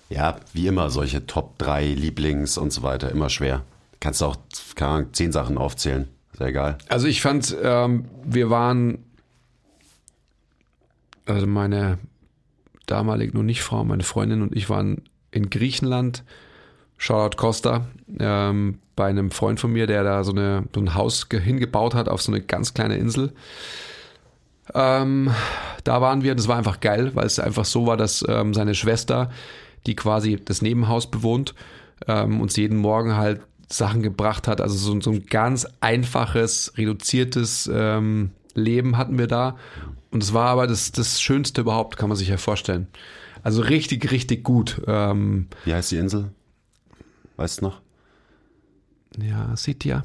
Ja, 0.09 0.37
wie 0.53 0.67
immer, 0.67 0.89
solche 0.89 1.25
Top 1.25 1.57
3 1.57 1.85
Lieblings 1.87 2.57
und 2.57 2.71
so 2.73 2.83
weiter, 2.83 3.09
immer 3.11 3.29
schwer. 3.29 3.63
Kannst 4.01 4.21
du 4.21 4.25
auch, 4.25 4.35
keine 4.75 5.11
zehn 5.13 5.31
Sachen 5.31 5.57
aufzählen. 5.57 6.07
Ist 6.33 6.39
ja 6.41 6.47
egal. 6.47 6.77
Also 6.89 7.07
ich 7.07 7.21
fand, 7.21 7.55
ähm, 7.63 8.05
wir 8.25 8.49
waren, 8.49 8.99
also 11.25 11.47
meine 11.47 11.97
damalige 12.87 13.33
nur 13.33 13.43
nicht 13.43 13.61
Frau, 13.61 13.83
meine 13.83 14.03
Freundin 14.03 14.41
und 14.41 14.55
ich 14.55 14.69
waren 14.69 15.01
in 15.31 15.49
Griechenland, 15.49 16.23
Shoutout 16.97 17.37
Costa, 17.37 17.87
ähm, 18.19 18.79
bei 18.95 19.07
einem 19.07 19.31
Freund 19.31 19.59
von 19.59 19.71
mir, 19.71 19.87
der 19.87 20.03
da 20.03 20.23
so, 20.23 20.31
eine, 20.31 20.65
so 20.75 20.81
ein 20.81 20.93
Haus 20.93 21.29
ge- 21.29 21.39
hingebaut 21.39 21.95
hat 21.95 22.09
auf 22.09 22.21
so 22.21 22.31
eine 22.31 22.41
ganz 22.41 22.73
kleine 22.73 22.97
Insel. 22.97 23.31
Ähm, 24.73 25.31
da 25.83 26.01
waren 26.01 26.23
wir, 26.23 26.35
das 26.35 26.47
war 26.47 26.57
einfach 26.57 26.79
geil, 26.79 27.11
weil 27.15 27.25
es 27.25 27.39
einfach 27.39 27.65
so 27.65 27.87
war, 27.87 27.97
dass 27.97 28.23
ähm, 28.27 28.53
seine 28.53 28.75
Schwester, 28.75 29.29
die 29.85 29.95
quasi 29.95 30.37
das 30.43 30.61
Nebenhaus 30.61 31.09
bewohnt, 31.09 31.55
ähm, 32.07 32.41
uns 32.41 32.55
jeden 32.55 32.77
Morgen 32.77 33.15
halt 33.15 33.41
Sachen 33.69 34.01
gebracht 34.01 34.47
hat. 34.47 34.61
Also 34.61 34.75
so, 34.75 34.99
so 35.01 35.11
ein 35.11 35.25
ganz 35.25 35.67
einfaches, 35.79 36.73
reduziertes 36.77 37.69
ähm, 37.73 38.31
Leben 38.53 38.97
hatten 38.97 39.17
wir 39.17 39.27
da. 39.27 39.57
Und 40.11 40.23
es 40.23 40.33
war 40.33 40.49
aber 40.49 40.67
das, 40.67 40.91
das 40.91 41.21
Schönste 41.21 41.61
überhaupt, 41.61 41.97
kann 41.97 42.09
man 42.09 42.17
sich 42.17 42.27
ja 42.27 42.37
vorstellen. 42.37 42.87
Also 43.43 43.61
richtig, 43.61 44.11
richtig 44.11 44.43
gut. 44.43 44.81
Ähm, 44.87 45.47
Wie 45.65 45.73
heißt 45.73 45.91
die 45.91 45.97
Insel? 45.97 46.31
Weißt 47.37 47.61
du 47.61 47.65
noch? 47.65 47.81
ja, 49.17 49.55
sieht 49.55 49.83
ja. 49.83 50.03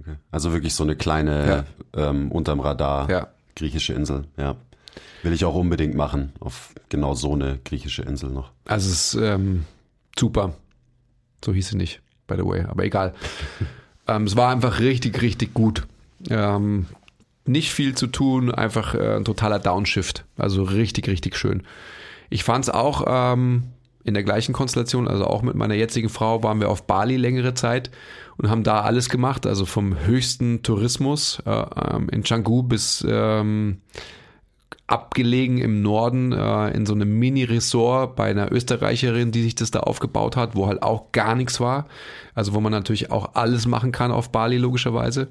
Okay. 0.00 0.16
Also 0.30 0.52
wirklich 0.52 0.74
so 0.74 0.84
eine 0.84 0.96
kleine, 0.96 1.66
ähm, 1.94 2.30
unterm 2.32 2.60
Radar 2.60 3.10
Ja. 3.10 3.28
Griechische 3.60 3.92
Insel, 3.92 4.24
ja. 4.36 4.56
Will 5.22 5.32
ich 5.32 5.44
auch 5.44 5.54
unbedingt 5.54 5.94
machen, 5.94 6.32
auf 6.40 6.74
genau 6.88 7.14
so 7.14 7.34
eine 7.34 7.60
griechische 7.64 8.02
Insel 8.02 8.30
noch. 8.30 8.50
Also 8.64 8.90
es 8.90 9.14
ist 9.14 9.22
ähm, 9.22 9.64
super. 10.18 10.54
So 11.44 11.52
hieß 11.52 11.68
sie 11.68 11.76
nicht, 11.76 12.00
by 12.26 12.36
the 12.36 12.44
way, 12.44 12.62
aber 12.62 12.84
egal. 12.84 13.14
ähm, 14.08 14.24
es 14.24 14.34
war 14.34 14.50
einfach 14.50 14.80
richtig, 14.80 15.20
richtig 15.20 15.54
gut. 15.54 15.86
Ähm, 16.28 16.86
nicht 17.44 17.72
viel 17.72 17.94
zu 17.94 18.06
tun, 18.06 18.50
einfach 18.50 18.94
äh, 18.94 19.16
ein 19.16 19.24
totaler 19.24 19.58
Downshift. 19.58 20.24
Also 20.36 20.62
richtig, 20.62 21.06
richtig 21.06 21.36
schön. 21.36 21.62
Ich 22.30 22.42
fand 22.42 22.64
es 22.64 22.70
auch 22.70 23.04
ähm, 23.06 23.64
in 24.04 24.14
der 24.14 24.22
gleichen 24.22 24.52
Konstellation, 24.52 25.08
also 25.08 25.26
auch 25.26 25.42
mit 25.42 25.54
meiner 25.54 25.74
jetzigen 25.74 26.08
Frau, 26.08 26.42
waren 26.42 26.60
wir 26.60 26.70
auf 26.70 26.86
Bali 26.86 27.16
längere 27.16 27.54
Zeit 27.54 27.90
und 28.38 28.48
haben 28.48 28.62
da 28.62 28.80
alles 28.80 29.08
gemacht, 29.08 29.46
also 29.46 29.66
vom 29.66 30.06
höchsten 30.06 30.62
Tourismus 30.62 31.42
äh, 31.44 31.50
ähm, 31.50 32.08
in 32.10 32.22
Canggu 32.22 32.62
bis 32.62 33.04
ähm, 33.08 33.78
abgelegen 34.90 35.58
im 35.58 35.82
Norden 35.82 36.32
äh, 36.32 36.70
in 36.70 36.84
so 36.84 36.94
einem 36.94 37.18
Mini-Resort 37.18 38.16
bei 38.16 38.30
einer 38.30 38.50
Österreicherin, 38.50 39.30
die 39.30 39.42
sich 39.42 39.54
das 39.54 39.70
da 39.70 39.80
aufgebaut 39.80 40.36
hat, 40.36 40.56
wo 40.56 40.66
halt 40.66 40.82
auch 40.82 41.12
gar 41.12 41.36
nichts 41.36 41.60
war. 41.60 41.86
Also 42.34 42.54
wo 42.54 42.60
man 42.60 42.72
natürlich 42.72 43.10
auch 43.10 43.34
alles 43.34 43.66
machen 43.66 43.92
kann 43.92 44.10
auf 44.10 44.30
Bali, 44.30 44.56
logischerweise. 44.56 45.28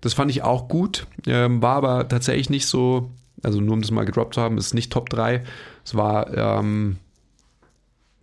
Das 0.00 0.12
fand 0.12 0.30
ich 0.30 0.42
auch 0.42 0.68
gut, 0.68 1.06
ähm, 1.26 1.62
war 1.62 1.76
aber 1.76 2.08
tatsächlich 2.08 2.50
nicht 2.50 2.66
so, 2.66 3.10
also 3.42 3.60
nur 3.60 3.72
um 3.72 3.80
das 3.80 3.90
mal 3.90 4.04
gedroppt 4.04 4.34
zu 4.34 4.42
haben, 4.42 4.58
ist 4.58 4.74
nicht 4.74 4.92
Top 4.92 5.08
3. 5.08 5.42
Es 5.82 5.94
war 5.94 6.36
ähm, 6.36 6.98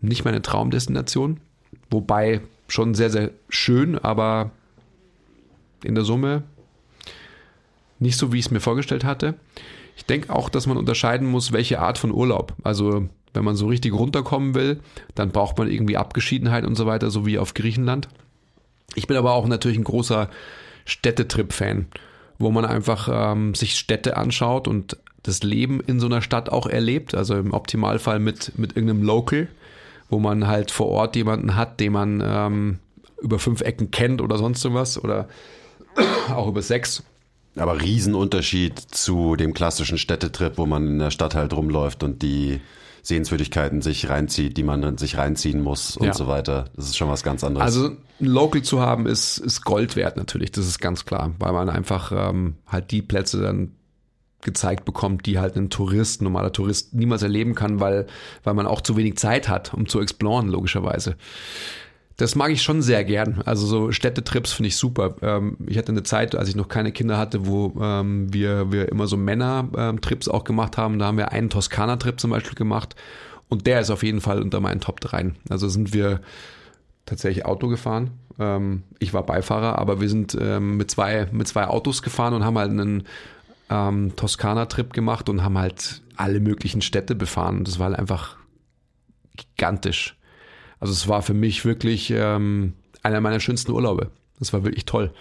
nicht 0.01 0.25
meine 0.25 0.41
Traumdestination, 0.41 1.39
wobei 1.89 2.41
schon 2.67 2.95
sehr, 2.95 3.09
sehr 3.09 3.31
schön, 3.49 3.97
aber 3.97 4.51
in 5.83 5.95
der 5.95 6.03
Summe 6.03 6.43
nicht 7.99 8.17
so, 8.17 8.33
wie 8.33 8.39
ich 8.39 8.45
es 8.45 8.51
mir 8.51 8.59
vorgestellt 8.59 9.03
hatte. 9.03 9.35
Ich 9.95 10.05
denke 10.05 10.33
auch, 10.33 10.49
dass 10.49 10.67
man 10.67 10.77
unterscheiden 10.77 11.27
muss, 11.27 11.51
welche 11.51 11.79
Art 11.79 11.97
von 11.97 12.11
Urlaub. 12.11 12.53
Also 12.63 13.07
wenn 13.33 13.45
man 13.45 13.55
so 13.55 13.67
richtig 13.67 13.93
runterkommen 13.93 14.55
will, 14.55 14.79
dann 15.15 15.31
braucht 15.31 15.57
man 15.57 15.69
irgendwie 15.69 15.97
Abgeschiedenheit 15.97 16.65
und 16.65 16.75
so 16.75 16.85
weiter, 16.85 17.11
so 17.11 17.25
wie 17.25 17.37
auf 17.37 17.53
Griechenland. 17.53 18.09
Ich 18.95 19.07
bin 19.07 19.17
aber 19.17 19.33
auch 19.33 19.47
natürlich 19.47 19.77
ein 19.77 19.83
großer 19.83 20.29
Städtetrip-Fan, 20.85 21.87
wo 22.39 22.51
man 22.51 22.65
einfach 22.65 23.09
ähm, 23.11 23.53
sich 23.53 23.77
Städte 23.77 24.17
anschaut 24.17 24.67
und 24.67 24.97
das 25.23 25.43
Leben 25.43 25.79
in 25.81 25.99
so 25.99 26.07
einer 26.07 26.21
Stadt 26.21 26.49
auch 26.49 26.65
erlebt. 26.65 27.15
Also 27.15 27.35
im 27.35 27.53
Optimalfall 27.53 28.19
mit, 28.19 28.57
mit 28.57 28.75
irgendeinem 28.75 29.03
Local, 29.03 29.47
wo 30.11 30.19
man 30.19 30.45
halt 30.45 30.69
vor 30.69 30.87
Ort 30.87 31.15
jemanden 31.15 31.55
hat, 31.55 31.79
den 31.79 31.93
man 31.93 32.21
ähm, 32.23 32.79
über 33.21 33.39
fünf 33.39 33.61
Ecken 33.61 33.89
kennt 33.89 34.21
oder 34.21 34.37
sonst 34.37 34.63
irgendwas 34.63 35.03
oder 35.03 35.27
auch 36.35 36.47
über 36.47 36.61
sechs. 36.61 37.03
Aber 37.55 37.81
Riesenunterschied 37.81 38.79
zu 38.79 39.35
dem 39.35 39.53
klassischen 39.53 39.97
Städtetrip, 39.97 40.57
wo 40.57 40.65
man 40.65 40.87
in 40.87 40.99
der 40.99 41.11
Stadt 41.11 41.35
halt 41.35 41.53
rumläuft 41.53 42.03
und 42.03 42.21
die 42.21 42.61
Sehenswürdigkeiten 43.03 43.81
sich 43.81 44.09
reinzieht, 44.09 44.57
die 44.57 44.63
man 44.63 44.97
sich 44.97 45.17
reinziehen 45.17 45.61
muss 45.61 45.97
und 45.97 46.07
Ja. 46.07 46.13
so 46.13 46.27
weiter. 46.27 46.65
Das 46.75 46.85
ist 46.85 46.97
schon 46.97 47.09
was 47.09 47.23
ganz 47.23 47.43
anderes. 47.43 47.65
Also 47.65 47.87
ein 47.87 47.97
Local 48.19 48.61
zu 48.61 48.79
haben 48.79 49.05
ist, 49.07 49.37
ist 49.39 49.65
Gold 49.65 49.95
wert 49.95 50.17
natürlich, 50.17 50.51
das 50.51 50.67
ist 50.67 50.79
ganz 50.79 51.03
klar, 51.05 51.31
weil 51.39 51.51
man 51.51 51.69
einfach 51.69 52.11
ähm, 52.15 52.55
halt 52.67 52.91
die 52.91 53.01
Plätze 53.01 53.41
dann 53.41 53.71
gezeigt 54.41 54.85
bekommt, 54.85 55.25
die 55.25 55.39
halt 55.39 55.55
ein 55.55 55.69
Tourist, 55.69 56.21
normaler 56.21 56.51
Tourist 56.51 56.93
niemals 56.93 57.23
erleben 57.23 57.55
kann, 57.55 57.79
weil, 57.79 58.07
weil 58.43 58.53
man 58.53 58.67
auch 58.67 58.81
zu 58.81 58.95
wenig 58.97 59.17
Zeit 59.17 59.49
hat, 59.49 59.73
um 59.73 59.87
zu 59.87 59.99
exploren, 60.01 60.47
logischerweise. 60.47 61.15
Das 62.21 62.35
mag 62.35 62.51
ich 62.51 62.61
schon 62.61 62.83
sehr 62.83 63.03
gern. 63.03 63.41
Also 63.45 63.65
so 63.65 63.91
Städtetrips 63.91 64.53
finde 64.53 64.67
ich 64.67 64.77
super. 64.77 65.15
Ähm, 65.23 65.57
ich 65.65 65.75
hatte 65.77 65.91
eine 65.91 66.03
Zeit, 66.03 66.35
als 66.35 66.49
ich 66.49 66.55
noch 66.55 66.67
keine 66.67 66.91
Kinder 66.91 67.17
hatte, 67.17 67.47
wo 67.47 67.73
ähm, 67.81 68.31
wir, 68.31 68.71
wir 68.71 68.89
immer 68.89 69.07
so 69.07 69.17
Männer-Trips 69.17 70.27
auch 70.27 70.43
gemacht 70.43 70.77
haben. 70.77 70.99
Da 70.99 71.05
haben 71.05 71.17
wir 71.17 71.31
einen 71.31 71.49
Toskana-Trip 71.49 72.19
zum 72.19 72.29
Beispiel 72.29 72.53
gemacht. 72.53 72.95
Und 73.49 73.65
der 73.65 73.79
ist 73.79 73.89
auf 73.89 74.03
jeden 74.03 74.21
Fall 74.21 74.39
unter 74.39 74.59
meinen 74.59 74.81
Top 74.81 74.99
3. 74.99 75.31
Also 75.49 75.67
sind 75.67 75.93
wir 75.93 76.21
tatsächlich 77.07 77.45
Auto 77.45 77.69
gefahren. 77.69 78.11
Ähm, 78.37 78.83
ich 78.99 79.15
war 79.15 79.25
Beifahrer, 79.25 79.79
aber 79.79 79.99
wir 79.99 80.07
sind 80.07 80.37
mit, 80.59 80.91
zwei, 80.91 81.27
mit 81.31 81.47
zwei 81.47 81.65
Autos 81.65 82.03
gefahren 82.03 82.35
und 82.35 82.45
haben 82.45 82.59
halt 82.59 82.69
einen 82.69 83.03
ähm, 83.71 84.15
Toskana-Trip 84.15 84.93
gemacht 84.93 85.29
und 85.29 85.43
haben 85.43 85.57
halt 85.57 86.01
alle 86.17 86.39
möglichen 86.39 86.81
Städte 86.81 87.15
befahren. 87.15 87.63
Das 87.63 87.79
war 87.79 87.87
halt 87.87 87.97
einfach 87.97 88.37
gigantisch. 89.35 90.17
Also 90.79 90.93
es 90.93 91.07
war 91.07 91.21
für 91.21 91.33
mich 91.33 91.63
wirklich 91.65 92.11
ähm, 92.11 92.73
einer 93.01 93.21
meiner 93.21 93.39
schönsten 93.39 93.71
Urlaube. 93.71 94.11
Das 94.39 94.53
war 94.53 94.63
wirklich 94.63 94.85
toll. 94.85 95.13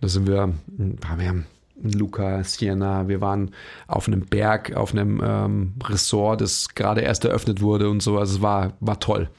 Da 0.00 0.08
sind 0.08 0.26
wir, 0.26 0.52
wir 0.66 1.28
haben 1.28 1.46
Luca, 1.82 2.44
Siena, 2.44 3.08
wir 3.08 3.20
waren 3.20 3.52
auf 3.86 4.06
einem 4.06 4.26
Berg, 4.26 4.74
auf 4.74 4.92
einem 4.92 5.20
ähm, 5.24 5.74
Ressort, 5.84 6.40
das 6.40 6.74
gerade 6.74 7.00
erst 7.00 7.24
eröffnet 7.24 7.60
wurde 7.60 7.88
und 7.88 8.02
so. 8.02 8.18
Also 8.18 8.36
es 8.36 8.42
war, 8.42 8.74
war 8.80 9.00
toll. 9.00 9.30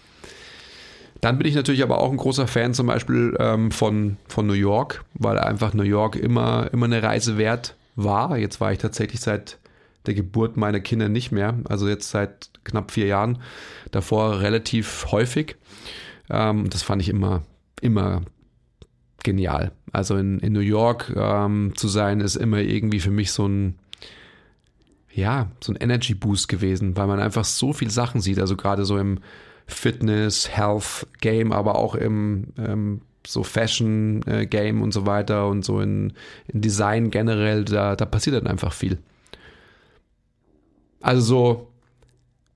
Dann 1.21 1.37
bin 1.37 1.47
ich 1.47 1.55
natürlich 1.55 1.83
aber 1.83 1.99
auch 1.99 2.11
ein 2.11 2.17
großer 2.17 2.47
Fan 2.47 2.73
zum 2.73 2.87
Beispiel 2.87 3.35
ähm, 3.39 3.71
von, 3.71 4.17
von 4.27 4.45
New 4.45 4.53
York, 4.53 5.05
weil 5.13 5.39
einfach 5.39 5.73
New 5.73 5.83
York 5.83 6.17
immer, 6.17 6.69
immer 6.73 6.85
eine 6.85 7.01
Reise 7.01 7.37
wert 7.37 7.75
war. 7.95 8.37
Jetzt 8.37 8.61
war 8.61 8.71
ich 8.71 8.79
tatsächlich 8.79 9.21
seit 9.21 9.59
der 10.05 10.13
Geburt 10.13 10.57
meiner 10.57 10.79
Kinder 10.79 11.09
nicht 11.09 11.31
mehr, 11.31 11.57
also 11.65 11.87
jetzt 11.87 12.09
seit 12.09 12.49
knapp 12.63 12.91
vier 12.91 13.07
Jahren, 13.07 13.39
davor 13.91 14.41
relativ 14.41 15.07
häufig. 15.11 15.55
Ähm, 16.29 16.69
das 16.69 16.83
fand 16.83 17.01
ich 17.01 17.09
immer, 17.09 17.43
immer 17.81 18.21
genial. 19.23 19.71
Also 19.91 20.17
in, 20.17 20.39
in 20.39 20.53
New 20.53 20.59
York 20.59 21.13
ähm, 21.15 21.73
zu 21.75 21.87
sein, 21.87 22.19
ist 22.19 22.35
immer 22.35 22.59
irgendwie 22.59 22.99
für 22.99 23.11
mich 23.11 23.31
so 23.31 23.47
ein, 23.47 23.79
ja, 25.13 25.51
so 25.61 25.71
ein 25.71 25.77
Energy 25.77 26.15
Boost 26.15 26.47
gewesen, 26.47 26.97
weil 26.97 27.07
man 27.07 27.19
einfach 27.19 27.45
so 27.45 27.73
viel 27.73 27.89
Sachen 27.89 28.19
sieht, 28.19 28.39
also 28.39 28.57
gerade 28.57 28.85
so 28.85 28.97
im 28.97 29.19
Fitness, 29.67 30.49
Health 30.49 31.07
Game, 31.21 31.53
aber 31.53 31.75
auch 31.75 31.95
im 31.95 32.47
ähm, 32.57 33.01
so 33.25 33.43
Fashion-Game 33.43 34.79
äh, 34.79 34.83
und 34.83 34.93
so 34.93 35.05
weiter 35.05 35.47
und 35.47 35.63
so 35.63 35.79
in, 35.79 36.13
in 36.47 36.61
Design 36.61 37.11
generell, 37.11 37.65
da, 37.65 37.95
da 37.95 38.05
passiert 38.05 38.35
dann 38.35 38.47
einfach 38.47 38.73
viel. 38.73 38.97
Also 41.01 41.21
so, 41.21 41.67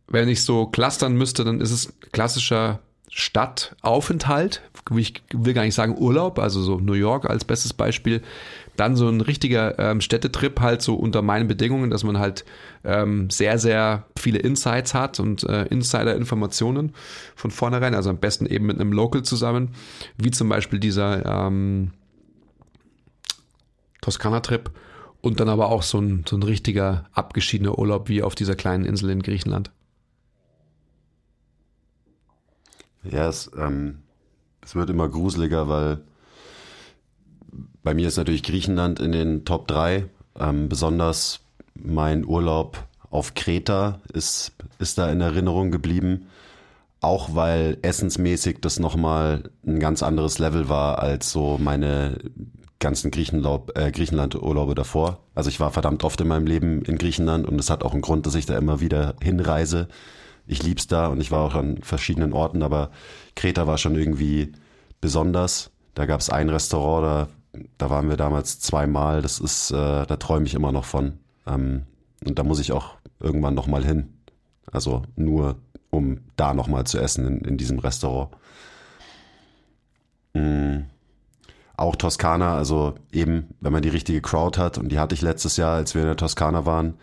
wenn 0.08 0.30
ich 0.30 0.44
so 0.44 0.68
clustern 0.68 1.16
müsste, 1.16 1.44
dann 1.44 1.62
ist 1.62 1.72
es 1.72 1.94
klassischer 2.12 2.80
Stadtaufenthalt. 3.10 4.62
Ich 4.96 5.22
will 5.34 5.54
gar 5.54 5.64
nicht 5.64 5.76
sagen 5.76 5.98
Urlaub, 5.98 6.40
also 6.40 6.62
so 6.62 6.80
New 6.80 6.94
York 6.94 7.30
als 7.30 7.44
bestes 7.44 7.74
Beispiel. 7.74 8.22
Dann 8.78 8.96
so 8.96 9.10
ein 9.10 9.22
richtiger 9.22 9.78
ähm, 9.80 10.02
Städtetrip 10.02 10.62
halt 10.62 10.82
so 10.82 10.96
unter 10.96 11.22
meinen 11.22 11.48
Bedingungen, 11.48 11.90
dass 11.90 12.04
man 12.04 12.20
halt 12.20 12.46
ähm, 12.84 13.30
sehr, 13.30 13.60
sehr 13.60 14.06
viele 14.18 14.40
Insights 14.40 14.94
hat 14.94 15.20
und 15.20 15.44
äh, 15.44 15.66
Insider-Informationen 15.66 16.94
von 17.36 17.52
vornherein, 17.52 17.96
also 17.96 18.10
am 18.10 18.20
besten 18.20 18.46
eben 18.46 18.66
mit 18.68 18.80
einem 18.80 18.94
Local 18.94 19.24
zusammen, 19.24 19.72
wie 20.18 20.32
zum 20.32 20.48
Beispiel 20.48 20.80
dieser 20.80 21.26
ähm, 21.26 21.92
Toskana-Trip 24.02 24.72
und 25.22 25.40
dann 25.40 25.50
aber 25.50 25.70
auch 25.70 25.84
so 25.84 26.00
ein, 26.00 26.24
so 26.28 26.38
ein 26.38 26.44
richtiger 26.44 27.10
abgeschiedener 27.12 27.78
Urlaub 27.78 28.08
wie 28.08 28.24
auf 28.24 28.36
dieser 28.36 28.56
kleinen 28.56 28.86
Insel 28.86 29.10
in 29.10 29.22
Griechenland. 29.22 29.72
Ja, 33.04 33.28
es, 33.28 33.52
ähm, 33.58 34.04
es 34.62 34.76
wird 34.76 34.90
immer 34.90 35.10
gruseliger, 35.10 35.68
weil 35.68 36.02
bei 37.84 37.94
mir 37.94 38.08
ist 38.08 38.18
natürlich 38.18 38.44
Griechenland 38.44 39.00
in 39.00 39.12
den 39.12 39.46
Top 39.46 39.68
3. 39.68 40.06
Ähm, 40.40 40.70
besonders 40.70 41.40
mein 41.74 42.26
Urlaub 42.26 42.84
auf 43.10 43.34
Kreta 43.34 44.00
ist, 44.14 44.52
ist 44.80 44.98
da 44.98 45.10
in 45.10 45.22
Erinnerung 45.22 45.72
geblieben. 45.72 46.28
Auch 47.00 47.36
weil 47.36 47.78
essensmäßig 47.84 48.58
das 48.62 48.80
nochmal 48.80 49.52
ein 49.66 49.80
ganz 49.80 50.04
anderes 50.04 50.40
Level 50.40 50.68
war 50.68 51.00
als 51.00 51.32
so 51.32 51.58
meine 51.60 52.18
ganzen 52.80 53.12
äh, 53.12 53.92
Griechenland-Urlaube 53.92 54.76
davor. 54.76 55.20
Also 55.34 55.50
ich 55.50 55.60
war 55.60 55.72
verdammt 55.72 56.04
oft 56.04 56.20
in 56.22 56.28
meinem 56.28 56.48
Leben 56.48 56.82
in 56.84 56.98
Griechenland 56.98 57.48
und 57.48 57.60
es 57.60 57.70
hat 57.70 57.84
auch 57.84 57.94
einen 57.94 58.02
Grund, 58.02 58.26
dass 58.26 58.36
ich 58.36 58.46
da 58.46 58.58
immer 58.58 58.82
wieder 58.82 59.16
hinreise. 59.22 59.88
Ich 60.46 60.64
lieb's 60.64 60.88
da 60.88 61.08
und 61.08 61.22
ich 61.22 61.32
war 61.32 61.42
auch 61.42 61.56
an 61.56 61.78
verschiedenen 61.82 62.34
Orten, 62.34 62.64
aber 62.64 62.92
Kreta 63.36 63.68
war 63.68 63.78
schon 63.78 63.96
irgendwie 63.96 64.54
besonders. 65.02 65.72
Da 65.94 66.06
gab's 66.06 66.30
ein 66.30 66.50
Restaurant, 66.50 67.04
da 67.04 67.37
da 67.78 67.90
waren 67.90 68.10
wir 68.10 68.18
damals 68.18 68.60
zweimal. 68.60 69.22
Das 69.22 69.40
ist, 69.40 69.72
äh, 69.72 70.06
da 70.06 70.16
träume 70.18 70.46
ich 70.46 70.54
immer 70.54 70.72
noch 70.72 70.86
von. 70.86 71.20
Ähm, 71.46 71.84
und 72.26 72.40
da 72.40 72.44
muss 72.44 72.60
ich 72.60 72.72
auch 72.72 72.96
irgendwann 73.20 73.54
nochmal 73.54 73.84
hin. 73.84 74.14
Also 74.72 75.04
nur, 75.16 75.58
um 75.90 76.22
da 76.36 76.54
nochmal 76.54 76.86
zu 76.86 77.00
essen 77.00 77.26
in, 77.26 77.40
in 77.42 77.58
diesem 77.58 77.80
Restaurant. 77.80 78.36
Mhm. 80.34 80.86
Auch 81.76 81.96
Toskana, 81.96 82.58
also 82.58 82.96
eben, 83.12 83.54
wenn 83.62 83.72
man 83.72 83.84
die 83.84 83.90
richtige 83.90 84.22
Crowd 84.22 84.60
hat, 84.60 84.80
und 84.80 84.90
die 84.90 84.98
hatte 84.98 85.14
ich 85.14 85.22
letztes 85.22 85.58
Jahr, 85.58 85.76
als 85.76 85.94
wir 85.94 86.02
in 86.02 86.08
der 86.08 86.18
Toskana 86.18 86.66
waren, 86.66 86.96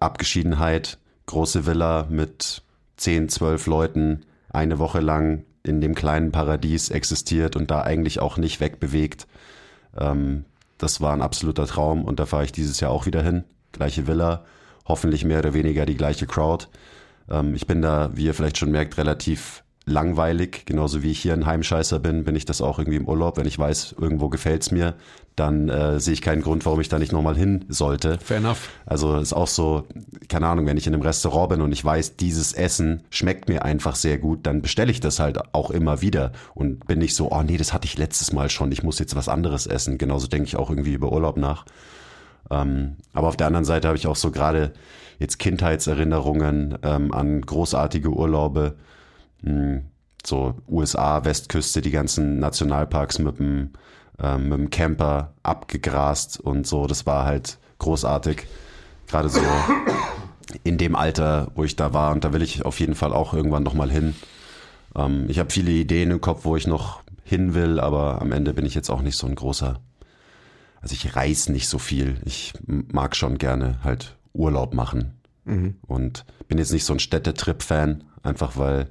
Abgeschiedenheit, 0.00 0.98
große 1.26 1.64
Villa 1.64 2.06
mit 2.10 2.62
10, 2.96 3.28
12 3.28 3.66
Leuten, 3.66 4.26
eine 4.50 4.78
Woche 4.78 5.00
lang 5.00 5.44
in 5.62 5.80
dem 5.80 5.94
kleinen 5.94 6.32
Paradies 6.32 6.90
existiert 6.90 7.56
und 7.56 7.70
da 7.70 7.82
eigentlich 7.82 8.20
auch 8.20 8.36
nicht 8.36 8.60
wegbewegt. 8.60 9.26
Ähm, 9.98 10.44
das 10.78 11.00
war 11.00 11.12
ein 11.12 11.22
absoluter 11.22 11.66
Traum 11.66 12.04
und 12.04 12.20
da 12.20 12.26
fahre 12.26 12.44
ich 12.44 12.52
dieses 12.52 12.80
Jahr 12.80 12.90
auch 12.90 13.06
wieder 13.06 13.22
hin. 13.22 13.44
Gleiche 13.72 14.06
Villa, 14.06 14.44
hoffentlich 14.86 15.24
mehr 15.24 15.40
oder 15.40 15.54
weniger 15.54 15.86
die 15.86 15.96
gleiche 15.96 16.26
Crowd. 16.26 16.66
Ähm, 17.28 17.54
ich 17.54 17.66
bin 17.66 17.82
da, 17.82 18.10
wie 18.14 18.26
ihr 18.26 18.34
vielleicht 18.34 18.58
schon 18.58 18.70
merkt, 18.70 18.98
relativ 18.98 19.63
langweilig. 19.86 20.64
Genauso 20.66 21.02
wie 21.02 21.10
ich 21.10 21.20
hier 21.20 21.34
ein 21.34 21.46
Heimscheißer 21.46 21.98
bin, 21.98 22.24
bin 22.24 22.36
ich 22.36 22.44
das 22.44 22.60
auch 22.60 22.78
irgendwie 22.78 22.96
im 22.96 23.08
Urlaub. 23.08 23.36
Wenn 23.36 23.46
ich 23.46 23.58
weiß, 23.58 23.96
irgendwo 23.98 24.28
gefällt's 24.28 24.70
mir, 24.70 24.94
dann 25.36 25.68
äh, 25.68 25.98
sehe 25.98 26.14
ich 26.14 26.22
keinen 26.22 26.42
Grund, 26.42 26.64
warum 26.64 26.80
ich 26.80 26.88
da 26.88 26.98
nicht 26.98 27.12
nochmal 27.12 27.36
hin 27.36 27.64
sollte. 27.68 28.18
Fair 28.18 28.38
enough. 28.38 28.70
Also 28.86 29.16
ist 29.16 29.32
auch 29.32 29.48
so, 29.48 29.84
keine 30.28 30.46
Ahnung, 30.46 30.66
wenn 30.66 30.76
ich 30.76 30.86
in 30.86 30.94
einem 30.94 31.02
Restaurant 31.02 31.50
bin 31.50 31.60
und 31.60 31.72
ich 31.72 31.84
weiß, 31.84 32.16
dieses 32.16 32.52
Essen 32.52 33.02
schmeckt 33.10 33.48
mir 33.48 33.64
einfach 33.64 33.96
sehr 33.96 34.18
gut, 34.18 34.46
dann 34.46 34.62
bestelle 34.62 34.92
ich 34.92 35.00
das 35.00 35.18
halt 35.18 35.54
auch 35.54 35.70
immer 35.70 36.00
wieder 36.00 36.32
und 36.54 36.86
bin 36.86 37.00
nicht 37.00 37.16
so, 37.16 37.32
oh 37.32 37.42
nee, 37.42 37.56
das 37.56 37.72
hatte 37.72 37.86
ich 37.86 37.98
letztes 37.98 38.32
Mal 38.32 38.48
schon, 38.48 38.70
ich 38.70 38.84
muss 38.84 38.98
jetzt 39.00 39.16
was 39.16 39.28
anderes 39.28 39.66
essen. 39.66 39.98
Genauso 39.98 40.28
denke 40.28 40.46
ich 40.46 40.56
auch 40.56 40.70
irgendwie 40.70 40.94
über 40.94 41.12
Urlaub 41.12 41.36
nach. 41.36 41.64
Ähm, 42.50 42.96
aber 43.12 43.28
auf 43.28 43.36
der 43.36 43.48
anderen 43.48 43.64
Seite 43.64 43.88
habe 43.88 43.98
ich 43.98 44.06
auch 44.06 44.16
so 44.16 44.30
gerade 44.30 44.72
jetzt 45.18 45.38
Kindheitserinnerungen 45.38 46.78
ähm, 46.82 47.12
an 47.12 47.40
großartige 47.40 48.10
Urlaube 48.10 48.76
hm, 49.44 49.84
so 50.24 50.54
USA, 50.68 51.24
Westküste, 51.24 51.82
die 51.82 51.90
ganzen 51.90 52.38
Nationalparks 52.38 53.18
mit 53.18 53.38
dem, 53.38 53.70
ähm, 54.18 54.48
mit 54.48 54.58
dem 54.58 54.70
Camper 54.70 55.34
abgegrast 55.42 56.40
und 56.40 56.66
so. 56.66 56.86
Das 56.86 57.06
war 57.06 57.24
halt 57.24 57.58
großartig. 57.78 58.46
Gerade 59.06 59.28
so 59.28 59.40
in 60.62 60.78
dem 60.78 60.96
Alter, 60.96 61.50
wo 61.54 61.64
ich 61.64 61.76
da 61.76 61.92
war. 61.92 62.12
Und 62.12 62.24
da 62.24 62.32
will 62.32 62.42
ich 62.42 62.64
auf 62.64 62.80
jeden 62.80 62.94
Fall 62.94 63.12
auch 63.12 63.34
irgendwann 63.34 63.62
nochmal 63.62 63.90
hin. 63.90 64.14
Ähm, 64.96 65.26
ich 65.28 65.38
habe 65.38 65.50
viele 65.50 65.72
Ideen 65.72 66.10
im 66.10 66.20
Kopf, 66.20 66.44
wo 66.44 66.56
ich 66.56 66.66
noch 66.66 67.02
hin 67.24 67.54
will, 67.54 67.80
aber 67.80 68.20
am 68.20 68.32
Ende 68.32 68.54
bin 68.54 68.66
ich 68.66 68.74
jetzt 68.74 68.90
auch 68.90 69.02
nicht 69.02 69.16
so 69.16 69.26
ein 69.26 69.34
großer. 69.34 69.80
Also 70.80 70.92
ich 70.92 71.16
reise 71.16 71.50
nicht 71.50 71.68
so 71.68 71.78
viel. 71.78 72.18
Ich 72.24 72.52
mag 72.66 73.16
schon 73.16 73.38
gerne 73.38 73.78
halt 73.82 74.16
Urlaub 74.34 74.74
machen. 74.74 75.14
Mhm. 75.44 75.76
Und 75.86 76.24
bin 76.48 76.58
jetzt 76.58 76.72
nicht 76.72 76.84
so 76.84 76.92
ein 76.92 76.98
Städtetrip-Fan, 76.98 78.04
einfach 78.22 78.56
weil 78.56 78.88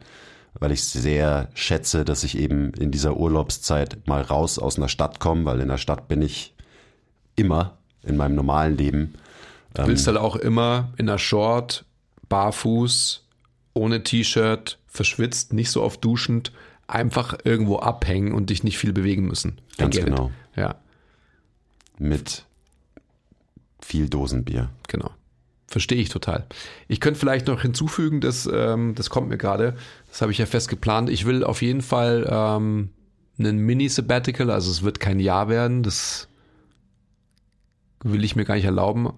weil 0.59 0.71
ich 0.71 0.83
sehr 0.83 1.49
schätze, 1.53 2.05
dass 2.05 2.23
ich 2.23 2.37
eben 2.37 2.73
in 2.73 2.91
dieser 2.91 3.17
Urlaubszeit 3.17 4.07
mal 4.07 4.21
raus 4.21 4.59
aus 4.59 4.77
einer 4.77 4.89
Stadt 4.89 5.19
komme, 5.19 5.45
weil 5.45 5.59
in 5.59 5.67
der 5.67 5.77
Stadt 5.77 6.07
bin 6.07 6.21
ich 6.21 6.53
immer 7.35 7.77
in 8.03 8.17
meinem 8.17 8.35
normalen 8.35 8.77
Leben. 8.77 9.13
Du 9.73 9.87
willst 9.87 10.07
ähm, 10.07 10.15
halt 10.15 10.23
auch 10.23 10.35
immer 10.35 10.93
in 10.97 11.07
der 11.07 11.17
Short, 11.17 11.85
barfuß, 12.29 13.25
ohne 13.73 14.03
T-Shirt, 14.03 14.77
verschwitzt, 14.87 15.53
nicht 15.53 15.71
so 15.71 15.81
oft 15.81 16.03
duschend, 16.03 16.51
einfach 16.87 17.37
irgendwo 17.43 17.77
abhängen 17.77 18.33
und 18.33 18.49
dich 18.49 18.63
nicht 18.63 18.77
viel 18.77 18.93
bewegen 18.93 19.25
müssen. 19.25 19.59
Ganz 19.77 19.95
genau. 19.95 20.31
Ja. 20.55 20.75
Mit 21.97 22.45
viel 23.81 24.09
Dosenbier. 24.09 24.69
Genau. 24.87 25.11
Verstehe 25.73 25.97
ich 25.97 26.09
total. 26.09 26.45
Ich 26.87 26.99
könnte 26.99 27.19
vielleicht 27.19 27.47
noch 27.47 27.63
hinzufügen, 27.63 28.21
dass, 28.21 28.45
ähm, 28.45 28.93
das 28.93 29.09
kommt 29.09 29.29
mir 29.29 29.39
gerade, 29.39 29.75
das 30.07 30.21
habe 30.21 30.31
ich 30.31 30.37
ja 30.37 30.45
fest 30.45 30.69
geplant. 30.69 31.09
Ich 31.09 31.25
will 31.25 31.43
auf 31.43 31.63
jeden 31.63 31.81
Fall 31.81 32.29
ähm, 32.29 32.89
einen 33.39 33.57
Mini-Sabbatical, 33.57 34.51
also 34.51 34.69
es 34.69 34.83
wird 34.83 34.99
kein 34.99 35.19
Jahr 35.19 35.49
werden, 35.49 35.81
das 35.81 36.27
will 38.03 38.23
ich 38.23 38.35
mir 38.35 38.45
gar 38.45 38.53
nicht 38.53 38.65
erlauben. 38.65 39.13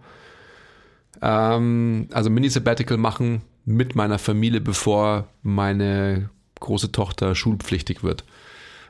Ähm, 1.22 2.08
also 2.14 2.30
Mini-Sabbatical 2.30 2.96
machen 2.96 3.42
mit 3.66 3.98
meiner 3.98 4.18
Familie, 4.18 4.62
bevor 4.62 5.28
meine 5.44 6.30
große 6.62 6.94
Tochter 6.94 7.36
schulpflichtig 7.36 8.02
wird. 8.02 8.24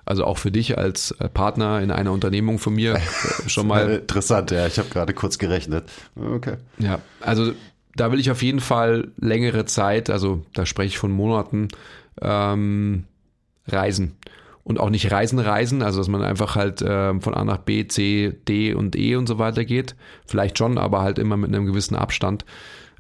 Also 0.06 0.24
auch 0.24 0.38
für 0.38 0.52
dich 0.52 0.78
als 0.78 1.12
äh, 1.12 1.28
Partner 1.28 1.82
in 1.82 1.92
einer 1.92 2.12
Unternehmung 2.12 2.60
von 2.60 2.76
mir 2.76 2.96
äh, 3.46 3.50
schon 3.50 3.68
mal. 3.68 3.90
Interessant, 3.90 4.52
ja, 4.52 4.68
ich 4.68 4.78
habe 4.78 4.90
gerade 4.90 5.14
kurz 5.14 5.38
gerechnet. 5.38 5.86
Okay. 6.16 6.58
Ja, 6.78 7.00
also 7.22 7.54
da 7.96 8.12
will 8.12 8.20
ich 8.20 8.30
auf 8.30 8.44
jeden 8.44 8.60
Fall 8.60 9.12
längere 9.18 9.66
Zeit, 9.66 10.10
also 10.10 10.44
da 10.54 10.66
spreche 10.66 10.90
ich 10.90 10.98
von 10.98 11.12
Monaten, 11.12 11.70
ähm, 12.22 13.06
reisen. 13.68 14.18
Und 14.64 14.80
auch 14.80 14.90
nicht 14.90 15.12
reisen, 15.12 15.38
reisen, 15.38 15.84
also 15.84 16.00
dass 16.00 16.08
man 16.08 16.24
einfach 16.24 16.56
halt 16.56 16.84
ähm, 16.86 17.22
von 17.22 17.36
A 17.36 17.44
nach 17.44 17.60
B, 17.60 17.88
C, 17.88 18.34
D 18.48 18.74
und 18.74 18.96
E 18.96 19.16
und 19.16 19.28
so 19.28 19.38
weiter 19.38 19.64
geht. 19.64 19.96
Vielleicht 20.26 20.58
schon, 20.58 20.80
aber 20.80 21.02
halt 21.02 21.20
immer 21.20 21.38
mit 21.38 21.54
einem 21.54 21.68
gewissen 21.68 21.96
Abstand. 21.96 22.46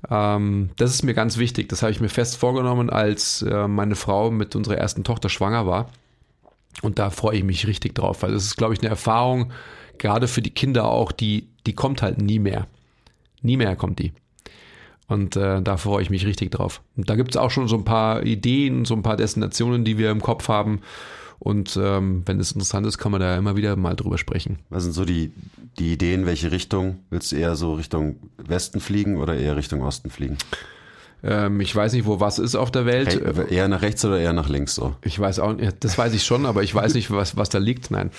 Ähm, 0.09 0.69
das 0.77 0.93
ist 0.93 1.01
mir 1.01 1.15
ganz 1.15 1.37
wichtig. 1.37 1.67
Das 1.69 1.81
habe 1.81 1.91
ich 1.91 1.99
mir 1.99 2.09
fest 2.09 2.37
vorgenommen, 2.37 2.91
als 2.91 3.41
äh, 3.41 3.67
meine 3.67 3.95
Frau 3.95 4.29
mit 4.29 4.55
unserer 4.55 4.77
ersten 4.77 5.03
Tochter 5.03 5.29
schwanger 5.29 5.65
war. 5.65 5.89
Und 6.81 6.99
da 6.99 7.09
freue 7.09 7.37
ich 7.37 7.43
mich 7.43 7.67
richtig 7.67 7.95
drauf, 7.95 8.23
weil 8.23 8.31
das 8.31 8.45
ist, 8.45 8.57
glaube 8.57 8.73
ich, 8.73 8.81
eine 8.81 8.89
Erfahrung, 8.89 9.51
gerade 9.97 10.27
für 10.27 10.41
die 10.41 10.51
Kinder 10.51 10.85
auch, 10.85 11.11
die, 11.11 11.47
die 11.65 11.73
kommt 11.73 12.01
halt 12.01 12.21
nie 12.21 12.39
mehr. 12.39 12.67
Nie 13.41 13.57
mehr 13.57 13.75
kommt 13.75 13.99
die. 13.99 14.13
Und 15.07 15.35
äh, 15.35 15.61
da 15.61 15.77
freue 15.77 16.01
ich 16.01 16.09
mich 16.09 16.25
richtig 16.25 16.51
drauf. 16.51 16.81
Und 16.97 17.09
da 17.09 17.15
gibt 17.15 17.31
es 17.31 17.37
auch 17.37 17.51
schon 17.51 17.67
so 17.67 17.77
ein 17.77 17.85
paar 17.85 18.23
Ideen, 18.23 18.85
so 18.85 18.95
ein 18.95 19.03
paar 19.03 19.17
Destinationen, 19.17 19.85
die 19.85 19.97
wir 19.97 20.09
im 20.09 20.21
Kopf 20.21 20.47
haben. 20.47 20.81
Und 21.37 21.77
ähm, 21.81 22.23
wenn 22.25 22.39
es 22.39 22.53
interessant 22.53 22.87
ist, 22.87 22.97
kann 22.97 23.11
man 23.11 23.21
da 23.21 23.37
immer 23.37 23.55
wieder 23.55 23.75
mal 23.75 23.95
drüber 23.95 24.17
sprechen. 24.17 24.59
Was 24.69 24.83
sind 24.83 24.93
so 24.93 25.05
die, 25.05 25.31
die 25.77 25.93
Ideen, 25.93 26.25
welche 26.25 26.51
Richtung? 26.51 26.99
Willst 27.09 27.31
du 27.31 27.35
eher 27.35 27.55
so 27.55 27.73
Richtung 27.73 28.15
Westen 28.37 28.79
fliegen 28.79 29.17
oder 29.17 29.35
eher 29.35 29.55
Richtung 29.55 29.81
Osten 29.83 30.09
fliegen? 30.09 30.37
Ähm, 31.25 31.59
ich 31.59 31.75
weiß 31.75 31.93
nicht, 31.93 32.05
wo 32.05 32.19
was 32.19 32.37
ist 32.37 32.55
auf 32.55 32.71
der 32.71 32.85
Welt. 32.85 33.19
Hey, 33.21 33.55
eher 33.55 33.67
nach 33.67 33.81
rechts 33.81 34.05
oder 34.05 34.19
eher 34.19 34.33
nach 34.33 34.47
links 34.47 34.75
so? 34.75 34.95
Ich 35.03 35.19
weiß 35.19 35.39
auch 35.39 35.53
nicht, 35.53 35.83
das 35.83 35.97
weiß 35.97 36.13
ich 36.13 36.23
schon, 36.23 36.45
aber 36.45 36.61
ich 36.63 36.73
weiß 36.73 36.93
nicht, 36.93 37.09
was, 37.11 37.35
was 37.35 37.49
da 37.49 37.57
liegt. 37.57 37.89
Nein. 37.89 38.11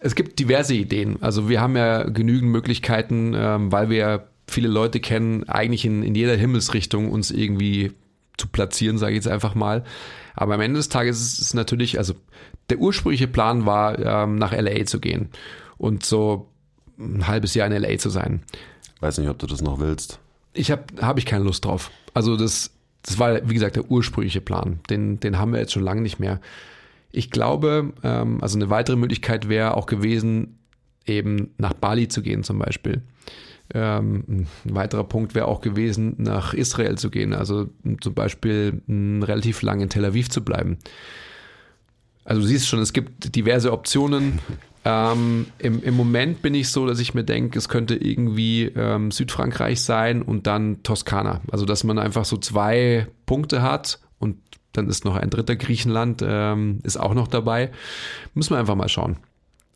Es 0.00 0.14
gibt 0.14 0.38
diverse 0.38 0.74
Ideen. 0.74 1.16
Also 1.20 1.48
wir 1.48 1.60
haben 1.60 1.76
ja 1.76 2.04
genügend 2.04 2.50
Möglichkeiten, 2.50 3.34
ähm, 3.34 3.72
weil 3.72 3.88
wir 3.90 4.26
viele 4.46 4.68
Leute 4.68 5.00
kennen, 5.00 5.48
eigentlich 5.48 5.84
in, 5.84 6.02
in 6.02 6.14
jeder 6.14 6.36
Himmelsrichtung 6.36 7.10
uns 7.10 7.30
irgendwie 7.30 7.92
zu 8.36 8.48
platzieren, 8.48 8.98
sage 8.98 9.12
ich 9.12 9.16
jetzt 9.16 9.28
einfach 9.28 9.54
mal. 9.54 9.84
Aber 10.34 10.54
am 10.54 10.60
Ende 10.60 10.78
des 10.78 10.88
Tages 10.88 11.20
ist 11.20 11.40
es 11.40 11.54
natürlich, 11.54 11.98
also 11.98 12.14
der 12.68 12.78
ursprüngliche 12.78 13.28
Plan 13.28 13.66
war, 13.66 13.98
ähm, 13.98 14.36
nach 14.36 14.52
LA 14.52 14.84
zu 14.86 15.00
gehen 15.00 15.28
und 15.78 16.04
so 16.04 16.48
ein 16.98 17.26
halbes 17.26 17.54
Jahr 17.54 17.66
in 17.66 17.72
LA 17.72 17.98
zu 17.98 18.10
sein. 18.10 18.42
Weiß 19.00 19.18
nicht, 19.18 19.28
ob 19.28 19.38
du 19.38 19.46
das 19.46 19.62
noch 19.62 19.78
willst. 19.80 20.18
Ich 20.52 20.70
habe 20.70 20.84
hab 21.00 21.18
ich 21.18 21.26
keine 21.26 21.44
Lust 21.44 21.64
drauf. 21.64 21.90
Also 22.14 22.36
das, 22.36 22.70
das 23.02 23.18
war, 23.18 23.48
wie 23.48 23.54
gesagt, 23.54 23.76
der 23.76 23.90
ursprüngliche 23.90 24.40
Plan. 24.40 24.80
Den, 24.90 25.20
den 25.20 25.38
haben 25.38 25.52
wir 25.52 25.60
jetzt 25.60 25.72
schon 25.72 25.84
lange 25.84 26.00
nicht 26.02 26.18
mehr. 26.18 26.40
Ich 27.12 27.30
glaube, 27.30 27.92
ähm, 28.02 28.42
also 28.42 28.58
eine 28.58 28.70
weitere 28.70 28.96
Möglichkeit 28.96 29.48
wäre 29.48 29.76
auch 29.76 29.86
gewesen, 29.86 30.58
eben 31.06 31.50
nach 31.58 31.72
Bali 31.72 32.08
zu 32.08 32.22
gehen 32.22 32.44
zum 32.44 32.58
Beispiel. 32.58 33.02
Ähm, 33.72 34.24
ein 34.28 34.74
weiterer 34.74 35.04
Punkt 35.04 35.34
wäre 35.34 35.46
auch 35.46 35.60
gewesen, 35.60 36.14
nach 36.18 36.54
Israel 36.54 36.98
zu 36.98 37.10
gehen, 37.10 37.32
also 37.32 37.68
zum 38.00 38.14
Beispiel 38.14 38.82
relativ 38.88 39.62
lang 39.62 39.80
in 39.80 39.88
Tel 39.88 40.04
Aviv 40.04 40.28
zu 40.28 40.44
bleiben. 40.44 40.78
Also 42.24 42.42
du 42.42 42.46
siehst 42.48 42.68
schon, 42.68 42.80
es 42.80 42.92
gibt 42.92 43.34
diverse 43.34 43.72
Optionen. 43.72 44.40
Ähm, 44.84 45.46
im, 45.58 45.82
Im 45.82 45.94
Moment 45.94 46.40
bin 46.40 46.54
ich 46.54 46.70
so, 46.70 46.86
dass 46.86 47.00
ich 47.00 47.12
mir 47.12 47.24
denke, 47.24 47.58
es 47.58 47.68
könnte 47.68 47.96
irgendwie 47.96 48.64
ähm, 48.64 49.10
Südfrankreich 49.10 49.82
sein 49.82 50.22
und 50.22 50.46
dann 50.46 50.82
Toskana. 50.82 51.42
Also 51.50 51.66
dass 51.66 51.84
man 51.84 51.98
einfach 51.98 52.24
so 52.24 52.38
zwei 52.38 53.06
Punkte 53.26 53.60
hat 53.60 54.00
und 54.18 54.38
dann 54.72 54.88
ist 54.88 55.04
noch 55.04 55.16
ein 55.16 55.30
dritter 55.30 55.56
Griechenland, 55.56 56.22
ähm, 56.26 56.78
ist 56.82 56.98
auch 56.98 57.12
noch 57.12 57.28
dabei. 57.28 57.70
Müssen 58.34 58.54
wir 58.54 58.58
einfach 58.58 58.76
mal 58.76 58.88
schauen. 58.88 59.16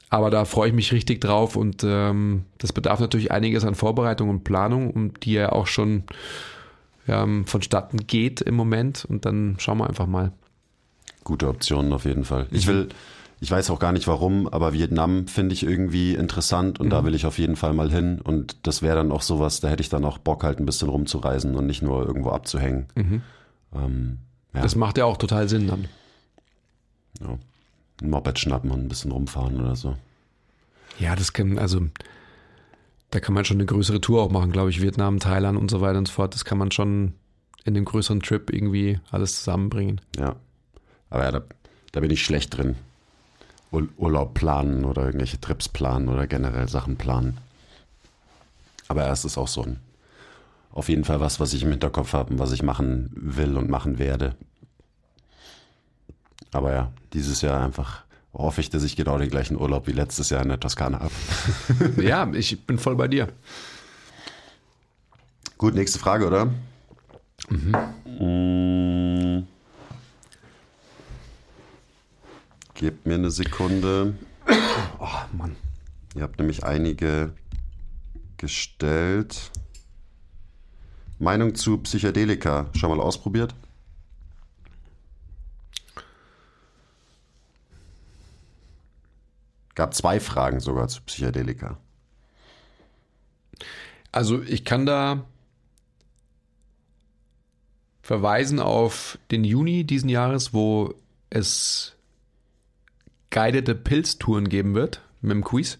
Aber 0.08 0.30
da 0.30 0.44
freue 0.44 0.68
ich 0.68 0.74
mich 0.74 0.92
richtig 0.92 1.20
drauf 1.20 1.56
und 1.56 1.82
ähm, 1.84 2.44
das 2.58 2.72
bedarf 2.72 3.00
natürlich 3.00 3.32
einiges 3.32 3.64
an 3.64 3.74
Vorbereitung 3.74 4.30
und 4.30 4.44
Planung, 4.44 4.90
um 4.90 5.12
die 5.14 5.32
ja 5.32 5.50
auch 5.52 5.66
schon 5.66 6.04
ähm, 7.08 7.46
vonstatten 7.46 8.06
geht 8.06 8.40
im 8.40 8.54
Moment. 8.54 9.04
Und 9.04 9.26
dann 9.26 9.56
schauen 9.58 9.78
wir 9.78 9.88
einfach 9.88 10.06
mal. 10.06 10.32
Gute 11.24 11.48
Optionen 11.48 11.92
auf 11.92 12.04
jeden 12.04 12.24
Fall. 12.24 12.46
Ich 12.52 12.66
will, 12.66 12.90
ich 13.44 13.50
weiß 13.50 13.70
auch 13.70 13.78
gar 13.78 13.92
nicht 13.92 14.08
warum, 14.08 14.48
aber 14.48 14.72
Vietnam 14.72 15.28
finde 15.28 15.54
ich 15.54 15.62
irgendwie 15.62 16.14
interessant 16.14 16.80
und 16.80 16.86
mhm. 16.86 16.90
da 16.90 17.04
will 17.04 17.14
ich 17.14 17.26
auf 17.26 17.38
jeden 17.38 17.56
Fall 17.56 17.72
mal 17.72 17.90
hin. 17.90 18.20
Und 18.20 18.66
das 18.66 18.82
wäre 18.82 18.96
dann 18.96 19.12
auch 19.12 19.22
sowas, 19.22 19.60
da 19.60 19.68
hätte 19.68 19.82
ich 19.82 19.88
dann 19.88 20.04
auch 20.04 20.18
Bock 20.18 20.42
halt 20.42 20.58
ein 20.58 20.66
bisschen 20.66 20.88
rumzureisen 20.88 21.54
und 21.54 21.66
nicht 21.66 21.82
nur 21.82 22.06
irgendwo 22.06 22.30
abzuhängen. 22.30 22.86
Mhm. 22.94 23.22
Ähm, 23.74 24.18
ja. 24.52 24.62
Das 24.62 24.76
macht 24.76 24.98
ja 24.98 25.04
auch 25.04 25.16
total 25.16 25.48
Sinn 25.48 25.68
dann. 25.68 25.88
Ja 27.20 27.38
ein 28.02 28.10
Moped 28.10 28.38
schnappen 28.38 28.70
und 28.70 28.80
ein 28.80 28.88
bisschen 28.88 29.12
rumfahren 29.12 29.60
oder 29.60 29.76
so. 29.76 29.96
Ja, 30.98 31.16
das 31.16 31.32
kann, 31.32 31.58
also 31.58 31.80
da 33.10 33.20
kann 33.20 33.34
man 33.34 33.44
schon 33.44 33.56
eine 33.56 33.66
größere 33.66 34.00
Tour 34.00 34.22
auch 34.22 34.30
machen, 34.30 34.52
glaube 34.52 34.70
ich, 34.70 34.82
Vietnam, 34.82 35.18
Thailand 35.18 35.58
und 35.58 35.70
so 35.70 35.80
weiter 35.80 35.98
und 35.98 36.08
so 36.08 36.14
fort. 36.14 36.34
Das 36.34 36.44
kann 36.44 36.58
man 36.58 36.70
schon 36.70 37.14
in 37.64 37.74
dem 37.74 37.84
größeren 37.84 38.20
Trip 38.20 38.52
irgendwie 38.52 39.00
alles 39.10 39.36
zusammenbringen. 39.36 40.00
Ja. 40.16 40.36
Aber 41.10 41.24
ja, 41.24 41.32
da, 41.32 41.42
da 41.92 42.00
bin 42.00 42.10
ich 42.10 42.24
schlecht 42.24 42.56
drin. 42.56 42.76
Ur 43.74 43.88
Urlaub 43.96 44.34
planen 44.34 44.84
oder 44.84 45.04
irgendwelche 45.04 45.40
Trips 45.40 45.68
planen 45.68 46.08
oder 46.08 46.26
generell 46.26 46.68
Sachen 46.68 46.96
planen. 46.96 47.38
Aber 48.88 49.08
es 49.08 49.24
ist 49.24 49.36
auch 49.38 49.48
so 49.48 49.62
ein, 49.62 49.80
auf 50.72 50.88
jeden 50.88 51.04
Fall 51.04 51.20
was, 51.20 51.40
was 51.40 51.52
ich 51.52 51.62
im 51.62 51.70
Hinterkopf 51.70 52.12
habe 52.12 52.32
und 52.32 52.38
was 52.38 52.52
ich 52.52 52.62
machen 52.62 53.10
will 53.14 53.56
und 53.56 53.68
machen 53.68 53.98
werde. 53.98 54.34
Aber 56.52 56.72
ja, 56.72 56.92
dieses 57.12 57.40
Jahr 57.40 57.64
einfach 57.64 58.04
hoffe 58.32 58.60
ich, 58.60 58.70
dass 58.70 58.82
ich 58.82 58.96
genau 58.96 59.18
den 59.18 59.28
gleichen 59.30 59.58
Urlaub 59.60 59.86
wie 59.86 59.92
letztes 59.92 60.30
Jahr 60.30 60.42
in 60.42 60.48
der 60.48 60.60
Toskana 60.60 61.00
habe. 61.00 62.02
ja, 62.02 62.30
ich 62.32 62.66
bin 62.66 62.78
voll 62.78 62.96
bei 62.96 63.08
dir. 63.08 63.28
Gut, 65.58 65.74
nächste 65.74 65.98
Frage, 65.98 66.26
oder? 66.26 66.52
Mhm. 67.48 67.76
Mm. 68.20 69.53
Gebt 72.74 73.06
mir 73.06 73.14
eine 73.14 73.30
Sekunde. 73.30 74.14
Oh, 74.98 75.08
Mann. 75.32 75.56
Ihr 76.14 76.22
habt 76.22 76.38
nämlich 76.38 76.64
einige 76.64 77.32
gestellt. 78.36 79.50
Meinung 81.18 81.54
zu 81.54 81.78
Psychedelika. 81.78 82.66
Schon 82.74 82.90
mal 82.90 83.00
ausprobiert? 83.00 83.54
Gab 89.74 89.94
zwei 89.94 90.20
Fragen 90.20 90.60
sogar 90.60 90.88
zu 90.88 91.00
Psychedelika. 91.02 91.78
Also 94.12 94.42
ich 94.42 94.64
kann 94.64 94.86
da 94.86 95.24
verweisen 98.02 98.60
auf 98.60 99.18
den 99.30 99.44
Juni 99.44 99.84
diesen 99.84 100.08
Jahres, 100.08 100.52
wo 100.52 100.94
es 101.30 101.94
guidete 103.34 103.74
Pilztouren 103.74 104.48
geben 104.48 104.74
wird 104.74 105.00
mit 105.20 105.32
dem 105.32 105.44
Quiz. 105.44 105.78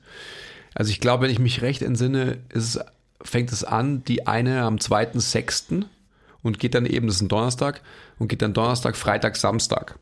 Also 0.74 0.90
ich 0.90 1.00
glaube, 1.00 1.24
wenn 1.24 1.30
ich 1.30 1.38
mich 1.38 1.62
recht 1.62 1.82
entsinne, 1.82 2.38
es, 2.48 2.80
fängt 3.22 3.52
es 3.52 3.62
an, 3.62 4.02
die 4.04 4.26
eine 4.26 4.62
am 4.62 4.76
2.6. 4.76 5.84
und 6.42 6.58
geht 6.58 6.74
dann 6.74 6.84
eben, 6.84 7.06
das 7.06 7.16
ist 7.16 7.22
ein 7.22 7.28
Donnerstag, 7.28 7.80
und 8.18 8.28
geht 8.28 8.42
dann 8.42 8.54
Donnerstag, 8.54 8.96
Freitag, 8.96 9.36
Samstag. 9.36 9.98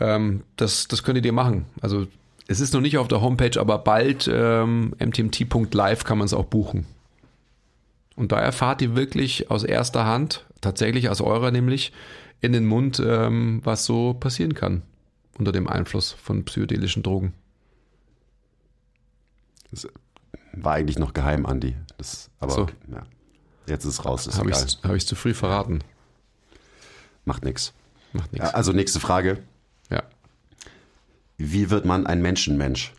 Ähm, 0.00 0.42
das, 0.56 0.88
das 0.88 1.04
könnt 1.04 1.24
ihr 1.24 1.32
machen. 1.32 1.66
Also 1.80 2.08
es 2.48 2.58
ist 2.58 2.74
noch 2.74 2.80
nicht 2.80 2.98
auf 2.98 3.08
der 3.08 3.20
Homepage, 3.20 3.58
aber 3.58 3.78
bald 3.78 4.28
ähm, 4.30 4.94
mtmt.live 4.98 6.02
kann 6.02 6.18
man 6.18 6.26
es 6.26 6.34
auch 6.34 6.46
buchen. 6.46 6.86
Und 8.16 8.32
da 8.32 8.40
erfahrt 8.40 8.82
ihr 8.82 8.96
wirklich 8.96 9.50
aus 9.50 9.62
erster 9.62 10.06
Hand, 10.06 10.44
tatsächlich 10.60 11.08
aus 11.08 11.20
eurer 11.20 11.52
nämlich, 11.52 11.92
in 12.40 12.52
den 12.52 12.66
Mund, 12.66 13.00
ähm, 13.04 13.60
was 13.62 13.84
so 13.84 14.14
passieren 14.14 14.54
kann 14.54 14.82
unter 15.38 15.52
dem 15.52 15.68
Einfluss 15.68 16.12
von 16.12 16.44
psychedelischen 16.44 17.02
Drogen. 17.02 17.34
Das 19.70 19.88
war 20.52 20.74
eigentlich 20.74 20.98
noch 20.98 21.12
geheim, 21.12 21.46
Andi. 21.46 21.76
Das, 21.98 22.30
aber 22.38 22.52
so. 22.52 22.62
okay, 22.62 22.74
ja. 22.92 23.02
jetzt 23.66 23.84
ist 23.84 23.94
es 23.94 24.04
raus. 24.04 24.28
Habe 24.36 24.50
ich 24.50 24.56
es 24.56 24.78
hab 24.82 25.00
zu 25.00 25.16
früh 25.16 25.34
verraten? 25.34 25.82
Macht 27.24 27.44
nichts. 27.44 27.72
Macht 28.12 28.32
nichts. 28.32 28.54
Also 28.54 28.72
nächste 28.72 29.00
Frage. 29.00 29.42
Ja. 29.90 30.02
Wie 31.36 31.70
wird 31.70 31.84
man 31.84 32.06
ein 32.06 32.22
Menschenmensch? 32.22 32.92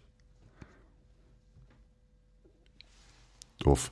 Doof. 3.60 3.92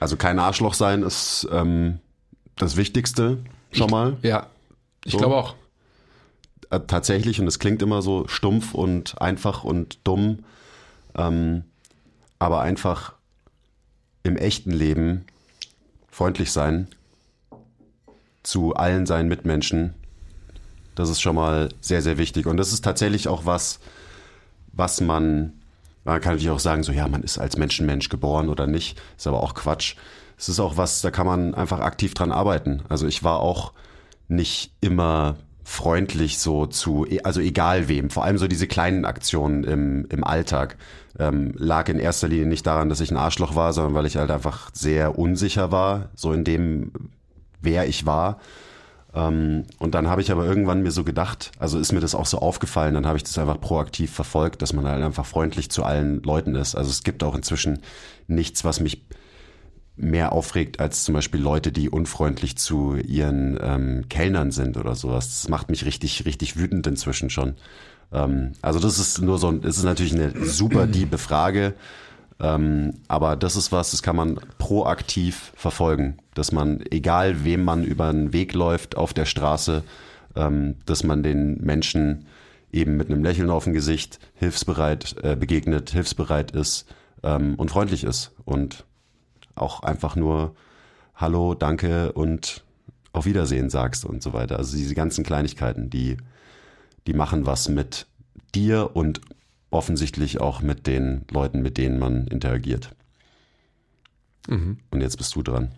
Also 0.00 0.16
kein 0.16 0.38
Arschloch 0.38 0.74
sein 0.74 1.02
ist 1.02 1.46
ähm, 1.52 2.00
das 2.56 2.76
Wichtigste 2.76 3.38
schon 3.72 3.90
mal. 3.90 4.16
Ja, 4.22 4.48
ich 5.04 5.12
so. 5.12 5.18
glaube 5.18 5.36
auch. 5.36 5.54
Äh, 6.74 6.80
tatsächlich, 6.86 7.40
und 7.40 7.46
es 7.46 7.58
klingt 7.58 7.82
immer 7.82 8.02
so 8.02 8.26
stumpf 8.28 8.74
und 8.74 9.20
einfach 9.20 9.64
und 9.64 9.98
dumm, 10.04 10.44
ähm, 11.16 11.64
aber 12.38 12.60
einfach 12.60 13.14
im 14.22 14.36
echten 14.36 14.70
Leben 14.70 15.24
freundlich 16.10 16.52
sein 16.52 16.88
zu 18.42 18.74
allen 18.74 19.06
seinen 19.06 19.28
Mitmenschen. 19.28 19.94
Das 20.94 21.10
ist 21.10 21.20
schon 21.20 21.36
mal 21.36 21.70
sehr, 21.80 22.02
sehr 22.02 22.18
wichtig. 22.18 22.46
Und 22.46 22.56
das 22.56 22.72
ist 22.72 22.84
tatsächlich 22.84 23.28
auch 23.28 23.46
was, 23.46 23.80
was 24.72 25.00
man, 25.00 25.52
man 26.04 26.20
kann 26.20 26.34
natürlich 26.34 26.50
auch 26.50 26.60
sagen, 26.60 26.82
so 26.82 26.92
ja, 26.92 27.08
man 27.08 27.22
ist 27.22 27.38
als 27.38 27.56
Menschenmensch 27.56 28.08
geboren 28.08 28.48
oder 28.48 28.66
nicht, 28.66 29.00
ist 29.16 29.26
aber 29.26 29.42
auch 29.42 29.54
Quatsch. 29.54 29.96
Es 30.36 30.48
ist 30.48 30.60
auch 30.60 30.76
was, 30.76 31.00
da 31.00 31.10
kann 31.10 31.26
man 31.26 31.54
einfach 31.54 31.80
aktiv 31.80 32.14
dran 32.14 32.32
arbeiten. 32.32 32.82
Also 32.88 33.06
ich 33.06 33.24
war 33.24 33.40
auch 33.40 33.72
nicht 34.28 34.72
immer 34.80 35.36
freundlich 35.64 36.38
so 36.38 36.66
zu, 36.66 37.06
also 37.24 37.40
egal 37.40 37.88
wem, 37.88 38.10
vor 38.10 38.24
allem 38.24 38.38
so 38.38 38.46
diese 38.46 38.66
kleinen 38.66 39.04
Aktionen 39.04 39.64
im, 39.64 40.06
im 40.10 40.22
Alltag, 40.22 40.76
ähm, 41.18 41.54
lag 41.56 41.88
in 41.88 41.98
erster 41.98 42.28
Linie 42.28 42.46
nicht 42.46 42.66
daran, 42.66 42.88
dass 42.88 43.00
ich 43.00 43.10
ein 43.10 43.16
Arschloch 43.16 43.56
war, 43.56 43.72
sondern 43.72 43.94
weil 43.94 44.06
ich 44.06 44.16
halt 44.16 44.30
einfach 44.30 44.70
sehr 44.74 45.18
unsicher 45.18 45.72
war, 45.72 46.10
so 46.14 46.32
in 46.32 46.44
dem, 46.44 46.92
wer 47.62 47.88
ich 47.88 48.04
war. 48.04 48.38
Ähm, 49.14 49.64
und 49.78 49.94
dann 49.94 50.08
habe 50.08 50.20
ich 50.20 50.30
aber 50.30 50.44
irgendwann 50.44 50.82
mir 50.82 50.90
so 50.90 51.02
gedacht, 51.02 51.52
also 51.58 51.78
ist 51.78 51.92
mir 51.92 52.00
das 52.00 52.14
auch 52.14 52.26
so 52.26 52.38
aufgefallen, 52.38 52.94
dann 52.94 53.06
habe 53.06 53.16
ich 53.16 53.22
das 53.22 53.38
einfach 53.38 53.60
proaktiv 53.60 54.12
verfolgt, 54.12 54.60
dass 54.60 54.72
man 54.72 54.86
halt 54.86 55.02
einfach 55.02 55.24
freundlich 55.24 55.70
zu 55.70 55.84
allen 55.84 56.22
Leuten 56.22 56.54
ist. 56.56 56.74
Also 56.74 56.90
es 56.90 57.04
gibt 57.04 57.22
auch 57.22 57.34
inzwischen 57.34 57.80
nichts, 58.26 58.64
was 58.64 58.80
mich 58.80 59.06
mehr 59.96 60.32
aufregt 60.32 60.80
als 60.80 61.04
zum 61.04 61.14
Beispiel 61.14 61.40
Leute, 61.40 61.70
die 61.70 61.88
unfreundlich 61.88 62.56
zu 62.56 62.96
ihren 62.96 63.58
ähm, 63.62 64.08
Kellnern 64.08 64.50
sind 64.50 64.76
oder 64.76 64.94
sowas. 64.94 65.28
Das 65.28 65.48
macht 65.48 65.70
mich 65.70 65.84
richtig, 65.84 66.24
richtig 66.24 66.56
wütend 66.56 66.86
inzwischen 66.86 67.30
schon. 67.30 67.54
Ähm, 68.12 68.52
also 68.60 68.80
das 68.80 68.98
ist 68.98 69.20
nur 69.20 69.38
so, 69.38 69.52
das 69.52 69.78
ist 69.78 69.84
natürlich 69.84 70.14
eine 70.14 70.32
super 70.44 70.86
diebe 70.88 71.18
Frage, 71.18 71.74
ähm, 72.40 72.94
aber 73.06 73.36
das 73.36 73.56
ist 73.56 73.70
was, 73.70 73.92
das 73.92 74.02
kann 74.02 74.16
man 74.16 74.40
proaktiv 74.58 75.52
verfolgen, 75.54 76.18
dass 76.34 76.50
man, 76.50 76.82
egal 76.90 77.44
wem 77.44 77.62
man 77.62 77.84
über 77.84 78.10
den 78.10 78.32
Weg 78.32 78.54
läuft 78.54 78.96
auf 78.96 79.14
der 79.14 79.26
Straße, 79.26 79.84
ähm, 80.34 80.74
dass 80.86 81.04
man 81.04 81.22
den 81.22 81.60
Menschen 81.62 82.26
eben 82.72 82.96
mit 82.96 83.08
einem 83.08 83.22
Lächeln 83.22 83.50
auf 83.50 83.64
dem 83.64 83.72
Gesicht 83.72 84.18
hilfsbereit 84.34 85.14
äh, 85.22 85.36
begegnet, 85.36 85.90
hilfsbereit 85.90 86.50
ist 86.50 86.86
ähm, 87.22 87.54
und 87.54 87.70
freundlich 87.70 88.02
ist 88.02 88.32
und 88.44 88.84
auch 89.54 89.82
einfach 89.82 90.16
nur 90.16 90.54
Hallo, 91.16 91.54
danke 91.54 92.12
und 92.12 92.64
auf 93.12 93.24
Wiedersehen 93.24 93.70
sagst 93.70 94.04
und 94.04 94.22
so 94.22 94.32
weiter. 94.32 94.58
Also 94.58 94.76
diese 94.76 94.94
ganzen 94.94 95.24
Kleinigkeiten, 95.24 95.88
die, 95.88 96.16
die 97.06 97.14
machen 97.14 97.46
was 97.46 97.68
mit 97.68 98.06
dir 98.54 98.90
und 98.94 99.20
offensichtlich 99.70 100.40
auch 100.40 100.60
mit 100.60 100.86
den 100.86 101.24
Leuten, 101.30 101.62
mit 101.62 101.78
denen 101.78 101.98
man 101.98 102.26
interagiert. 102.26 102.90
Mhm. 104.48 104.78
Und 104.90 105.00
jetzt 105.00 105.16
bist 105.16 105.34
du 105.36 105.42
dran. 105.42 105.70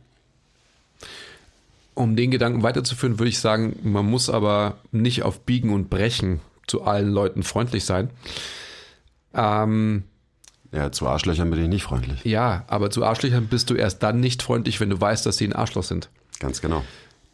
Um 1.95 2.17
den 2.17 2.31
Gedanken 2.31 2.63
weiterzuführen, 2.63 3.19
würde 3.19 3.31
ich 3.31 3.39
sagen, 3.39 3.79
man 3.83 4.07
muss 4.07 4.29
aber 4.29 4.79
nicht 4.93 5.23
auf 5.23 5.41
Biegen 5.41 5.73
und 5.73 5.89
Brechen 5.89 6.41
zu 6.67 6.83
allen 6.83 7.11
Leuten 7.11 7.43
freundlich 7.43 7.85
sein. 7.85 8.11
Ähm, 9.35 10.05
ja, 10.73 10.93
zu 10.93 11.07
Arschlöchern 11.07 11.51
bin 11.51 11.63
ich 11.63 11.69
nicht 11.69 11.85
freundlich. 11.85 12.25
Ja, 12.25 12.65
aber 12.67 12.91
zu 12.91 13.05
Arschlöchern 13.05 13.47
bist 13.47 13.71
du 13.71 13.75
erst 13.75 14.03
dann 14.03 14.21
nicht 14.21 14.43
freundlich, 14.43 14.81
wenn 14.81 14.91
du 14.91 15.01
weißt, 15.01 15.25
dass 15.27 15.37
sie 15.37 15.47
ein 15.47 15.53
Arschloch 15.53 15.85
sind. 15.85 16.09
Ganz 16.39 16.61
genau. 16.61 16.85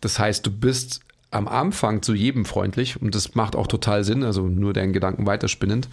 Das 0.01 0.19
heißt, 0.19 0.47
du 0.47 0.51
bist 0.51 1.01
am 1.31 1.49
Anfang 1.49 2.03
zu 2.03 2.15
jedem 2.15 2.45
freundlich 2.45 3.01
und 3.01 3.15
das 3.15 3.35
macht 3.35 3.57
auch 3.57 3.67
total 3.67 4.05
Sinn, 4.05 4.23
also 4.23 4.43
nur 4.43 4.73
deinen 4.73 4.93
Gedanken 4.93 5.27
weiterspinnend. 5.27 5.89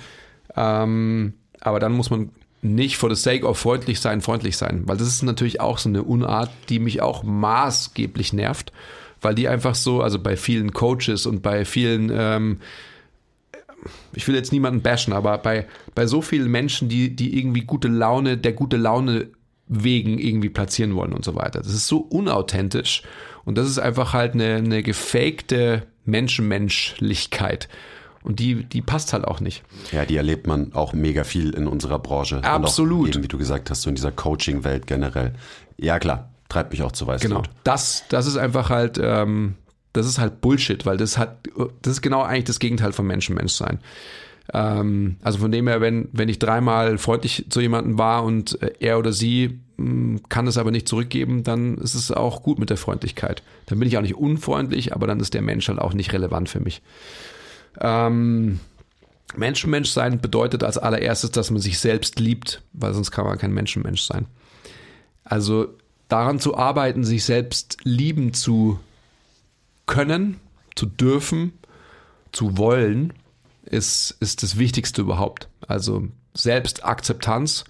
Ähm, 0.55 1.33
aber 1.61 1.79
dann 1.79 1.93
muss 1.93 2.09
man 2.09 2.31
nicht 2.61 2.97
for 2.97 3.13
the 3.13 3.21
sake 3.21 3.45
of 3.45 3.57
freundlich 3.57 4.01
sein, 4.01 4.21
freundlich 4.21 4.57
sein, 4.57 4.83
weil 4.85 4.97
das 4.97 5.07
ist 5.07 5.23
natürlich 5.23 5.61
auch 5.61 5.77
so 5.77 5.87
eine 5.87 6.03
Unart, 6.03 6.49
die 6.67 6.79
mich 6.79 7.01
auch 7.01 7.23
maßgeblich 7.23 8.33
nervt, 8.33 8.73
weil 9.21 9.33
die 9.33 9.47
einfach 9.47 9.75
so, 9.75 10.01
also 10.01 10.19
bei 10.19 10.35
vielen 10.35 10.73
Coaches 10.73 11.25
und 11.25 11.41
bei 11.41 11.63
vielen 11.63 12.11
ähm, 12.13 12.59
ich 14.13 14.27
will 14.27 14.35
jetzt 14.35 14.51
niemanden 14.51 14.81
bashen, 14.81 15.13
aber 15.13 15.37
bei, 15.37 15.67
bei 15.95 16.05
so 16.05 16.21
vielen 16.21 16.49
Menschen, 16.49 16.89
die, 16.89 17.15
die 17.15 17.37
irgendwie 17.37 17.61
gute 17.61 17.87
Laune, 17.87 18.37
der 18.37 18.53
gute 18.53 18.77
Laune 18.77 19.29
wegen 19.67 20.17
irgendwie 20.17 20.49
platzieren 20.49 20.95
wollen 20.95 21.13
und 21.13 21.23
so 21.23 21.35
weiter. 21.35 21.59
Das 21.59 21.73
ist 21.73 21.87
so 21.87 21.99
unauthentisch 21.99 23.03
und 23.45 23.57
das 23.57 23.67
ist 23.67 23.79
einfach 23.79 24.13
halt 24.13 24.33
eine, 24.33 24.55
eine 24.55 24.83
gefakte 24.83 25.83
Menschenmenschlichkeit. 26.05 27.69
Und 28.21 28.39
die, 28.39 28.65
die 28.65 28.81
passt 28.81 29.13
halt 29.13 29.25
auch 29.25 29.39
nicht. 29.39 29.63
Ja, 29.93 30.05
die 30.05 30.17
erlebt 30.17 30.45
man 30.45 30.73
auch 30.73 30.91
mega 30.91 31.23
viel 31.23 31.51
in 31.51 31.67
unserer 31.67 31.99
Branche. 31.99 32.43
Absolut. 32.43 32.99
Und 32.99 33.05
auch 33.05 33.15
eben, 33.15 33.23
wie 33.23 33.27
du 33.29 33.37
gesagt 33.37 33.69
hast, 33.69 33.83
so 33.83 33.89
in 33.89 33.95
dieser 33.95 34.11
Coaching-Welt 34.11 34.87
generell. 34.87 35.33
Ja, 35.77 35.99
klar, 35.99 36.29
treibt 36.49 36.71
mich 36.71 36.83
auch 36.83 36.91
zu 36.91 37.07
Weißblut. 37.07 37.43
Genau. 37.43 37.55
Das, 37.63 38.03
das 38.09 38.27
ist 38.27 38.35
einfach 38.35 38.69
halt, 38.69 38.99
ähm, 39.01 39.55
das 39.99 40.07
ist 40.07 40.19
halt 40.19 40.41
Bullshit, 40.41 40.85
weil 40.85 40.97
das 40.97 41.17
hat, 41.17 41.47
das 41.81 41.93
ist 41.93 42.01
genau 42.01 42.23
eigentlich 42.23 42.45
das 42.45 42.59
Gegenteil 42.59 42.93
von 42.93 43.05
Menschenmensch 43.05 43.53
sein. 43.53 43.79
Ähm, 44.53 45.17
also 45.21 45.39
von 45.39 45.51
dem 45.51 45.67
her, 45.67 45.81
wenn, 45.81 46.09
wenn 46.11 46.29
ich 46.29 46.39
dreimal 46.39 46.97
freundlich 46.97 47.45
zu 47.49 47.61
jemandem 47.61 47.97
war 47.97 48.23
und 48.23 48.61
äh, 48.61 48.73
er 48.79 48.97
oder 48.97 49.13
sie 49.13 49.59
mh, 49.77 49.85
hm, 49.85 50.21
kann 50.29 50.47
es 50.47 50.57
aber 50.57 50.71
nicht 50.71 50.87
zurückgeben, 50.87 51.43
dann 51.43 51.77
ist 51.77 51.93
es 51.93 52.11
auch 52.11 52.41
gut 52.41 52.59
mit 52.59 52.69
der 52.69 52.77
Freundlichkeit. 52.77 53.43
Dann 53.67 53.79
bin 53.79 53.87
ich 53.87 53.97
auch 53.97 54.01
nicht 54.01 54.15
unfreundlich, 54.15 54.93
aber 54.93 55.07
dann 55.07 55.19
ist 55.19 55.33
der 55.33 55.41
Mensch 55.41 55.67
halt 55.67 55.79
auch 55.79 55.93
nicht 55.93 56.13
relevant 56.13 56.49
für 56.49 56.59
mich. 56.59 56.81
Ähm, 57.79 58.59
Menschenmensch 59.35 59.91
sein 59.91 60.19
bedeutet 60.19 60.63
als 60.63 60.77
allererstes, 60.79 61.31
dass 61.31 61.51
man 61.51 61.61
sich 61.61 61.77
selbst 61.77 62.19
liebt, 62.19 62.63
weil 62.73 62.93
sonst 62.93 63.11
kann 63.11 63.25
man 63.25 63.37
kein 63.37 63.53
Menschenmensch 63.53 64.01
sein. 64.01 64.25
Also 65.23 65.67
daran 66.07 66.39
zu 66.39 66.57
arbeiten, 66.57 67.03
sich 67.03 67.23
selbst 67.23 67.77
lieben 67.83 68.33
zu 68.33 68.79
können, 69.89 70.39
zu 70.75 70.85
dürfen, 70.85 71.53
zu 72.31 72.57
wollen, 72.57 73.11
ist, 73.65 74.15
ist 74.19 74.43
das 74.43 74.57
Wichtigste 74.57 75.01
überhaupt. 75.01 75.49
Also 75.67 76.07
Selbstakzeptanz. 76.33 77.65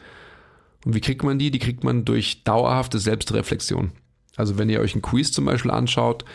Und 0.85 0.93
wie 0.93 1.01
kriegt 1.01 1.23
man 1.23 1.39
die? 1.39 1.49
Die 1.49 1.59
kriegt 1.59 1.83
man 1.83 2.05
durch 2.05 2.43
dauerhafte 2.43 2.99
Selbstreflexion. 2.99 3.91
Also 4.35 4.57
wenn 4.57 4.69
ihr 4.69 4.81
euch 4.81 4.95
ein 4.95 5.01
Quiz 5.01 5.31
zum 5.31 5.45
Beispiel 5.45 5.71
anschaut, 5.71 6.25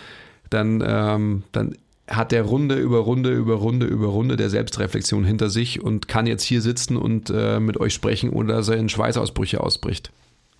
dann, 0.51 0.83
ähm, 0.87 1.43
dann 1.53 1.77
hat 2.09 2.33
der 2.33 2.43
Runde 2.43 2.77
über 2.77 2.99
Runde 2.99 3.33
über 3.33 3.55
Runde 3.55 3.87
über 3.87 4.09
Runde 4.09 4.37
der 4.37 4.51
Selbstreflexion 4.51 5.25
hinter 5.25 5.49
sich 5.49 5.83
und 5.83 6.09
kann 6.09 6.27
jetzt 6.27 6.43
hier 6.43 6.61
sitzen 6.61 6.97
und 6.97 7.31
äh, 7.31 7.61
mit 7.61 7.79
euch 7.79 7.95
sprechen, 7.95 8.31
ohne 8.31 8.53
dass 8.53 8.69
er 8.69 8.77
in 8.77 8.89
Schweißausbrüche 8.89 9.61
ausbricht. 9.61 10.13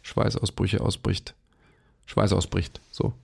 Schweißausbrüche 0.03 0.81
ausbricht. 0.81 1.35
Schweißausbricht. 2.07 2.81
So. 2.91 3.15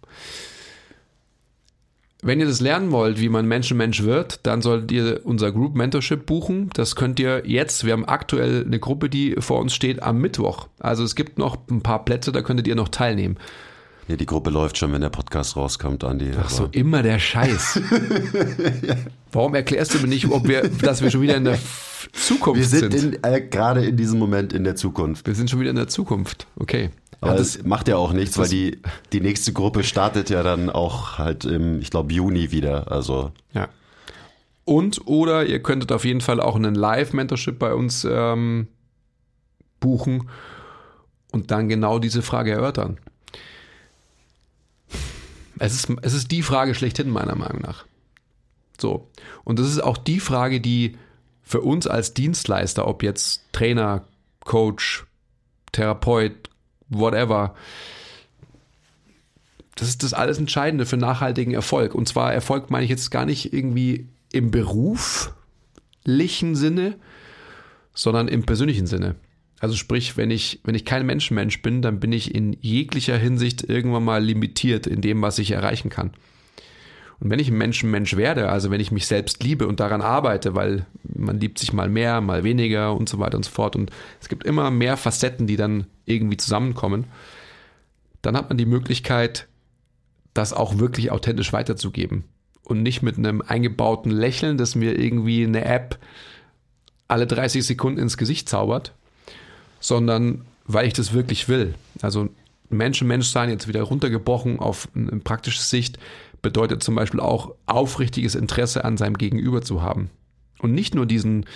Wenn 2.22 2.38
ihr 2.38 2.46
das 2.46 2.60
lernen 2.60 2.92
wollt, 2.92 3.18
wie 3.18 3.30
man 3.30 3.46
Mensch-Mensch 3.46 4.02
wird, 4.02 4.40
dann 4.42 4.60
solltet 4.60 4.92
ihr 4.92 5.20
unser 5.24 5.52
Group 5.52 5.74
Mentorship 5.74 6.26
buchen. 6.26 6.68
Das 6.74 6.94
könnt 6.94 7.18
ihr 7.18 7.42
jetzt. 7.46 7.86
Wir 7.86 7.94
haben 7.94 8.04
aktuell 8.04 8.64
eine 8.66 8.78
Gruppe, 8.78 9.08
die 9.08 9.36
vor 9.38 9.58
uns 9.58 9.74
steht 9.74 10.02
am 10.02 10.18
Mittwoch. 10.18 10.68
Also 10.78 11.02
es 11.02 11.14
gibt 11.14 11.38
noch 11.38 11.56
ein 11.70 11.80
paar 11.80 12.04
Plätze, 12.04 12.30
da 12.30 12.42
könntet 12.42 12.68
ihr 12.68 12.74
noch 12.74 12.88
teilnehmen. 12.88 13.38
Ja, 14.08 14.16
die 14.16 14.26
Gruppe 14.26 14.50
läuft 14.50 14.76
schon, 14.76 14.92
wenn 14.92 15.00
der 15.00 15.08
Podcast 15.08 15.56
rauskommt, 15.56 16.02
Andi. 16.04 16.32
Ach 16.36 16.50
so, 16.50 16.68
immer 16.72 17.02
der 17.02 17.18
Scheiß. 17.18 17.80
Warum 19.32 19.54
erklärst 19.54 19.94
du 19.94 20.00
mir 20.00 20.08
nicht, 20.08 20.28
ob 20.28 20.48
wir, 20.48 20.68
dass 20.68 21.00
wir 21.00 21.10
schon 21.10 21.22
wieder 21.22 21.36
in 21.36 21.44
der 21.44 21.58
Zukunft 22.12 22.64
sind? 22.64 22.92
Wir 22.92 22.98
sind, 22.98 23.12
sind? 23.12 23.26
äh, 23.26 23.40
gerade 23.40 23.84
in 23.84 23.96
diesem 23.96 24.18
Moment 24.18 24.52
in 24.52 24.64
der 24.64 24.74
Zukunft. 24.74 25.26
Wir 25.26 25.34
sind 25.36 25.48
schon 25.48 25.60
wieder 25.60 25.70
in 25.70 25.76
der 25.76 25.86
Zukunft. 25.88 26.48
Okay. 26.56 26.90
Aber 27.20 27.32
ja, 27.32 27.38
das 27.38 27.62
macht 27.64 27.88
ja 27.88 27.96
auch 27.96 28.12
nichts, 28.12 28.38
weil 28.38 28.48
die, 28.48 28.80
die 29.12 29.20
nächste 29.20 29.52
Gruppe 29.52 29.84
startet 29.84 30.30
ja 30.30 30.42
dann 30.42 30.70
auch 30.70 31.18
halt 31.18 31.44
im, 31.44 31.80
ich 31.80 31.90
glaube, 31.90 32.12
Juni 32.12 32.50
wieder. 32.50 32.90
Also. 32.90 33.32
Ja. 33.52 33.68
Und 34.64 35.06
oder 35.06 35.44
ihr 35.44 35.62
könntet 35.62 35.92
auf 35.92 36.04
jeden 36.04 36.20
Fall 36.20 36.40
auch 36.40 36.56
einen 36.56 36.74
Live-Mentorship 36.74 37.58
bei 37.58 37.74
uns 37.74 38.06
ähm, 38.08 38.68
buchen 39.80 40.28
und 41.32 41.50
dann 41.50 41.68
genau 41.68 41.98
diese 41.98 42.22
Frage 42.22 42.52
erörtern. 42.52 42.98
Es 45.58 45.74
ist, 45.74 45.88
es 46.02 46.14
ist 46.14 46.30
die 46.30 46.42
Frage 46.42 46.74
schlechthin, 46.74 47.10
meiner 47.10 47.34
Meinung 47.34 47.60
nach. 47.60 47.84
So. 48.78 49.08
Und 49.44 49.58
das 49.58 49.68
ist 49.68 49.82
auch 49.82 49.98
die 49.98 50.20
Frage, 50.20 50.60
die 50.60 50.96
für 51.42 51.60
uns 51.60 51.86
als 51.86 52.14
Dienstleister, 52.14 52.86
ob 52.86 53.02
jetzt 53.02 53.42
Trainer, 53.52 54.04
Coach, 54.44 55.04
Therapeut, 55.72 56.49
whatever. 56.90 57.54
Das 59.76 59.88
ist 59.88 60.02
das 60.02 60.12
alles 60.12 60.38
Entscheidende 60.38 60.84
für 60.84 60.98
nachhaltigen 60.98 61.54
Erfolg. 61.54 61.94
Und 61.94 62.06
zwar 62.06 62.34
Erfolg 62.34 62.70
meine 62.70 62.84
ich 62.84 62.90
jetzt 62.90 63.10
gar 63.10 63.24
nicht 63.24 63.54
irgendwie 63.54 64.08
im 64.32 64.50
beruflichen 64.50 65.34
Sinne, 66.54 66.96
sondern 67.94 68.28
im 68.28 68.44
persönlichen 68.44 68.86
Sinne. 68.86 69.14
Also 69.58 69.76
sprich, 69.76 70.16
wenn 70.16 70.30
ich, 70.30 70.60
wenn 70.64 70.74
ich 70.74 70.84
kein 70.84 71.06
Menschenmensch 71.06 71.62
bin, 71.62 71.82
dann 71.82 72.00
bin 72.00 72.12
ich 72.12 72.34
in 72.34 72.56
jeglicher 72.60 73.16
Hinsicht 73.16 73.62
irgendwann 73.62 74.04
mal 74.04 74.22
limitiert 74.22 74.86
in 74.86 75.00
dem, 75.00 75.22
was 75.22 75.38
ich 75.38 75.50
erreichen 75.50 75.90
kann. 75.90 76.12
Und 77.20 77.30
wenn 77.30 77.38
ich 77.38 77.48
ein 77.48 77.58
Mensch 77.58 77.82
ein 77.82 77.90
Mensch 77.90 78.16
werde, 78.16 78.48
also 78.48 78.70
wenn 78.70 78.80
ich 78.80 78.90
mich 78.90 79.06
selbst 79.06 79.42
liebe 79.42 79.66
und 79.68 79.78
daran 79.78 80.00
arbeite, 80.00 80.54
weil 80.54 80.86
man 81.04 81.38
liebt 81.38 81.58
sich 81.58 81.72
mal 81.72 81.88
mehr, 81.88 82.20
mal 82.22 82.44
weniger 82.44 82.96
und 82.96 83.08
so 83.08 83.18
weiter 83.18 83.36
und 83.36 83.44
so 83.44 83.50
fort 83.50 83.76
und 83.76 83.90
es 84.20 84.28
gibt 84.28 84.44
immer 84.44 84.70
mehr 84.70 84.96
Facetten, 84.96 85.46
die 85.46 85.56
dann 85.56 85.86
irgendwie 86.06 86.38
zusammenkommen, 86.38 87.04
dann 88.22 88.36
hat 88.36 88.48
man 88.48 88.56
die 88.56 88.66
Möglichkeit, 88.66 89.48
das 90.32 90.52
auch 90.52 90.78
wirklich 90.78 91.10
authentisch 91.10 91.52
weiterzugeben 91.52 92.24
und 92.64 92.82
nicht 92.82 93.02
mit 93.02 93.18
einem 93.18 93.42
eingebauten 93.42 94.10
Lächeln, 94.10 94.56
das 94.56 94.74
mir 94.74 94.98
irgendwie 94.98 95.44
eine 95.44 95.64
App 95.64 95.98
alle 97.08 97.26
30 97.26 97.66
Sekunden 97.66 97.98
ins 97.98 98.16
Gesicht 98.16 98.48
zaubert, 98.48 98.94
sondern 99.80 100.46
weil 100.64 100.86
ich 100.86 100.92
das 100.92 101.12
wirklich 101.12 101.48
will. 101.48 101.74
Also 102.00 102.28
Mensch, 102.68 103.02
Mensch 103.02 103.26
sein, 103.26 103.50
jetzt 103.50 103.66
wieder 103.66 103.82
runtergebrochen 103.82 104.60
auf 104.60 104.88
eine 104.94 105.18
praktische 105.18 105.60
Sicht, 105.60 105.98
bedeutet 106.42 106.82
zum 106.82 106.94
Beispiel 106.94 107.20
auch 107.20 107.54
aufrichtiges 107.66 108.34
Interesse 108.34 108.84
an 108.84 108.96
seinem 108.96 109.18
Gegenüber 109.18 109.62
zu 109.62 109.82
haben. 109.82 110.10
Und 110.58 110.72
nicht 110.72 110.94
nur 110.94 111.06
diesen 111.06 111.46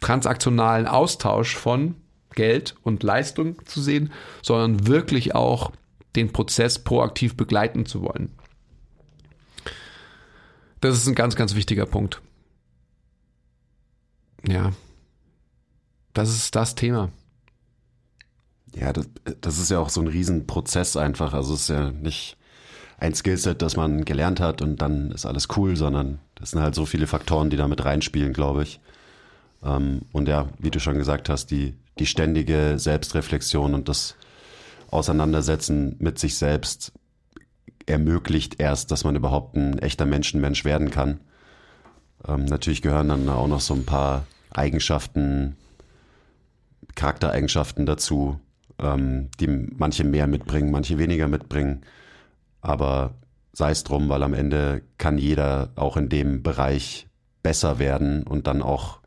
transaktionalen 0.00 0.86
Austausch 0.86 1.56
von 1.56 1.96
Geld 2.34 2.76
und 2.82 3.02
Leistung 3.02 3.64
zu 3.66 3.80
sehen, 3.80 4.12
sondern 4.42 4.86
wirklich 4.86 5.34
auch 5.34 5.72
den 6.14 6.32
Prozess 6.32 6.78
proaktiv 6.78 7.36
begleiten 7.36 7.84
zu 7.84 8.02
wollen. 8.02 8.32
Das 10.80 10.96
ist 10.96 11.08
ein 11.08 11.14
ganz, 11.14 11.34
ganz 11.34 11.54
wichtiger 11.54 11.86
Punkt. 11.86 12.22
Ja. 14.46 14.72
Das 16.14 16.30
ist 16.30 16.54
das 16.54 16.74
Thema. 16.74 17.10
Ja, 18.74 18.92
das, 18.92 19.08
das 19.40 19.58
ist 19.58 19.70
ja 19.70 19.80
auch 19.80 19.88
so 19.88 20.00
ein 20.00 20.06
Riesenprozess 20.06 20.96
einfach. 20.96 21.32
Also 21.32 21.54
es 21.54 21.62
ist 21.62 21.68
ja 21.70 21.90
nicht 21.90 22.37
ein 22.98 23.14
Skillset, 23.14 23.62
das 23.62 23.76
man 23.76 24.04
gelernt 24.04 24.40
hat 24.40 24.60
und 24.60 24.82
dann 24.82 25.12
ist 25.12 25.24
alles 25.24 25.48
cool, 25.56 25.76
sondern 25.76 26.18
das 26.34 26.50
sind 26.50 26.60
halt 26.60 26.74
so 26.74 26.84
viele 26.84 27.06
Faktoren, 27.06 27.48
die 27.48 27.56
da 27.56 27.68
mit 27.68 27.84
reinspielen, 27.84 28.32
glaube 28.32 28.64
ich. 28.64 28.80
Ähm, 29.64 30.02
und 30.12 30.28
ja, 30.28 30.48
wie 30.58 30.70
du 30.70 30.80
schon 30.80 30.98
gesagt 30.98 31.28
hast, 31.28 31.50
die, 31.50 31.74
die 31.98 32.06
ständige 32.06 32.78
Selbstreflexion 32.78 33.74
und 33.74 33.88
das 33.88 34.16
Auseinandersetzen 34.90 35.96
mit 35.98 36.18
sich 36.18 36.38
selbst 36.38 36.92
ermöglicht 37.86 38.60
erst, 38.60 38.90
dass 38.90 39.04
man 39.04 39.16
überhaupt 39.16 39.56
ein 39.56 39.78
echter 39.78 40.04
Menschenmensch 40.06 40.64
werden 40.64 40.90
kann. 40.90 41.20
Ähm, 42.26 42.46
natürlich 42.46 42.82
gehören 42.82 43.08
dann 43.08 43.28
auch 43.28 43.46
noch 43.46 43.60
so 43.60 43.74
ein 43.74 43.84
paar 43.84 44.26
Eigenschaften, 44.50 45.56
Charaktereigenschaften 46.94 47.86
dazu, 47.86 48.40
ähm, 48.80 49.28
die 49.38 49.46
manche 49.46 50.04
mehr 50.04 50.26
mitbringen, 50.26 50.70
manche 50.70 50.98
weniger 50.98 51.28
mitbringen. 51.28 51.82
Aber 52.60 53.14
sei 53.52 53.70
es 53.70 53.84
drum, 53.84 54.08
weil 54.08 54.22
am 54.22 54.34
Ende 54.34 54.82
kann 54.98 55.18
jeder 55.18 55.70
auch 55.76 55.96
in 55.96 56.08
dem 56.08 56.42
Bereich 56.42 57.08
besser 57.42 57.78
werden 57.78 58.22
und 58.24 58.46
dann 58.46 58.62
auch 58.62 59.00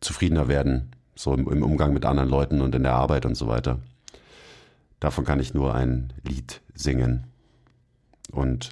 zufriedener 0.00 0.48
werden, 0.48 0.90
so 1.14 1.34
im, 1.34 1.48
im 1.48 1.62
Umgang 1.62 1.92
mit 1.92 2.04
anderen 2.04 2.28
Leuten 2.28 2.60
und 2.60 2.74
in 2.74 2.82
der 2.82 2.94
Arbeit 2.94 3.26
und 3.26 3.34
so 3.34 3.48
weiter. 3.48 3.80
Davon 5.00 5.24
kann 5.24 5.40
ich 5.40 5.54
nur 5.54 5.74
ein 5.74 6.12
Lied 6.22 6.60
singen. 6.74 7.24
Und 8.30 8.70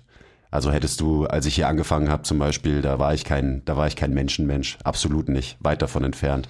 also 0.50 0.70
hättest 0.70 1.00
du, 1.00 1.26
als 1.26 1.46
ich 1.46 1.54
hier 1.54 1.68
angefangen 1.68 2.08
habe 2.08 2.22
zum 2.22 2.38
Beispiel, 2.38 2.82
da 2.82 2.98
war 2.98 3.14
ich 3.14 3.24
kein, 3.24 3.64
da 3.64 3.76
war 3.76 3.86
ich 3.86 3.96
kein 3.96 4.14
Menschenmensch, 4.14 4.78
absolut 4.84 5.28
nicht, 5.28 5.56
weit 5.60 5.82
davon 5.82 6.04
entfernt. 6.04 6.48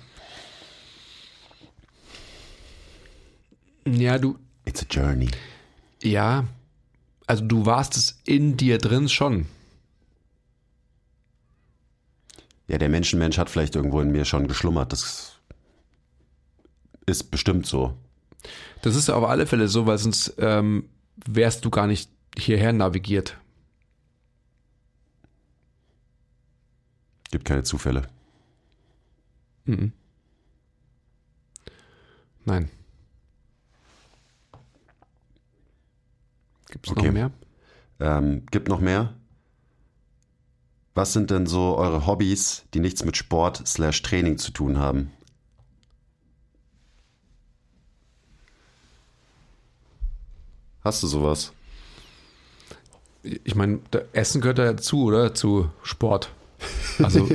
Ja, 3.87 4.19
du. 4.19 4.39
It's 4.65 4.83
a 4.83 4.87
journey. 4.91 5.29
Ja, 6.03 6.45
also 7.27 7.45
du 7.45 7.67
warst 7.67 7.97
es 7.97 8.21
in 8.25 8.57
dir 8.57 8.79
drin 8.79 9.09
schon. 9.09 9.47
Ja, 12.69 12.79
der 12.79 12.89
Menschenmensch 12.89 13.39
hat 13.39 13.51
vielleicht 13.51 13.77
irgendwo 13.77 14.01
in 14.01 14.11
mir 14.11 14.25
schon 14.25 14.49
geschlummert. 14.49 14.93
Das 14.93 15.37
ist 17.07 17.31
bestimmt 17.31 17.67
so. 17.67 17.97
Das 18.83 18.97
ist 18.97 19.09
auf 19.09 19.25
alle 19.25 19.47
Fälle 19.47 19.69
so, 19.69 19.87
weil 19.87 19.99
sonst 19.99 20.35
ähm, 20.39 20.89
wärst 21.17 21.65
du 21.65 21.71
gar 21.71 21.87
nicht 21.87 22.11
hierher 22.37 22.73
navigiert. 22.73 23.37
Gibt 27.31 27.45
keine 27.45 27.63
Zufälle. 27.63 28.09
Mhm. 29.65 29.93
Nein. 32.45 32.71
Gibt 36.69 36.87
es 36.87 36.93
Okay. 36.93 37.07
noch 37.07 37.13
mehr? 37.13 37.31
Ähm, 38.01 38.45
gibt 38.51 38.69
noch 38.69 38.81
mehr? 38.81 39.15
Was 40.95 41.13
sind 41.13 41.31
denn 41.31 41.47
so 41.47 41.77
eure 41.77 42.07
Hobbys, 42.07 42.65
die 42.75 42.81
nichts 42.81 43.05
mit 43.05 43.17
Sport 43.17 43.67
slash 43.67 44.03
Training 44.03 44.39
zu 44.39 44.51
tun 44.51 44.79
haben? 44.79 45.11
Hast 50.83 51.03
du 51.03 51.07
sowas? 51.07 51.53
Ich 53.23 53.55
meine, 53.57 53.81
Essen 54.13 54.41
gehört 54.41 54.59
ja 54.59 54.73
dazu, 54.73 55.05
oder? 55.05 55.35
Zu 55.35 55.69
Sport. 55.83 56.33
Also, 57.03 57.27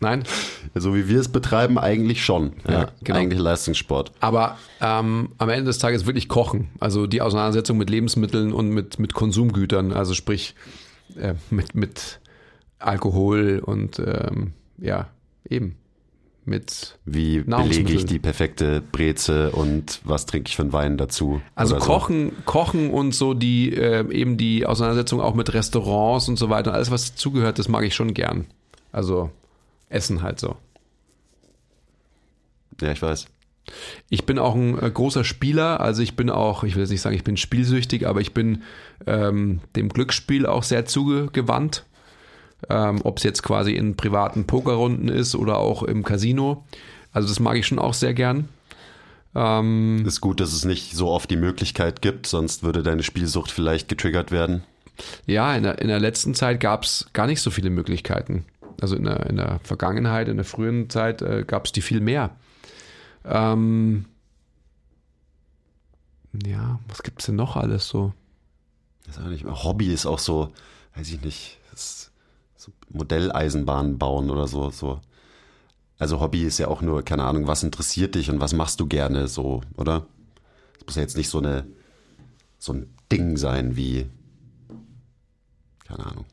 nein. 0.00 0.24
so 0.74 0.94
wie 0.94 1.08
wir 1.08 1.20
es 1.20 1.28
betreiben, 1.28 1.78
eigentlich 1.78 2.24
schon. 2.24 2.52
Ja, 2.66 2.72
Ja, 2.72 2.88
genau. 3.02 3.18
Eigentlich 3.18 3.40
Leistungssport. 3.40 4.12
Aber 4.20 4.58
ähm, 4.80 5.30
am 5.38 5.48
Ende 5.48 5.64
des 5.64 5.78
Tages 5.78 6.06
wirklich 6.06 6.28
kochen. 6.28 6.68
Also 6.80 7.06
die 7.06 7.20
Auseinandersetzung 7.20 7.78
mit 7.78 7.90
Lebensmitteln 7.90 8.52
und 8.52 8.70
mit, 8.70 8.98
mit 8.98 9.14
Konsumgütern, 9.14 9.92
also 9.92 10.14
sprich 10.14 10.54
äh, 11.16 11.34
mit, 11.50 11.74
mit 11.74 12.20
Alkohol 12.78 13.62
und 13.64 13.98
ähm, 13.98 14.52
ja, 14.78 15.08
eben 15.48 15.76
mit. 16.44 16.98
Wie 17.04 17.40
belege 17.40 17.92
ich 17.92 18.06
die 18.06 18.18
perfekte 18.18 18.80
Breze 18.80 19.50
und 19.50 20.00
was 20.04 20.26
trinke 20.26 20.48
ich 20.48 20.56
für 20.56 20.62
einen 20.62 20.72
Wein 20.72 20.96
dazu? 20.96 21.40
Also 21.54 21.76
oder 21.76 21.84
so. 21.84 21.90
Kochen, 21.90 22.32
Kochen 22.44 22.90
und 22.90 23.14
so 23.14 23.34
die 23.34 23.74
äh, 23.74 24.10
eben 24.12 24.36
die 24.36 24.66
Auseinandersetzung 24.66 25.20
auch 25.20 25.34
mit 25.34 25.52
Restaurants 25.54 26.28
und 26.28 26.36
so 26.36 26.50
weiter, 26.50 26.74
alles 26.74 26.90
was 26.90 27.12
dazugehört, 27.12 27.58
das 27.58 27.68
mag 27.68 27.84
ich 27.84 27.94
schon 27.94 28.14
gern. 28.14 28.46
Also 28.90 29.30
Essen 29.88 30.22
halt 30.22 30.40
so. 30.40 30.56
Ja, 32.80 32.92
ich 32.92 33.02
weiß. 33.02 33.28
Ich 34.10 34.26
bin 34.26 34.38
auch 34.38 34.54
ein 34.54 34.82
äh, 34.82 34.90
großer 34.90 35.24
Spieler, 35.24 35.80
also 35.80 36.02
ich 36.02 36.16
bin 36.16 36.30
auch, 36.30 36.64
ich 36.64 36.74
will 36.74 36.82
jetzt 36.82 36.90
nicht 36.90 37.00
sagen, 37.00 37.14
ich 37.14 37.24
bin 37.24 37.36
spielsüchtig, 37.36 38.06
aber 38.06 38.20
ich 38.20 38.34
bin 38.34 38.62
ähm, 39.06 39.60
dem 39.76 39.88
Glücksspiel 39.88 40.46
auch 40.46 40.64
sehr 40.64 40.84
zugewandt. 40.84 41.84
Ähm, 42.68 43.00
Ob 43.04 43.18
es 43.18 43.24
jetzt 43.24 43.42
quasi 43.42 43.72
in 43.72 43.96
privaten 43.96 44.46
Pokerrunden 44.46 45.08
ist 45.08 45.34
oder 45.34 45.58
auch 45.58 45.82
im 45.82 46.04
Casino. 46.04 46.64
Also 47.12 47.28
das 47.28 47.40
mag 47.40 47.56
ich 47.56 47.66
schon 47.66 47.78
auch 47.78 47.94
sehr 47.94 48.14
gern. 48.14 48.48
Ähm, 49.34 50.04
Ist 50.06 50.20
gut, 50.20 50.40
dass 50.40 50.52
es 50.52 50.64
nicht 50.64 50.94
so 50.94 51.08
oft 51.08 51.30
die 51.30 51.36
Möglichkeit 51.36 52.02
gibt, 52.02 52.26
sonst 52.26 52.62
würde 52.62 52.82
deine 52.82 53.02
Spielsucht 53.02 53.50
vielleicht 53.50 53.88
getriggert 53.88 54.30
werden. 54.30 54.62
ja, 55.26 55.54
in 55.54 55.62
der, 55.62 55.80
in 55.80 55.88
der 55.88 56.00
letzten 56.00 56.34
Zeit 56.34 56.60
gab 56.60 56.84
es 56.84 57.06
gar 57.12 57.26
nicht 57.26 57.40
so 57.40 57.50
viele 57.50 57.70
Möglichkeiten. 57.70 58.44
Also 58.80 58.96
in 58.96 59.04
der, 59.04 59.26
in 59.26 59.36
der 59.36 59.60
Vergangenheit, 59.62 60.28
in 60.28 60.36
der 60.36 60.44
frühen 60.44 60.90
Zeit 60.90 61.22
äh, 61.22 61.44
gab 61.46 61.66
es 61.66 61.72
die 61.72 61.82
viel 61.82 62.00
mehr. 62.00 62.30
Ähm, 63.24 64.06
ja, 66.44 66.80
was 66.88 67.02
gibt 67.02 67.20
es 67.20 67.26
denn 67.26 67.36
noch 67.36 67.56
alles 67.56 67.88
so? 67.88 68.12
Das 69.06 69.16
ist 69.16 69.22
auch 69.22 69.28
nicht, 69.28 69.44
Hobby 69.44 69.92
ist 69.92 70.06
auch 70.06 70.18
so, 70.18 70.52
weiß 70.96 71.10
ich 71.10 71.20
nicht, 71.22 71.58
das 71.70 71.80
ist 71.80 72.11
Modelleisenbahn 72.92 73.98
bauen 73.98 74.30
oder 74.30 74.46
so, 74.46 74.70
so. 74.70 75.00
Also 75.98 76.20
Hobby 76.20 76.42
ist 76.42 76.58
ja 76.58 76.68
auch 76.68 76.82
nur, 76.82 77.02
keine 77.02 77.24
Ahnung, 77.24 77.46
was 77.46 77.62
interessiert 77.62 78.14
dich 78.14 78.30
und 78.30 78.40
was 78.40 78.52
machst 78.52 78.80
du 78.80 78.86
gerne 78.86 79.28
so, 79.28 79.60
oder? 79.76 80.06
Es 80.80 80.86
muss 80.86 80.96
ja 80.96 81.02
jetzt 81.02 81.16
nicht 81.16 81.28
so 81.28 81.38
eine, 81.38 81.64
so 82.58 82.72
ein 82.72 82.92
Ding 83.10 83.36
sein 83.36 83.76
wie, 83.76 84.06
keine 85.86 86.06
Ahnung. 86.06 86.24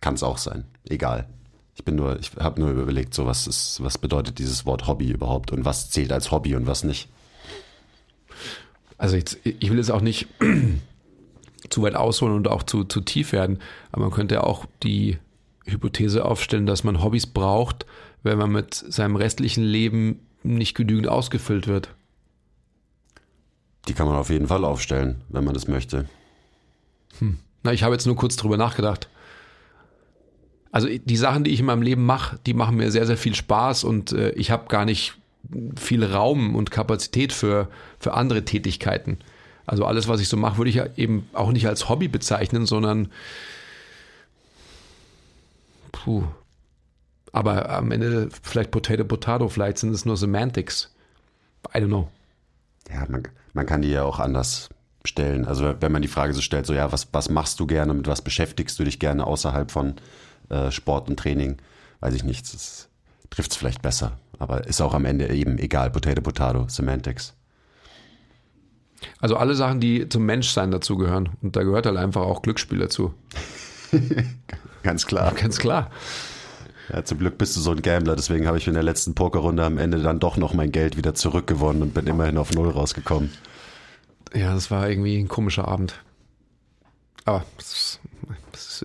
Kann 0.00 0.14
es 0.14 0.22
auch 0.22 0.38
sein, 0.38 0.64
egal. 0.84 1.28
Ich 1.74 1.84
bin 1.84 1.96
nur, 1.96 2.18
ich 2.18 2.32
habe 2.36 2.60
nur 2.60 2.70
überlegt, 2.70 3.14
so 3.14 3.24
was 3.24 3.46
ist, 3.46 3.82
was 3.82 3.96
bedeutet 3.96 4.38
dieses 4.38 4.66
Wort 4.66 4.86
Hobby 4.86 5.10
überhaupt 5.10 5.50
und 5.50 5.64
was 5.64 5.90
zählt 5.90 6.12
als 6.12 6.30
Hobby 6.30 6.54
und 6.54 6.66
was 6.66 6.84
nicht. 6.84 7.08
Also 8.98 9.16
jetzt, 9.16 9.38
ich 9.44 9.70
will 9.70 9.78
jetzt 9.78 9.90
auch 9.90 10.02
nicht 10.02 10.28
zu 11.70 11.82
weit 11.82 11.94
ausholen 11.94 12.34
und 12.34 12.48
auch 12.48 12.62
zu, 12.62 12.84
zu 12.84 13.00
tief 13.00 13.32
werden, 13.32 13.60
aber 13.90 14.02
man 14.02 14.10
könnte 14.12 14.34
ja 14.34 14.44
auch 14.44 14.66
die 14.82 15.18
Hypothese 15.66 16.24
aufstellen, 16.24 16.66
dass 16.66 16.84
man 16.84 17.02
Hobbys 17.02 17.26
braucht, 17.26 17.86
wenn 18.22 18.38
man 18.38 18.50
mit 18.50 18.74
seinem 18.74 19.16
restlichen 19.16 19.64
Leben 19.64 20.20
nicht 20.42 20.74
genügend 20.74 21.08
ausgefüllt 21.08 21.66
wird. 21.66 21.94
Die 23.88 23.94
kann 23.94 24.06
man 24.06 24.16
auf 24.16 24.30
jeden 24.30 24.46
Fall 24.46 24.64
aufstellen, 24.64 25.22
wenn 25.28 25.44
man 25.44 25.54
das 25.54 25.68
möchte. 25.68 26.08
Na, 27.62 27.72
ich 27.72 27.82
habe 27.82 27.94
jetzt 27.94 28.06
nur 28.06 28.16
kurz 28.16 28.36
drüber 28.36 28.56
nachgedacht. 28.56 29.08
Also 30.70 30.88
die 30.88 31.16
Sachen, 31.16 31.44
die 31.44 31.50
ich 31.50 31.60
in 31.60 31.66
meinem 31.66 31.82
Leben 31.82 32.06
mache, 32.06 32.38
die 32.46 32.54
machen 32.54 32.76
mir 32.76 32.90
sehr, 32.90 33.06
sehr 33.06 33.18
viel 33.18 33.34
Spaß 33.34 33.84
und 33.84 34.12
äh, 34.12 34.30
ich 34.30 34.50
habe 34.50 34.68
gar 34.68 34.84
nicht 34.84 35.14
viel 35.76 36.04
Raum 36.04 36.54
und 36.54 36.70
Kapazität 36.70 37.32
für, 37.32 37.68
für 37.98 38.14
andere 38.14 38.44
Tätigkeiten. 38.44 39.18
Also 39.66 39.84
alles, 39.84 40.08
was 40.08 40.20
ich 40.20 40.28
so 40.28 40.36
mache, 40.36 40.56
würde 40.56 40.70
ich 40.70 40.76
ja 40.76 40.86
eben 40.96 41.28
auch 41.34 41.52
nicht 41.52 41.66
als 41.66 41.88
Hobby 41.88 42.08
bezeichnen, 42.08 42.66
sondern 42.66 43.08
puh. 45.92 46.24
Aber 47.32 47.70
am 47.70 47.90
Ende 47.90 48.28
vielleicht 48.42 48.70
Potato 48.70 49.04
Potato, 49.04 49.48
vielleicht 49.48 49.78
sind 49.78 49.94
es 49.94 50.04
nur 50.04 50.16
Semantics. 50.16 50.94
I 51.74 51.78
don't 51.78 51.86
know. 51.86 52.08
Ja, 52.92 53.06
man, 53.08 53.22
man 53.54 53.66
kann 53.66 53.82
die 53.82 53.90
ja 53.90 54.02
auch 54.02 54.18
anders 54.18 54.68
stellen. 55.04 55.44
Also 55.46 55.74
wenn 55.80 55.92
man 55.92 56.02
die 56.02 56.08
Frage 56.08 56.34
so 56.34 56.40
stellt, 56.40 56.66
so 56.66 56.74
ja, 56.74 56.92
was, 56.92 57.08
was 57.12 57.30
machst 57.30 57.58
du 57.60 57.66
gerne, 57.66 57.94
mit 57.94 58.06
was 58.06 58.22
beschäftigst 58.22 58.78
du 58.78 58.84
dich 58.84 58.98
gerne 58.98 59.26
außerhalb 59.26 59.70
von 59.70 59.94
äh, 60.50 60.70
Sport 60.70 61.08
und 61.08 61.18
Training, 61.18 61.56
weiß 62.00 62.14
ich 62.14 62.24
nicht, 62.24 62.52
das 62.52 62.88
trifft 63.30 63.52
es 63.52 63.56
vielleicht 63.56 63.82
besser. 63.82 64.18
Aber 64.38 64.66
ist 64.66 64.80
auch 64.80 64.94
am 64.94 65.04
Ende 65.04 65.28
eben 65.28 65.58
egal, 65.58 65.90
Potato, 65.90 66.20
Potato, 66.20 66.66
Semantics. 66.68 67.34
Also 69.18 69.36
alle 69.36 69.54
Sachen, 69.54 69.80
die 69.80 70.08
zum 70.08 70.24
Menschsein 70.24 70.70
dazugehören. 70.70 71.30
Und 71.42 71.56
da 71.56 71.62
gehört 71.62 71.86
halt 71.86 71.96
einfach 71.96 72.22
auch 72.22 72.42
Glücksspiel 72.42 72.78
dazu. 72.78 73.14
Ganz 74.82 75.06
klar. 75.06 75.32
Ganz 75.40 75.58
klar. 75.58 75.90
Ja, 76.92 77.04
zum 77.04 77.18
Glück 77.18 77.38
bist 77.38 77.56
du 77.56 77.60
so 77.60 77.70
ein 77.70 77.80
Gambler, 77.80 78.16
deswegen 78.16 78.46
habe 78.46 78.58
ich 78.58 78.66
in 78.66 78.74
der 78.74 78.82
letzten 78.82 79.14
Pokerrunde 79.14 79.64
am 79.64 79.78
Ende 79.78 80.00
dann 80.00 80.18
doch 80.18 80.36
noch 80.36 80.52
mein 80.52 80.72
Geld 80.72 80.96
wieder 80.96 81.14
zurückgewonnen 81.14 81.82
und 81.82 81.94
bin 81.94 82.06
immerhin 82.06 82.36
auf 82.36 82.52
Null 82.52 82.70
rausgekommen. 82.70 83.30
Ja, 84.34 84.54
das 84.54 84.70
war 84.70 84.88
irgendwie 84.88 85.18
ein 85.18 85.28
komischer 85.28 85.68
Abend. 85.68 85.94
Aber 87.24 87.44
es 87.62 88.00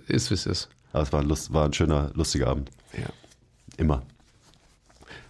ist, 0.08 0.30
wie 0.30 0.34
es 0.36 0.46
ist. 0.46 0.70
Aber 0.94 1.04
es 1.04 1.14
war 1.14 1.22
ein, 1.22 1.28
Lust, 1.28 1.54
war 1.54 1.66
ein 1.66 1.74
schöner, 1.74 2.12
lustiger 2.14 2.48
Abend. 2.48 2.70
Ja. 2.94 3.08
Immer. 3.78 4.04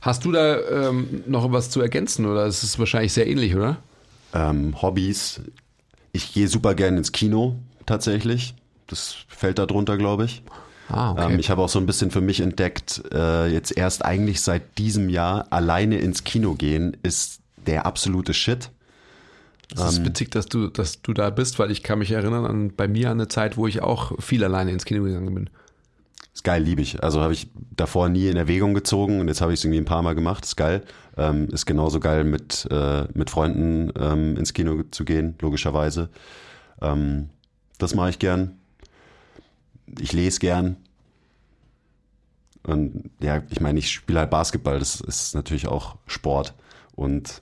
Hast 0.02 0.26
du 0.26 0.32
da 0.32 0.60
ähm, 0.90 1.24
noch 1.26 1.52
was 1.52 1.70
zu 1.70 1.82
ergänzen 1.82 2.26
oder 2.26 2.46
ist 2.46 2.64
es 2.64 2.78
wahrscheinlich 2.80 3.14
sehr 3.14 3.28
ähnlich, 3.28 3.56
oder? 3.56 3.78
Ähm, 4.34 4.82
Hobbys. 4.82 5.42
Ich 6.12 6.34
gehe 6.34 6.48
super 6.48 6.76
gerne 6.76 6.98
ins 6.98 7.12
Kino, 7.12 7.58
tatsächlich. 7.86 8.56
Das 8.88 9.16
fällt 9.28 9.60
da 9.60 9.66
drunter, 9.66 9.98
glaube 9.98 10.26
ich. 10.26 10.44
Ah, 10.90 11.12
okay. 11.12 11.34
Ähm, 11.34 11.40
ich 11.40 11.50
habe 11.50 11.62
auch 11.62 11.70
so 11.70 11.80
ein 11.80 11.86
bisschen 11.86 12.12
für 12.12 12.22
mich 12.22 12.40
entdeckt, 12.40 13.04
äh, 13.14 13.48
jetzt 13.48 13.76
erst 13.76 14.06
eigentlich 14.06 14.42
seit 14.42 14.78
diesem 14.78 15.10
Jahr 15.10 15.48
alleine 15.50 15.98
ins 15.98 16.24
Kino 16.24 16.54
gehen 16.56 16.96
ist 17.04 17.42
der 17.66 17.86
absolute 17.86 18.34
Shit. 18.34 18.72
Das 19.70 19.92
ist 19.92 20.06
witzig, 20.06 20.32
dass 20.32 20.46
du, 20.46 20.68
dass 20.68 21.02
du 21.02 21.12
da 21.12 21.30
bist, 21.30 21.60
weil 21.60 21.72
ich 21.72 21.84
kann 21.84 22.00
mich 22.00 22.12
erinnern 22.12 22.46
an 22.46 22.74
bei 22.76 22.88
mir 22.88 23.12
an 23.12 23.20
eine 23.20 23.28
Zeit, 23.28 23.58
wo 23.58 23.68
ich 23.68 23.82
auch 23.82 24.14
viel 24.22 24.44
alleine 24.46 24.72
ins 24.72 24.86
Kino 24.86 25.04
gegangen 25.04 25.34
bin. 25.34 25.50
Ist 26.34 26.46
geil, 26.46 26.64
liebe 26.64 26.82
ich. 26.82 27.04
Also 27.04 27.20
habe 27.22 27.34
ich 27.34 27.50
davor 27.76 28.08
nie 28.08 28.30
in 28.30 28.38
Erwägung 28.38 28.74
gezogen 28.74 29.20
und 29.20 29.28
jetzt 29.28 29.42
habe 29.42 29.52
ich 29.52 29.60
es 29.60 29.66
irgendwie 29.66 29.82
ein 29.82 29.86
paar 29.86 30.04
Mal 30.04 30.16
gemacht. 30.16 30.46
Ist 30.46 30.56
geil. 30.56 30.84
Ähm, 31.18 31.50
ist 31.50 31.66
genauso 31.66 32.00
geil, 32.00 32.24
mit, 32.24 32.66
äh, 32.72 33.06
mit 33.14 33.30
Freunden 33.30 33.92
ähm, 34.00 34.38
ins 34.38 34.54
Kino 34.54 34.84
zu 34.92 35.04
gehen, 35.04 35.36
logischerweise. 35.42 36.10
Ähm, 36.82 37.30
das 37.78 37.94
mache 37.94 38.12
ich 38.12 38.20
gern. 38.20 38.57
Ich 40.00 40.14
lese 40.14 40.40
gern. 40.40 40.78
Und 42.64 43.10
ja, 43.22 43.44
ich 43.50 43.62
meine, 43.62 43.80
ich 43.80 43.92
spiele 43.92 44.20
halt 44.20 44.30
Basketball, 44.30 44.80
das 44.80 45.00
ist 45.00 45.36
natürlich 45.36 45.68
auch 45.68 45.96
Sport. 46.06 46.54
Und 46.96 47.42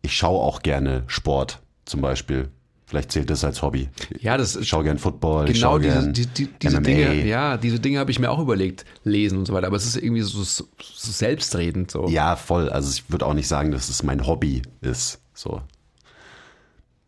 ich 0.00 0.16
schaue 0.16 0.40
auch 0.40 0.62
gerne 0.62 1.04
Sport, 1.06 1.60
zum 1.84 2.00
Beispiel. 2.00 2.50
Vielleicht 2.92 3.12
zählt 3.12 3.30
das 3.30 3.42
als 3.42 3.62
Hobby. 3.62 3.88
Ja, 4.20 4.36
das 4.36 4.54
Ich 4.54 4.68
schaue 4.68 4.84
gern 4.84 4.98
Football, 4.98 5.48
ich 5.48 5.54
genau 5.54 5.70
schaue 5.70 5.80
diese, 5.80 5.94
gern 5.94 6.12
die, 6.12 6.26
die, 6.26 6.48
diese 6.60 6.76
MMA. 6.76 6.86
Dinge, 6.86 7.26
ja, 7.26 7.56
diese 7.56 7.80
Dinge 7.80 7.98
habe 7.98 8.10
ich 8.10 8.18
mir 8.18 8.30
auch 8.30 8.38
überlegt, 8.38 8.84
lesen 9.02 9.38
und 9.38 9.46
so 9.46 9.54
weiter, 9.54 9.68
aber 9.68 9.76
es 9.76 9.86
ist 9.86 9.96
irgendwie 9.96 10.20
so, 10.20 10.42
so 10.42 10.66
selbstredend 10.78 11.90
so. 11.90 12.06
Ja, 12.08 12.36
voll. 12.36 12.68
Also 12.68 12.90
ich 12.90 13.10
würde 13.10 13.24
auch 13.24 13.32
nicht 13.32 13.48
sagen, 13.48 13.70
dass 13.70 13.88
es 13.88 14.02
mein 14.02 14.26
Hobby 14.26 14.60
ist. 14.82 15.22
So. 15.32 15.62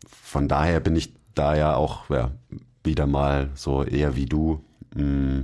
Von 0.07 0.47
daher 0.47 0.79
bin 0.79 0.95
ich 0.95 1.13
da 1.35 1.55
ja 1.55 1.75
auch 1.75 2.09
ja, 2.09 2.31
wieder 2.83 3.05
mal 3.05 3.51
so 3.53 3.83
eher 3.83 4.15
wie 4.15 4.25
du. 4.25 4.64
Mm. 4.95 5.41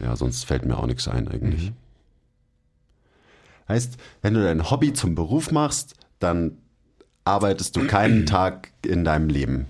Ja, 0.00 0.16
sonst 0.16 0.44
fällt 0.44 0.66
mir 0.66 0.76
auch 0.76 0.86
nichts 0.86 1.08
ein 1.08 1.28
eigentlich. 1.28 1.72
Heißt, 3.68 3.96
wenn 4.22 4.34
du 4.34 4.42
dein 4.42 4.70
Hobby 4.70 4.92
zum 4.92 5.14
Beruf 5.14 5.50
machst, 5.50 5.94
dann 6.18 6.58
arbeitest 7.24 7.76
du 7.76 7.86
keinen 7.86 8.26
Tag 8.26 8.72
in 8.84 9.04
deinem 9.04 9.28
Leben. 9.28 9.66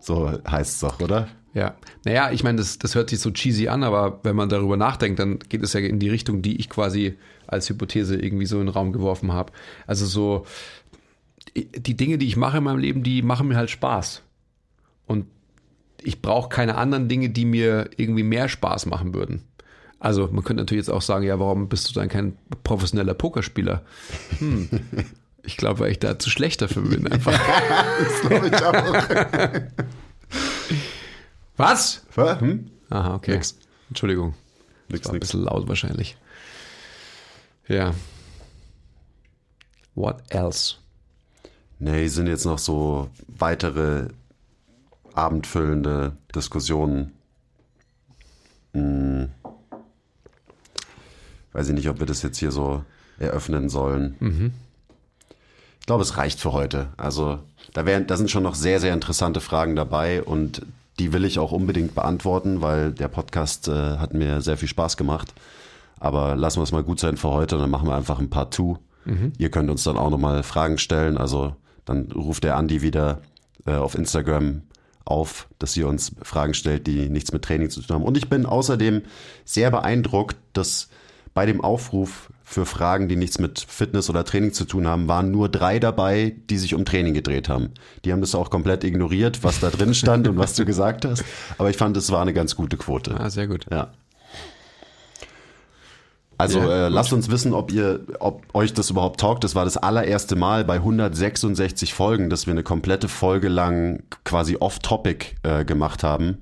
So 0.00 0.30
heißt 0.48 0.74
es 0.74 0.80
doch, 0.80 1.00
oder? 1.00 1.28
Ja, 1.54 1.76
naja, 2.04 2.30
ich 2.30 2.44
meine, 2.44 2.58
das, 2.58 2.78
das 2.78 2.94
hört 2.94 3.10
sich 3.10 3.20
so 3.20 3.30
cheesy 3.30 3.68
an, 3.68 3.82
aber 3.82 4.20
wenn 4.22 4.36
man 4.36 4.48
darüber 4.48 4.76
nachdenkt, 4.76 5.18
dann 5.18 5.38
geht 5.40 5.62
es 5.62 5.72
ja 5.72 5.80
in 5.80 5.98
die 5.98 6.10
Richtung, 6.10 6.42
die 6.42 6.60
ich 6.60 6.68
quasi 6.68 7.18
als 7.46 7.68
Hypothese 7.68 8.16
irgendwie 8.16 8.46
so 8.46 8.60
in 8.60 8.66
den 8.66 8.72
Raum 8.72 8.92
geworfen 8.92 9.32
habe. 9.32 9.52
Also 9.86 10.06
so, 10.06 10.46
die 11.56 11.96
Dinge, 11.96 12.18
die 12.18 12.26
ich 12.26 12.36
mache 12.36 12.58
in 12.58 12.64
meinem 12.64 12.78
Leben, 12.78 13.02
die 13.02 13.22
machen 13.22 13.48
mir 13.48 13.56
halt 13.56 13.70
Spaß. 13.70 14.22
Und 15.06 15.26
ich 16.08 16.22
brauche 16.22 16.48
keine 16.48 16.76
anderen 16.76 17.06
Dinge, 17.08 17.28
die 17.28 17.44
mir 17.44 17.90
irgendwie 17.98 18.22
mehr 18.22 18.48
Spaß 18.48 18.86
machen 18.86 19.12
würden. 19.12 19.42
Also 20.00 20.26
man 20.28 20.42
könnte 20.42 20.62
natürlich 20.62 20.86
jetzt 20.86 20.94
auch 20.94 21.02
sagen, 21.02 21.24
ja, 21.24 21.38
warum 21.38 21.68
bist 21.68 21.88
du 21.90 21.92
dann 21.92 22.08
kein 22.08 22.36
professioneller 22.64 23.14
Pokerspieler? 23.14 23.82
Hm. 24.38 24.68
Ich 25.44 25.56
glaube, 25.56 25.80
weil 25.80 25.92
ich 25.92 25.98
da 25.98 26.18
zu 26.18 26.28
schlecht 26.28 26.60
dafür 26.60 26.82
bin 26.82 27.06
einfach. 27.10 27.32
Das 28.00 28.20
glaube 28.28 28.48
ich 28.48 28.62
auch. 28.62 29.62
Was? 31.56 32.02
Hm? 32.14 32.70
Aha, 32.90 33.14
okay. 33.14 33.32
Nix. 33.34 33.56
Entschuldigung. 33.88 34.34
Nix, 34.88 35.06
War 35.06 35.12
ein 35.12 35.14
nix. 35.14 35.28
bisschen 35.28 35.44
laut 35.44 35.66
wahrscheinlich. 35.66 36.18
Ja. 37.66 37.94
What 39.94 40.22
else? 40.28 40.74
Nee, 41.78 42.08
sind 42.08 42.26
jetzt 42.26 42.44
noch 42.44 42.58
so 42.58 43.08
weitere 43.28 44.08
abendfüllende 45.18 46.16
Diskussionen. 46.34 47.12
Hm. 48.72 49.28
Weiß 51.52 51.68
ich 51.68 51.74
nicht, 51.74 51.88
ob 51.88 51.98
wir 51.98 52.06
das 52.06 52.22
jetzt 52.22 52.38
hier 52.38 52.52
so 52.52 52.84
eröffnen 53.18 53.68
sollen. 53.68 54.16
Ich 55.80 55.86
glaube, 55.86 56.02
es 56.02 56.16
reicht 56.16 56.38
für 56.40 56.52
heute. 56.52 56.88
Also 56.96 57.40
da, 57.72 57.84
wären, 57.86 58.06
da 58.06 58.16
sind 58.16 58.30
schon 58.30 58.42
noch 58.42 58.54
sehr, 58.54 58.78
sehr 58.78 58.94
interessante 58.94 59.40
Fragen 59.40 59.74
dabei 59.74 60.22
und 60.22 60.62
die 60.98 61.12
will 61.12 61.24
ich 61.24 61.38
auch 61.38 61.52
unbedingt 61.52 61.94
beantworten, 61.94 62.60
weil 62.60 62.92
der 62.92 63.08
Podcast 63.08 63.68
äh, 63.68 63.96
hat 63.98 64.14
mir 64.14 64.40
sehr 64.40 64.56
viel 64.56 64.68
Spaß 64.68 64.96
gemacht. 64.96 65.32
Aber 65.98 66.36
lassen 66.36 66.58
wir 66.58 66.64
es 66.64 66.72
mal 66.72 66.82
gut 66.82 67.00
sein 67.00 67.16
für 67.16 67.30
heute 67.30 67.56
und 67.56 67.62
dann 67.62 67.70
machen 67.70 67.88
wir 67.88 67.96
einfach 67.96 68.20
ein 68.20 68.30
Part 68.30 68.54
2. 68.54 68.76
Ihr 69.38 69.50
könnt 69.50 69.70
uns 69.70 69.84
dann 69.84 69.96
auch 69.96 70.10
nochmal 70.10 70.42
Fragen 70.42 70.78
stellen. 70.78 71.16
Also 71.16 71.56
dann 71.84 72.12
ruft 72.12 72.44
der 72.44 72.56
Andi 72.56 72.82
wieder 72.82 73.22
äh, 73.66 73.74
auf 73.74 73.94
Instagram 73.94 74.62
auf, 75.10 75.48
dass 75.58 75.76
ihr 75.76 75.88
uns 75.88 76.12
Fragen 76.22 76.54
stellt, 76.54 76.86
die 76.86 77.08
nichts 77.08 77.32
mit 77.32 77.42
Training 77.42 77.70
zu 77.70 77.80
tun 77.80 77.96
haben. 77.96 78.04
Und 78.04 78.16
ich 78.16 78.28
bin 78.28 78.46
außerdem 78.46 79.02
sehr 79.44 79.70
beeindruckt, 79.70 80.36
dass 80.52 80.88
bei 81.34 81.46
dem 81.46 81.60
Aufruf 81.60 82.30
für 82.44 82.64
Fragen, 82.66 83.08
die 83.08 83.16
nichts 83.16 83.38
mit 83.38 83.60
Fitness 83.60 84.08
oder 84.08 84.24
Training 84.24 84.52
zu 84.52 84.64
tun 84.64 84.86
haben, 84.86 85.06
waren 85.06 85.30
nur 85.30 85.48
drei 85.48 85.78
dabei, 85.78 86.34
die 86.48 86.56
sich 86.56 86.74
um 86.74 86.84
Training 86.84 87.14
gedreht 87.14 87.48
haben. 87.48 87.70
Die 88.04 88.12
haben 88.12 88.22
das 88.22 88.34
auch 88.34 88.50
komplett 88.50 88.84
ignoriert, 88.84 89.44
was 89.44 89.60
da 89.60 89.70
drin 89.70 89.94
stand 89.94 90.26
und 90.28 90.38
was 90.38 90.54
du 90.54 90.64
gesagt 90.66 91.04
hast. 91.04 91.24
Aber 91.58 91.68
ich 91.70 91.76
fand, 91.76 91.96
es 91.96 92.10
war 92.10 92.22
eine 92.22 92.32
ganz 92.32 92.56
gute 92.56 92.76
Quote. 92.76 93.18
Ah, 93.20 93.30
sehr 93.30 93.46
gut. 93.46 93.66
Ja. 93.70 93.92
Also 96.38 96.60
Ja, 96.60 96.86
äh, 96.86 96.88
lasst 96.88 97.12
uns 97.12 97.28
wissen, 97.30 97.52
ob 97.52 97.72
ihr, 97.72 98.00
ob 98.20 98.42
euch 98.54 98.72
das 98.72 98.90
überhaupt 98.90 99.18
taugt. 99.20 99.42
Das 99.42 99.56
war 99.56 99.64
das 99.64 99.76
allererste 99.76 100.36
Mal 100.36 100.64
bei 100.64 100.76
166 100.76 101.92
Folgen, 101.92 102.30
dass 102.30 102.46
wir 102.46 102.52
eine 102.52 102.62
komplette 102.62 103.08
Folge 103.08 103.48
lang 103.48 104.04
quasi 104.24 104.56
off-topic 104.58 105.34
äh, 105.42 105.64
gemacht 105.64 106.04
haben. 106.04 106.38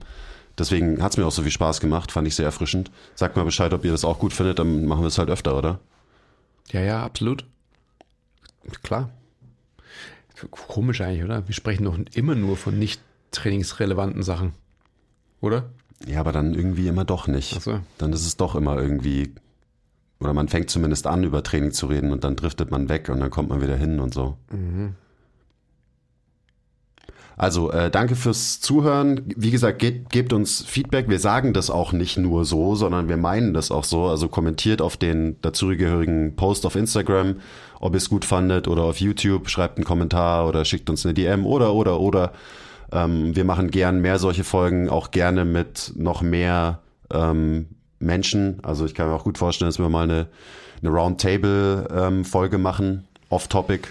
Deswegen 0.58 1.02
hat 1.02 1.12
es 1.12 1.16
mir 1.18 1.26
auch 1.26 1.32
so 1.32 1.42
viel 1.42 1.50
Spaß 1.50 1.80
gemacht, 1.80 2.12
fand 2.12 2.28
ich 2.28 2.34
sehr 2.34 2.46
erfrischend. 2.46 2.90
Sagt 3.14 3.36
mal 3.36 3.44
Bescheid, 3.44 3.72
ob 3.72 3.84
ihr 3.84 3.92
das 3.92 4.04
auch 4.04 4.18
gut 4.18 4.32
findet, 4.32 4.58
dann 4.58 4.86
machen 4.86 5.02
wir 5.02 5.08
es 5.08 5.18
halt 5.18 5.30
öfter, 5.30 5.56
oder? 5.56 5.80
Ja, 6.70 6.80
ja, 6.80 7.02
absolut. 7.02 7.46
Klar. 8.82 9.10
Komisch 10.50 11.00
eigentlich, 11.00 11.24
oder? 11.24 11.46
Wir 11.48 11.54
sprechen 11.54 11.84
doch 11.84 11.98
immer 12.14 12.34
nur 12.34 12.56
von 12.56 12.78
nicht 12.78 13.00
trainingsrelevanten 13.30 14.22
Sachen. 14.22 14.52
Oder? 15.40 15.70
Ja, 16.06 16.20
aber 16.20 16.32
dann 16.32 16.54
irgendwie 16.54 16.88
immer 16.88 17.04
doch 17.04 17.26
nicht. 17.26 17.54
Ach 17.56 17.62
so. 17.62 17.80
Dann 17.98 18.12
ist 18.12 18.26
es 18.26 18.36
doch 18.36 18.54
immer 18.54 18.76
irgendwie, 18.76 19.34
oder 20.20 20.32
man 20.32 20.48
fängt 20.48 20.70
zumindest 20.70 21.06
an, 21.06 21.24
über 21.24 21.42
Training 21.42 21.72
zu 21.72 21.86
reden 21.86 22.12
und 22.12 22.24
dann 22.24 22.36
driftet 22.36 22.70
man 22.70 22.88
weg 22.88 23.08
und 23.08 23.20
dann 23.20 23.30
kommt 23.30 23.50
man 23.50 23.60
wieder 23.60 23.76
hin 23.76 24.00
und 24.00 24.14
so. 24.14 24.36
Also 27.36 27.70
äh, 27.70 27.90
danke 27.90 28.16
fürs 28.16 28.60
Zuhören. 28.60 29.20
Wie 29.36 29.50
gesagt, 29.50 29.78
gebt, 29.78 30.10
gebt 30.10 30.32
uns 30.32 30.64
Feedback. 30.64 31.10
Wir 31.10 31.18
sagen 31.18 31.52
das 31.52 31.68
auch 31.68 31.92
nicht 31.92 32.16
nur 32.16 32.46
so, 32.46 32.74
sondern 32.74 33.10
wir 33.10 33.18
meinen 33.18 33.52
das 33.52 33.70
auch 33.70 33.84
so. 33.84 34.06
Also 34.06 34.28
kommentiert 34.28 34.80
auf 34.80 34.96
den 34.96 35.38
dazugehörigen 35.42 36.34
Post 36.36 36.64
auf 36.64 36.76
Instagram, 36.76 37.36
ob 37.78 37.92
ihr 37.92 37.98
es 37.98 38.08
gut 38.08 38.24
fandet 38.24 38.68
oder 38.68 38.84
auf 38.84 39.00
YouTube. 39.00 39.50
Schreibt 39.50 39.76
einen 39.76 39.84
Kommentar 39.84 40.48
oder 40.48 40.64
schickt 40.64 40.88
uns 40.88 41.04
eine 41.04 41.12
DM 41.12 41.44
oder, 41.44 41.74
oder, 41.74 42.00
oder. 42.00 42.32
Ähm, 42.90 43.36
wir 43.36 43.44
machen 43.44 43.70
gern 43.70 44.00
mehr 44.00 44.18
solche 44.18 44.44
Folgen, 44.44 44.88
auch 44.88 45.10
gerne 45.10 45.44
mit 45.44 45.92
noch 45.94 46.22
mehr 46.22 46.80
ähm, 47.12 47.66
Menschen. 47.98 48.58
Also 48.62 48.84
ich 48.84 48.94
kann 48.94 49.08
mir 49.08 49.14
auch 49.14 49.24
gut 49.24 49.38
vorstellen, 49.38 49.68
dass 49.68 49.78
wir 49.78 49.88
mal 49.88 50.04
eine, 50.04 50.28
eine 50.80 50.90
Roundtable-Folge 50.90 52.58
machen, 52.58 53.06
off-topic. 53.28 53.88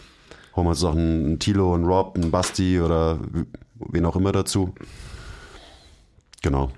Holen 0.55 0.65
wir 0.67 0.71
uns 0.71 0.81
noch 0.81 0.95
einen, 0.95 1.25
einen 1.25 1.39
Tilo, 1.39 1.73
einen 1.73 1.85
Rob, 1.85 2.15
einen 2.15 2.31
Basti 2.31 2.79
oder 2.79 3.19
wen 3.75 4.05
auch 4.05 4.15
immer 4.15 4.31
dazu. 4.31 4.73
Genau. 6.41 6.71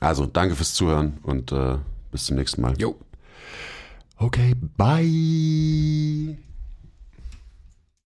Also, 0.00 0.26
danke 0.26 0.54
fürs 0.54 0.74
Zuhören 0.74 1.18
und 1.22 1.52
äh, 1.52 1.76
bis 2.10 2.26
zum 2.26 2.36
nächsten 2.36 2.60
Mal. 2.60 2.74
Jo. 2.78 2.96
Okay, 4.18 4.54
bye. 4.76 6.36